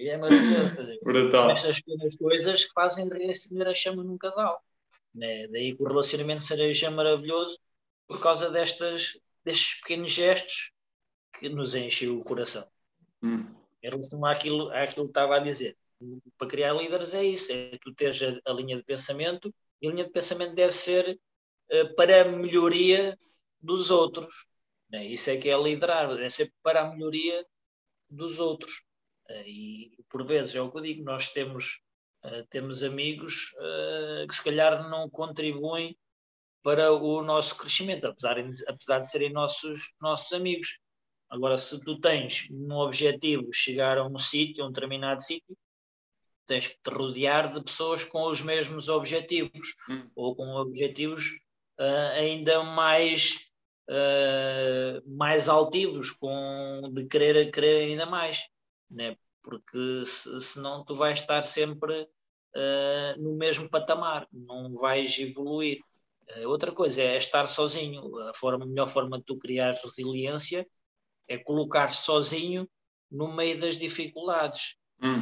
é 0.00 0.16
maravilhoso. 0.16 0.98
Brutal. 1.02 1.50
Estas 1.50 1.80
pequenas 1.80 2.16
coisas 2.16 2.64
que 2.64 2.72
fazem 2.72 3.08
reacender 3.08 3.66
a 3.66 3.74
chama 3.74 4.04
num 4.04 4.18
casal. 4.18 4.62
Né? 5.14 5.48
Daí 5.48 5.74
que 5.74 5.82
o 5.82 5.86
relacionamento 5.86 6.42
seja 6.42 6.90
maravilhoso 6.90 7.58
por 8.06 8.20
causa 8.20 8.50
destas, 8.50 9.18
destes 9.44 9.80
pequenos 9.80 10.12
gestos 10.12 10.72
que 11.38 11.48
nos 11.48 11.74
enchem 11.74 12.08
o 12.08 12.22
coração. 12.22 12.66
Hum. 13.22 13.46
Em 13.82 13.90
relação 13.90 14.24
àquilo, 14.24 14.70
àquilo 14.70 15.06
que 15.06 15.10
estava 15.10 15.36
a 15.36 15.40
dizer, 15.40 15.76
para 16.38 16.48
criar 16.48 16.74
líderes 16.74 17.14
é 17.14 17.24
isso, 17.24 17.52
é 17.52 17.78
tu 17.80 17.94
teres 17.94 18.22
a, 18.22 18.50
a, 18.50 18.54
linha 18.54 18.76
de 18.76 18.84
pensamento 18.84 19.52
e 19.80 19.88
a 19.88 19.90
linha 19.90 20.04
de 20.04 20.10
pensamento 20.10 20.54
deve 20.54 20.72
ser 20.72 21.18
uh, 21.72 21.94
para 21.94 22.22
a 22.22 22.24
melhoria 22.24 23.18
dos 23.60 23.90
outros. 23.90 24.46
Né? 24.90 25.06
Isso 25.06 25.30
é 25.30 25.36
que 25.36 25.48
é 25.48 25.56
liderar, 25.56 26.08
deve 26.08 26.30
ser 26.30 26.52
para 26.62 26.82
a 26.82 26.90
melhoria 26.90 27.44
dos 28.10 28.38
outros. 28.38 28.82
Uh, 29.30 29.46
e 29.46 29.96
por 30.08 30.26
vezes 30.26 30.54
é 30.54 30.60
o 30.60 30.70
que 30.70 30.78
eu 30.78 30.82
digo, 30.82 31.04
nós 31.04 31.30
temos, 31.30 31.80
uh, 32.24 32.46
temos 32.50 32.82
amigos 32.82 33.50
que 34.28 34.34
se 34.34 34.44
calhar 34.44 34.88
não 34.88 35.08
contribuem 35.08 35.96
para 36.62 36.92
o 36.92 37.22
nosso 37.22 37.56
crescimento, 37.56 38.06
apesar 38.06 38.36
apesar 38.68 39.00
de 39.00 39.10
serem 39.10 39.32
nossos, 39.32 39.92
nossos 40.00 40.32
amigos. 40.32 40.78
Agora, 41.28 41.56
se 41.56 41.80
tu 41.80 41.98
tens 41.98 42.46
um 42.50 42.72
objetivo 42.74 43.50
chegar 43.52 43.98
a 43.98 44.06
um 44.06 44.18
sítio, 44.18 44.62
a 44.62 44.68
um 44.68 44.70
determinado 44.70 45.22
sítio, 45.22 45.56
tens 46.52 46.68
que 46.68 46.76
te 46.82 46.90
rodear 46.90 47.50
de 47.50 47.62
pessoas 47.62 48.04
com 48.04 48.30
os 48.30 48.42
mesmos 48.42 48.90
objetivos 48.90 49.74
hum. 49.88 50.06
ou 50.14 50.36
com 50.36 50.54
objetivos 50.56 51.30
uh, 51.80 52.12
ainda 52.18 52.62
mais 52.62 53.48
uh, 53.88 55.10
mais 55.10 55.48
altivos 55.48 56.10
com 56.10 56.90
de 56.92 57.06
querer 57.06 57.50
querer 57.50 57.84
ainda 57.86 58.04
mais 58.04 58.46
né? 58.90 59.16
Porque 59.42 60.04
se, 60.04 60.40
senão 60.42 60.84
tu 60.84 60.94
vais 60.94 61.18
estar 61.18 61.42
sempre 61.42 62.02
uh, 62.02 63.18
no 63.22 63.34
mesmo 63.34 63.70
patamar 63.70 64.28
não 64.30 64.74
vais 64.74 65.18
evoluir. 65.18 65.80
Outra 66.46 66.70
coisa 66.72 67.02
é 67.02 67.18
estar 67.18 67.46
sozinho. 67.46 68.16
A 68.28 68.34
forma 68.34 68.64
a 68.64 68.68
melhor 68.68 68.88
forma 68.88 69.18
de 69.18 69.24
tu 69.24 69.36
criar 69.36 69.72
resiliência 69.72 70.66
é 71.28 71.36
colocar 71.36 71.90
sozinho 71.90 72.66
no 73.10 73.34
meio 73.34 73.58
das 73.60 73.76
dificuldades. 73.76 74.76
Hum 75.02 75.20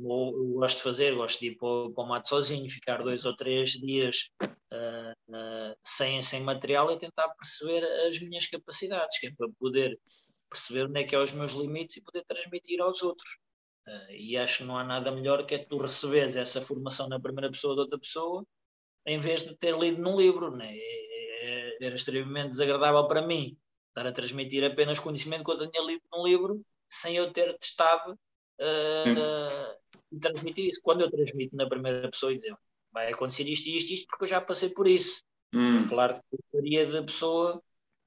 como 0.00 0.36
eu 0.36 0.60
gosto 0.60 0.78
de 0.78 0.82
fazer, 0.82 1.14
gosto 1.14 1.40
de 1.40 1.46
ir 1.48 1.56
para, 1.56 1.90
para 1.94 2.04
o 2.04 2.06
mato 2.06 2.28
sozinho, 2.28 2.70
ficar 2.70 3.02
dois 3.02 3.24
ou 3.24 3.36
três 3.36 3.72
dias 3.72 4.30
uh, 4.42 5.34
uh, 5.34 5.76
sem, 5.82 6.22
sem 6.22 6.42
material 6.42 6.90
e 6.90 6.98
tentar 6.98 7.28
perceber 7.30 7.84
as 8.06 8.18
minhas 8.20 8.46
capacidades, 8.46 9.18
que 9.18 9.28
é 9.28 9.34
para 9.34 9.48
poder 9.58 9.98
perceber 10.50 10.86
onde 10.86 11.00
é 11.00 11.04
que 11.04 11.14
é 11.14 11.18
os 11.18 11.32
meus 11.32 11.52
limites 11.52 11.96
e 11.96 12.02
poder 12.02 12.24
transmitir 12.24 12.80
aos 12.80 13.02
outros. 13.02 13.38
Uh, 13.86 14.12
e 14.12 14.36
acho 14.36 14.58
que 14.58 14.64
não 14.64 14.78
há 14.78 14.84
nada 14.84 15.10
melhor 15.10 15.44
que 15.46 15.54
é 15.54 15.58
tu 15.58 15.78
receberes 15.78 16.36
essa 16.36 16.60
formação 16.60 17.08
na 17.08 17.20
primeira 17.20 17.50
pessoa 17.50 17.74
de 17.74 17.80
outra 17.80 17.98
pessoa, 17.98 18.46
em 19.06 19.20
vez 19.20 19.42
de 19.42 19.56
ter 19.56 19.76
lido 19.78 20.00
num 20.00 20.16
livro. 20.16 20.56
Né? 20.56 20.74
É, 20.76 21.76
é, 21.76 21.86
era 21.86 21.94
extremamente 21.94 22.52
desagradável 22.52 23.06
para 23.06 23.26
mim 23.26 23.56
estar 23.88 24.08
a 24.08 24.12
transmitir 24.12 24.64
apenas 24.64 24.98
conhecimento 24.98 25.44
que 25.44 25.50
eu 25.52 25.70
tinha 25.70 25.84
lido 25.84 26.02
num 26.12 26.24
livro, 26.24 26.64
sem 26.88 27.16
eu 27.16 27.32
ter 27.32 27.56
testado 27.58 28.12
uh, 28.12 29.83
transmitir 30.18 30.66
isso. 30.66 30.80
Quando 30.82 31.02
eu 31.02 31.10
transmito 31.10 31.56
na 31.56 31.68
primeira 31.68 32.10
pessoa 32.10 32.32
e 32.32 32.38
dizer 32.38 32.56
vai 32.92 33.12
acontecer 33.12 33.48
isto 33.48 33.66
e 33.68 33.76
isto, 33.76 33.92
isto, 33.92 34.06
porque 34.06 34.24
eu 34.24 34.28
já 34.28 34.40
passei 34.40 34.68
por 34.68 34.86
isso. 34.86 35.22
Hum. 35.52 35.86
Claro 35.88 36.14
que 36.14 36.38
varia 36.52 36.86
de 36.86 37.02
pessoa 37.02 37.62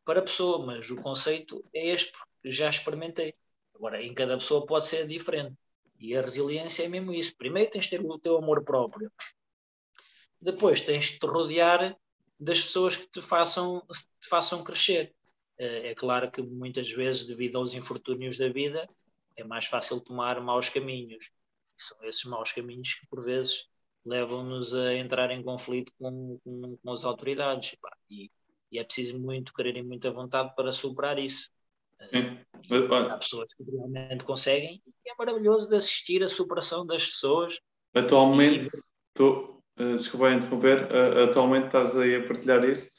para 0.05 0.21
pessoa, 0.21 0.65
mas 0.65 0.89
o 0.89 0.95
conceito 1.01 1.63
é 1.73 1.89
este, 1.89 2.11
porque 2.11 2.49
já 2.49 2.69
experimentei. 2.69 3.33
Agora, 3.75 4.01
em 4.01 4.13
cada 4.13 4.37
pessoa 4.37 4.65
pode 4.65 4.85
ser 4.85 5.05
diferente. 5.05 5.55
E 5.99 6.15
a 6.15 6.21
resiliência 6.21 6.83
é 6.83 6.87
mesmo 6.87 7.13
isso. 7.13 7.35
Primeiro 7.35 7.69
tens 7.69 7.85
de 7.85 7.91
ter 7.91 8.01
o 8.01 8.17
teu 8.17 8.37
amor 8.37 8.63
próprio. 8.63 9.11
Depois 10.39 10.81
tens 10.81 11.05
de 11.05 11.19
te 11.19 11.25
rodear 11.25 11.97
das 12.39 12.61
pessoas 12.61 12.95
que 12.95 13.07
te 13.09 13.21
façam, 13.21 13.83
te 14.21 14.29
façam 14.29 14.63
crescer. 14.63 15.13
É 15.57 15.93
claro 15.95 16.31
que 16.31 16.41
muitas 16.41 16.89
vezes, 16.91 17.25
devido 17.25 17.57
aos 17.57 17.73
infortúnios 17.73 18.37
da 18.37 18.47
vida, 18.47 18.87
é 19.35 19.43
mais 19.43 19.65
fácil 19.65 19.99
tomar 19.99 20.39
maus 20.39 20.69
caminhos. 20.69 21.31
São 21.77 21.97
esses 22.03 22.23
maus 22.25 22.51
caminhos 22.51 22.93
que, 22.95 23.07
por 23.07 23.23
vezes, 23.23 23.67
levam-nos 24.05 24.73
a 24.73 24.95
entrar 24.95 25.31
em 25.31 25.43
conflito 25.43 25.91
com, 25.99 26.39
com, 26.43 26.77
com 26.77 26.91
as 26.91 27.03
autoridades. 27.03 27.75
E, 28.09 28.31
e, 28.71 28.79
é 28.79 28.83
preciso 28.83 29.19
muito 29.19 29.53
querer 29.53 29.75
e 29.77 29.83
muita 29.83 30.11
vontade 30.11 30.53
para 30.55 30.71
superar 30.71 31.19
isso. 31.19 31.49
Há 33.09 33.17
pessoas 33.17 33.53
que 33.53 33.63
realmente 33.63 34.23
conseguem 34.23 34.81
e 34.85 35.09
é 35.09 35.15
maravilhoso 35.17 35.69
de 35.69 35.75
assistir 35.75 36.23
a 36.23 36.27
superação 36.27 36.85
das 36.85 37.05
pessoas. 37.05 37.59
Atualmente, 37.93 38.67
e... 38.67 38.81
tu, 39.13 39.63
uh, 39.79 39.95
desculpa 39.95 40.31
interromper, 40.31 40.83
uh, 40.91 41.23
atualmente 41.23 41.67
estás 41.67 41.97
aí 41.97 42.15
a 42.15 42.27
partilhar 42.27 42.63
isso. 42.63 42.91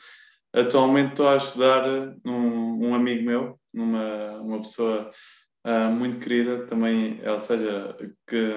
Atualmente 0.52 1.10
estou 1.10 1.28
a 1.28 1.34
ajudar 1.34 1.86
um, 2.24 2.88
um 2.88 2.94
amigo 2.94 3.22
meu, 3.24 3.60
uma, 3.72 4.40
uma 4.40 4.58
pessoa 4.58 5.10
uh, 5.66 5.90
muito 5.92 6.18
querida, 6.18 6.66
também, 6.66 7.20
ou 7.26 7.38
seja, 7.38 7.96
que 8.26 8.52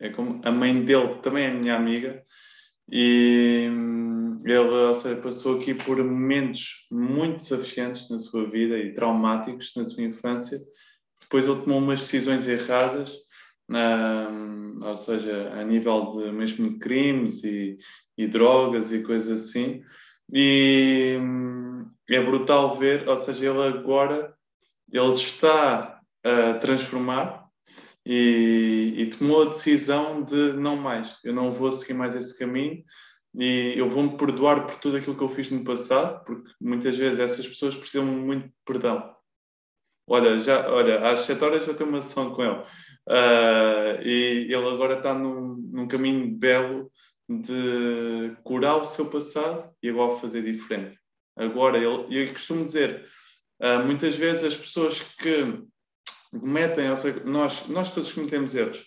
é 0.00 0.10
como 0.10 0.40
a 0.44 0.50
mãe 0.50 0.84
dele 0.84 1.16
também 1.22 1.44
é 1.46 1.52
minha 1.52 1.76
amiga 1.76 2.24
e 2.90 3.68
hum, 3.70 4.38
ele 4.44 4.94
seja, 4.94 5.20
passou 5.20 5.58
aqui 5.58 5.74
por 5.74 5.98
momentos 5.98 6.86
muito 6.90 7.36
desafiantes 7.36 8.08
na 8.08 8.18
sua 8.18 8.48
vida 8.48 8.78
e 8.78 8.94
traumáticos 8.94 9.72
na 9.76 9.84
sua 9.84 10.04
infância. 10.04 10.58
Depois 11.20 11.46
ele 11.46 11.60
tomou 11.60 11.78
umas 11.78 12.00
decisões 12.00 12.48
erradas, 12.48 13.14
hum, 13.68 14.80
ou 14.82 14.96
seja, 14.96 15.52
a 15.52 15.62
nível 15.64 16.16
de 16.16 16.32
mesmo 16.32 16.70
de 16.70 16.78
crimes 16.78 17.44
e, 17.44 17.76
e 18.16 18.26
drogas 18.26 18.90
e 18.90 19.02
coisas 19.02 19.48
assim. 19.48 19.82
E 20.32 21.18
hum, 21.20 21.86
é 22.08 22.20
brutal 22.20 22.74
ver, 22.74 23.06
ou 23.08 23.16
seja, 23.18 23.50
ele 23.50 23.62
agora 23.62 24.34
ele 24.90 25.08
está 25.08 25.97
transformar 26.60 27.46
e, 28.04 28.94
e, 28.96 29.06
tomou 29.10 29.42
a 29.42 29.48
decisão 29.50 30.22
de 30.22 30.54
não 30.54 30.76
mais, 30.76 31.18
eu 31.22 31.34
não 31.34 31.52
vou 31.52 31.70
seguir 31.70 31.94
mais 31.94 32.16
esse 32.16 32.38
caminho 32.38 32.82
e 33.34 33.74
eu 33.76 33.88
vou-me 33.88 34.16
perdoar 34.16 34.66
por 34.66 34.76
tudo 34.76 34.96
aquilo 34.96 35.16
que 35.16 35.22
eu 35.22 35.28
fiz 35.28 35.50
no 35.50 35.62
passado, 35.62 36.24
porque 36.24 36.50
muitas 36.60 36.96
vezes 36.96 37.20
essas 37.20 37.46
pessoas 37.46 37.76
precisam 37.76 38.06
muito 38.06 38.46
de 38.46 38.54
perdão. 38.64 39.14
Olha, 40.06 40.38
já, 40.38 40.68
olha, 40.70 41.10
às 41.10 41.20
7 41.20 41.44
horas 41.44 41.66
já 41.66 41.74
tenho 41.74 41.90
uma 41.90 42.00
sessão 42.00 42.34
com 42.34 42.42
ele 42.42 42.60
uh, 43.08 44.02
e 44.02 44.46
ele 44.48 44.68
agora 44.68 44.94
está 44.94 45.12
num, 45.12 45.56
num 45.70 45.86
caminho 45.86 46.34
belo 46.34 46.90
de 47.28 48.34
curar 48.42 48.78
o 48.78 48.84
seu 48.84 49.10
passado 49.10 49.70
e 49.82 49.90
agora 49.90 50.18
fazer 50.18 50.42
diferente. 50.42 50.98
Agora, 51.36 51.76
ele, 51.76 52.06
eu 52.08 52.32
costumo 52.32 52.64
dizer, 52.64 53.04
uh, 53.60 53.84
muitas 53.84 54.16
vezes 54.16 54.44
as 54.44 54.56
pessoas 54.56 55.02
que 55.02 55.62
cometem, 56.30 56.90
ou 56.90 56.96
seja, 56.96 57.22
nós, 57.24 57.68
nós 57.68 57.90
todos 57.90 58.12
cometemos 58.12 58.54
erros, 58.54 58.84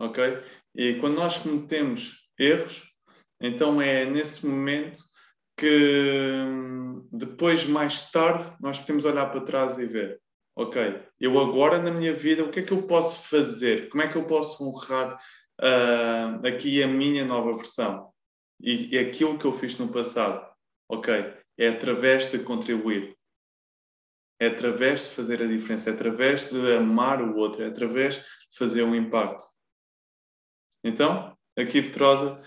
ok? 0.00 0.42
E 0.74 0.94
quando 0.94 1.16
nós 1.16 1.38
cometemos 1.38 2.30
erros, 2.38 2.94
então 3.40 3.80
é 3.80 4.04
nesse 4.04 4.46
momento 4.46 5.00
que 5.56 6.44
depois, 7.12 7.66
mais 7.66 8.10
tarde, 8.10 8.44
nós 8.60 8.78
podemos 8.78 9.04
olhar 9.04 9.26
para 9.26 9.40
trás 9.40 9.78
e 9.78 9.86
ver, 9.86 10.20
ok, 10.56 11.02
eu 11.20 11.38
agora 11.38 11.82
na 11.82 11.90
minha 11.90 12.12
vida, 12.12 12.44
o 12.44 12.50
que 12.50 12.60
é 12.60 12.62
que 12.62 12.72
eu 12.72 12.82
posso 12.82 13.28
fazer? 13.28 13.88
Como 13.88 14.02
é 14.02 14.08
que 14.08 14.16
eu 14.16 14.24
posso 14.24 14.64
honrar 14.64 15.18
uh, 15.60 16.46
aqui 16.46 16.82
a 16.82 16.86
minha 16.86 17.24
nova 17.24 17.56
versão? 17.56 18.10
E, 18.60 18.94
e 18.94 18.98
aquilo 18.98 19.38
que 19.38 19.44
eu 19.44 19.52
fiz 19.52 19.78
no 19.78 19.88
passado, 19.88 20.46
ok, 20.88 21.32
é 21.56 21.68
através 21.68 22.30
de 22.30 22.38
contribuir. 22.38 23.17
É 24.40 24.46
através 24.46 25.04
de 25.04 25.14
fazer 25.14 25.42
a 25.42 25.46
diferença, 25.46 25.90
é 25.90 25.92
através 25.92 26.48
de 26.48 26.76
amar 26.76 27.20
o 27.20 27.36
outro, 27.36 27.62
é 27.62 27.66
através 27.66 28.16
de 28.16 28.56
fazer 28.56 28.82
um 28.82 28.94
impacto. 28.94 29.44
Então, 30.84 31.36
aqui, 31.56 31.82
Petrosa, 31.82 32.38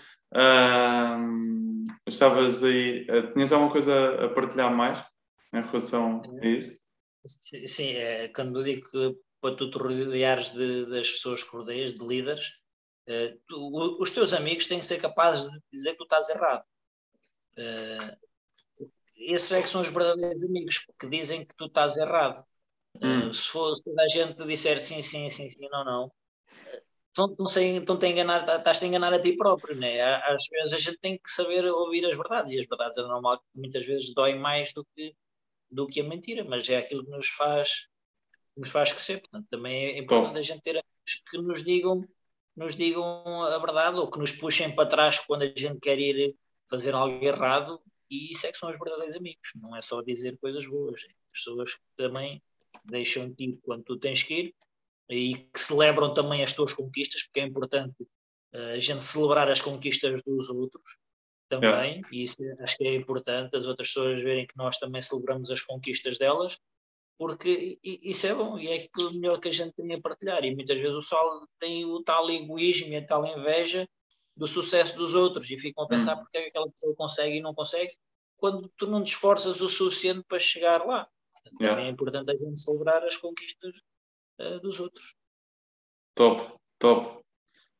hum, 1.18 1.84
estavas 2.06 2.62
aí, 2.62 3.06
tinhas 3.34 3.52
alguma 3.52 3.70
coisa 3.70 4.24
a 4.24 4.28
partilhar 4.30 4.74
mais 4.74 5.04
em 5.52 5.60
relação 5.60 6.22
a 6.42 6.46
isso? 6.46 6.80
Sim, 7.26 7.92
é, 7.92 8.28
quando 8.28 8.60
eu 8.60 8.64
digo 8.64 8.90
que 8.90 9.16
para 9.40 9.56
tu 9.56 9.70
te 9.70 9.76
rodeares 9.76 10.50
de, 10.52 10.86
das 10.86 11.10
pessoas 11.10 11.42
que 11.42 11.50
rodeias, 11.50 11.92
de 11.92 12.06
líderes, 12.06 12.52
eh, 13.06 13.36
tu, 13.48 14.00
os 14.00 14.10
teus 14.12 14.32
amigos 14.32 14.66
têm 14.66 14.78
que 14.78 14.86
ser 14.86 15.00
capazes 15.00 15.50
de 15.50 15.60
dizer 15.70 15.92
que 15.92 15.98
tu 15.98 16.04
estás 16.04 16.28
errado. 16.28 16.64
Uh, 17.58 18.16
esses 19.26 19.52
é 19.52 19.62
que 19.62 19.68
são 19.68 19.80
os 19.80 19.88
verdadeiros 19.88 20.42
amigos 20.42 20.86
que 20.98 21.08
dizem 21.08 21.44
que 21.44 21.54
tu 21.54 21.66
estás 21.66 21.96
errado. 21.96 22.44
Hum. 23.00 23.28
Uh, 23.28 23.34
se, 23.34 23.48
for, 23.48 23.74
se 23.74 23.82
toda 23.82 24.02
a 24.02 24.08
gente 24.08 24.46
disser 24.46 24.80
sim, 24.80 25.02
sim, 25.02 25.30
sim, 25.30 25.48
sim, 25.48 25.68
não, 25.70 25.84
não, 25.84 26.12
estão-te 27.12 28.06
a 28.06 28.08
enganar, 28.08 28.44
tá, 28.44 28.56
estás-te 28.56 28.84
a 28.84 28.88
enganar 28.88 29.12
a 29.12 29.22
ti 29.22 29.36
próprio, 29.36 29.76
né? 29.76 30.00
Às 30.00 30.46
vezes 30.50 30.72
a 30.72 30.78
gente 30.78 30.98
tem 30.98 31.16
que 31.18 31.30
saber 31.30 31.64
ouvir 31.66 32.04
as 32.06 32.16
verdades, 32.16 32.52
e 32.52 32.60
as 32.60 32.66
verdades 32.66 32.98
é 32.98 33.02
normal 33.02 33.38
que 33.38 33.44
muitas 33.54 33.84
vezes 33.84 34.14
doem 34.14 34.38
mais 34.38 34.72
do 34.72 34.84
que, 34.94 35.14
do 35.70 35.86
que 35.86 36.00
a 36.00 36.04
mentira, 36.04 36.44
mas 36.44 36.68
é 36.68 36.78
aquilo 36.78 37.04
que 37.04 37.10
nos 37.10 37.28
faz, 37.28 37.86
nos 38.56 38.70
faz 38.70 38.92
crescer. 38.92 39.20
Portanto, 39.20 39.46
também 39.50 39.86
é 39.86 39.98
importante 39.98 40.34
Bom. 40.34 40.38
a 40.38 40.42
gente 40.42 40.62
ter 40.62 40.70
amigos 40.70 41.22
que 41.30 41.38
nos 41.38 41.62
digam, 41.62 42.06
nos 42.56 42.74
digam 42.74 43.42
a 43.42 43.58
verdade 43.58 43.98
ou 43.98 44.10
que 44.10 44.18
nos 44.18 44.32
puxem 44.32 44.74
para 44.74 44.88
trás 44.88 45.18
quando 45.18 45.42
a 45.42 45.46
gente 45.46 45.80
quer 45.80 45.98
ir 45.98 46.34
fazer 46.68 46.94
algo 46.94 47.22
errado 47.24 47.82
e 48.12 48.32
isso 48.32 48.46
é 48.46 48.52
que 48.52 48.58
são 48.58 48.70
os 48.70 48.78
verdadeiros 48.78 49.16
amigos, 49.16 49.50
não 49.54 49.74
é 49.74 49.80
só 49.80 50.02
dizer 50.02 50.36
coisas 50.38 50.66
boas, 50.66 51.02
é 51.04 51.14
pessoas 51.32 51.74
que 51.74 51.80
também 51.96 52.42
deixam-te 52.84 53.44
ir 53.44 53.58
quando 53.62 53.84
tu 53.84 53.98
tens 53.98 54.22
que 54.22 54.34
ir 54.34 54.54
e 55.08 55.34
que 55.34 55.58
celebram 55.58 56.12
também 56.12 56.44
as 56.44 56.52
tuas 56.52 56.74
conquistas, 56.74 57.22
porque 57.24 57.40
é 57.40 57.44
importante 57.44 58.02
uh, 58.54 58.74
a 58.74 58.78
gente 58.78 59.02
celebrar 59.02 59.48
as 59.50 59.62
conquistas 59.62 60.22
dos 60.24 60.50
outros 60.50 60.98
também, 61.48 62.00
é. 62.00 62.14
e 62.14 62.24
isso 62.24 62.42
acho 62.60 62.76
que 62.76 62.84
é 62.84 62.94
importante 62.94 63.56
as 63.56 63.66
outras 63.66 63.88
pessoas 63.88 64.22
verem 64.22 64.46
que 64.46 64.56
nós 64.56 64.78
também 64.78 65.00
celebramos 65.00 65.50
as 65.50 65.62
conquistas 65.62 66.18
delas, 66.18 66.58
porque 67.18 67.78
isso 67.82 68.26
é 68.26 68.34
bom 68.34 68.58
e 68.58 68.68
é 68.68 68.74
aquilo 68.76 69.12
melhor 69.14 69.38
que 69.38 69.48
a 69.48 69.52
gente 69.52 69.72
tem 69.74 69.94
a 69.94 70.00
partilhar. 70.00 70.44
E 70.44 70.54
muitas 70.54 70.78
vezes 70.78 70.94
o 70.94 71.02
sol 71.02 71.46
tem 71.58 71.84
o 71.84 72.02
tal 72.02 72.28
egoísmo 72.28 72.88
e 72.88 72.96
a 72.96 73.06
tal 73.06 73.24
inveja 73.24 73.86
do 74.36 74.46
sucesso 74.46 74.96
dos 74.96 75.14
outros 75.14 75.50
e 75.50 75.58
ficam 75.58 75.84
a 75.84 75.88
pensar 75.88 76.16
hum. 76.16 76.20
porque 76.20 76.38
é 76.38 76.42
que 76.42 76.48
aquela 76.48 76.70
pessoa 76.70 76.94
consegue 76.94 77.36
e 77.36 77.40
não 77.40 77.54
consegue 77.54 77.92
quando 78.36 78.68
tu 78.76 78.86
não 78.86 79.04
te 79.04 79.12
esforças 79.12 79.60
o 79.60 79.68
suficiente 79.68 80.24
para 80.26 80.38
chegar 80.38 80.84
lá. 80.84 81.08
yeah. 81.60 81.80
é 81.80 81.88
importante 81.88 82.30
a 82.30 82.36
gente 82.36 82.58
celebrar 82.58 83.04
as 83.04 83.16
conquistas 83.16 83.76
uh, 84.40 84.58
dos 84.60 84.80
outros. 84.80 85.14
Top, 86.14 86.52
top. 86.78 87.22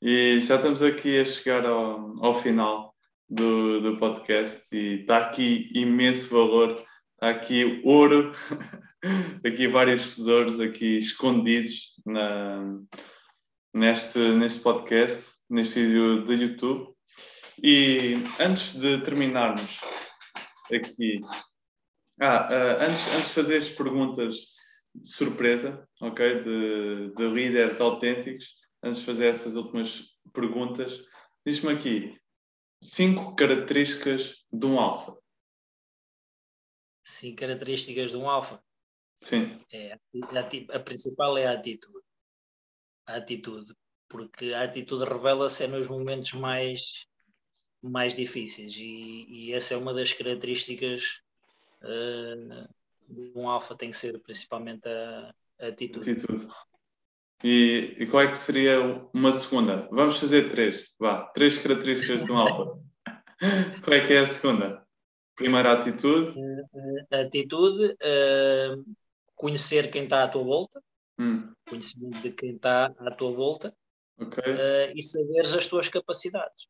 E 0.01 0.39
já 0.41 0.57
estamos 0.57 0.83
aqui 0.83 1.21
a 1.21 1.25
chegar 1.25 1.67
ao, 1.67 2.25
ao 2.25 2.35
final 2.35 2.95
do, 3.29 3.81
do 3.81 3.99
podcast 3.99 4.75
e 4.77 5.01
está 5.01 5.19
aqui 5.19 5.71
imenso 5.75 6.31
valor, 6.31 6.73
está 7.15 7.31
aqui 7.31 7.81
ouro, 7.85 8.33
aqui 9.45 9.67
vários 9.67 10.17
tesouros 10.17 10.61
aqui 10.61 10.99
escondidos 10.99 11.95
na, 12.07 12.79
neste, 13.75 14.19
neste 14.19 14.61
podcast 14.61 15.32
neste 15.53 15.85
vídeo 15.85 16.25
de 16.25 16.35
YouTube. 16.35 16.97
E 17.63 18.15
antes 18.41 18.75
de 18.81 19.03
terminarmos 19.05 19.81
aqui, 20.73 21.21
ah, 22.19 22.49
uh, 22.51 22.83
antes, 22.83 23.07
antes 23.15 23.29
de 23.29 23.35
fazer 23.35 23.57
as 23.59 23.69
perguntas 23.69 24.35
de 24.95 25.09
surpresa, 25.09 25.87
ok, 26.01 26.43
de, 26.43 27.15
de 27.15 27.29
líderes 27.29 27.81
autênticos, 27.81 28.57
antes 28.83 29.01
de 29.01 29.07
fazer 29.07 29.27
essas 29.27 29.55
últimas 29.55 30.19
perguntas, 30.33 31.05
diz-me 31.45 31.73
aqui 31.73 32.19
cinco 32.83 33.37
características 33.37 34.47
de 34.51 34.67
um 34.67 34.81
alfa. 34.81 35.17
Cinco 37.05 37.41
características 37.41 38.11
de 38.11 38.17
um 38.17 38.29
alfa. 38.29 38.63
Sim. 39.21 39.59
É, 39.71 39.93
a, 39.93 40.77
a, 40.77 40.81
principal 40.81 41.37
é 41.37 41.47
a 41.47 41.53
atitude. 41.53 42.01
A 43.07 43.17
atitude 43.17 43.75
porque 44.13 44.53
a 44.53 44.65
atitude 44.65 45.05
revela-se 45.05 45.65
é 45.65 45.67
nos 45.67 45.89
momentos 45.89 46.35
mais, 46.35 47.07
mais 47.83 48.15
difíceis 48.15 48.77
e, 48.77 49.27
e 49.27 49.55
essa 49.55 49.73
é 49.73 49.77
uma 49.79 49.95
das 49.95 50.13
características 50.13 51.23
uh, 51.83 52.69
de 53.09 53.33
um 53.35 53.49
alfa, 53.49 53.75
tem 53.75 53.91
que 53.91 53.97
ser 53.97 54.21
principalmente 54.21 54.87
a, 54.87 55.35
a 55.63 55.67
atitude. 55.69 56.11
atitude. 56.11 56.47
E, 57.43 57.97
e, 57.99 58.07
qual 58.07 58.23
é 58.23 58.29
que 58.29 58.37
seria 58.37 58.79
uma 59.15 59.33
segunda? 59.33 59.89
Vamos 59.91 60.21
fazer 60.21 60.49
três, 60.51 60.93
vá, 60.99 61.25
três 61.35 61.59
características 61.59 62.25
de 62.25 62.31
um 62.31 62.37
alfa. 62.37 62.79
qual 63.83 63.97
é 63.97 64.07
que 64.07 64.13
é 64.13 64.19
a 64.21 64.27
segunda? 64.27 64.87
Primeira 65.35 65.73
atitude. 65.73 66.39
Uh, 66.39 67.15
atitude, 67.17 67.87
uh, 67.87 68.85
conhecer 69.35 69.91
quem 69.91 70.05
está 70.05 70.25
à 70.25 70.29
tua 70.29 70.45
volta, 70.45 70.85
hum. 71.19 71.51
conhecimento 71.67 72.21
de 72.21 72.31
quem 72.31 72.55
está 72.55 72.93
à 72.99 73.11
tua 73.11 73.33
volta 73.33 73.75
okay. 74.23 74.53
uh, 74.53 74.93
e 74.95 75.03
saberes 75.03 75.53
as 75.53 75.67
tuas 75.67 75.89
capacidades. 75.89 76.67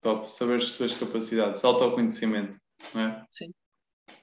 top. 0.00 0.30
Saber 0.30 0.58
as 0.58 0.70
tuas 0.70 0.94
capacidades, 0.94 1.64
autoconhecimento, 1.64 2.58
não 2.94 3.02
é? 3.02 3.26
Sim. 3.30 3.52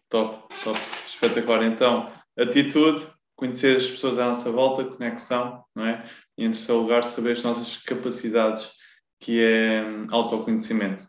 Top, 0.10 0.54
top, 0.64 0.80
espetacular. 1.08 1.64
Então, 1.64 2.12
atitude, 2.38 3.06
conhecer 3.36 3.78
as 3.78 3.90
pessoas 3.90 4.18
à 4.18 4.26
nossa 4.26 4.52
volta, 4.52 4.86
conexão, 4.86 5.64
não 5.76 5.86
é? 5.86 6.04
E 6.38 6.46
em 6.46 6.52
terceiro 6.52 6.82
lugar, 6.82 7.04
saber 7.04 7.34
as 7.34 7.44
nossas 7.44 7.78
capacidades, 7.78 8.72
que 9.20 9.42
é 9.42 9.84
hum, 9.84 10.08
autoconhecimento. 10.12 11.08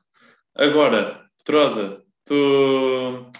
Agora, 0.54 1.28
Petrosa, 1.38 2.02
tu 2.24 3.30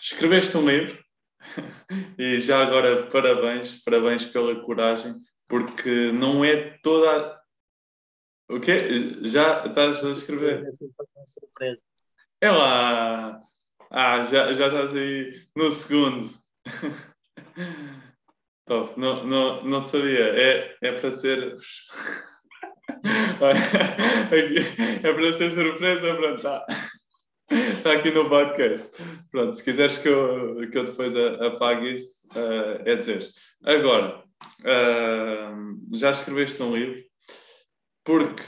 escreveste 0.00 0.56
um 0.56 0.68
livro 0.68 1.02
e 2.18 2.40
já 2.40 2.62
agora 2.62 3.06
parabéns, 3.06 3.82
parabéns 3.82 4.24
pela 4.24 4.60
coragem, 4.62 5.16
porque 5.52 6.10
não 6.12 6.42
é 6.42 6.78
toda. 6.82 7.38
O 8.48 8.58
quê? 8.58 8.78
Já 9.22 9.66
estás 9.66 10.02
a 10.02 10.12
escrever? 10.12 10.74
É 12.40 12.50
lá! 12.50 13.38
Ah, 13.90 14.22
já, 14.22 14.54
já 14.54 14.68
estás 14.68 14.96
aí 14.96 15.42
no 15.54 15.70
segundo. 15.70 16.26
Top, 18.66 18.98
não, 18.98 19.26
não, 19.26 19.62
não 19.64 19.82
sabia. 19.82 20.24
É, 20.24 20.74
é 20.80 20.92
para 20.98 21.10
ser. 21.10 21.54
é 25.04 25.12
para 25.12 25.32
ser 25.34 25.50
surpresa, 25.50 26.14
pronto, 26.14 26.36
está. 26.36 26.64
Está 27.50 27.92
aqui 27.92 28.10
no 28.10 28.26
podcast. 28.26 28.90
Pronto, 29.30 29.54
se 29.54 29.62
quiseres 29.62 29.98
que 29.98 30.08
eu, 30.08 30.70
que 30.70 30.78
eu 30.78 30.84
depois 30.84 31.14
apague 31.14 31.92
isso, 31.92 32.26
uh, 32.30 32.80
é 32.86 32.96
dizer. 32.96 33.28
Agora, 33.64 34.21
uh, 34.60 35.96
já 35.96 36.10
escreveste 36.10 36.62
um 36.62 36.74
livro, 36.74 37.02
porque 38.04 38.42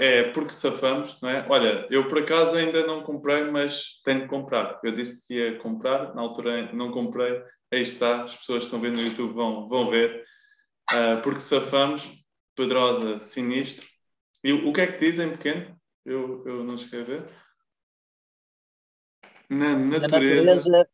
é 0.00 0.24
porque 0.32 0.52
safamos, 0.52 1.20
não 1.22 1.30
é? 1.30 1.46
Olha, 1.48 1.86
eu 1.90 2.08
por 2.08 2.18
acaso 2.18 2.56
ainda 2.56 2.86
não 2.86 3.02
comprei, 3.02 3.44
mas 3.44 4.00
tenho 4.04 4.22
de 4.22 4.28
comprar. 4.28 4.78
Eu 4.82 4.92
disse 4.92 5.26
que 5.26 5.34
ia 5.34 5.58
comprar, 5.58 6.14
na 6.14 6.22
altura 6.22 6.72
não 6.72 6.90
comprei. 6.90 7.42
Aí 7.72 7.82
está, 7.82 8.24
as 8.24 8.36
pessoas 8.36 8.60
que 8.60 8.64
estão 8.64 8.80
vendo 8.80 8.96
no 8.96 9.02
YouTube 9.02 9.34
vão, 9.34 9.68
vão 9.68 9.90
ver. 9.90 10.24
Uh, 10.92 11.20
porque 11.22 11.40
safamos, 11.40 12.10
Pedrosa, 12.56 13.18
sinistro. 13.18 13.86
E 14.42 14.52
o 14.52 14.72
que 14.72 14.80
é 14.80 14.86
que 14.86 14.98
dizem 14.98 15.30
pequeno? 15.30 15.78
Eu, 16.04 16.42
eu 16.46 16.64
não 16.64 16.76
cheguei 16.76 17.00
a 17.00 17.04
ver. 17.04 17.28
Na 19.50 19.76
natureza... 19.76 20.00
Na 20.00 20.08
natureza 20.08 20.88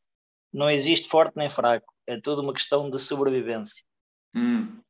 não 0.52 0.70
existe 0.70 1.08
forte 1.08 1.36
nem 1.36 1.50
fraco. 1.50 1.92
É 2.06 2.20
tudo 2.20 2.42
uma 2.42 2.52
questão 2.52 2.88
de 2.88 2.98
sobrevivência. 3.00 3.84
Hum. 4.34 4.80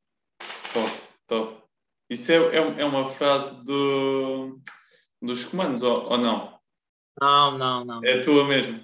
Top, 0.73 0.91
top. 1.27 1.63
Isso 2.09 2.33
é, 2.33 2.37
é, 2.37 2.81
é 2.81 2.85
uma 2.85 3.07
frase 3.07 3.65
do, 3.65 4.61
dos 5.21 5.45
comandos, 5.45 5.83
ou, 5.83 6.11
ou 6.11 6.19
não? 6.19 6.59
Não, 7.21 7.59
não, 7.59 7.85
não. 7.85 8.05
É 8.05 8.21
tua 8.21 8.47
mesmo? 8.47 8.81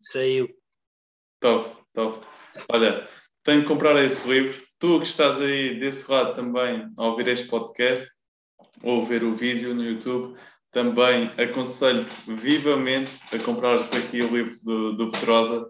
Saiu. 0.00 0.48
Top, 1.40 1.76
top. 1.92 2.26
Olha, 2.68 3.08
tenho 3.42 3.62
que 3.62 3.68
comprar 3.68 4.02
esse 4.02 4.28
livro. 4.28 4.66
Tu 4.78 4.98
que 5.00 5.06
estás 5.06 5.40
aí 5.40 5.78
desse 5.78 6.10
lado 6.10 6.34
também 6.34 6.90
a 6.96 7.06
ouvir 7.06 7.28
este 7.28 7.48
podcast, 7.48 8.08
ou 8.82 9.04
ver 9.04 9.22
o 9.22 9.36
vídeo 9.36 9.74
no 9.74 9.84
YouTube, 9.84 10.38
também 10.70 11.26
aconselho 11.38 12.04
vivamente 12.26 13.10
a 13.34 13.38
comprar-se 13.42 13.94
aqui 13.96 14.22
o 14.22 14.34
livro 14.34 14.56
do, 14.62 14.92
do 14.94 15.10
Petrosa 15.10 15.66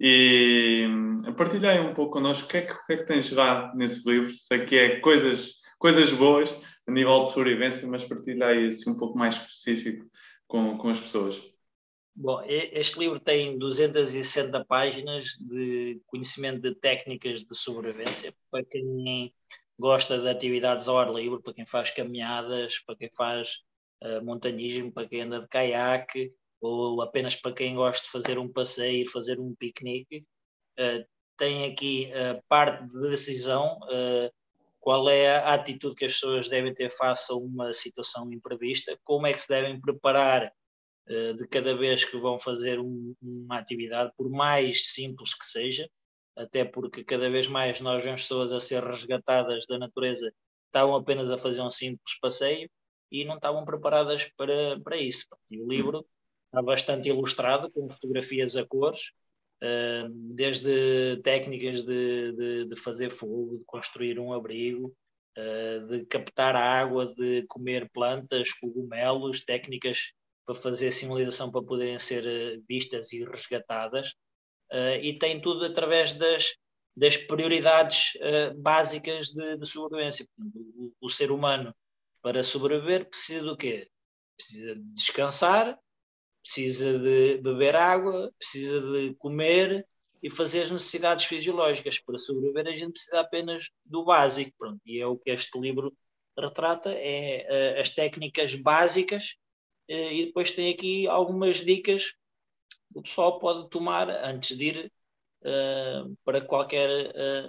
e 0.00 0.86
hum, 0.88 1.16
partilhar 1.36 1.78
um 1.86 1.92
pouco 1.92 2.12
connosco 2.12 2.46
o 2.46 2.48
que, 2.48 2.56
é 2.56 2.62
que, 2.62 2.74
que 2.86 2.92
é 2.94 2.96
que 2.96 3.04
tens 3.04 3.30
lá 3.30 3.70
nesse 3.74 4.08
livro. 4.08 4.34
Sei 4.34 4.64
que 4.64 4.76
é 4.76 5.00
coisas 5.00 5.60
coisas 5.78 6.10
boas 6.12 6.56
a 6.86 6.92
nível 6.92 7.22
de 7.22 7.32
sobrevivência, 7.32 7.86
mas 7.86 8.04
partilhar 8.04 8.56
assim 8.56 8.90
um 8.90 8.96
pouco 8.96 9.18
mais 9.18 9.34
específico 9.36 10.06
com, 10.46 10.76
com 10.76 10.88
as 10.88 11.00
pessoas. 11.00 11.40
Bom, 12.14 12.42
este 12.46 12.98
livro 12.98 13.18
tem 13.18 13.58
260 13.58 14.64
páginas 14.66 15.36
de 15.40 16.00
conhecimento 16.06 16.60
de 16.60 16.74
técnicas 16.74 17.44
de 17.44 17.56
sobrevivência 17.56 18.34
para 18.50 18.64
quem 18.64 19.32
gosta 19.78 20.18
de 20.18 20.28
atividades 20.28 20.88
ao 20.88 20.98
ar 20.98 21.12
livre, 21.12 21.40
para 21.40 21.54
quem 21.54 21.64
faz 21.64 21.90
caminhadas, 21.90 22.78
para 22.80 22.96
quem 22.96 23.10
faz 23.16 23.62
uh, 24.04 24.22
montanhismo, 24.22 24.92
para 24.92 25.08
quem 25.08 25.22
anda 25.22 25.40
de 25.40 25.48
caiaque, 25.48 26.34
ou 26.60 27.00
apenas 27.00 27.34
para 27.34 27.52
quem 27.52 27.74
gosta 27.74 28.04
de 28.04 28.10
fazer 28.10 28.38
um 28.38 28.48
passeio, 28.48 29.10
fazer 29.10 29.40
um 29.40 29.54
piquenique. 29.54 30.26
Uh, 30.78 31.04
tem 31.36 31.64
aqui 31.64 32.12
a 32.12 32.34
uh, 32.34 32.42
parte 32.48 32.86
de 32.86 33.08
decisão, 33.08 33.78
uh, 33.84 34.30
qual 34.78 35.08
é 35.08 35.38
a 35.38 35.54
atitude 35.54 35.94
que 35.94 36.04
as 36.04 36.12
pessoas 36.14 36.48
devem 36.48 36.74
ter 36.74 36.90
face 36.90 37.32
a 37.32 37.36
uma 37.36 37.72
situação 37.72 38.30
imprevista, 38.32 38.98
como 39.04 39.26
é 39.26 39.32
que 39.32 39.40
se 39.40 39.48
devem 39.48 39.80
preparar 39.80 40.52
de 41.36 41.48
cada 41.48 41.76
vez 41.76 42.04
que 42.04 42.16
vão 42.16 42.38
fazer 42.38 42.78
um, 42.78 43.16
uma 43.20 43.58
atividade, 43.58 44.12
por 44.16 44.30
mais 44.30 44.92
simples 44.92 45.34
que 45.34 45.44
seja, 45.44 45.90
até 46.36 46.64
porque 46.64 47.02
cada 47.02 47.28
vez 47.28 47.48
mais 47.48 47.80
nós 47.80 48.04
vemos 48.04 48.22
pessoas 48.22 48.52
a 48.52 48.60
ser 48.60 48.84
resgatadas 48.84 49.66
da 49.66 49.76
natureza, 49.76 50.32
estavam 50.66 50.94
apenas 50.94 51.28
a 51.32 51.36
fazer 51.36 51.62
um 51.62 51.70
simples 51.70 52.16
passeio 52.20 52.70
e 53.10 53.24
não 53.24 53.34
estavam 53.34 53.64
preparadas 53.64 54.30
para, 54.36 54.78
para 54.84 54.96
isso. 54.96 55.26
E 55.50 55.60
o 55.60 55.68
livro 55.68 56.06
está 56.50 56.62
bastante 56.62 57.08
ilustrado, 57.08 57.70
com 57.70 57.88
fotografias 57.88 58.56
a 58.56 58.64
cores, 58.66 59.12
desde 60.10 61.18
técnicas 61.22 61.82
de, 61.82 62.32
de, 62.32 62.64
de, 62.66 62.76
fazer 62.76 63.10
fogo, 63.10 63.58
de 63.58 63.64
construir 63.64 64.18
um 64.18 64.32
abrigo, 64.32 64.94
uh, 65.36 65.86
de 65.86 66.06
captar 66.06 66.56
água, 66.56 67.06
de 67.06 67.44
comer 67.46 67.88
plantas, 67.90 68.52
cogumelos, 68.52 69.44
técnicas 69.44 70.12
para 70.46 70.54
fazer 70.54 70.90
sinalização 70.90 71.50
para 71.50 71.62
poderem 71.62 71.98
ser 71.98 72.24
uh, 72.24 72.64
vistas 72.66 73.12
e 73.12 73.24
resgatadas. 73.24 74.14
Uh, 74.72 74.96
e 75.02 75.18
tem 75.18 75.40
tudo 75.40 75.64
através 75.66 76.12
das, 76.12 76.56
das 76.96 77.16
prioridades 77.16 78.12
básicas 78.56 79.28
de, 79.28 79.58
de 79.58 79.66
sobrevivência. 79.66 80.26
O, 80.38 80.92
o 81.00 81.10
ser 81.10 81.30
humano, 81.30 81.74
para 82.22 82.42
sobreviver, 82.42 83.08
precisa 83.08 83.44
do 83.44 83.56
quê? 83.56 83.88
Precisa 84.36 84.74
de 84.74 84.94
descansar, 84.94 85.78
precisa 86.42 86.98
de 86.98 87.38
beber 87.38 87.76
água, 87.76 88.32
precisa 88.38 88.80
de 88.80 89.14
comer 89.16 89.86
e 90.22 90.30
fazer 90.30 90.62
as 90.62 90.70
necessidades 90.70 91.24
fisiológicas. 91.24 91.98
Para 92.00 92.18
sobreviver, 92.18 92.66
a 92.66 92.76
gente 92.76 92.92
precisa 92.92 93.20
apenas 93.20 93.70
do 93.84 94.04
básico. 94.04 94.52
Pronto. 94.58 94.80
E 94.84 95.00
é 95.00 95.06
o 95.06 95.16
que 95.16 95.30
este 95.30 95.58
livro 95.58 95.94
retrata, 96.38 96.90
é 96.92 97.76
uh, 97.76 97.80
as 97.80 97.90
técnicas 97.90 98.54
básicas 98.54 99.36
uh, 99.90 100.12
e 100.12 100.26
depois 100.26 100.52
tem 100.52 100.72
aqui 100.72 101.06
algumas 101.06 101.64
dicas 101.64 102.12
que 102.92 102.98
o 102.98 103.02
pessoal 103.02 103.38
pode 103.38 103.68
tomar 103.68 104.08
antes 104.08 104.56
de 104.56 104.64
ir 104.64 104.92
uh, 105.42 106.16
para 106.24 106.40
qualquer 106.40 106.88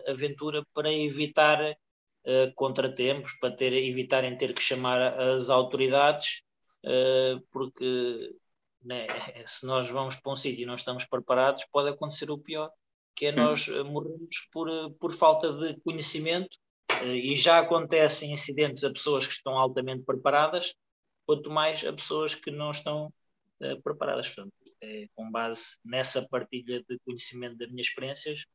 aventura 0.07 0.65
para 0.73 0.91
evitar 0.91 1.75
contratempos, 2.55 3.31
para 3.39 3.55
ter, 3.55 3.73
evitarem 3.73 4.37
ter 4.37 4.53
que 4.53 4.61
chamar 4.61 5.01
as 5.01 5.49
autoridades, 5.49 6.43
porque 7.49 8.35
né? 8.83 9.07
se 9.47 9.65
nós 9.65 9.89
vamos 9.89 10.15
para 10.17 10.31
um 10.31 10.35
sítio 10.35 10.63
e 10.63 10.65
não 10.65 10.75
estamos 10.75 11.05
preparados, 11.05 11.65
pode 11.71 11.89
acontecer 11.89 12.29
o 12.31 12.37
pior, 12.37 12.71
que 13.15 13.27
é 13.27 13.31
nós 13.31 13.67
eh, 13.67 13.83
morrermos 13.83 14.47
por, 14.51 14.69
eh, 14.69 14.89
por 14.99 15.13
falta 15.13 15.53
de 15.53 15.79
conhecimento 15.81 16.57
eh, 17.01 17.15
e 17.15 17.35
já 17.35 17.59
acontecem 17.59 18.31
incidentes 18.31 18.83
a 18.83 18.91
pessoas 18.91 19.27
que 19.27 19.33
estão 19.33 19.57
altamente 19.57 20.03
preparadas, 20.03 20.73
quanto 21.25 21.51
mais 21.51 21.85
a 21.85 21.93
pessoas 21.93 22.35
que 22.35 22.51
não 22.51 22.71
estão 22.71 23.13
preparadas. 23.83 24.27
Portanto, 24.27 24.53
é 24.81 25.07
com 25.13 25.29
base 25.29 25.77
nessa 25.85 26.27
partilha 26.27 26.83
de 26.89 26.97
conhecimento 27.05 27.57
das 27.57 27.69
minhas 27.69 27.87
experiências 27.87 28.45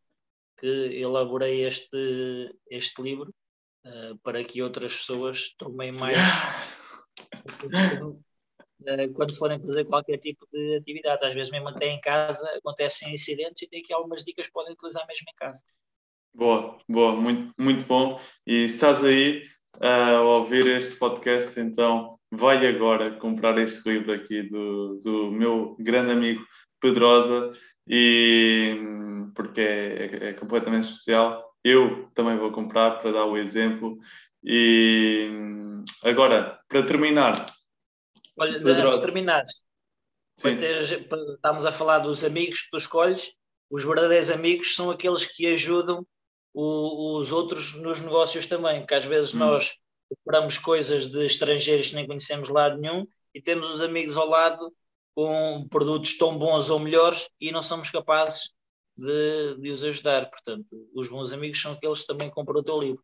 que 0.59 0.67
elaborei 0.67 1.65
este, 1.65 2.53
este 2.69 3.03
livro 3.03 3.33
para 4.25 4.43
que 4.43 4.61
outras 4.63 4.97
pessoas 4.97 5.55
tomem 5.57 5.93
mais 5.93 6.17
quando 9.15 9.35
forem 9.37 9.59
fazer 9.61 9.85
qualquer 9.85 10.19
tipo 10.19 10.47
de 10.53 10.77
atividade. 10.77 11.25
Às 11.25 11.35
vezes, 11.35 11.51
mesmo 11.51 11.69
até 11.69 11.89
em 11.89 12.01
casa, 12.01 12.49
acontecem 12.57 13.15
incidentes 13.15 13.63
e 13.63 13.69
tem 13.69 13.81
aqui 13.81 13.93
algumas 13.93 14.25
dicas 14.25 14.47
que 14.47 14.53
podem 14.53 14.73
utilizar 14.73 15.07
mesmo 15.07 15.27
em 15.29 15.37
casa. 15.37 15.63
Boa, 16.35 16.77
boa, 16.89 17.17
muito, 17.17 17.53
muito 17.59 17.85
bom. 17.85 18.21
E 18.47 18.65
estás 18.65 19.03
aí 19.03 19.43
a 19.81 20.21
ouvir 20.21 20.67
este 20.67 20.97
podcast, 20.97 21.59
então 21.59 22.19
vai 22.31 22.67
agora 22.67 23.11
comprar 23.19 23.57
este 23.59 23.89
livro 23.89 24.13
aqui 24.13 24.43
do, 24.43 24.97
do 24.97 25.31
meu 25.31 25.77
grande 25.79 26.13
amigo 26.13 26.45
Pedrosa, 26.81 27.53
e, 27.89 28.77
porque 29.35 29.61
é, 29.61 30.27
é, 30.27 30.29
é 30.29 30.33
completamente 30.35 30.85
especial. 30.85 31.43
Eu 31.65 32.09
também 32.15 32.37
vou 32.37 32.53
comprar 32.53 33.01
para 33.01 33.13
dar 33.13 33.25
o 33.25 33.37
exemplo. 33.37 33.99
E 34.45 35.29
agora, 36.05 36.61
para 36.69 36.87
terminar, 36.87 37.47
Olha, 38.39 38.59
antes 38.59 39.01
de 39.01 39.05
terminar, 39.05 39.45
estamos 40.37 41.67
a 41.67 41.73
falar 41.73 42.01
dos 42.01 42.25
amigos 42.25 42.63
que 42.63 42.71
tu 42.71 42.79
escolhes, 42.79 43.33
os 43.71 43.85
verdadeiros 43.85 44.31
amigos 44.31 44.75
são 44.75 44.91
aqueles 44.91 45.27
que 45.27 45.47
ajudam 45.47 46.07
o, 46.53 47.19
os 47.19 47.33
outros 47.33 47.75
nos 47.75 48.01
negócios 48.01 48.47
também, 48.47 48.85
que 48.85 48.95
às 48.95 49.05
vezes 49.05 49.35
hum. 49.35 49.39
nós 49.39 49.79
compramos 50.09 50.59
coisas 50.59 51.07
de 51.09 51.27
estrangeiros 51.27 51.91
que 51.91 51.97
nem 51.97 52.07
conhecemos 52.07 52.49
lado 52.49 52.79
nenhum 52.79 53.07
e 53.35 53.41
temos 53.41 53.69
os 53.71 53.81
amigos 53.81 54.17
ao 54.17 54.29
lado 54.29 54.73
com 55.15 55.67
produtos 55.69 56.17
tão 56.17 56.39
bons 56.39 56.71
ou 56.71 56.79
melhores 56.79 57.29
e 57.41 57.51
não 57.51 57.63
somos 57.63 57.91
capazes 57.91 58.51
de, 58.97 59.57
de 59.59 59.71
os 59.71 59.83
ajudar. 59.83 60.31
Portanto, 60.31 60.67
os 60.95 61.09
bons 61.09 61.33
amigos 61.33 61.61
são 61.61 61.73
aqueles 61.73 62.01
que 62.01 62.07
também 62.07 62.31
compram 62.31 62.61
o 62.61 62.65
teu 62.65 62.79
livro. 62.81 63.03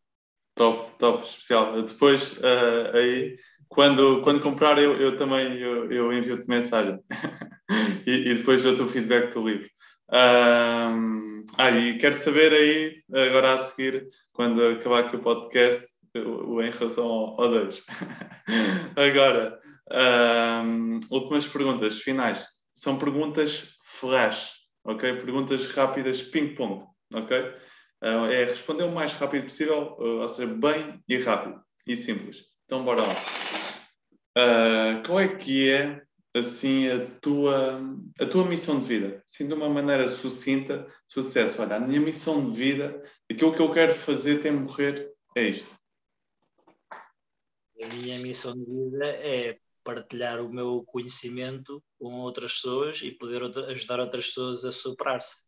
Top, 0.54 0.90
top, 0.98 1.24
especial. 1.24 1.82
Depois, 1.82 2.36
uh, 2.38 2.94
aí, 2.94 3.38
quando, 3.72 4.20
quando 4.22 4.42
comprar, 4.42 4.78
eu, 4.78 4.94
eu 5.00 5.16
também 5.16 5.58
eu, 5.58 5.90
eu 5.90 6.12
envio-te 6.12 6.46
mensagem 6.46 7.00
e, 8.06 8.30
e, 8.30 8.34
depois 8.34 8.62
dou-te 8.62 8.82
o 8.82 8.86
feedback 8.86 9.32
do 9.32 9.48
livro. 9.48 9.68
Um, 10.12 11.46
ah, 11.56 11.70
e 11.70 11.96
quero 11.96 12.12
saber 12.14 12.52
aí, 12.52 13.02
agora 13.10 13.54
a 13.54 13.58
seguir, 13.58 14.06
quando 14.34 14.62
acabar 14.62 15.00
aqui 15.00 15.16
o 15.16 15.22
podcast, 15.22 15.86
o, 16.14 16.60
em 16.60 16.70
relação 16.70 17.06
ao 17.06 17.48
2. 17.48 17.86
agora, 18.94 19.58
um, 20.66 21.00
últimas 21.10 21.46
perguntas 21.46 21.98
finais. 21.98 22.44
São 22.74 22.98
perguntas 22.98 23.70
flash, 23.84 24.52
ok? 24.84 25.14
Perguntas 25.14 25.68
rápidas, 25.68 26.20
ping-pong, 26.20 26.84
ok? 27.14 27.38
Uh, 28.02 28.26
é 28.30 28.44
responder 28.44 28.84
o 28.84 28.92
mais 28.92 29.14
rápido 29.14 29.44
possível, 29.44 29.96
uh, 29.98 30.20
ou 30.20 30.28
seja, 30.28 30.52
bem 30.52 31.00
e 31.08 31.16
rápido 31.16 31.58
e 31.86 31.96
simples. 31.96 32.42
Então, 32.66 32.84
bora 32.84 33.00
lá. 33.00 33.61
Uh, 34.36 35.02
qual 35.06 35.20
é 35.20 35.36
que 35.36 35.70
é, 35.70 36.02
assim, 36.34 36.88
a 36.88 37.06
tua, 37.20 37.80
a 38.18 38.26
tua 38.26 38.46
missão 38.46 38.80
de 38.80 38.86
vida? 38.86 39.22
Assim, 39.28 39.46
de 39.46 39.54
uma 39.54 39.68
maneira 39.68 40.08
sucinta, 40.08 40.86
sucesso. 41.08 41.62
Olha, 41.62 41.76
a 41.76 41.80
minha 41.80 42.00
missão 42.00 42.50
de 42.50 42.56
vida, 42.56 43.02
aquilo 43.30 43.54
que 43.54 43.60
eu 43.60 43.72
quero 43.72 43.94
fazer 43.94 44.38
até 44.38 44.50
morrer 44.50 45.12
é 45.36 45.48
isto. 45.48 45.68
A 47.82 47.88
minha 47.94 48.18
missão 48.18 48.54
de 48.54 48.64
vida 48.64 49.06
é 49.06 49.58
partilhar 49.84 50.40
o 50.40 50.52
meu 50.52 50.84
conhecimento 50.86 51.82
com 51.98 52.14
outras 52.20 52.54
pessoas 52.54 53.02
e 53.02 53.10
poder 53.10 53.42
ajudar 53.68 54.00
outras 54.00 54.26
pessoas 54.26 54.64
a 54.64 54.72
superar-se. 54.72 55.44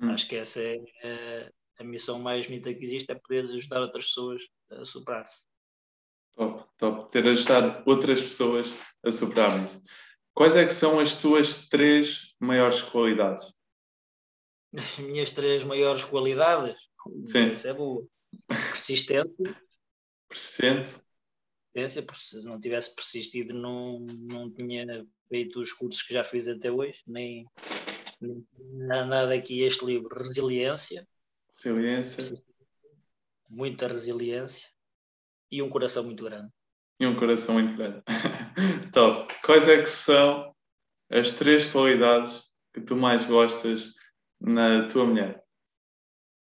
Hum. 0.00 0.10
Acho 0.10 0.28
que 0.28 0.36
essa 0.36 0.60
é 0.62 1.50
a 1.78 1.84
missão 1.84 2.18
mais 2.18 2.46
bonita 2.46 2.72
que 2.72 2.84
existe 2.84 3.10
é 3.10 3.14
poder 3.14 3.44
ajudar 3.44 3.80
outras 3.80 4.06
pessoas 4.06 4.42
a 4.70 4.84
superar-se. 4.84 5.44
Top, 6.76 6.96
top. 6.96 7.10
Ter 7.10 7.26
ajudado 7.26 7.82
outras 7.86 8.20
pessoas 8.20 8.72
a 9.04 9.10
superarem-se. 9.10 9.82
Quais 10.34 10.54
é 10.54 10.64
que 10.66 10.72
são 10.72 11.00
as 11.00 11.20
tuas 11.20 11.68
três 11.68 12.34
maiores 12.38 12.82
qualidades? 12.82 13.54
As 14.74 14.98
minhas 14.98 15.30
três 15.30 15.64
maiores 15.64 16.04
qualidades? 16.04 16.76
Sim. 17.26 17.52
Isso 17.52 17.66
é 17.66 17.72
boa. 17.72 18.06
Persistência. 18.46 19.60
Persistente. 20.28 20.94
Persistência, 21.72 22.40
se 22.40 22.46
não 22.46 22.60
tivesse 22.60 22.94
persistido 22.94 23.54
não, 23.54 24.00
não 24.00 24.50
tinha 24.50 25.06
feito 25.28 25.60
os 25.60 25.72
cursos 25.72 26.02
que 26.02 26.12
já 26.12 26.24
fiz 26.24 26.48
até 26.48 26.70
hoje, 26.70 27.02
nem, 27.06 27.46
nem 28.20 29.06
nada 29.06 29.34
aqui 29.34 29.62
este 29.62 29.84
livro. 29.84 30.14
Resiliência. 30.14 31.06
Resiliência. 31.50 32.36
Muita 33.48 33.88
resiliência 33.88 34.68
e 35.50 35.62
um 35.62 35.70
coração 35.70 36.04
muito 36.04 36.24
grande. 36.24 36.52
E 36.98 37.06
um 37.06 37.16
coração 37.16 37.54
muito 37.54 37.76
grande. 37.76 38.02
Top. 38.92 39.32
Quais 39.42 39.68
é 39.68 39.80
que 39.80 39.88
são 39.88 40.54
as 41.10 41.32
três 41.32 41.70
qualidades 41.70 42.50
que 42.72 42.80
tu 42.80 42.96
mais 42.96 43.26
gostas 43.26 43.94
na 44.40 44.88
tua 44.88 45.04
mulher? 45.04 45.44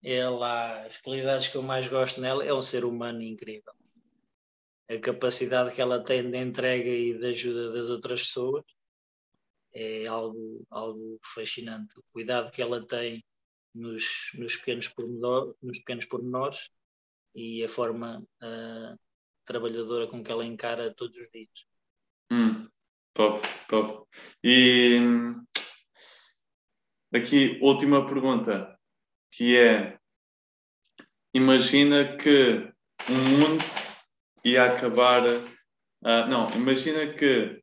Ela, 0.03 0.87
as 0.87 0.97
qualidades 0.99 1.49
que 1.49 1.57
eu 1.57 1.63
mais 1.63 1.89
gosto 1.89 2.21
nela 2.21 2.45
é 2.45 2.55
um 2.55 2.63
ser 2.63 2.85
humano 2.85 3.23
incrível. 3.23 3.73
A 4.89 4.99
capacidade 4.99 5.75
que 5.75 5.81
ela 5.81 6.03
tem 6.03 6.31
de 6.31 6.39
entrega 6.39 6.89
e 6.89 7.19
de 7.19 7.27
ajuda 7.27 7.73
das 7.73 7.91
outras 7.91 8.23
pessoas 8.23 8.65
é 9.73 10.07
algo, 10.07 10.65
algo 10.71 11.21
fascinante. 11.23 11.99
O 11.99 12.05
cuidado 12.13 12.51
que 12.51 12.63
ela 12.63 12.85
tem 12.87 13.23
nos, 13.75 14.33
nos, 14.35 14.57
pequenos, 14.57 14.89
pormenor, 14.89 15.55
nos 15.63 15.79
pequenos 15.79 16.07
pormenores 16.07 16.71
e 17.35 17.63
a 17.63 17.69
forma 17.69 18.27
uh, 18.43 18.99
trabalhadora 19.51 20.07
com 20.07 20.23
que 20.23 20.31
ela 20.31 20.45
encara 20.45 20.95
todos 20.95 21.19
os 21.19 21.29
dias. 21.33 21.49
Hum, 22.31 22.69
top, 23.13 23.41
top. 23.69 24.09
E 24.45 25.01
aqui, 27.13 27.59
última 27.61 28.07
pergunta, 28.07 28.79
que 29.33 29.57
é 29.57 29.99
imagina 31.35 32.17
que 32.17 32.73
o 33.09 33.13
um 33.13 33.39
mundo 33.39 33.65
ia 34.45 34.67
acabar. 34.67 35.27
Uh, 35.27 36.27
não, 36.29 36.47
imagina 36.55 37.13
que 37.13 37.61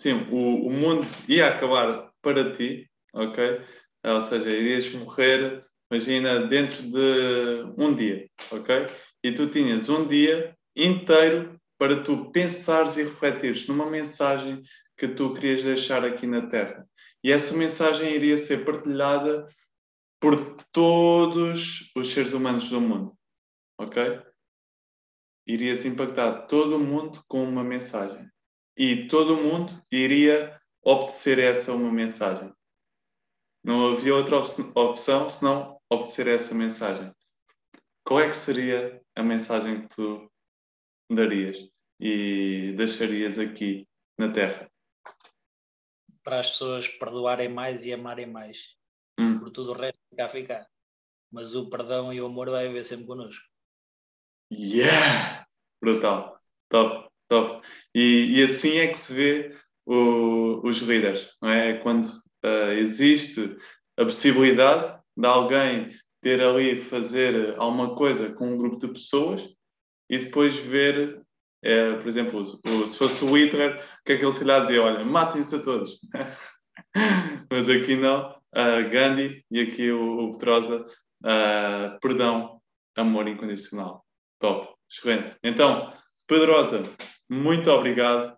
sim, 0.00 0.14
o, 0.32 0.66
o 0.66 0.70
mundo 0.72 1.06
ia 1.28 1.48
acabar 1.48 2.10
para 2.20 2.52
ti, 2.52 2.90
ok? 3.14 3.64
ou 4.04 4.20
seja, 4.20 4.50
irias 4.50 4.92
morrer, 4.94 5.62
imagina, 5.90 6.46
dentro 6.46 6.82
de 6.82 7.64
um 7.76 7.94
dia, 7.94 8.28
ok? 8.50 8.86
E 9.22 9.32
tu 9.32 9.48
tinhas 9.48 9.88
um 9.88 10.06
dia 10.06 10.57
inteiro 10.74 11.58
para 11.78 12.02
tu 12.02 12.30
pensares 12.30 12.96
e 12.96 13.04
refletires 13.04 13.66
numa 13.68 13.86
mensagem 13.86 14.62
que 14.96 15.06
tu 15.06 15.32
querias 15.32 15.62
deixar 15.62 16.04
aqui 16.04 16.26
na 16.26 16.46
Terra. 16.48 16.86
E 17.22 17.30
essa 17.30 17.56
mensagem 17.56 18.12
iria 18.12 18.36
ser 18.36 18.64
partilhada 18.64 19.46
por 20.20 20.56
todos 20.72 21.90
os 21.94 22.12
seres 22.12 22.32
humanos 22.32 22.68
do 22.68 22.80
mundo, 22.80 23.16
ok? 23.78 24.20
Irias 25.46 25.84
impactar 25.84 26.46
todo 26.46 26.76
o 26.76 26.80
mundo 26.80 27.22
com 27.28 27.42
uma 27.42 27.64
mensagem. 27.64 28.28
E 28.76 29.08
todo 29.08 29.34
o 29.34 29.42
mundo 29.42 29.82
iria 29.90 30.60
obedecer 30.82 31.38
essa 31.38 31.72
uma 31.72 31.90
mensagem. 31.90 32.52
Não 33.64 33.92
havia 33.92 34.14
outra 34.14 34.38
opção 34.38 35.28
senão 35.28 35.80
obedecer 35.90 36.26
essa 36.26 36.54
mensagem. 36.54 37.12
Qual 38.04 38.20
é 38.20 38.26
que 38.26 38.36
seria 38.36 39.00
a 39.14 39.22
mensagem 39.22 39.82
que 39.82 39.94
tu 39.94 40.30
darias 41.10 41.68
e 42.00 42.74
deixarias 42.76 43.38
aqui 43.38 43.86
na 44.18 44.30
Terra? 44.30 44.70
Para 46.22 46.40
as 46.40 46.50
pessoas 46.50 46.86
perdoarem 46.86 47.48
mais 47.48 47.86
e 47.86 47.92
amarem 47.92 48.26
mais. 48.26 48.76
Hum. 49.18 49.38
Por 49.38 49.50
tudo 49.50 49.72
o 49.72 49.74
resto 49.74 49.98
ficar 50.10 50.28
ficar. 50.28 50.66
Mas 51.30 51.54
o 51.54 51.68
perdão 51.68 52.12
e 52.12 52.20
o 52.20 52.26
amor 52.26 52.50
vai 52.50 52.68
haver 52.68 52.84
sempre 52.84 53.06
connosco. 53.06 53.44
Yeah! 54.52 55.46
Brutal. 55.80 56.40
Top, 56.68 57.08
top. 57.28 57.66
E, 57.94 58.38
e 58.38 58.42
assim 58.42 58.78
é 58.78 58.88
que 58.88 58.98
se 58.98 59.14
vê 59.14 59.56
o, 59.86 60.60
os 60.66 60.78
líderes, 60.78 61.30
não 61.40 61.50
é? 61.50 61.70
é 61.70 61.78
quando 61.78 62.06
uh, 62.44 62.72
existe 62.72 63.56
a 63.96 64.04
possibilidade 64.04 65.00
de 65.16 65.26
alguém 65.26 65.88
ter 66.20 66.42
ali 66.42 66.76
fazer 66.76 67.56
alguma 67.58 67.94
coisa 67.94 68.32
com 68.32 68.52
um 68.52 68.58
grupo 68.58 68.78
de 68.78 68.88
pessoas 68.88 69.48
e 70.08 70.18
depois 70.18 70.56
ver, 70.56 71.20
é, 71.62 71.94
por 71.94 72.06
exemplo, 72.06 72.40
o, 72.40 72.86
se 72.86 72.98
fosse 72.98 73.24
o 73.24 73.36
Hitler, 73.36 73.76
o 73.76 74.04
que 74.04 74.12
é 74.12 74.16
que 74.16 74.24
ele 74.24 74.32
se 74.32 74.44
lhe 74.44 74.60
dizia? 74.60 74.82
Olha, 74.82 75.04
matem-se 75.04 75.56
a 75.56 75.62
todos. 75.62 75.98
Mas 77.50 77.68
aqui 77.68 77.96
não, 77.96 78.30
uh, 78.30 78.90
Gandhi 78.90 79.44
e 79.50 79.60
aqui 79.60 79.90
o, 79.90 80.28
o 80.28 80.32
Petrosa, 80.32 80.84
uh, 81.24 81.98
perdão, 82.00 82.60
amor 82.96 83.28
incondicional. 83.28 84.04
Top, 84.38 84.74
excelente. 84.90 85.36
Então, 85.42 85.92
Pedrosa, 86.26 86.84
muito 87.28 87.70
obrigado 87.70 88.36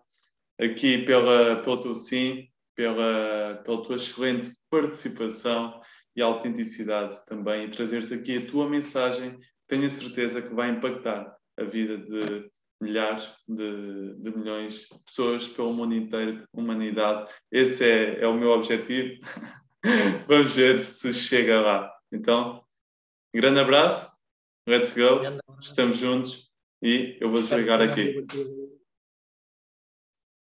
aqui 0.59 0.99
pela, 0.99 1.61
pelo 1.61 1.81
teu 1.81 1.95
sim 1.95 2.47
pela, 2.75 3.61
pela 3.63 3.83
tua 3.83 3.95
excelente 3.95 4.51
participação 4.69 5.79
e 6.15 6.21
autenticidade 6.21 7.23
também, 7.25 7.65
e 7.65 7.71
trazeres 7.71 8.11
aqui 8.11 8.37
a 8.37 8.49
tua 8.49 8.67
mensagem. 8.67 9.37
Tenho 9.67 9.85
a 9.85 9.89
certeza 9.89 10.41
que 10.41 10.53
vai 10.53 10.69
impactar 10.69 11.35
a 11.61 11.65
vida 11.65 11.97
de 11.97 12.49
milhares 12.81 13.31
de, 13.47 14.15
de 14.15 14.37
milhões 14.37 14.87
de 14.91 14.99
pessoas 15.05 15.47
pelo 15.47 15.73
mundo 15.73 15.93
inteiro, 15.93 16.43
humanidade. 16.51 17.31
Esse 17.51 17.85
é, 17.85 18.21
é 18.21 18.27
o 18.27 18.33
meu 18.33 18.49
objetivo. 18.49 19.21
Vamos 20.27 20.55
ver 20.55 20.81
se 20.81 21.13
chega 21.13 21.61
lá. 21.61 21.93
Então, 22.11 22.63
grande 23.33 23.59
abraço, 23.59 24.11
let's 24.67 24.91
go, 24.91 25.21
estamos 25.59 25.97
juntos 25.97 26.51
e 26.81 27.17
eu 27.21 27.29
vou 27.29 27.39
desligar 27.39 27.81
aqui. 27.81 28.25